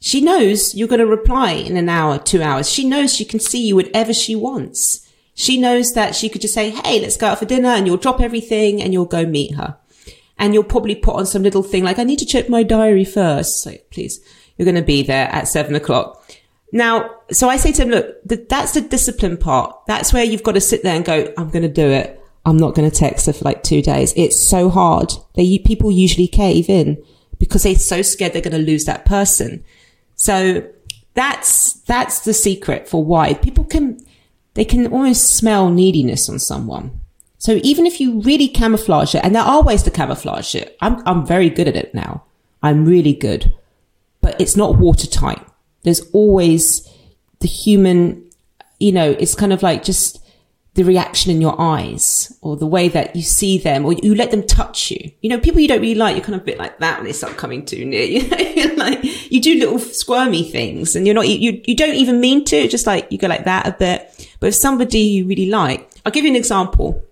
she 0.00 0.20
knows 0.20 0.74
you're 0.74 0.88
going 0.88 1.00
to 1.00 1.06
reply 1.06 1.52
in 1.52 1.76
an 1.76 1.88
hour, 1.88 2.18
two 2.18 2.42
hours. 2.42 2.68
She 2.70 2.88
knows 2.88 3.14
she 3.14 3.24
can 3.24 3.38
see 3.38 3.66
you 3.66 3.76
whenever 3.76 4.12
she 4.12 4.34
wants. 4.34 5.06
She 5.34 5.58
knows 5.58 5.92
that 5.92 6.16
she 6.16 6.28
could 6.28 6.40
just 6.40 6.54
say, 6.54 6.70
Hey, 6.70 7.00
let's 7.00 7.16
go 7.16 7.28
out 7.28 7.38
for 7.38 7.44
dinner 7.44 7.68
and 7.68 7.86
you'll 7.86 7.96
drop 7.96 8.20
everything 8.20 8.82
and 8.82 8.92
you'll 8.92 9.04
go 9.04 9.24
meet 9.24 9.54
her. 9.54 9.78
And 10.38 10.54
you'll 10.54 10.64
probably 10.64 10.94
put 10.96 11.16
on 11.16 11.26
some 11.26 11.42
little 11.42 11.62
thing 11.62 11.84
like, 11.84 11.98
I 11.98 12.04
need 12.04 12.18
to 12.18 12.26
check 12.26 12.48
my 12.48 12.62
diary 12.62 13.04
first. 13.04 13.62
So 13.62 13.74
please, 13.90 14.20
you're 14.56 14.64
going 14.64 14.74
to 14.74 14.82
be 14.82 15.02
there 15.02 15.28
at 15.28 15.48
seven 15.48 15.74
o'clock. 15.74 16.19
Now, 16.72 17.16
so 17.32 17.48
I 17.48 17.56
say 17.56 17.72
to 17.72 17.82
him, 17.82 17.88
look, 17.88 18.48
that's 18.48 18.72
the 18.72 18.80
discipline 18.80 19.36
part. 19.36 19.74
That's 19.86 20.12
where 20.12 20.24
you've 20.24 20.42
got 20.42 20.52
to 20.52 20.60
sit 20.60 20.82
there 20.82 20.94
and 20.94 21.04
go, 21.04 21.32
I'm 21.36 21.50
going 21.50 21.62
to 21.62 21.68
do 21.68 21.88
it. 21.88 22.20
I'm 22.46 22.56
not 22.56 22.74
going 22.74 22.88
to 22.88 22.96
text 22.96 23.26
her 23.26 23.32
for 23.32 23.44
like 23.44 23.62
two 23.62 23.82
days. 23.82 24.14
It's 24.16 24.38
so 24.38 24.70
hard. 24.70 25.12
They, 25.34 25.58
people 25.58 25.90
usually 25.90 26.28
cave 26.28 26.70
in 26.70 27.02
because 27.38 27.64
they're 27.64 27.74
so 27.74 28.02
scared 28.02 28.32
they're 28.32 28.42
going 28.42 28.52
to 28.52 28.70
lose 28.70 28.84
that 28.84 29.04
person. 29.04 29.64
So 30.14 30.66
that's, 31.14 31.72
that's 31.72 32.20
the 32.20 32.34
secret 32.34 32.88
for 32.88 33.04
why 33.04 33.34
people 33.34 33.64
can, 33.64 33.98
they 34.54 34.64
can 34.64 34.86
almost 34.86 35.28
smell 35.28 35.70
neediness 35.70 36.28
on 36.28 36.38
someone. 36.38 37.00
So 37.38 37.58
even 37.62 37.86
if 37.86 38.00
you 38.00 38.20
really 38.20 38.48
camouflage 38.48 39.14
it, 39.14 39.24
and 39.24 39.34
there 39.34 39.42
are 39.42 39.62
ways 39.62 39.82
to 39.84 39.90
camouflage 39.90 40.54
it, 40.54 40.76
I'm, 40.80 41.02
I'm 41.06 41.26
very 41.26 41.50
good 41.50 41.68
at 41.68 41.76
it 41.76 41.94
now. 41.94 42.24
I'm 42.62 42.84
really 42.84 43.14
good, 43.14 43.54
but 44.20 44.38
it's 44.40 44.56
not 44.56 44.76
watertight 44.76 45.42
there's 45.82 46.00
always 46.12 46.88
the 47.40 47.48
human, 47.48 48.30
you 48.78 48.92
know, 48.92 49.10
it's 49.10 49.34
kind 49.34 49.52
of 49.52 49.62
like 49.62 49.82
just 49.82 50.20
the 50.74 50.84
reaction 50.84 51.32
in 51.32 51.40
your 51.40 51.60
eyes 51.60 52.36
or 52.42 52.56
the 52.56 52.66
way 52.66 52.88
that 52.88 53.16
you 53.16 53.22
see 53.22 53.58
them 53.58 53.84
or 53.84 53.92
you 53.92 54.14
let 54.14 54.30
them 54.30 54.46
touch 54.46 54.90
you. 54.90 55.10
You 55.20 55.30
know, 55.30 55.40
people 55.40 55.60
you 55.60 55.66
don't 55.66 55.80
really 55.80 55.96
like, 55.96 56.14
you're 56.14 56.24
kind 56.24 56.36
of 56.36 56.42
a 56.42 56.44
bit 56.44 56.58
like 56.58 56.78
that 56.78 56.98
when 56.98 57.06
they 57.06 57.12
start 57.12 57.36
coming 57.36 57.64
too 57.64 57.84
near 57.84 58.04
you. 58.04 58.20
Know? 58.60 58.74
like 58.76 59.32
you 59.32 59.40
do 59.40 59.58
little 59.58 59.78
squirmy 59.78 60.48
things 60.48 60.94
and 60.94 61.06
you're 61.06 61.14
not, 61.14 61.28
you, 61.28 61.60
you 61.64 61.76
don't 61.76 61.94
even 61.94 62.20
mean 62.20 62.44
to, 62.46 62.68
just 62.68 62.86
like 62.86 63.10
you 63.10 63.18
go 63.18 63.26
like 63.26 63.44
that 63.44 63.66
a 63.66 63.72
bit. 63.72 64.28
But 64.38 64.48
if 64.48 64.54
somebody 64.54 65.00
you 65.00 65.26
really 65.26 65.46
like, 65.46 65.90
I'll 66.04 66.12
give 66.12 66.24
you 66.24 66.30
an 66.30 66.36
example. 66.36 67.02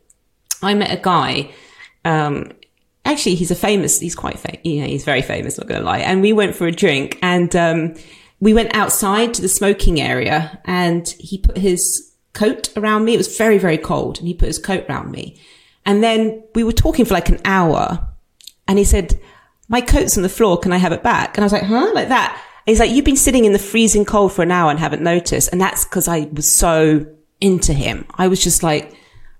I 0.63 0.75
met 0.75 0.93
a 0.93 1.01
guy, 1.01 1.51
um, 2.05 2.53
actually 3.05 3.35
he's 3.35 3.51
a 3.51 3.55
famous, 3.55 4.01
he's 4.01 4.15
quite 4.15 4.39
famous, 4.39 4.61
you 4.65 4.81
know, 4.81 4.87
he's 4.87 5.05
very 5.05 5.23
famous, 5.23 5.59
not 5.59 5.67
gonna 5.67 5.85
lie. 5.85 5.99
And 5.99 6.21
we 6.21 6.33
went 6.33 6.55
for 6.55 6.67
a 6.67 6.73
drink 6.73 7.19
and, 7.23 7.55
um, 7.55 7.95
we 8.41 8.55
went 8.55 8.75
outside 8.75 9.35
to 9.35 9.43
the 9.43 9.49
smoking 9.49 10.01
area 10.01 10.61
and 10.65 11.09
he 11.19 11.39
put 11.39 11.59
his 11.59 12.13
coat 12.33 12.69
around 12.77 13.05
me. 13.05 13.15
It 13.15 13.19
was 13.19 13.37
very, 13.37 13.59
very 13.59 13.79
cold 13.79 14.19
and 14.19 14.29
he 14.29 14.35
put 14.35 14.47
his 14.47 14.59
coat 14.59 14.85
around 14.89 15.11
me. 15.11 15.41
And 15.85 16.03
then 16.03 16.45
we 16.55 16.65
were 16.65 16.73
talking 16.73 17.05
for 17.05 17.15
like 17.15 17.29
an 17.29 17.41
hour 17.45 18.07
and 18.67 18.79
he 18.79 18.85
said, 18.85 19.19
my 19.69 19.81
coat's 19.81 20.17
on 20.17 20.23
the 20.23 20.29
floor. 20.29 20.59
Can 20.59 20.73
I 20.73 20.79
have 20.79 20.93
it 20.93 21.03
back? 21.03 21.37
And 21.37 21.45
I 21.45 21.47
was 21.47 21.53
like, 21.53 21.65
huh? 21.65 21.91
Like 21.95 22.09
that. 22.09 22.33
And 22.67 22.73
he's 22.73 22.81
like, 22.81 22.91
you've 22.91 23.05
been 23.05 23.17
sitting 23.17 23.45
in 23.45 23.53
the 23.53 23.59
freezing 23.59 24.05
cold 24.05 24.33
for 24.33 24.43
an 24.43 24.51
hour 24.51 24.71
and 24.71 24.79
haven't 24.79 25.03
noticed. 25.03 25.51
And 25.51 25.61
that's 25.61 25.85
because 25.85 26.09
I 26.09 26.29
was 26.33 26.51
so 26.51 27.07
into 27.41 27.73
him. 27.73 28.07
I 28.15 28.29
was 28.29 28.43
just 28.43 28.63
like, 28.63 28.95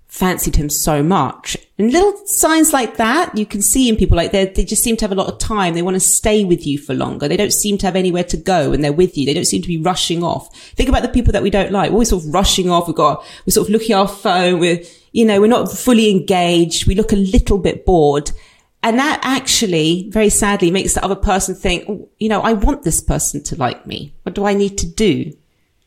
fancied 0.09 0.55
him 0.55 0.69
so 0.69 1.01
much. 1.01 1.55
And 1.77 1.93
little 1.93 2.19
signs 2.25 2.73
like 2.73 2.97
that, 2.97 3.37
you 3.37 3.45
can 3.45 3.61
see 3.61 3.87
in 3.87 3.95
people 3.95 4.17
like 4.17 4.31
they 4.31 4.45
they 4.45 4.65
just 4.65 4.83
seem 4.83 4.97
to 4.97 5.05
have 5.05 5.11
a 5.11 5.15
lot 5.15 5.31
of 5.31 5.37
time. 5.37 5.75
They 5.75 5.83
want 5.83 5.95
to 5.95 6.01
stay 6.01 6.43
with 6.43 6.65
you 6.67 6.77
for 6.77 6.93
longer. 6.93 7.27
They 7.27 7.37
don't 7.37 7.53
seem 7.53 7.77
to 7.77 7.85
have 7.85 7.95
anywhere 7.95 8.23
to 8.25 8.37
go 8.37 8.71
when 8.71 8.81
they're 8.81 8.91
with 8.91 9.17
you. 9.17 9.25
They 9.25 9.33
don't 9.33 9.45
seem 9.45 9.61
to 9.61 9.67
be 9.67 9.77
rushing 9.77 10.23
off. 10.23 10.53
Think 10.71 10.89
about 10.89 11.03
the 11.03 11.09
people 11.09 11.31
that 11.31 11.43
we 11.43 11.51
don't 11.51 11.71
like. 11.71 11.91
We're 11.91 11.93
always 11.93 12.09
sort 12.09 12.25
of 12.25 12.33
rushing 12.33 12.69
off. 12.69 12.87
We've 12.87 12.95
got, 12.95 13.23
we're 13.45 13.51
sort 13.51 13.67
of 13.67 13.71
looking 13.71 13.93
at 13.93 13.99
our 13.99 14.07
phone. 14.07 14.59
We're, 14.59 14.81
you 15.13 15.25
know, 15.25 15.39
we're 15.39 15.47
not 15.47 15.71
fully 15.71 16.09
engaged. 16.09 16.87
We 16.87 16.95
look 16.95 17.13
a 17.13 17.15
little 17.15 17.59
bit 17.59 17.85
bored. 17.85 18.31
And 18.81 18.97
that 18.97 19.19
actually, 19.23 20.09
very 20.09 20.29
sadly, 20.29 20.71
makes 20.71 20.95
the 20.95 21.03
other 21.03 21.15
person 21.15 21.53
think, 21.53 21.85
oh, 21.87 22.09
you 22.17 22.29
know, 22.29 22.41
I 22.41 22.53
want 22.53 22.83
this 22.83 23.01
person 23.01 23.43
to 23.43 23.55
like 23.57 23.85
me. 23.85 24.13
What 24.23 24.35
do 24.35 24.45
I 24.45 24.53
need 24.53 24.77
to 24.79 24.87
do 24.87 25.33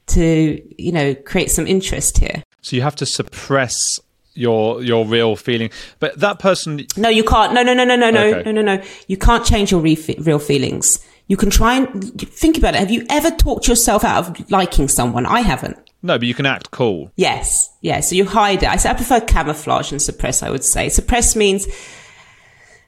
to, 0.09 0.63
you 0.79 0.93
know, 0.93 1.15
create 1.15 1.51
some 1.51 1.67
interest 1.67 2.19
here? 2.19 2.43
So 2.61 2.77
you 2.77 2.83
have 2.83 2.97
to 2.97 3.07
suppress 3.07 3.99
your 4.35 4.83
your 4.83 5.05
real 5.05 5.37
feeling. 5.37 5.71
But 5.99 6.19
that 6.21 6.39
person, 6.39 6.87
no, 6.97 7.09
you 7.09 7.25
can't. 7.25 7.53
No, 7.53 7.63
no, 7.63 7.75
no, 7.75 7.85
no, 7.85 7.97
no, 7.97 8.11
no, 8.11 8.25
okay. 8.25 8.43
no, 8.51 8.63
no, 8.63 8.77
no. 8.77 8.83
You 9.07 9.17
can't 9.17 9.45
change 9.45 9.71
your 9.71 9.81
re- 9.81 10.17
real 10.19 10.39
feelings. 10.39 11.05
You 11.29 11.37
can 11.37 11.51
try 11.51 11.77
and 11.77 12.21
think 12.21 12.59
about 12.59 12.75
it. 12.75 12.81
Have 12.81 12.91
you 12.91 13.07
ever 13.09 13.31
talked 13.31 13.69
yourself 13.69 14.05
out 14.05 14.29
of 14.29 14.51
liking 14.51 14.89
someone? 14.89 15.25
I 15.25 15.41
haven't. 15.41 15.79
No, 16.03 16.19
but 16.19 16.27
you 16.27 16.35
can 16.35 16.47
act 16.47 16.73
cool. 16.73 17.13
Yes, 17.17 17.71
yeah. 17.81 18.01
So 18.01 18.17
you 18.17 18.25
hide 18.25 18.63
it. 18.65 18.69
I, 18.69 18.91
I 18.91 18.95
prefer 18.95 19.21
camouflage 19.21 19.93
and 19.93 20.03
suppress. 20.03 20.43
I 20.43 20.51
would 20.51 20.65
say 20.65 20.89
suppress 20.89 21.37
means 21.37 21.69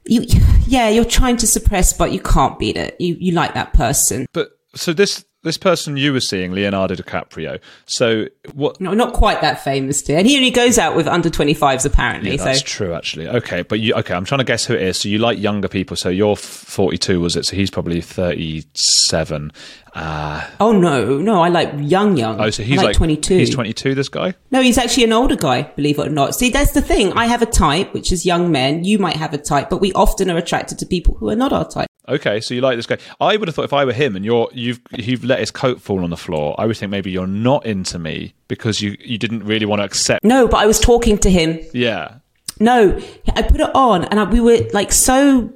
you, 0.04 0.22
yeah, 0.66 0.88
you're 0.88 1.04
trying 1.04 1.36
to 1.38 1.46
suppress, 1.46 1.92
but 1.92 2.12
you 2.12 2.20
can't 2.20 2.58
beat 2.58 2.76
it. 2.76 2.96
You 2.98 3.16
you 3.18 3.32
like 3.32 3.54
that 3.54 3.72
person. 3.72 4.26
But 4.32 4.50
so 4.74 4.92
this 4.92 5.24
this 5.44 5.58
person 5.58 5.96
you 5.96 6.12
were 6.12 6.20
seeing, 6.20 6.52
Leonardo 6.52 6.94
DiCaprio. 6.94 7.60
So 7.86 8.26
what? 8.54 8.80
No, 8.80 8.94
not 8.94 9.12
quite 9.12 9.40
that 9.42 9.62
famous, 9.62 10.02
dear. 10.02 10.18
And 10.18 10.26
he 10.26 10.36
only 10.36 10.50
goes 10.50 10.78
out 10.78 10.96
with 10.96 11.06
under 11.06 11.30
twenty 11.30 11.54
fives, 11.54 11.84
apparently. 11.84 12.32
Yeah, 12.32 12.44
that's 12.44 12.60
so. 12.60 12.64
true, 12.66 12.94
actually. 12.94 13.28
Okay, 13.28 13.62
but 13.62 13.78
you 13.78 13.94
okay? 13.94 14.14
I'm 14.14 14.24
trying 14.24 14.38
to 14.38 14.44
guess 14.44 14.64
who 14.64 14.74
it 14.74 14.82
is. 14.82 14.98
So 14.98 15.08
you 15.08 15.18
like 15.18 15.38
younger 15.38 15.68
people. 15.68 15.96
So 15.96 16.08
you're 16.08 16.36
42, 16.36 17.20
was 17.20 17.36
it? 17.36 17.44
So 17.44 17.54
he's 17.56 17.70
probably 17.70 18.00
37. 18.00 19.52
Uh, 19.94 20.50
oh 20.58 20.72
no, 20.72 21.18
no, 21.18 21.40
I 21.40 21.48
like 21.48 21.70
young, 21.78 22.16
young. 22.16 22.40
Oh, 22.40 22.50
so 22.50 22.62
he's 22.62 22.78
like, 22.78 22.86
like 22.86 22.96
22. 22.96 23.38
He's 23.38 23.54
22. 23.54 23.94
This 23.94 24.08
guy? 24.08 24.34
No, 24.50 24.60
he's 24.60 24.78
actually 24.78 25.04
an 25.04 25.12
older 25.12 25.36
guy. 25.36 25.62
Believe 25.76 25.98
it 25.98 26.08
or 26.08 26.10
not. 26.10 26.34
See, 26.34 26.50
that's 26.50 26.72
the 26.72 26.82
thing. 26.82 27.12
I 27.12 27.26
have 27.26 27.42
a 27.42 27.46
type, 27.46 27.94
which 27.94 28.10
is 28.10 28.26
young 28.26 28.50
men. 28.50 28.84
You 28.84 28.98
might 28.98 29.16
have 29.16 29.32
a 29.34 29.38
type, 29.38 29.70
but 29.70 29.80
we 29.80 29.92
often 29.92 30.30
are 30.30 30.36
attracted 30.36 30.78
to 30.80 30.86
people 30.86 31.14
who 31.14 31.28
are 31.28 31.36
not 31.36 31.52
our 31.52 31.68
type. 31.68 31.88
Okay, 32.08 32.40
so 32.40 32.54
you 32.54 32.60
like 32.60 32.76
this 32.76 32.86
guy. 32.86 32.98
I 33.20 33.36
would 33.36 33.48
have 33.48 33.54
thought 33.54 33.64
if 33.64 33.72
I 33.72 33.84
were 33.84 33.92
him 33.92 34.14
and 34.14 34.24
you're 34.24 34.48
you've 34.52 34.80
you've 34.92 35.24
let 35.24 35.38
his 35.38 35.50
coat 35.50 35.80
fall 35.80 36.04
on 36.04 36.10
the 36.10 36.16
floor, 36.16 36.54
I 36.58 36.66
would 36.66 36.76
think 36.76 36.90
maybe 36.90 37.10
you're 37.10 37.26
not 37.26 37.64
into 37.64 37.98
me 37.98 38.34
because 38.48 38.82
you 38.82 38.96
you 39.00 39.16
didn't 39.16 39.44
really 39.44 39.66
want 39.66 39.80
to 39.80 39.84
accept. 39.84 40.24
No, 40.24 40.46
but 40.46 40.58
I 40.58 40.66
was 40.66 40.78
talking 40.78 41.16
to 41.18 41.30
him. 41.30 41.60
Yeah. 41.72 42.16
No, 42.60 43.00
I 43.34 43.42
put 43.42 43.60
it 43.60 43.74
on, 43.74 44.04
and 44.04 44.20
I, 44.20 44.24
we 44.24 44.40
were 44.40 44.58
like 44.72 44.92
so 44.92 45.52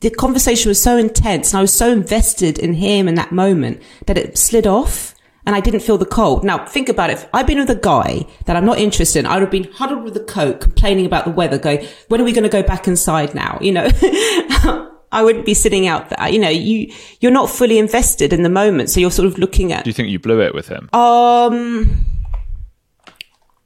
the 0.00 0.10
conversation 0.10 0.68
was 0.68 0.82
so 0.82 0.96
intense 0.96 1.52
and 1.52 1.58
I 1.58 1.60
was 1.60 1.72
so 1.72 1.92
invested 1.92 2.58
in 2.58 2.74
him 2.74 3.06
in 3.06 3.14
that 3.14 3.30
moment 3.30 3.82
that 4.06 4.18
it 4.18 4.36
slid 4.36 4.66
off 4.66 5.14
and 5.46 5.54
I 5.54 5.60
didn't 5.60 5.80
feel 5.80 5.98
the 5.98 6.06
cold. 6.06 6.44
Now 6.44 6.64
think 6.66 6.88
about 6.88 7.10
it. 7.10 7.14
If 7.14 7.28
I'd 7.32 7.46
been 7.46 7.58
with 7.58 7.70
a 7.70 7.76
guy 7.76 8.26
that 8.46 8.56
I'm 8.56 8.64
not 8.64 8.78
interested 8.78 9.20
in, 9.20 9.26
I 9.26 9.34
would 9.34 9.42
have 9.42 9.50
been 9.50 9.70
huddled 9.72 10.02
with 10.02 10.14
the 10.14 10.24
coat, 10.24 10.60
complaining 10.60 11.06
about 11.06 11.24
the 11.24 11.30
weather, 11.30 11.58
going, 11.58 11.86
when 12.08 12.20
are 12.20 12.24
we 12.24 12.32
going 12.32 12.44
to 12.44 12.48
go 12.48 12.62
back 12.62 12.88
inside 12.88 13.34
now? 13.34 13.58
You 13.60 13.72
know, 13.72 13.88
I 15.12 15.22
wouldn't 15.22 15.44
be 15.44 15.54
sitting 15.54 15.86
out 15.86 16.10
there. 16.10 16.28
You 16.28 16.38
know, 16.38 16.48
you, 16.48 16.92
you're 17.20 17.32
not 17.32 17.50
fully 17.50 17.78
invested 17.78 18.32
in 18.32 18.42
the 18.42 18.48
moment. 18.48 18.90
So 18.90 19.00
you're 19.00 19.10
sort 19.10 19.26
of 19.26 19.38
looking 19.38 19.72
at. 19.72 19.84
Do 19.84 19.90
you 19.90 19.94
think 19.94 20.08
you 20.08 20.18
blew 20.18 20.40
it 20.40 20.54
with 20.54 20.68
him? 20.68 20.88
Um, 20.92 22.06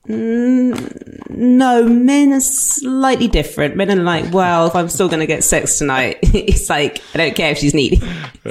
Mm, 0.07 1.31
no, 1.31 1.89
men 1.89 2.33
are 2.35 2.41
slightly 2.41 3.27
different. 3.27 3.77
Men 3.77 3.91
are 3.91 4.03
like, 4.03 4.33
well, 4.33 4.67
if 4.67 4.75
I'm 4.75 4.89
still 4.89 5.09
going 5.09 5.21
to 5.21 5.27
get 5.27 5.43
sex 5.45 5.79
tonight, 5.79 6.19
it's 6.23 6.69
like, 6.69 7.03
I 7.15 7.19
don't 7.19 7.35
care 7.35 7.53
if 7.53 7.59
she's 7.59 7.75
needy. 7.75 7.97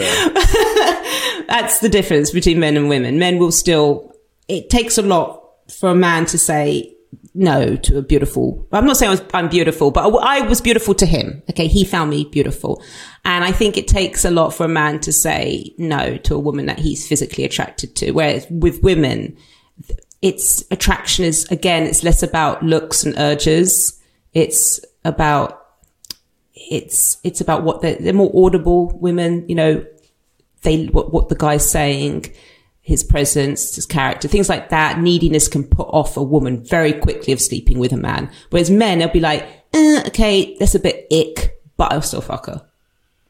That's 1.48 1.80
the 1.80 1.89
difference 1.89 2.32
between 2.32 2.60
men 2.60 2.76
and 2.76 2.89
women. 2.89 3.20
Men 3.20 3.38
will 3.38 3.52
still, 3.52 4.16
it 4.48 4.70
takes 4.70 4.98
a 4.98 5.04
lot 5.04 5.44
for 5.72 5.89
a 5.89 5.96
man 5.96 6.26
to 6.28 6.38
say 6.38 6.93
no 7.34 7.76
to 7.76 7.98
a 7.98 8.02
beautiful, 8.02 8.68
I'm 8.72 8.86
not 8.86 8.98
saying 8.98 9.10
I 9.10 9.12
was, 9.12 9.24
I'm 9.34 9.50
beautiful, 9.50 9.92
but 9.92 10.08
I 10.22 10.42
was 10.42 10.62
beautiful 10.62 10.94
to 10.96 11.06
him. 11.06 11.42
Okay. 11.50 11.68
He 11.68 11.84
found 11.84 12.10
me 12.10 12.26
beautiful. 12.26 12.84
And 13.26 13.44
I 13.44 13.52
think 13.52 13.78
it 13.78 13.88
takes 13.88 14.24
a 14.26 14.32
lot 14.32 14.52
for 14.52 14.66
a 14.66 14.70
man 14.70 15.00
to 15.02 15.12
say 15.12 15.74
no 15.78 16.18
to 16.18 16.36
a 16.36 16.40
woman 16.40 16.68
that 16.68 16.80
he's 16.80 17.08
physically 17.08 17.44
attracted 17.44 17.96
to. 17.98 18.12
Whereas 18.12 18.46
with 18.50 18.84
women, 18.84 19.36
its 20.22 20.64
attraction 20.72 21.26
is 21.26 21.46
again, 21.52 21.84
it's 21.84 22.04
less 22.04 22.24
about 22.24 22.64
looks 22.64 23.04
and 23.04 23.18
urges. 23.18 24.00
It's 24.34 24.80
about 25.04 25.60
it's 26.56 27.18
it's 27.24 27.42
about 27.42 27.64
what 27.64 27.82
they're, 27.82 27.96
they're 27.96 28.14
more 28.14 28.32
audible 28.34 28.98
women. 29.00 29.46
You 29.50 29.56
know, 29.56 29.86
they 30.62 30.86
what 30.86 31.12
what 31.14 31.30
the 31.30 31.36
guy's 31.36 31.70
saying, 31.70 32.34
his 32.86 33.04
presence, 33.04 33.76
his 33.76 33.86
character, 33.86 34.28
things 34.28 34.50
like 34.50 34.70
that. 34.70 35.00
Neediness 35.00 35.48
can 35.48 35.64
put 35.64 35.88
off 35.88 36.18
a 36.18 36.24
woman 36.24 36.64
very 36.64 36.94
quickly 36.94 37.34
of 37.34 37.42
sleeping 37.42 37.80
with 37.80 37.94
a 37.94 37.98
man. 37.98 38.30
Whereas 38.50 38.70
men, 38.70 39.00
they'll 39.00 39.08
be 39.08 39.22
like, 39.22 39.44
eh, 39.74 40.04
okay, 40.08 40.56
that's 40.60 40.76
a 40.76 40.80
bit 40.80 41.08
ick, 41.12 41.58
but 41.78 41.92
I'll 41.94 42.02
still 42.02 42.22
fuck 42.22 42.46
her. 42.48 42.62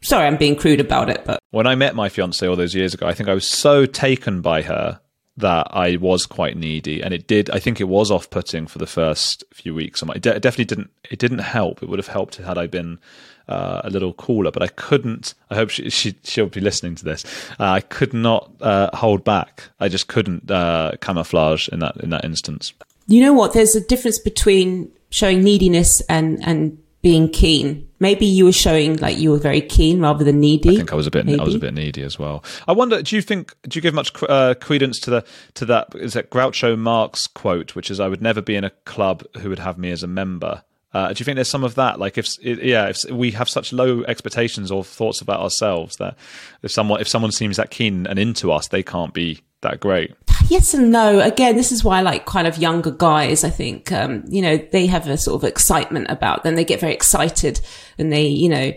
Sorry, 0.02 0.28
I'm 0.28 0.38
being 0.38 0.56
crude 0.56 0.82
about 0.82 1.10
it, 1.10 1.24
but 1.24 1.40
when 1.52 1.68
I 1.68 1.76
met 1.76 1.96
my 1.96 2.10
fiance 2.10 2.46
all 2.46 2.58
those 2.58 2.76
years 2.76 2.94
ago, 2.94 3.08
I 3.08 3.14
think 3.14 3.30
I 3.30 3.34
was 3.34 3.48
so 3.48 3.86
taken 3.86 4.42
by 4.42 4.64
her 4.64 5.00
that 5.38 5.68
I 5.72 5.96
was 5.96 6.26
quite 6.26 6.58
needy, 6.58 7.02
and 7.02 7.14
it 7.14 7.28
did. 7.28 7.50
I 7.50 7.60
think 7.60 7.80
it 7.80 7.86
was 7.86 8.12
off-putting 8.12 8.68
for 8.68 8.80
the 8.80 8.86
first 8.86 9.44
few 9.54 9.74
weeks. 9.74 10.04
It 10.04 10.22
definitely 10.22 10.66
didn't. 10.66 10.90
It 11.10 11.20
didn't 11.20 11.40
help. 11.40 11.82
It 11.82 11.90
would 11.90 12.00
have 12.00 12.08
helped 12.08 12.36
had 12.36 12.58
I 12.58 12.68
been 12.68 13.00
uh, 13.48 13.82
a 13.84 13.90
little 13.90 14.14
cooler, 14.14 14.52
but 14.52 14.64
I 14.64 14.68
couldn't. 14.68 15.34
I 15.50 15.56
hope 15.56 15.70
she, 15.70 15.90
she 15.90 16.16
she'll 16.24 16.48
be 16.48 16.62
listening 16.62 16.96
to 16.96 17.06
this. 17.06 17.26
Uh, 17.60 17.66
I 17.66 17.82
could 17.82 18.14
not 18.14 18.52
uh, 18.62 18.96
hold 18.96 19.24
back. 19.24 19.70
I 19.80 19.90
just 19.90 20.08
couldn't 20.08 20.50
uh, 20.50 20.94
camouflage 21.02 21.68
in 21.70 21.80
that 21.80 21.98
in 21.98 22.10
that 22.12 22.26
instance. 22.26 22.74
You 23.08 23.22
know 23.22 23.34
what? 23.34 23.54
There's 23.54 23.76
a 23.76 23.82
difference 23.82 24.20
between 24.20 24.92
showing 25.10 25.44
neediness 25.44 26.02
and 26.10 26.46
and 26.46 26.78
being 27.02 27.30
keen. 27.30 27.88
Maybe 28.00 28.26
you 28.26 28.46
were 28.46 28.54
showing 28.54 28.96
like 28.98 29.18
you 29.18 29.30
were 29.30 29.38
very 29.38 29.62
keen 29.62 30.00
rather 30.00 30.24
than 30.24 30.40
needy. 30.40 30.72
I 30.72 30.76
think 30.78 30.94
I 30.94 30.96
was 30.96 31.06
a 31.06 31.12
bit. 31.12 31.26
maybe. 31.26 31.40
I 31.40 31.44
was 31.44 31.56
a 31.56 31.60
bit 31.60 31.74
needy 31.74 32.02
as 32.02 32.18
well. 32.18 32.44
I 32.66 32.72
wonder. 32.72 33.02
Do 33.02 33.16
you 33.16 33.22
think? 33.22 33.54
Do 33.64 33.78
you 33.78 33.82
give 33.82 33.94
much 33.94 34.12
uh, 34.24 34.56
credence 34.56 35.00
to 35.02 35.10
the 35.10 35.26
to 35.56 35.66
that? 35.66 35.94
Is 35.96 36.14
that 36.14 36.30
Groucho 36.30 36.78
Marx 36.78 37.28
quote, 37.28 37.76
which 37.76 37.92
is, 37.92 38.00
"I 38.00 38.08
would 38.08 38.22
never 38.22 38.42
be 38.42 38.56
in 38.56 38.64
a 38.64 38.70
club 38.70 39.24
who 39.40 39.50
would 39.50 39.60
have 39.60 39.78
me 39.78 39.92
as 39.92 40.02
a 40.02 40.08
member." 40.08 40.64
Uh, 40.94 41.12
do 41.12 41.20
you 41.20 41.26
think 41.26 41.36
there's 41.36 41.50
some 41.50 41.64
of 41.64 41.76
that? 41.76 42.00
Like, 42.00 42.18
if 42.18 42.38
yeah, 42.44 42.90
if 42.90 43.04
we 43.12 43.32
have 43.32 43.50
such 43.50 43.74
low 43.74 44.04
expectations 44.04 44.72
or 44.72 44.84
thoughts 44.84 45.22
about 45.22 45.40
ourselves 45.40 45.98
that 45.98 46.16
if 46.62 46.72
someone 46.72 47.02
if 47.02 47.08
someone 47.08 47.32
seems 47.32 47.58
that 47.58 47.72
keen 47.72 48.06
and 48.08 48.20
into 48.20 48.52
us, 48.52 48.68
they 48.68 48.84
can't 48.84 49.14
be 49.14 49.42
that 49.62 49.80
great. 49.80 50.14
Yes 50.50 50.74
and 50.74 50.92
no. 50.92 51.20
Again, 51.20 51.56
this 51.56 51.72
is 51.72 51.84
why 51.84 52.00
I 52.00 52.02
like 52.02 52.26
kind 52.26 52.48
of 52.48 52.58
younger 52.58 52.92
guys. 52.92 53.44
I 53.44 53.50
think 53.50 53.92
um, 53.92 54.24
you 54.28 54.42
know 54.42 54.58
they 54.58 54.86
have 54.88 55.08
a 55.08 55.18
sort 55.18 55.42
of 55.42 55.48
excitement 55.48 56.08
about 56.10 56.44
them. 56.44 56.56
They 56.56 56.66
get 56.66 56.80
very 56.80 56.94
excited 56.94 57.60
and 57.98 58.12
they 58.12 58.28
you 58.28 58.50
know 58.50 58.74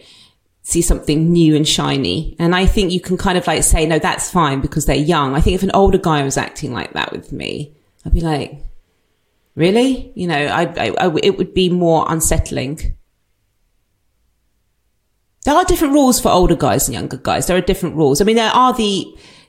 see 0.63 0.83
something 0.83 1.31
new 1.31 1.55
and 1.55 1.69
shiny. 1.69 2.35
And 2.41 2.53
I 2.53 2.67
think 2.67 2.91
you 2.91 3.01
can 3.01 3.17
kind 3.17 3.39
of 3.39 3.47
like 3.47 3.63
say, 3.63 3.87
no, 3.87 4.01
that's 4.01 4.29
fine 4.29 4.61
because 4.61 4.85
they're 4.85 4.97
young. 4.97 5.37
I 5.37 5.41
think 5.41 5.55
if 5.55 5.63
an 5.63 5.71
older 5.75 5.97
guy 5.97 6.25
was 6.25 6.37
acting 6.37 6.73
like 6.73 6.93
that 6.95 7.13
with 7.13 7.31
me, 7.31 7.73
I'd 8.05 8.13
be 8.13 8.21
like, 8.21 8.61
really? 9.57 10.13
You 10.15 10.29
know, 10.29 10.37
I, 10.37 10.63
I, 10.63 10.95
I 10.99 11.17
it 11.23 11.37
would 11.37 11.53
be 11.55 11.69
more 11.69 12.07
unsettling. 12.09 12.97
There 15.45 15.55
are 15.55 15.65
different 15.65 15.95
rules 15.95 16.21
for 16.21 16.31
older 16.31 16.57
guys 16.57 16.87
and 16.87 16.95
younger 16.95 17.17
guys. 17.17 17.47
There 17.47 17.57
are 17.57 17.61
different 17.61 17.97
rules. 17.97 18.21
I 18.21 18.25
mean, 18.25 18.37
there 18.37 18.51
are 18.51 18.73
the 18.73 19.07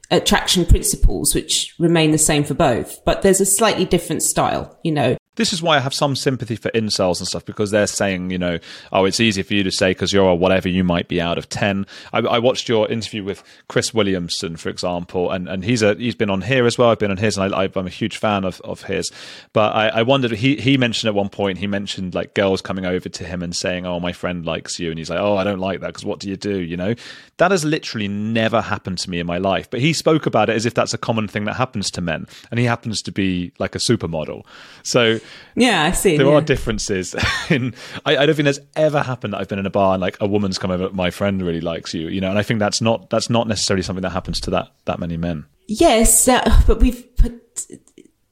attraction 0.09 0.65
principles, 0.65 1.35
which 1.35 1.75
remain 1.79 2.11
the 2.11 2.17
same 2.17 2.43
for 2.43 2.53
both, 2.53 3.03
but 3.03 3.21
there's 3.21 3.41
a 3.41 3.45
slightly 3.45 3.85
different 3.85 4.23
style, 4.23 4.79
you 4.83 4.91
know. 4.91 5.17
This 5.37 5.53
is 5.53 5.61
why 5.61 5.77
I 5.77 5.79
have 5.79 5.93
some 5.93 6.15
sympathy 6.15 6.55
for 6.55 6.69
incels 6.71 7.19
and 7.19 7.27
stuff 7.27 7.45
because 7.45 7.71
they're 7.71 7.87
saying, 7.87 8.31
you 8.31 8.37
know, 8.37 8.59
oh, 8.91 9.05
it's 9.05 9.19
easy 9.19 9.43
for 9.43 9.53
you 9.53 9.63
to 9.63 9.71
say 9.71 9.91
because 9.91 10.11
you're 10.11 10.29
a 10.29 10.35
whatever 10.35 10.67
you 10.67 10.83
might 10.83 11.07
be 11.07 11.21
out 11.21 11.37
of 11.37 11.47
ten. 11.47 11.85
I, 12.11 12.19
I, 12.19 12.39
watched 12.39 12.67
your 12.67 12.89
interview 12.89 13.23
with 13.23 13.43
Chris 13.69 13.93
Williamson, 13.93 14.57
for 14.57 14.69
example, 14.69 15.31
and, 15.31 15.47
and 15.47 15.63
he's 15.63 15.81
a 15.81 15.95
he's 15.95 16.15
been 16.15 16.29
on 16.29 16.41
here 16.41 16.65
as 16.65 16.77
well. 16.77 16.89
I've 16.89 16.99
been 16.99 17.11
on 17.11 17.17
his, 17.17 17.37
and 17.37 17.53
I, 17.53 17.69
am 17.73 17.87
a 17.87 17.89
huge 17.89 18.17
fan 18.17 18.43
of, 18.43 18.59
of 18.61 18.83
his. 18.83 19.11
But 19.53 19.75
I, 19.75 19.87
I 19.89 20.01
wondered 20.01 20.31
he 20.31 20.57
he 20.57 20.77
mentioned 20.77 21.07
at 21.07 21.15
one 21.15 21.29
point 21.29 21.59
he 21.59 21.67
mentioned 21.67 22.15
like 22.15 22.33
girls 22.33 22.61
coming 22.61 22.85
over 22.85 23.07
to 23.07 23.23
him 23.23 23.43
and 23.43 23.55
saying, 23.55 23.85
oh, 23.85 23.99
my 23.99 24.13
friend 24.13 24.45
likes 24.45 24.79
you, 24.79 24.89
and 24.89 24.97
he's 24.97 25.09
like, 25.09 25.19
oh, 25.19 25.37
I 25.37 25.43
don't 25.43 25.59
like 25.59 25.81
that 25.81 25.87
because 25.87 26.05
what 26.05 26.19
do 26.19 26.29
you 26.29 26.35
do? 26.35 26.59
You 26.59 26.77
know, 26.77 26.95
that 27.37 27.51
has 27.51 27.63
literally 27.63 28.07
never 28.07 28.61
happened 28.61 28.97
to 28.99 29.09
me 29.09 29.19
in 29.19 29.27
my 29.27 29.37
life. 29.37 29.69
But 29.69 29.81
he 29.81 29.93
spoke 29.93 30.25
about 30.25 30.49
it 30.49 30.55
as 30.55 30.65
if 30.65 30.73
that's 30.73 30.93
a 30.93 30.97
common 30.97 31.27
thing 31.27 31.45
that 31.45 31.55
happens 31.55 31.91
to 31.91 32.01
men, 32.01 32.27
and 32.49 32.59
he 32.59 32.65
happens 32.65 33.01
to 33.03 33.11
be 33.11 33.51
like 33.59 33.75
a 33.75 33.79
supermodel. 33.79 34.43
So 34.83 35.19
yeah, 35.55 35.83
I 35.83 35.91
see. 35.91 36.17
There 36.17 36.27
yeah. 36.27 36.33
are 36.33 36.41
differences. 36.41 37.15
In 37.49 37.73
I, 38.05 38.17
I, 38.17 38.25
don't 38.25 38.35
think 38.35 38.45
there's 38.45 38.59
ever 38.75 39.01
happened 39.01 39.33
that 39.33 39.39
I've 39.39 39.47
been 39.47 39.59
in 39.59 39.65
a 39.65 39.71
bar 39.71 39.93
and 39.93 40.01
like 40.01 40.17
a 40.19 40.27
woman's 40.27 40.57
come 40.57 40.71
over, 40.71 40.89
my 40.91 41.09
friend 41.09 41.41
really 41.41 41.61
likes 41.61 41.93
you, 41.93 42.07
you 42.09 42.21
know, 42.21 42.29
and 42.29 42.37
I 42.37 42.43
think 42.43 42.59
that's 42.59 42.81
not 42.81 43.09
that's 43.09 43.29
not 43.29 43.47
necessarily 43.47 43.83
something 43.83 44.03
that 44.03 44.11
happens 44.11 44.39
to 44.41 44.51
that 44.51 44.67
that 44.85 44.99
many 44.99 45.17
men. 45.17 45.45
Yes, 45.67 46.27
uh, 46.27 46.61
but 46.67 46.79
we've 46.79 47.15
put 47.17 47.41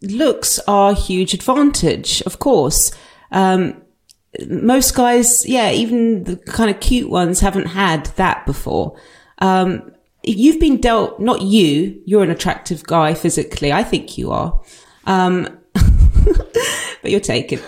looks 0.01 0.59
are 0.67 0.91
a 0.91 0.95
huge 0.95 1.33
advantage, 1.33 2.21
of 2.23 2.39
course. 2.39 2.91
Um, 3.31 3.81
most 4.47 4.95
guys, 4.95 5.47
yeah, 5.47 5.71
even 5.71 6.23
the 6.25 6.37
kind 6.37 6.69
of 6.69 6.79
cute 6.79 7.09
ones 7.09 7.39
haven't 7.39 7.67
had 7.67 8.07
that 8.17 8.45
before. 8.45 8.97
Um, 9.39 9.91
you've 10.23 10.59
been 10.59 10.81
dealt, 10.81 11.19
not 11.19 11.41
you, 11.41 12.01
you're 12.05 12.23
an 12.23 12.31
attractive 12.31 12.83
guy 12.83 13.13
physically. 13.13 13.71
I 13.71 13.83
think 13.83 14.17
you 14.17 14.31
are. 14.31 14.61
Um, 15.05 15.59
but 17.01 17.11
you're 17.11 17.19
taken. 17.19 17.59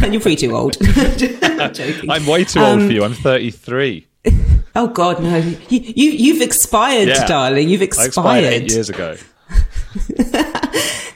and 0.00 0.12
you're 0.12 0.22
pretty 0.22 0.36
too 0.36 0.54
old. 0.56 0.76
I'm. 0.82 2.10
I'm 2.10 2.26
way 2.26 2.44
too 2.44 2.60
old 2.60 2.80
um, 2.80 2.86
for 2.86 2.92
you. 2.92 3.04
I'm 3.04 3.14
33. 3.14 4.06
Oh 4.74 4.88
God, 4.88 5.22
no! 5.22 5.36
You, 5.36 5.80
you 5.80 6.10
you've 6.10 6.42
expired, 6.42 7.08
yeah. 7.08 7.26
darling. 7.26 7.68
You've 7.68 7.82
expired. 7.82 8.08
expired 8.08 8.44
eight 8.44 8.72
years 8.72 8.90
ago. 8.90 9.16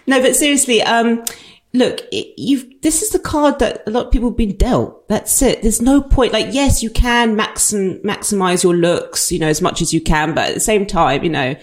no, 0.07 0.23
but 0.23 0.35
seriously, 0.37 0.81
um, 0.83 1.25
look, 1.73 2.01
you've, 2.13 2.81
this 2.83 3.03
is 3.03 3.11
the 3.11 3.19
card 3.19 3.59
that 3.59 3.83
a 3.87 3.91
lot 3.91 4.07
of 4.07 4.13
people 4.13 4.31
have 4.31 4.37
been 4.37 4.57
dealt. 4.57 5.09
That's 5.09 5.43
it. 5.43 5.63
There's 5.63 5.83
no 5.83 6.03
point. 6.03 6.33
Like, 6.33 6.49
yes, 6.53 6.83
you 6.83 6.91
can 6.91 7.37
maxim, 7.37 7.99
maximize 7.99 8.63
your 8.63 8.75
looks, 8.75 9.31
you 9.31 9.39
know, 9.39 9.49
as 9.49 9.63
much 9.63 9.83
as 9.83 9.93
you 9.93 10.01
can, 10.01 10.35
but 10.35 10.49
at 10.49 10.55
the 10.55 10.61
same 10.61 10.87
time, 10.87 11.23
you 11.25 11.31
know, 11.31 11.57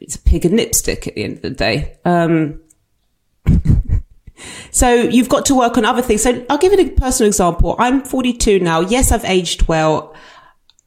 it's 0.00 0.16
a 0.16 0.20
pig 0.20 0.44
and 0.44 0.56
lipstick 0.56 1.06
at 1.06 1.14
the 1.14 1.24
end 1.24 1.36
of 1.36 1.42
the 1.42 1.50
day. 1.50 1.96
Um, 2.04 2.60
so 4.70 4.94
you've 4.94 5.28
got 5.28 5.46
to 5.46 5.54
work 5.54 5.76
on 5.76 5.84
other 5.84 6.02
things. 6.02 6.22
So 6.22 6.44
I'll 6.48 6.58
give 6.58 6.72
you 6.72 6.86
a 6.86 6.90
personal 6.90 7.28
example. 7.28 7.76
I'm 7.78 8.02
42 8.02 8.60
now. 8.60 8.80
Yes, 8.80 9.12
I've 9.12 9.24
aged 9.24 9.68
well. 9.68 10.14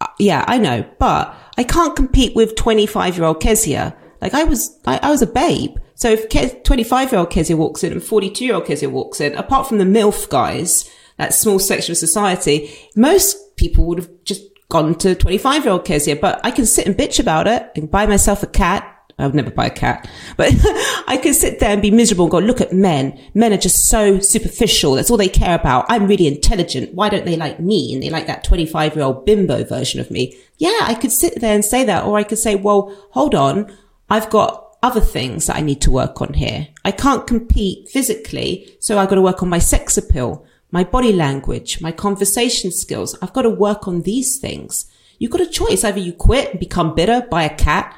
Uh, 0.01 0.07
yeah, 0.19 0.43
I 0.47 0.57
know, 0.57 0.85
but 0.99 1.35
I 1.57 1.63
can't 1.63 1.95
compete 1.95 2.35
with 2.35 2.55
25 2.55 3.17
year 3.17 3.25
old 3.25 3.41
Kezia. 3.41 3.95
Like 4.21 4.33
I 4.33 4.43
was, 4.43 4.77
I, 4.85 4.99
I 5.01 5.09
was 5.11 5.21
a 5.21 5.27
babe. 5.27 5.77
So 5.95 6.09
if 6.09 6.63
25 6.63 7.11
year 7.11 7.19
old 7.19 7.29
Kezia 7.29 7.55
walks 7.55 7.83
in 7.83 7.93
and 7.93 8.03
42 8.03 8.45
year 8.45 8.55
old 8.55 8.65
Kezia 8.65 8.89
walks 8.89 9.21
in, 9.21 9.33
apart 9.35 9.67
from 9.67 9.77
the 9.77 9.85
MILF 9.85 10.29
guys, 10.29 10.89
that 11.17 11.33
small 11.33 11.59
section 11.59 11.93
of 11.93 11.97
society, 11.97 12.73
most 12.95 13.55
people 13.55 13.85
would 13.85 13.99
have 13.99 14.09
just 14.25 14.41
gone 14.69 14.95
to 14.95 15.15
25 15.15 15.63
year 15.63 15.71
old 15.71 15.85
Kezia, 15.85 16.15
but 16.15 16.41
I 16.43 16.51
can 16.51 16.65
sit 16.65 16.85
and 16.85 16.95
bitch 16.95 17.19
about 17.19 17.47
it 17.47 17.71
and 17.75 17.89
buy 17.89 18.05
myself 18.05 18.43
a 18.43 18.47
cat 18.47 18.94
I 19.17 19.25
would 19.25 19.35
never 19.35 19.51
buy 19.51 19.67
a 19.67 19.69
cat, 19.69 20.09
but 20.35 20.51
I 21.07 21.17
could 21.21 21.35
sit 21.35 21.59
there 21.59 21.69
and 21.69 21.81
be 21.81 21.91
miserable 21.91 22.25
and 22.25 22.31
go, 22.31 22.39
look 22.39 22.59
at 22.59 22.73
men. 22.73 23.17
Men 23.33 23.53
are 23.53 23.57
just 23.57 23.87
so 23.89 24.19
superficial. 24.19 24.95
That's 24.95 25.09
all 25.09 25.15
they 25.15 25.29
care 25.29 25.55
about. 25.55 25.85
I'm 25.87 26.07
really 26.07 26.27
intelligent. 26.27 26.93
Why 26.93 27.07
don't 27.07 27.23
they 27.23 27.37
like 27.37 27.59
me? 27.61 27.93
And 27.93 28.03
they 28.03 28.09
like 28.09 28.27
that 28.27 28.43
25 28.43 28.95
year 28.95 29.05
old 29.05 29.25
bimbo 29.25 29.63
version 29.63 30.01
of 30.01 30.11
me. 30.11 30.35
Yeah, 30.57 30.79
I 30.81 30.95
could 30.95 31.13
sit 31.13 31.39
there 31.39 31.55
and 31.55 31.63
say 31.63 31.85
that. 31.85 32.03
Or 32.03 32.17
I 32.17 32.23
could 32.23 32.39
say, 32.39 32.55
well, 32.55 32.93
hold 33.11 33.35
on. 33.35 33.71
I've 34.09 34.29
got 34.29 34.75
other 34.83 35.01
things 35.01 35.47
that 35.47 35.55
I 35.55 35.61
need 35.61 35.81
to 35.81 35.91
work 35.91 36.21
on 36.21 36.33
here. 36.33 36.67
I 36.83 36.91
can't 36.91 37.25
compete 37.25 37.87
physically. 37.89 38.77
So 38.81 38.97
I've 38.97 39.09
got 39.09 39.15
to 39.15 39.21
work 39.21 39.41
on 39.41 39.49
my 39.49 39.59
sex 39.59 39.97
appeal, 39.97 40.45
my 40.71 40.83
body 40.83 41.13
language, 41.13 41.79
my 41.79 41.93
conversation 41.93 42.69
skills. 42.69 43.17
I've 43.21 43.33
got 43.33 43.43
to 43.43 43.49
work 43.49 43.87
on 43.87 44.01
these 44.01 44.37
things. 44.37 44.85
You've 45.19 45.31
got 45.31 45.41
a 45.41 45.47
choice. 45.47 45.85
Either 45.85 45.99
you 45.99 46.11
quit 46.11 46.51
and 46.51 46.59
become 46.59 46.93
bitter, 46.93 47.25
buy 47.31 47.43
a 47.43 47.55
cat, 47.55 47.97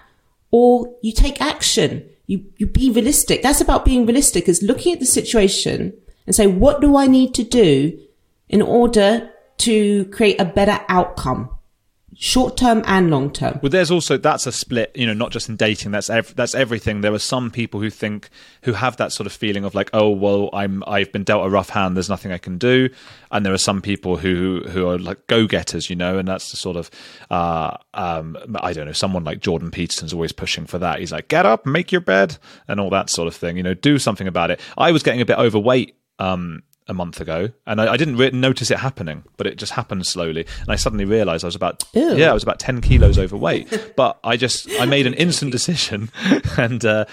or 0.52 0.96
you 1.02 1.12
take 1.12 1.42
action. 1.42 2.10
You, 2.26 2.46
you 2.58 2.68
be 2.68 2.92
realistic. 2.92 3.42
That's 3.42 3.62
about 3.62 3.86
being 3.86 4.06
realistic 4.06 4.50
is 4.50 4.62
looking 4.62 4.94
at 4.94 5.00
the 5.00 5.06
situation 5.06 5.94
and 6.26 6.36
say, 6.36 6.48
what 6.48 6.82
do 6.82 6.98
I 6.98 7.08
need 7.08 7.34
to 7.36 7.44
do 7.44 7.98
in 8.50 8.62
order 8.62 9.30
to 9.60 10.06
create 10.06 10.40
a 10.40 10.46
better 10.46 10.80
outcome? 10.90 11.57
Short 12.20 12.58
term 12.58 12.84
and 12.86 13.10
long 13.10 13.32
term. 13.32 13.60
Well, 13.62 13.70
there's 13.70 13.92
also 13.92 14.18
that's 14.18 14.48
a 14.48 14.52
split. 14.52 14.92
You 14.96 15.06
know, 15.06 15.14
not 15.14 15.32
just 15.32 15.50
in 15.50 15.56
dating. 15.56 15.92
That's 15.92 16.10
ev- 16.10 16.36
that's 16.36 16.56
everything. 16.56 17.02
There 17.02 17.14
are 17.14 17.20
some 17.20 17.52
people 17.52 17.80
who 17.80 17.90
think 17.90 18.30
who 18.64 18.74
have 18.74 18.98
that 18.98 19.12
sort 19.12 19.28
of 19.28 19.34
feeling 19.34 19.64
of 19.64 19.76
like, 19.76 19.90
oh 19.94 20.10
well, 20.10 20.50
I'm 20.54 20.84
I've 20.88 21.12
been 21.12 21.24
dealt 21.24 21.46
a 21.46 21.50
rough 21.50 21.70
hand. 21.70 21.96
There's 21.96 22.10
nothing 22.10 22.32
I 22.32 22.38
can 22.38 22.58
do. 22.58 22.90
And 23.32 23.46
there 23.46 23.54
are 23.54 23.58
some 23.58 23.82
people 23.82 24.18
who 24.18 24.64
who 24.68 24.88
are 24.90 24.98
like 24.98 25.28
go 25.28 25.48
getters. 25.48 25.90
You 25.90 25.96
know, 25.96 26.18
and 26.18 26.28
that's 26.28 26.52
the 26.52 26.58
sort 26.58 26.78
of 26.78 26.90
uh, 27.30 27.78
um, 27.94 28.38
I 28.56 28.74
don't 28.74 28.86
know. 28.88 28.94
Someone 28.94 29.24
like 29.24 29.40
Jordan 29.40 29.72
Peterson's 29.72 30.14
always 30.14 30.32
pushing 30.32 30.66
for 30.66 30.80
that. 30.80 31.00
He's 31.00 31.12
like, 31.12 31.28
get 31.28 31.46
up, 31.46 31.66
make 31.66 31.92
your 31.92 32.02
bed, 32.02 32.38
and 32.68 32.80
all 32.80 32.90
that 32.90 33.10
sort 33.10 33.28
of 33.28 33.36
thing. 33.36 33.58
You 33.58 33.64
know, 33.64 33.74
do 33.74 34.00
something 34.00 34.28
about 34.28 34.52
it. 34.52 34.60
I 34.78 34.92
was 34.92 35.04
getting 35.04 35.22
a 35.22 35.26
bit 35.26 35.38
overweight 35.38 35.96
um, 36.20 36.64
a 36.88 36.94
month 36.94 37.20
ago, 37.20 37.50
and 37.66 37.82
I, 37.82 37.94
I 37.94 37.98
didn't 37.98 38.18
re- 38.18 38.32
notice 38.32 38.72
it 38.72 38.80
happening, 38.80 39.24
but 39.38 39.48
it 39.48 39.58
just 39.58 39.74
happened 39.74 40.06
slowly, 40.06 40.46
and 40.62 40.70
I 40.70 40.76
suddenly 40.76 41.06
realised 41.06 41.44
I 41.44 41.48
was 41.48 41.56
about 41.56 41.84
Ew. 41.94 42.16
yeah, 42.16 42.32
I 42.32 42.34
was 42.34 42.44
about 42.44 42.60
ten 42.60 42.82
kilos 42.82 43.20
overweight. 43.20 43.94
but 43.96 44.20
I 44.24 44.38
just 44.38 44.70
I 44.80 44.86
made 44.86 45.08
an 45.08 45.14
instant 45.14 45.52
decision, 45.52 46.10
and 46.58 46.84
uh, 46.86 47.06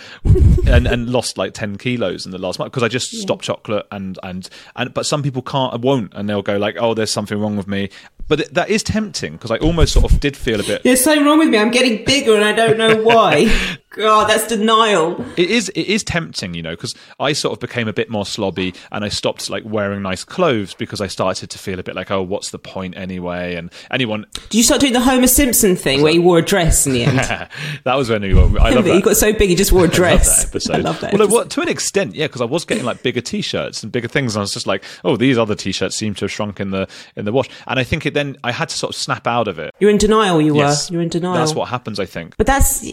and 0.66 0.86
and 0.86 1.10
lost 1.10 1.38
like 1.38 1.54
ten 1.54 1.76
kilos 1.76 2.24
in 2.24 2.32
the 2.32 2.38
last 2.38 2.58
month 2.58 2.72
because 2.72 2.82
I 2.82 2.88
just 2.88 3.12
yeah. 3.12 3.22
stopped 3.22 3.44
chocolate 3.44 3.86
and 3.90 4.18
and 4.22 4.48
and. 4.76 4.94
But 4.94 5.06
some 5.06 5.22
people 5.22 5.42
can't, 5.42 5.80
won't, 5.80 6.12
and 6.14 6.28
they'll 6.28 6.42
go 6.42 6.56
like, 6.56 6.76
oh, 6.78 6.94
there's 6.94 7.10
something 7.10 7.40
wrong 7.40 7.56
with 7.56 7.66
me. 7.66 7.90
But 8.28 8.40
it, 8.40 8.54
that 8.54 8.70
is 8.70 8.82
tempting 8.82 9.32
because 9.32 9.50
I 9.50 9.58
almost 9.58 9.92
sort 9.92 10.10
of 10.10 10.20
did 10.20 10.36
feel 10.36 10.60
a 10.60 10.64
bit. 10.64 10.82
There's 10.82 11.02
something 11.02 11.24
wrong 11.24 11.38
with 11.38 11.48
me. 11.48 11.58
I'm 11.58 11.70
getting 11.70 12.04
bigger 12.04 12.34
and 12.34 12.44
I 12.44 12.52
don't 12.52 12.78
know 12.78 13.02
why. 13.02 13.52
God, 13.94 14.28
that's 14.28 14.48
denial. 14.48 15.24
It 15.36 15.50
is 15.50 15.68
it 15.68 15.82
is 15.82 16.02
tempting, 16.02 16.54
you 16.54 16.62
know, 16.62 16.72
because 16.72 16.96
I 17.20 17.32
sort 17.32 17.52
of 17.52 17.60
became 17.60 17.86
a 17.86 17.92
bit 17.92 18.10
more 18.10 18.24
slobby 18.24 18.74
and 18.90 19.04
I 19.04 19.08
stopped 19.08 19.48
like 19.48 19.62
wearing 19.64 20.02
nice 20.02 20.24
clothes 20.24 20.74
because 20.74 21.00
I 21.00 21.06
started 21.06 21.48
to 21.50 21.58
feel 21.58 21.78
a 21.78 21.82
bit 21.84 21.94
like, 21.94 22.10
oh, 22.10 22.20
what's 22.20 22.50
the 22.50 22.58
point 22.58 22.96
anyway? 22.96 23.54
And 23.54 23.70
anyone 23.92 24.26
Did 24.48 24.54
you 24.54 24.62
start 24.64 24.80
doing 24.80 24.94
the 24.94 25.00
Homer 25.00 25.28
Simpson 25.28 25.76
thing 25.76 26.02
where 26.02 26.12
you 26.12 26.22
wore 26.22 26.38
a 26.38 26.42
dress 26.42 26.88
in 26.88 26.92
the 26.92 27.04
end? 27.04 27.18
that 27.84 27.94
was 27.94 28.10
when 28.10 28.22
we 28.22 28.34
were. 28.34 28.58
I 28.58 28.70
love 28.70 28.84
he 28.84 28.92
that. 28.92 29.04
got 29.04 29.16
so 29.16 29.32
big 29.32 29.48
he 29.48 29.54
just 29.54 29.70
wore 29.70 29.82
a 29.82 29.84
I 29.84 29.86
love 29.86 29.94
dress. 29.94 30.42
that 30.42 30.48
episode. 30.48 30.74
I 30.74 30.78
love 30.78 31.00
that. 31.00 31.12
Well, 31.14 31.28
what, 31.28 31.50
to 31.50 31.60
an 31.60 31.68
extent, 31.68 32.16
yeah, 32.16 32.26
because 32.26 32.40
I 32.40 32.46
was 32.46 32.64
getting 32.64 32.84
like 32.84 33.02
bigger 33.04 33.20
T-shirts 33.20 33.84
and 33.84 33.92
bigger 33.92 34.08
things, 34.08 34.34
and 34.34 34.40
I 34.40 34.42
was 34.42 34.54
just 34.54 34.66
like, 34.66 34.82
oh, 35.04 35.16
these 35.16 35.38
other 35.38 35.54
T-shirts 35.54 35.94
seem 35.94 36.14
to 36.14 36.24
have 36.24 36.32
shrunk 36.32 36.58
in 36.58 36.72
the 36.72 36.88
in 37.14 37.26
the 37.26 37.32
wash. 37.32 37.48
And 37.68 37.78
I 37.78 37.84
think 37.84 38.06
it 38.06 38.13
then 38.14 38.36
I 38.42 38.52
had 38.52 38.68
to 38.70 38.76
sort 38.76 38.94
of 38.94 38.96
snap 39.00 39.26
out 39.26 39.48
of 39.48 39.58
it. 39.58 39.70
You're 39.80 39.90
in 39.90 39.98
denial. 39.98 40.40
You 40.40 40.56
Yes. 40.56 40.88
were. 40.90 40.94
You're 40.94 41.02
in 41.02 41.08
denial. 41.10 41.34
That's 41.34 41.54
what 41.54 41.68
happens, 41.68 42.00
I 42.00 42.06
think. 42.06 42.36
But 42.36 42.46
that's, 42.46 42.84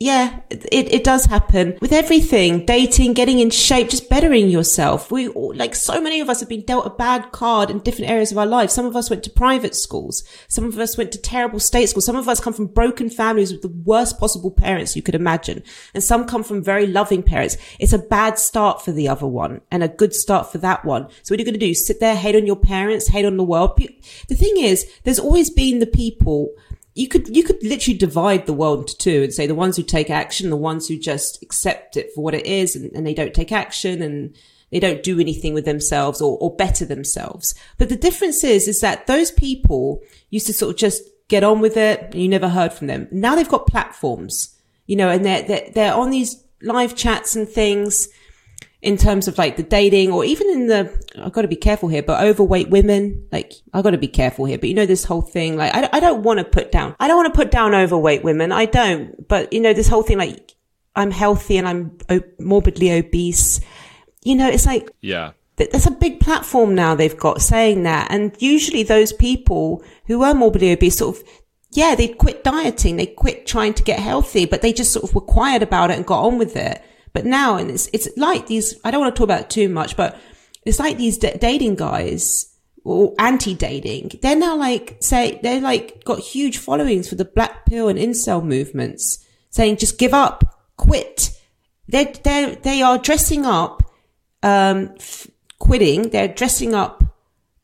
yeah, 0.00 0.40
it, 0.48 0.64
it 0.70 1.02
does 1.02 1.24
happen 1.24 1.76
with 1.80 1.92
everything. 1.92 2.64
Dating, 2.64 3.14
getting 3.14 3.40
in 3.40 3.50
shape, 3.50 3.88
just 3.88 4.08
bettering 4.08 4.48
yourself. 4.48 5.10
We, 5.10 5.26
like 5.26 5.74
so 5.74 6.00
many 6.00 6.20
of 6.20 6.30
us 6.30 6.38
have 6.38 6.48
been 6.48 6.64
dealt 6.64 6.86
a 6.86 6.90
bad 6.90 7.32
card 7.32 7.68
in 7.68 7.80
different 7.80 8.08
areas 8.12 8.30
of 8.30 8.38
our 8.38 8.46
life. 8.46 8.70
Some 8.70 8.86
of 8.86 8.94
us 8.94 9.10
went 9.10 9.24
to 9.24 9.30
private 9.30 9.74
schools. 9.74 10.22
Some 10.46 10.64
of 10.64 10.78
us 10.78 10.96
went 10.96 11.10
to 11.12 11.18
terrible 11.18 11.58
state 11.58 11.88
schools. 11.88 12.06
Some 12.06 12.14
of 12.14 12.28
us 12.28 12.38
come 12.38 12.52
from 12.52 12.68
broken 12.68 13.10
families 13.10 13.50
with 13.50 13.62
the 13.62 13.74
worst 13.84 14.20
possible 14.20 14.52
parents 14.52 14.94
you 14.94 15.02
could 15.02 15.16
imagine. 15.16 15.64
And 15.94 16.04
some 16.04 16.26
come 16.26 16.44
from 16.44 16.62
very 16.62 16.86
loving 16.86 17.24
parents. 17.24 17.56
It's 17.80 17.92
a 17.92 17.98
bad 17.98 18.38
start 18.38 18.84
for 18.84 18.92
the 18.92 19.08
other 19.08 19.26
one 19.26 19.62
and 19.72 19.82
a 19.82 19.88
good 19.88 20.14
start 20.14 20.52
for 20.52 20.58
that 20.58 20.84
one. 20.84 21.08
So 21.24 21.32
what 21.32 21.40
are 21.40 21.42
you 21.42 21.44
going 21.44 21.58
to 21.58 21.66
do? 21.66 21.74
Sit 21.74 21.98
there, 21.98 22.14
hate 22.14 22.36
on 22.36 22.46
your 22.46 22.56
parents, 22.56 23.08
hate 23.08 23.24
on 23.24 23.36
the 23.36 23.42
world? 23.42 23.76
The 24.28 24.36
thing 24.36 24.58
is, 24.58 24.88
there's 25.02 25.18
always 25.18 25.50
been 25.50 25.80
the 25.80 25.86
people 25.86 26.54
you 26.98 27.06
could 27.06 27.34
you 27.34 27.44
could 27.44 27.62
literally 27.62 27.96
divide 27.96 28.46
the 28.46 28.52
world 28.52 28.80
into 28.80 28.98
two 28.98 29.22
and 29.22 29.32
say 29.32 29.46
the 29.46 29.54
ones 29.54 29.76
who 29.76 29.84
take 29.84 30.10
action, 30.10 30.50
the 30.50 30.56
ones 30.56 30.88
who 30.88 30.98
just 30.98 31.40
accept 31.44 31.96
it 31.96 32.12
for 32.12 32.24
what 32.24 32.34
it 32.34 32.44
is, 32.44 32.74
and, 32.74 32.90
and 32.92 33.06
they 33.06 33.14
don't 33.14 33.34
take 33.34 33.52
action 33.52 34.02
and 34.02 34.36
they 34.72 34.80
don't 34.80 35.04
do 35.04 35.20
anything 35.20 35.54
with 35.54 35.64
themselves 35.64 36.20
or, 36.20 36.36
or 36.38 36.54
better 36.56 36.84
themselves. 36.84 37.54
But 37.78 37.88
the 37.88 37.96
difference 37.96 38.42
is 38.42 38.66
is 38.66 38.80
that 38.80 39.06
those 39.06 39.30
people 39.30 40.02
used 40.30 40.48
to 40.48 40.52
sort 40.52 40.74
of 40.74 40.76
just 40.76 41.04
get 41.28 41.44
on 41.44 41.60
with 41.60 41.76
it, 41.76 42.00
and 42.00 42.16
you 42.16 42.28
never 42.28 42.48
heard 42.48 42.72
from 42.72 42.88
them. 42.88 43.06
Now 43.12 43.36
they've 43.36 43.48
got 43.48 43.68
platforms, 43.68 44.56
you 44.86 44.96
know, 44.96 45.08
and 45.08 45.24
they're 45.24 45.42
they're, 45.42 45.70
they're 45.72 45.94
on 45.94 46.10
these 46.10 46.42
live 46.62 46.96
chats 46.96 47.36
and 47.36 47.48
things 47.48 48.08
in 48.80 48.96
terms 48.96 49.26
of 49.26 49.36
like 49.38 49.56
the 49.56 49.62
dating 49.62 50.12
or 50.12 50.24
even 50.24 50.48
in 50.50 50.66
the, 50.68 51.04
I've 51.20 51.32
got 51.32 51.42
to 51.42 51.48
be 51.48 51.56
careful 51.56 51.88
here, 51.88 52.02
but 52.02 52.22
overweight 52.22 52.70
women, 52.70 53.26
like 53.32 53.52
I've 53.72 53.82
got 53.82 53.90
to 53.90 53.98
be 53.98 54.06
careful 54.08 54.44
here, 54.44 54.56
but 54.58 54.68
you 54.68 54.74
know, 54.74 54.86
this 54.86 55.04
whole 55.04 55.20
thing, 55.22 55.56
like 55.56 55.74
I, 55.74 55.88
I 55.92 56.00
don't 56.00 56.22
want 56.22 56.38
to 56.38 56.44
put 56.44 56.70
down, 56.70 56.94
I 57.00 57.08
don't 57.08 57.16
want 57.16 57.34
to 57.34 57.36
put 57.36 57.50
down 57.50 57.74
overweight 57.74 58.22
women. 58.22 58.52
I 58.52 58.66
don't, 58.66 59.26
but 59.26 59.52
you 59.52 59.60
know, 59.60 59.72
this 59.72 59.88
whole 59.88 60.02
thing, 60.04 60.18
like 60.18 60.54
I'm 60.94 61.10
healthy 61.10 61.58
and 61.58 61.68
I'm 61.68 61.98
morbidly 62.38 62.92
obese. 62.92 63.60
You 64.22 64.36
know, 64.36 64.48
it's 64.48 64.66
like, 64.66 64.90
Yeah. 65.00 65.32
th- 65.56 65.70
there's 65.70 65.86
a 65.86 65.92
big 65.92 66.20
platform 66.20 66.74
now 66.74 66.94
they've 66.94 67.16
got 67.16 67.42
saying 67.42 67.82
that. 67.82 68.10
And 68.10 68.36
usually 68.38 68.84
those 68.84 69.12
people 69.12 69.82
who 70.06 70.20
were 70.20 70.34
morbidly 70.34 70.72
obese 70.72 70.98
sort 70.98 71.16
of, 71.16 71.24
yeah, 71.72 71.94
they 71.94 72.08
quit 72.08 72.44
dieting. 72.44 72.96
They 72.96 73.06
quit 73.06 73.46
trying 73.46 73.74
to 73.74 73.82
get 73.82 73.98
healthy, 73.98 74.44
but 74.44 74.62
they 74.62 74.72
just 74.72 74.92
sort 74.92 75.04
of 75.04 75.14
were 75.14 75.20
quiet 75.20 75.62
about 75.62 75.90
it 75.90 75.96
and 75.96 76.06
got 76.06 76.24
on 76.24 76.38
with 76.38 76.56
it. 76.56 76.82
But 77.12 77.24
now, 77.24 77.56
and 77.56 77.70
it's, 77.70 77.88
it's 77.92 78.08
like 78.16 78.46
these, 78.46 78.78
I 78.84 78.90
don't 78.90 79.00
want 79.00 79.14
to 79.14 79.18
talk 79.18 79.24
about 79.24 79.50
too 79.50 79.68
much, 79.68 79.96
but 79.96 80.18
it's 80.64 80.78
like 80.78 80.96
these 80.96 81.18
d- 81.18 81.32
dating 81.40 81.76
guys 81.76 82.54
or 82.84 83.14
anti-dating. 83.18 84.18
They're 84.22 84.36
now 84.36 84.56
like, 84.56 84.98
say, 85.00 85.40
they're 85.42 85.60
like 85.60 86.04
got 86.04 86.18
huge 86.20 86.58
followings 86.58 87.08
for 87.08 87.14
the 87.14 87.24
black 87.24 87.66
pill 87.66 87.88
and 87.88 87.98
incel 87.98 88.42
movements 88.44 89.24
saying 89.50 89.78
just 89.78 89.98
give 89.98 90.14
up, 90.14 90.58
quit. 90.76 91.30
They're, 91.88 92.12
they're, 92.22 92.54
they 92.56 92.82
are 92.82 92.98
dressing 92.98 93.46
up 93.46 93.82
um, 94.42 94.94
f- 94.98 95.26
quitting, 95.58 96.10
they're 96.10 96.28
dressing 96.28 96.74
up 96.74 97.02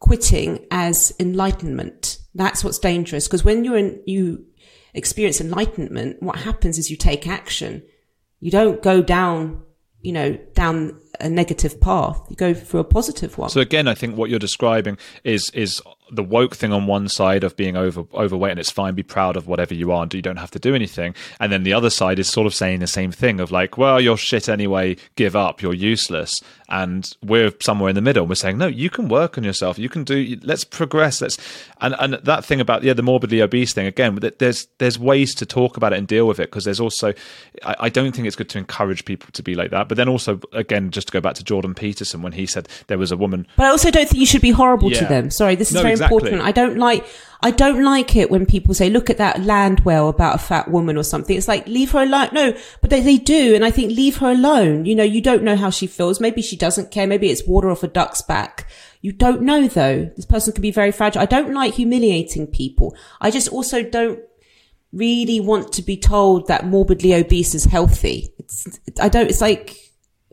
quitting 0.01 0.66
as 0.71 1.15
enlightenment. 1.21 2.19
That's 2.35 2.65
what's 2.65 2.79
dangerous 2.79 3.27
because 3.27 3.45
when 3.45 3.65
you're 3.65 3.77
in, 3.77 4.03
you 4.07 4.47
experience 4.93 5.41
enlightenment, 5.41 6.23
what 6.23 6.37
happens 6.37 6.79
is 6.79 6.91
you 6.91 6.97
take 6.97 7.27
action. 7.27 7.83
You 8.45 8.51
don't 8.51 8.83
go 8.83 9.01
down, 9.01 9.62
you 10.03 10.12
know, 10.12 10.35
down 10.53 11.01
a 11.19 11.31
negative 11.31 11.81
path. 11.81 12.21
You 12.29 12.37
go 12.37 12.53
through 12.53 12.81
a 12.81 12.85
positive 12.85 13.39
one. 13.39 13.49
So 13.49 13.62
again, 13.62 13.89
I 13.89 13.95
think 13.95 14.19
what 14.19 14.29
you're 14.29 14.39
describing 14.39 14.99
is 15.25 15.49
is 15.55 15.81
the 16.12 16.23
woke 16.23 16.55
thing 16.55 16.71
on 16.71 16.87
one 16.87 17.09
side 17.09 17.43
of 17.43 17.57
being 17.57 17.75
over 17.75 18.05
overweight 18.12 18.51
and 18.51 18.61
it's 18.61 18.71
fine, 18.71 18.95
be 18.95 19.03
proud 19.03 19.39
of 19.39 19.47
whatever 19.47 19.73
you 19.73 19.91
are, 19.93 20.03
and 20.03 20.12
you 20.12 20.21
don't 20.21 20.37
have 20.37 20.51
to 20.51 20.59
do 20.59 20.75
anything. 20.75 21.15
And 21.41 21.51
then 21.51 21.62
the 21.62 21.73
other 21.73 21.89
side 21.89 22.19
is 22.19 22.29
sort 22.29 22.47
of 22.47 22.55
saying 22.55 22.81
the 22.81 22.87
same 22.87 23.12
thing 23.12 23.41
of 23.41 23.51
like, 23.51 23.79
well, 23.79 23.99
you're 23.99 24.19
shit 24.19 24.47
anyway, 24.47 24.97
give 25.16 25.35
up, 25.35 25.62
you're 25.62 25.73
useless. 25.73 26.43
And 26.69 27.11
we're 27.23 27.53
somewhere 27.61 27.91
in 27.91 27.95
the 27.95 28.01
middle. 28.01 28.27
We're 28.27 28.36
saying, 28.36 28.57
no, 28.57 28.66
you 28.66 28.89
can 28.89 29.09
work 29.09 29.36
on 29.36 29.45
yourself. 29.45 29.78
You 29.78 29.91
can 29.91 30.03
do. 30.03 30.39
Let's 30.43 30.65
progress. 30.65 31.20
Let's 31.20 31.36
and 31.81 31.95
and 31.99 32.15
that 32.15 32.45
thing 32.45 32.61
about 32.61 32.82
yeah, 32.82 32.95
the 32.95 33.03
morbidly 33.03 33.43
obese 33.43 33.74
thing 33.74 33.86
again. 33.86 34.19
There's 34.39 34.66
there's 34.78 34.99
ways 34.99 35.35
to 35.36 35.47
talk 35.47 35.77
about 35.77 35.93
it 35.93 35.99
and 35.99 36.09
deal 36.09 36.27
with 36.27 36.41
it 36.41 36.51
because 36.51 36.65
there's 36.65 36.81
also, 36.81 37.12
I, 37.62 37.77
I 37.81 37.89
don't 37.91 38.12
think 38.12 38.27
it's 38.27 38.36
good 38.36 38.49
to 38.51 38.59
encourage 38.59 39.05
people 39.05 39.28
to 39.32 39.43
be 39.43 39.55
like 39.55 39.70
that. 39.73 39.89
But 39.89 39.97
then 39.97 40.09
also 40.09 40.41
again, 40.53 40.91
just 40.91 41.09
to 41.09 41.12
go 41.12 41.20
back 41.20 41.35
to 41.35 41.45
Jordan 41.45 41.74
Peterson 41.74 42.23
when 42.23 42.32
he 42.32 42.47
said 42.47 42.69
there 42.86 42.99
was 42.99 43.12
a 43.12 43.16
woman 43.16 43.47
But 43.57 43.66
I 43.66 43.69
also 43.69 43.91
don't 43.91 44.09
think 44.09 44.20
you 44.20 44.27
should 44.27 44.43
be 44.43 44.51
horrible 44.51 44.91
to 44.91 45.05
them. 45.05 45.31
Sorry, 45.31 45.57
this 45.57 45.69
is 45.69 45.74
No, 45.74 45.82
very 45.82 45.93
exactly. 45.93 46.16
important. 46.16 46.43
I 46.43 46.53
don't 46.53 46.78
like, 46.78 47.07
I 47.45 47.51
don't 47.51 47.85
like 47.85 48.16
it 48.16 48.31
when 48.31 48.47
people 48.47 48.73
say, 48.73 48.89
look 48.89 49.11
at 49.11 49.19
that 49.19 49.43
landwhale 49.43 50.09
about 50.09 50.37
a 50.37 50.39
fat 50.39 50.71
woman 50.71 50.97
or 50.97 51.03
something. 51.03 51.37
It's 51.37 51.47
like, 51.47 51.66
leave 51.69 51.91
her 51.91 52.03
alone. 52.03 52.31
No, 52.33 52.57
but 52.81 52.89
they, 52.89 53.01
they 53.01 53.19
do. 53.19 53.55
And 53.55 53.62
I 53.62 53.71
think 53.71 53.93
leave 53.93 54.16
her 54.16 54.31
alone. 54.31 54.87
You 54.87 54.95
know, 54.95 55.05
you 55.05 55.21
don't 55.21 55.43
know 55.43 55.55
how 55.55 55.69
she 55.69 55.87
feels. 55.87 56.21
Maybe 56.21 56.41
she 56.41 56.57
doesn't 56.57 56.91
care. 56.91 57.07
Maybe 57.07 57.29
it's 57.29 57.47
water 57.47 57.69
off 57.69 57.83
a 57.83 57.87
duck's 57.87 58.23
back. 58.23 58.66
You 59.03 59.12
don't 59.12 59.43
know 59.43 59.69
though. 59.69 60.11
This 60.16 60.25
person 60.25 60.55
could 60.55 60.62
be 60.62 60.71
very 60.71 60.91
fragile. 60.91 61.21
I 61.21 61.27
don't 61.27 61.53
like 61.53 61.75
humiliating 61.75 62.47
people. 62.47 62.97
I 63.21 63.31
just 63.31 63.49
also 63.49 63.83
don't 63.83 64.21
really 64.95 65.39
want 65.39 65.71
to 65.75 65.83
be 65.83 65.99
told 65.99 66.47
that 66.49 66.65
morbidly 66.65 67.12
obese 67.12 67.55
is 67.55 67.66
healthy. 67.66 68.33
It's, 68.39 68.81
I 68.99 69.11
don't, 69.11 69.29
it's 69.29 69.43
like, 69.43 69.77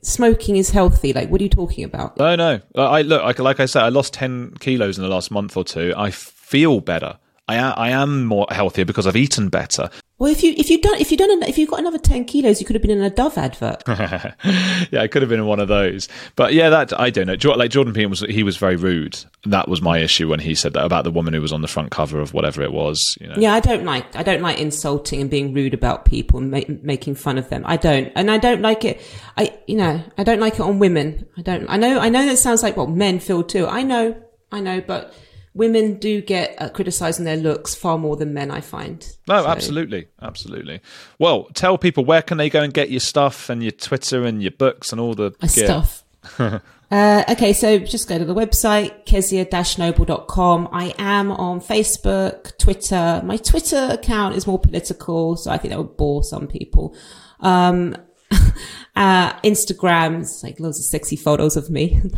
Smoking 0.04 0.56
is 0.56 0.72
healthy. 0.72 1.14
Like, 1.14 1.30
what 1.30 1.42
are 1.42 1.44
you 1.44 1.50
talking 1.50 1.84
about? 1.84 2.18
No, 2.18 2.36
no. 2.36 2.60
I 2.76 3.04
look 3.04 3.22
like, 3.22 3.38
like 3.38 3.60
I 3.60 3.66
said, 3.68 3.84
I 3.84 3.90
lost 3.90 4.16
ten 4.16 4.52
kilos 4.60 4.98
in 4.98 5.04
the 5.04 5.10
last 5.10 5.30
month 5.30 5.56
or 5.56 5.64
two. 5.64 5.94
I 5.96 6.10
feel 6.52 6.82
better. 6.82 7.18
I 7.48 7.56
am, 7.56 7.74
I 7.78 7.90
am 7.90 8.26
more 8.26 8.46
healthier 8.52 8.86
because 8.86 9.08
I've 9.08 9.16
eaten 9.16 9.50
better. 9.50 9.90
Well, 10.20 10.32
if 10.32 10.44
you 10.44 10.54
if 10.56 10.70
you 10.70 10.80
done 10.80 11.00
if 11.00 11.10
you 11.10 11.18
done 11.18 11.42
if 11.44 11.58
you 11.58 11.66
got 11.66 11.80
another 11.80 11.98
ten 11.98 12.26
kilos, 12.26 12.60
you 12.60 12.66
could 12.68 12.76
have 12.76 12.82
been 12.84 12.92
in 12.92 13.02
a 13.02 13.10
Dove 13.10 13.38
advert. 13.40 13.82
yeah, 13.88 15.02
I 15.02 15.08
could 15.08 15.24
have 15.24 15.30
been 15.30 15.40
in 15.40 15.48
one 15.48 15.60
of 15.60 15.68
those. 15.68 16.08
But 16.36 16.54
yeah, 16.54 16.70
that 16.70 16.98
I 17.00 17.10
don't 17.10 17.26
know. 17.26 17.56
Like 17.56 17.72
Jordan 17.72 17.94
Peterson 17.94 18.28
was, 18.28 18.36
he 18.36 18.44
was 18.44 18.56
very 18.58 18.76
rude. 18.76 19.18
That 19.46 19.68
was 19.68 19.82
my 19.82 19.98
issue 19.98 20.30
when 20.30 20.40
he 20.40 20.54
said 20.54 20.74
that 20.74 20.86
about 20.86 21.06
the 21.06 21.12
woman 21.12 21.34
who 21.34 21.42
was 21.42 21.52
on 21.52 21.62
the 21.62 21.68
front 21.68 21.90
cover 21.90 22.20
of 22.20 22.36
whatever 22.36 22.62
it 22.62 22.72
was. 22.72 23.18
You 23.20 23.30
know. 23.30 23.36
yeah, 23.38 23.54
I 23.54 23.60
don't 23.62 23.84
like 23.84 24.16
I 24.16 24.22
don't 24.22 24.44
like 24.44 24.60
insulting 24.60 25.22
and 25.22 25.30
being 25.30 25.56
rude 25.56 25.74
about 25.74 26.06
people 26.06 26.40
and 26.40 26.52
ma- 26.52 26.62
making 26.84 27.16
fun 27.16 27.40
of 27.40 27.50
them. 27.50 27.64
I 27.66 27.78
don't, 27.78 28.12
and 28.16 28.30
I 28.30 28.38
don't 28.38 28.62
like 28.62 28.86
it. 28.86 29.02
I 29.38 29.58
you 29.66 29.78
know 29.78 30.04
I 30.20 30.24
don't 30.24 30.40
like 30.40 30.54
it 30.54 30.62
on 30.62 30.78
women. 30.78 31.28
I 31.36 31.42
don't. 31.42 31.68
I 31.68 31.78
know 31.78 32.00
I 32.00 32.10
know 32.10 32.28
that 32.28 32.38
sounds 32.38 32.62
like 32.62 32.78
what 32.78 32.90
men 32.90 33.20
feel 33.20 33.42
too. 33.42 33.66
I 33.66 33.82
know 33.82 34.22
I 34.52 34.60
know, 34.60 34.82
but 34.82 35.16
women 35.54 35.96
do 35.96 36.22
get 36.22 36.56
uh, 36.62 36.70
criticised 36.70 37.20
on 37.20 37.26
their 37.26 37.38
looks 37.38 37.76
far 37.76 37.98
more 37.98 38.16
than 38.16 38.34
men. 38.34 38.52
I 38.52 38.62
find. 38.62 39.00
No, 39.28 39.42
So- 39.42 39.48
absolutely, 39.48 40.08
absolutely. 40.22 40.82
Well, 41.20 41.46
tell 41.54 41.78
people 41.78 42.06
where 42.06 42.22
can 42.22 42.38
they 42.38 42.50
go 42.50 42.62
and 42.62 42.74
get 42.74 42.90
your 42.90 43.00
stuff 43.00 43.50
and 43.50 43.62
your 43.62 43.72
Twitter 43.72 44.24
and 44.24 44.42
your 44.42 44.52
books 44.52 44.92
and 44.92 45.02
all 45.02 45.14
the 45.14 45.34
stuff. 45.48 46.04
uh, 46.40 47.24
okay, 47.32 47.52
so 47.54 47.80
just 47.80 48.08
go 48.08 48.18
to 48.18 48.26
the 48.26 48.36
website, 48.36 49.06
kezia-noble.com. 49.06 50.70
I 50.72 50.94
am 50.98 51.32
on 51.32 51.60
Facebook, 51.60 52.58
Twitter. 52.58 53.22
My 53.26 53.38
Twitter 53.38 53.90
account 53.92 54.36
is 54.36 54.46
more 54.46 54.60
political, 54.60 55.36
so 55.36 55.52
I 55.52 55.58
think 55.58 55.72
that 55.72 55.78
would 55.80 55.98
bore 55.98 56.24
some 56.24 56.48
people. 56.48 56.96
Um, 57.40 57.98
uh, 58.96 59.34
Instagram, 59.42 60.22
it's 60.22 60.44
like 60.44 60.60
loads 60.60 60.80
of 60.80 60.86
sexy 60.86 61.16
photos 61.16 61.58
of 61.58 61.70
me. 61.70 62.00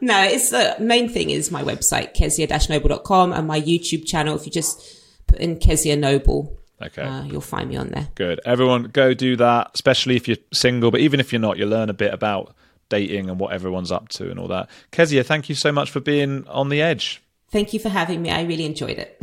No, 0.00 0.22
it's 0.22 0.50
the 0.50 0.76
main 0.78 1.08
thing 1.08 1.30
is 1.30 1.50
my 1.50 1.62
website, 1.62 2.14
kezia-noble.com 2.14 3.32
and 3.32 3.46
my 3.46 3.60
YouTube 3.60 4.06
channel. 4.06 4.36
If 4.36 4.46
you 4.46 4.52
just 4.52 4.80
put 5.26 5.38
in 5.40 5.58
Kezia 5.58 5.96
Noble, 5.96 6.56
Okay. 6.80 7.02
uh, 7.02 7.24
you'll 7.24 7.40
find 7.40 7.68
me 7.68 7.76
on 7.76 7.88
there. 7.88 8.08
Good. 8.14 8.40
Everyone 8.44 8.84
go 8.84 9.12
do 9.14 9.34
that, 9.36 9.72
especially 9.74 10.14
if 10.16 10.28
you're 10.28 10.36
single, 10.52 10.90
but 10.92 11.00
even 11.00 11.18
if 11.20 11.32
you're 11.32 11.40
not, 11.40 11.58
you 11.58 11.66
learn 11.66 11.90
a 11.90 11.94
bit 11.94 12.14
about 12.14 12.54
dating 12.88 13.28
and 13.28 13.38
what 13.40 13.52
everyone's 13.52 13.90
up 13.92 14.08
to 14.10 14.30
and 14.30 14.38
all 14.38 14.48
that. 14.48 14.68
Kezia, 14.92 15.24
thank 15.24 15.48
you 15.48 15.54
so 15.54 15.72
much 15.72 15.90
for 15.90 16.00
being 16.00 16.46
on 16.48 16.68
the 16.68 16.80
edge. 16.80 17.20
Thank 17.50 17.72
you 17.72 17.80
for 17.80 17.88
having 17.88 18.22
me. 18.22 18.30
I 18.30 18.42
really 18.44 18.64
enjoyed 18.64 18.98
it. 18.98 19.18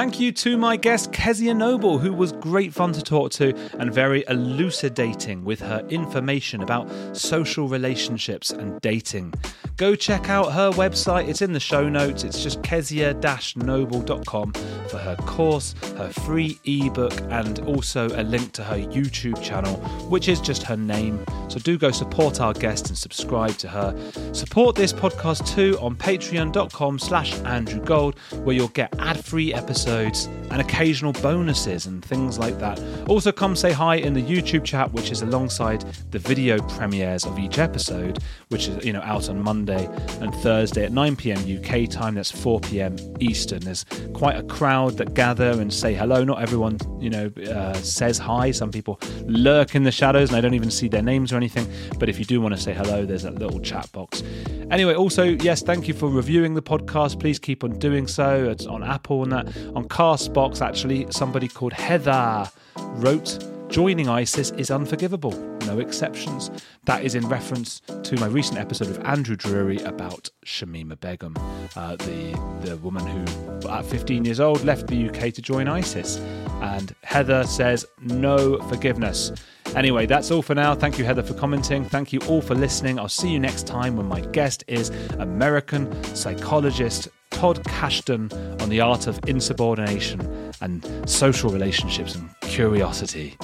Thank 0.00 0.18
you 0.18 0.32
to 0.32 0.56
my 0.56 0.78
guest 0.78 1.12
Kezia 1.12 1.52
Noble, 1.52 1.98
who 1.98 2.14
was 2.14 2.32
great 2.32 2.72
fun 2.72 2.92
to 2.94 3.02
talk 3.02 3.32
to 3.32 3.54
and 3.78 3.92
very 3.92 4.24
elucidating 4.28 5.44
with 5.44 5.60
her 5.60 5.86
information 5.90 6.62
about 6.62 6.88
social 7.14 7.68
relationships 7.68 8.50
and 8.50 8.80
dating. 8.80 9.34
Go 9.76 9.94
check 9.94 10.30
out 10.30 10.52
her 10.52 10.70
website, 10.70 11.28
it's 11.28 11.42
in 11.42 11.52
the 11.52 11.60
show 11.60 11.86
notes. 11.90 12.24
It's 12.24 12.42
just 12.42 12.62
kezia-noble.com 12.62 14.52
for 14.88 14.98
her 14.98 15.16
course, 15.16 15.74
her 15.96 16.08
free 16.08 16.58
ebook, 16.64 17.12
and 17.30 17.58
also 17.60 18.08
a 18.08 18.22
link 18.22 18.52
to 18.52 18.64
her 18.64 18.76
YouTube 18.76 19.42
channel, 19.42 19.76
which 20.08 20.28
is 20.28 20.40
just 20.40 20.62
her 20.62 20.76
name. 20.78 21.22
So 21.48 21.58
do 21.58 21.76
go 21.76 21.90
support 21.90 22.40
our 22.40 22.54
guest 22.54 22.88
and 22.88 22.96
subscribe 22.96 23.56
to 23.58 23.68
her. 23.68 23.94
Support 24.32 24.76
this 24.76 24.94
podcast 24.94 25.46
too 25.46 25.78
on 25.80 25.94
patreon.com 25.96 26.98
slash 26.98 27.34
Andrew 27.40 27.80
Gold, 27.82 28.18
where 28.44 28.56
you'll 28.56 28.68
get 28.68 28.94
ad-free 28.98 29.52
episodes 29.54 29.89
and 29.90 30.60
occasional 30.60 31.12
bonuses 31.14 31.86
and 31.86 32.04
things 32.04 32.38
like 32.38 32.58
that. 32.58 32.80
Also 33.08 33.32
come 33.32 33.54
say 33.56 33.72
hi 33.72 33.96
in 33.96 34.14
the 34.14 34.22
YouTube 34.22 34.64
chat, 34.64 34.92
which 34.92 35.10
is 35.10 35.22
alongside 35.22 35.84
the 36.10 36.18
video 36.18 36.58
premieres 36.68 37.24
of 37.24 37.38
each 37.38 37.58
episode, 37.58 38.18
which 38.48 38.68
is 38.68 38.84
you 38.84 38.92
know 38.92 39.00
out 39.02 39.28
on 39.28 39.42
Monday 39.42 39.86
and 40.20 40.34
Thursday 40.36 40.84
at 40.84 40.92
9 40.92 41.16
p.m. 41.16 41.38
UK 41.38 41.88
time. 41.88 42.14
That's 42.14 42.30
4 42.30 42.60
p.m. 42.60 42.96
Eastern. 43.20 43.60
There's 43.60 43.84
quite 44.12 44.36
a 44.36 44.42
crowd 44.44 44.96
that 44.98 45.14
gather 45.14 45.50
and 45.50 45.72
say 45.72 45.94
hello. 45.94 46.24
Not 46.24 46.42
everyone, 46.42 46.78
you 47.00 47.10
know, 47.10 47.30
uh, 47.50 47.74
says 47.74 48.18
hi. 48.18 48.50
Some 48.50 48.70
people 48.70 49.00
lurk 49.26 49.74
in 49.74 49.84
the 49.84 49.92
shadows 49.92 50.30
and 50.30 50.36
I 50.36 50.40
don't 50.40 50.54
even 50.54 50.70
see 50.70 50.88
their 50.88 51.02
names 51.02 51.32
or 51.32 51.36
anything. 51.36 51.66
But 51.98 52.08
if 52.08 52.18
you 52.18 52.24
do 52.24 52.40
want 52.40 52.54
to 52.54 52.60
say 52.60 52.72
hello, 52.74 53.04
there's 53.04 53.22
that 53.22 53.36
little 53.36 53.60
chat 53.60 53.90
box. 53.92 54.22
Anyway, 54.70 54.94
also, 54.94 55.24
yes, 55.24 55.62
thank 55.62 55.88
you 55.88 55.94
for 55.94 56.08
reviewing 56.08 56.54
the 56.54 56.62
podcast. 56.62 57.18
Please 57.18 57.40
keep 57.40 57.64
on 57.64 57.76
doing 57.80 58.06
so. 58.06 58.48
It's 58.48 58.66
on 58.66 58.84
Apple 58.84 59.24
and 59.24 59.32
that. 59.32 59.48
On 59.74 59.84
Castbox, 59.84 60.60
actually, 60.60 61.06
somebody 61.10 61.46
called 61.46 61.72
Heather 61.72 62.50
wrote 62.76 63.38
Joining 63.68 64.08
ISIS 64.08 64.50
is 64.52 64.68
unforgivable, 64.68 65.30
no 65.66 65.78
exceptions. 65.78 66.50
That 66.86 67.04
is 67.04 67.14
in 67.14 67.28
reference 67.28 67.80
to 68.02 68.16
my 68.16 68.26
recent 68.26 68.58
episode 68.58 68.88
of 68.88 68.98
Andrew 69.04 69.36
Drury 69.36 69.78
about 69.82 70.28
Shamima 70.44 70.98
Begum, 70.98 71.36
uh, 71.76 71.94
the, 71.94 72.32
the 72.62 72.76
woman 72.78 73.06
who, 73.06 73.68
at 73.68 73.84
15 73.84 74.24
years 74.24 74.40
old, 74.40 74.64
left 74.64 74.88
the 74.88 75.08
UK 75.08 75.32
to 75.34 75.40
join 75.40 75.68
ISIS. 75.68 76.16
And 76.60 76.92
Heather 77.04 77.44
says, 77.44 77.86
no 78.00 78.58
forgiveness. 78.68 79.30
Anyway, 79.76 80.06
that's 80.06 80.30
all 80.30 80.42
for 80.42 80.54
now. 80.54 80.74
Thank 80.74 80.98
you, 80.98 81.04
Heather, 81.04 81.22
for 81.22 81.34
commenting. 81.34 81.84
Thank 81.84 82.12
you 82.12 82.20
all 82.28 82.42
for 82.42 82.54
listening. 82.54 82.98
I'll 82.98 83.08
see 83.08 83.30
you 83.30 83.38
next 83.38 83.66
time 83.66 83.96
when 83.96 84.06
my 84.06 84.20
guest 84.20 84.64
is 84.66 84.90
American 85.18 85.92
psychologist 86.14 87.08
Todd 87.30 87.62
Kashdan 87.64 88.32
on 88.60 88.68
the 88.68 88.80
art 88.80 89.06
of 89.06 89.20
insubordination 89.26 90.52
and 90.60 91.08
social 91.08 91.50
relationships 91.50 92.14
and 92.14 92.28
curiosity. 92.40 93.36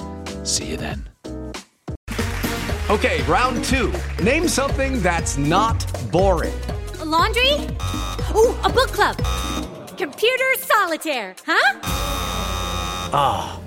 See 0.43 0.65
you 0.65 0.77
then. 0.77 1.09
Okay, 2.89 3.21
round 3.23 3.63
two. 3.65 3.91
Name 4.23 4.47
something 4.47 5.01
that's 5.01 5.37
not 5.37 5.85
boring. 6.11 6.53
A 6.99 7.05
laundry? 7.05 7.53
Ooh, 8.35 8.55
a 8.63 8.69
book 8.69 8.89
club. 8.89 9.17
Computer 9.97 10.53
solitaire, 10.59 11.35
huh? 11.45 11.79
Ah, 13.13 13.59
oh, 13.59 13.66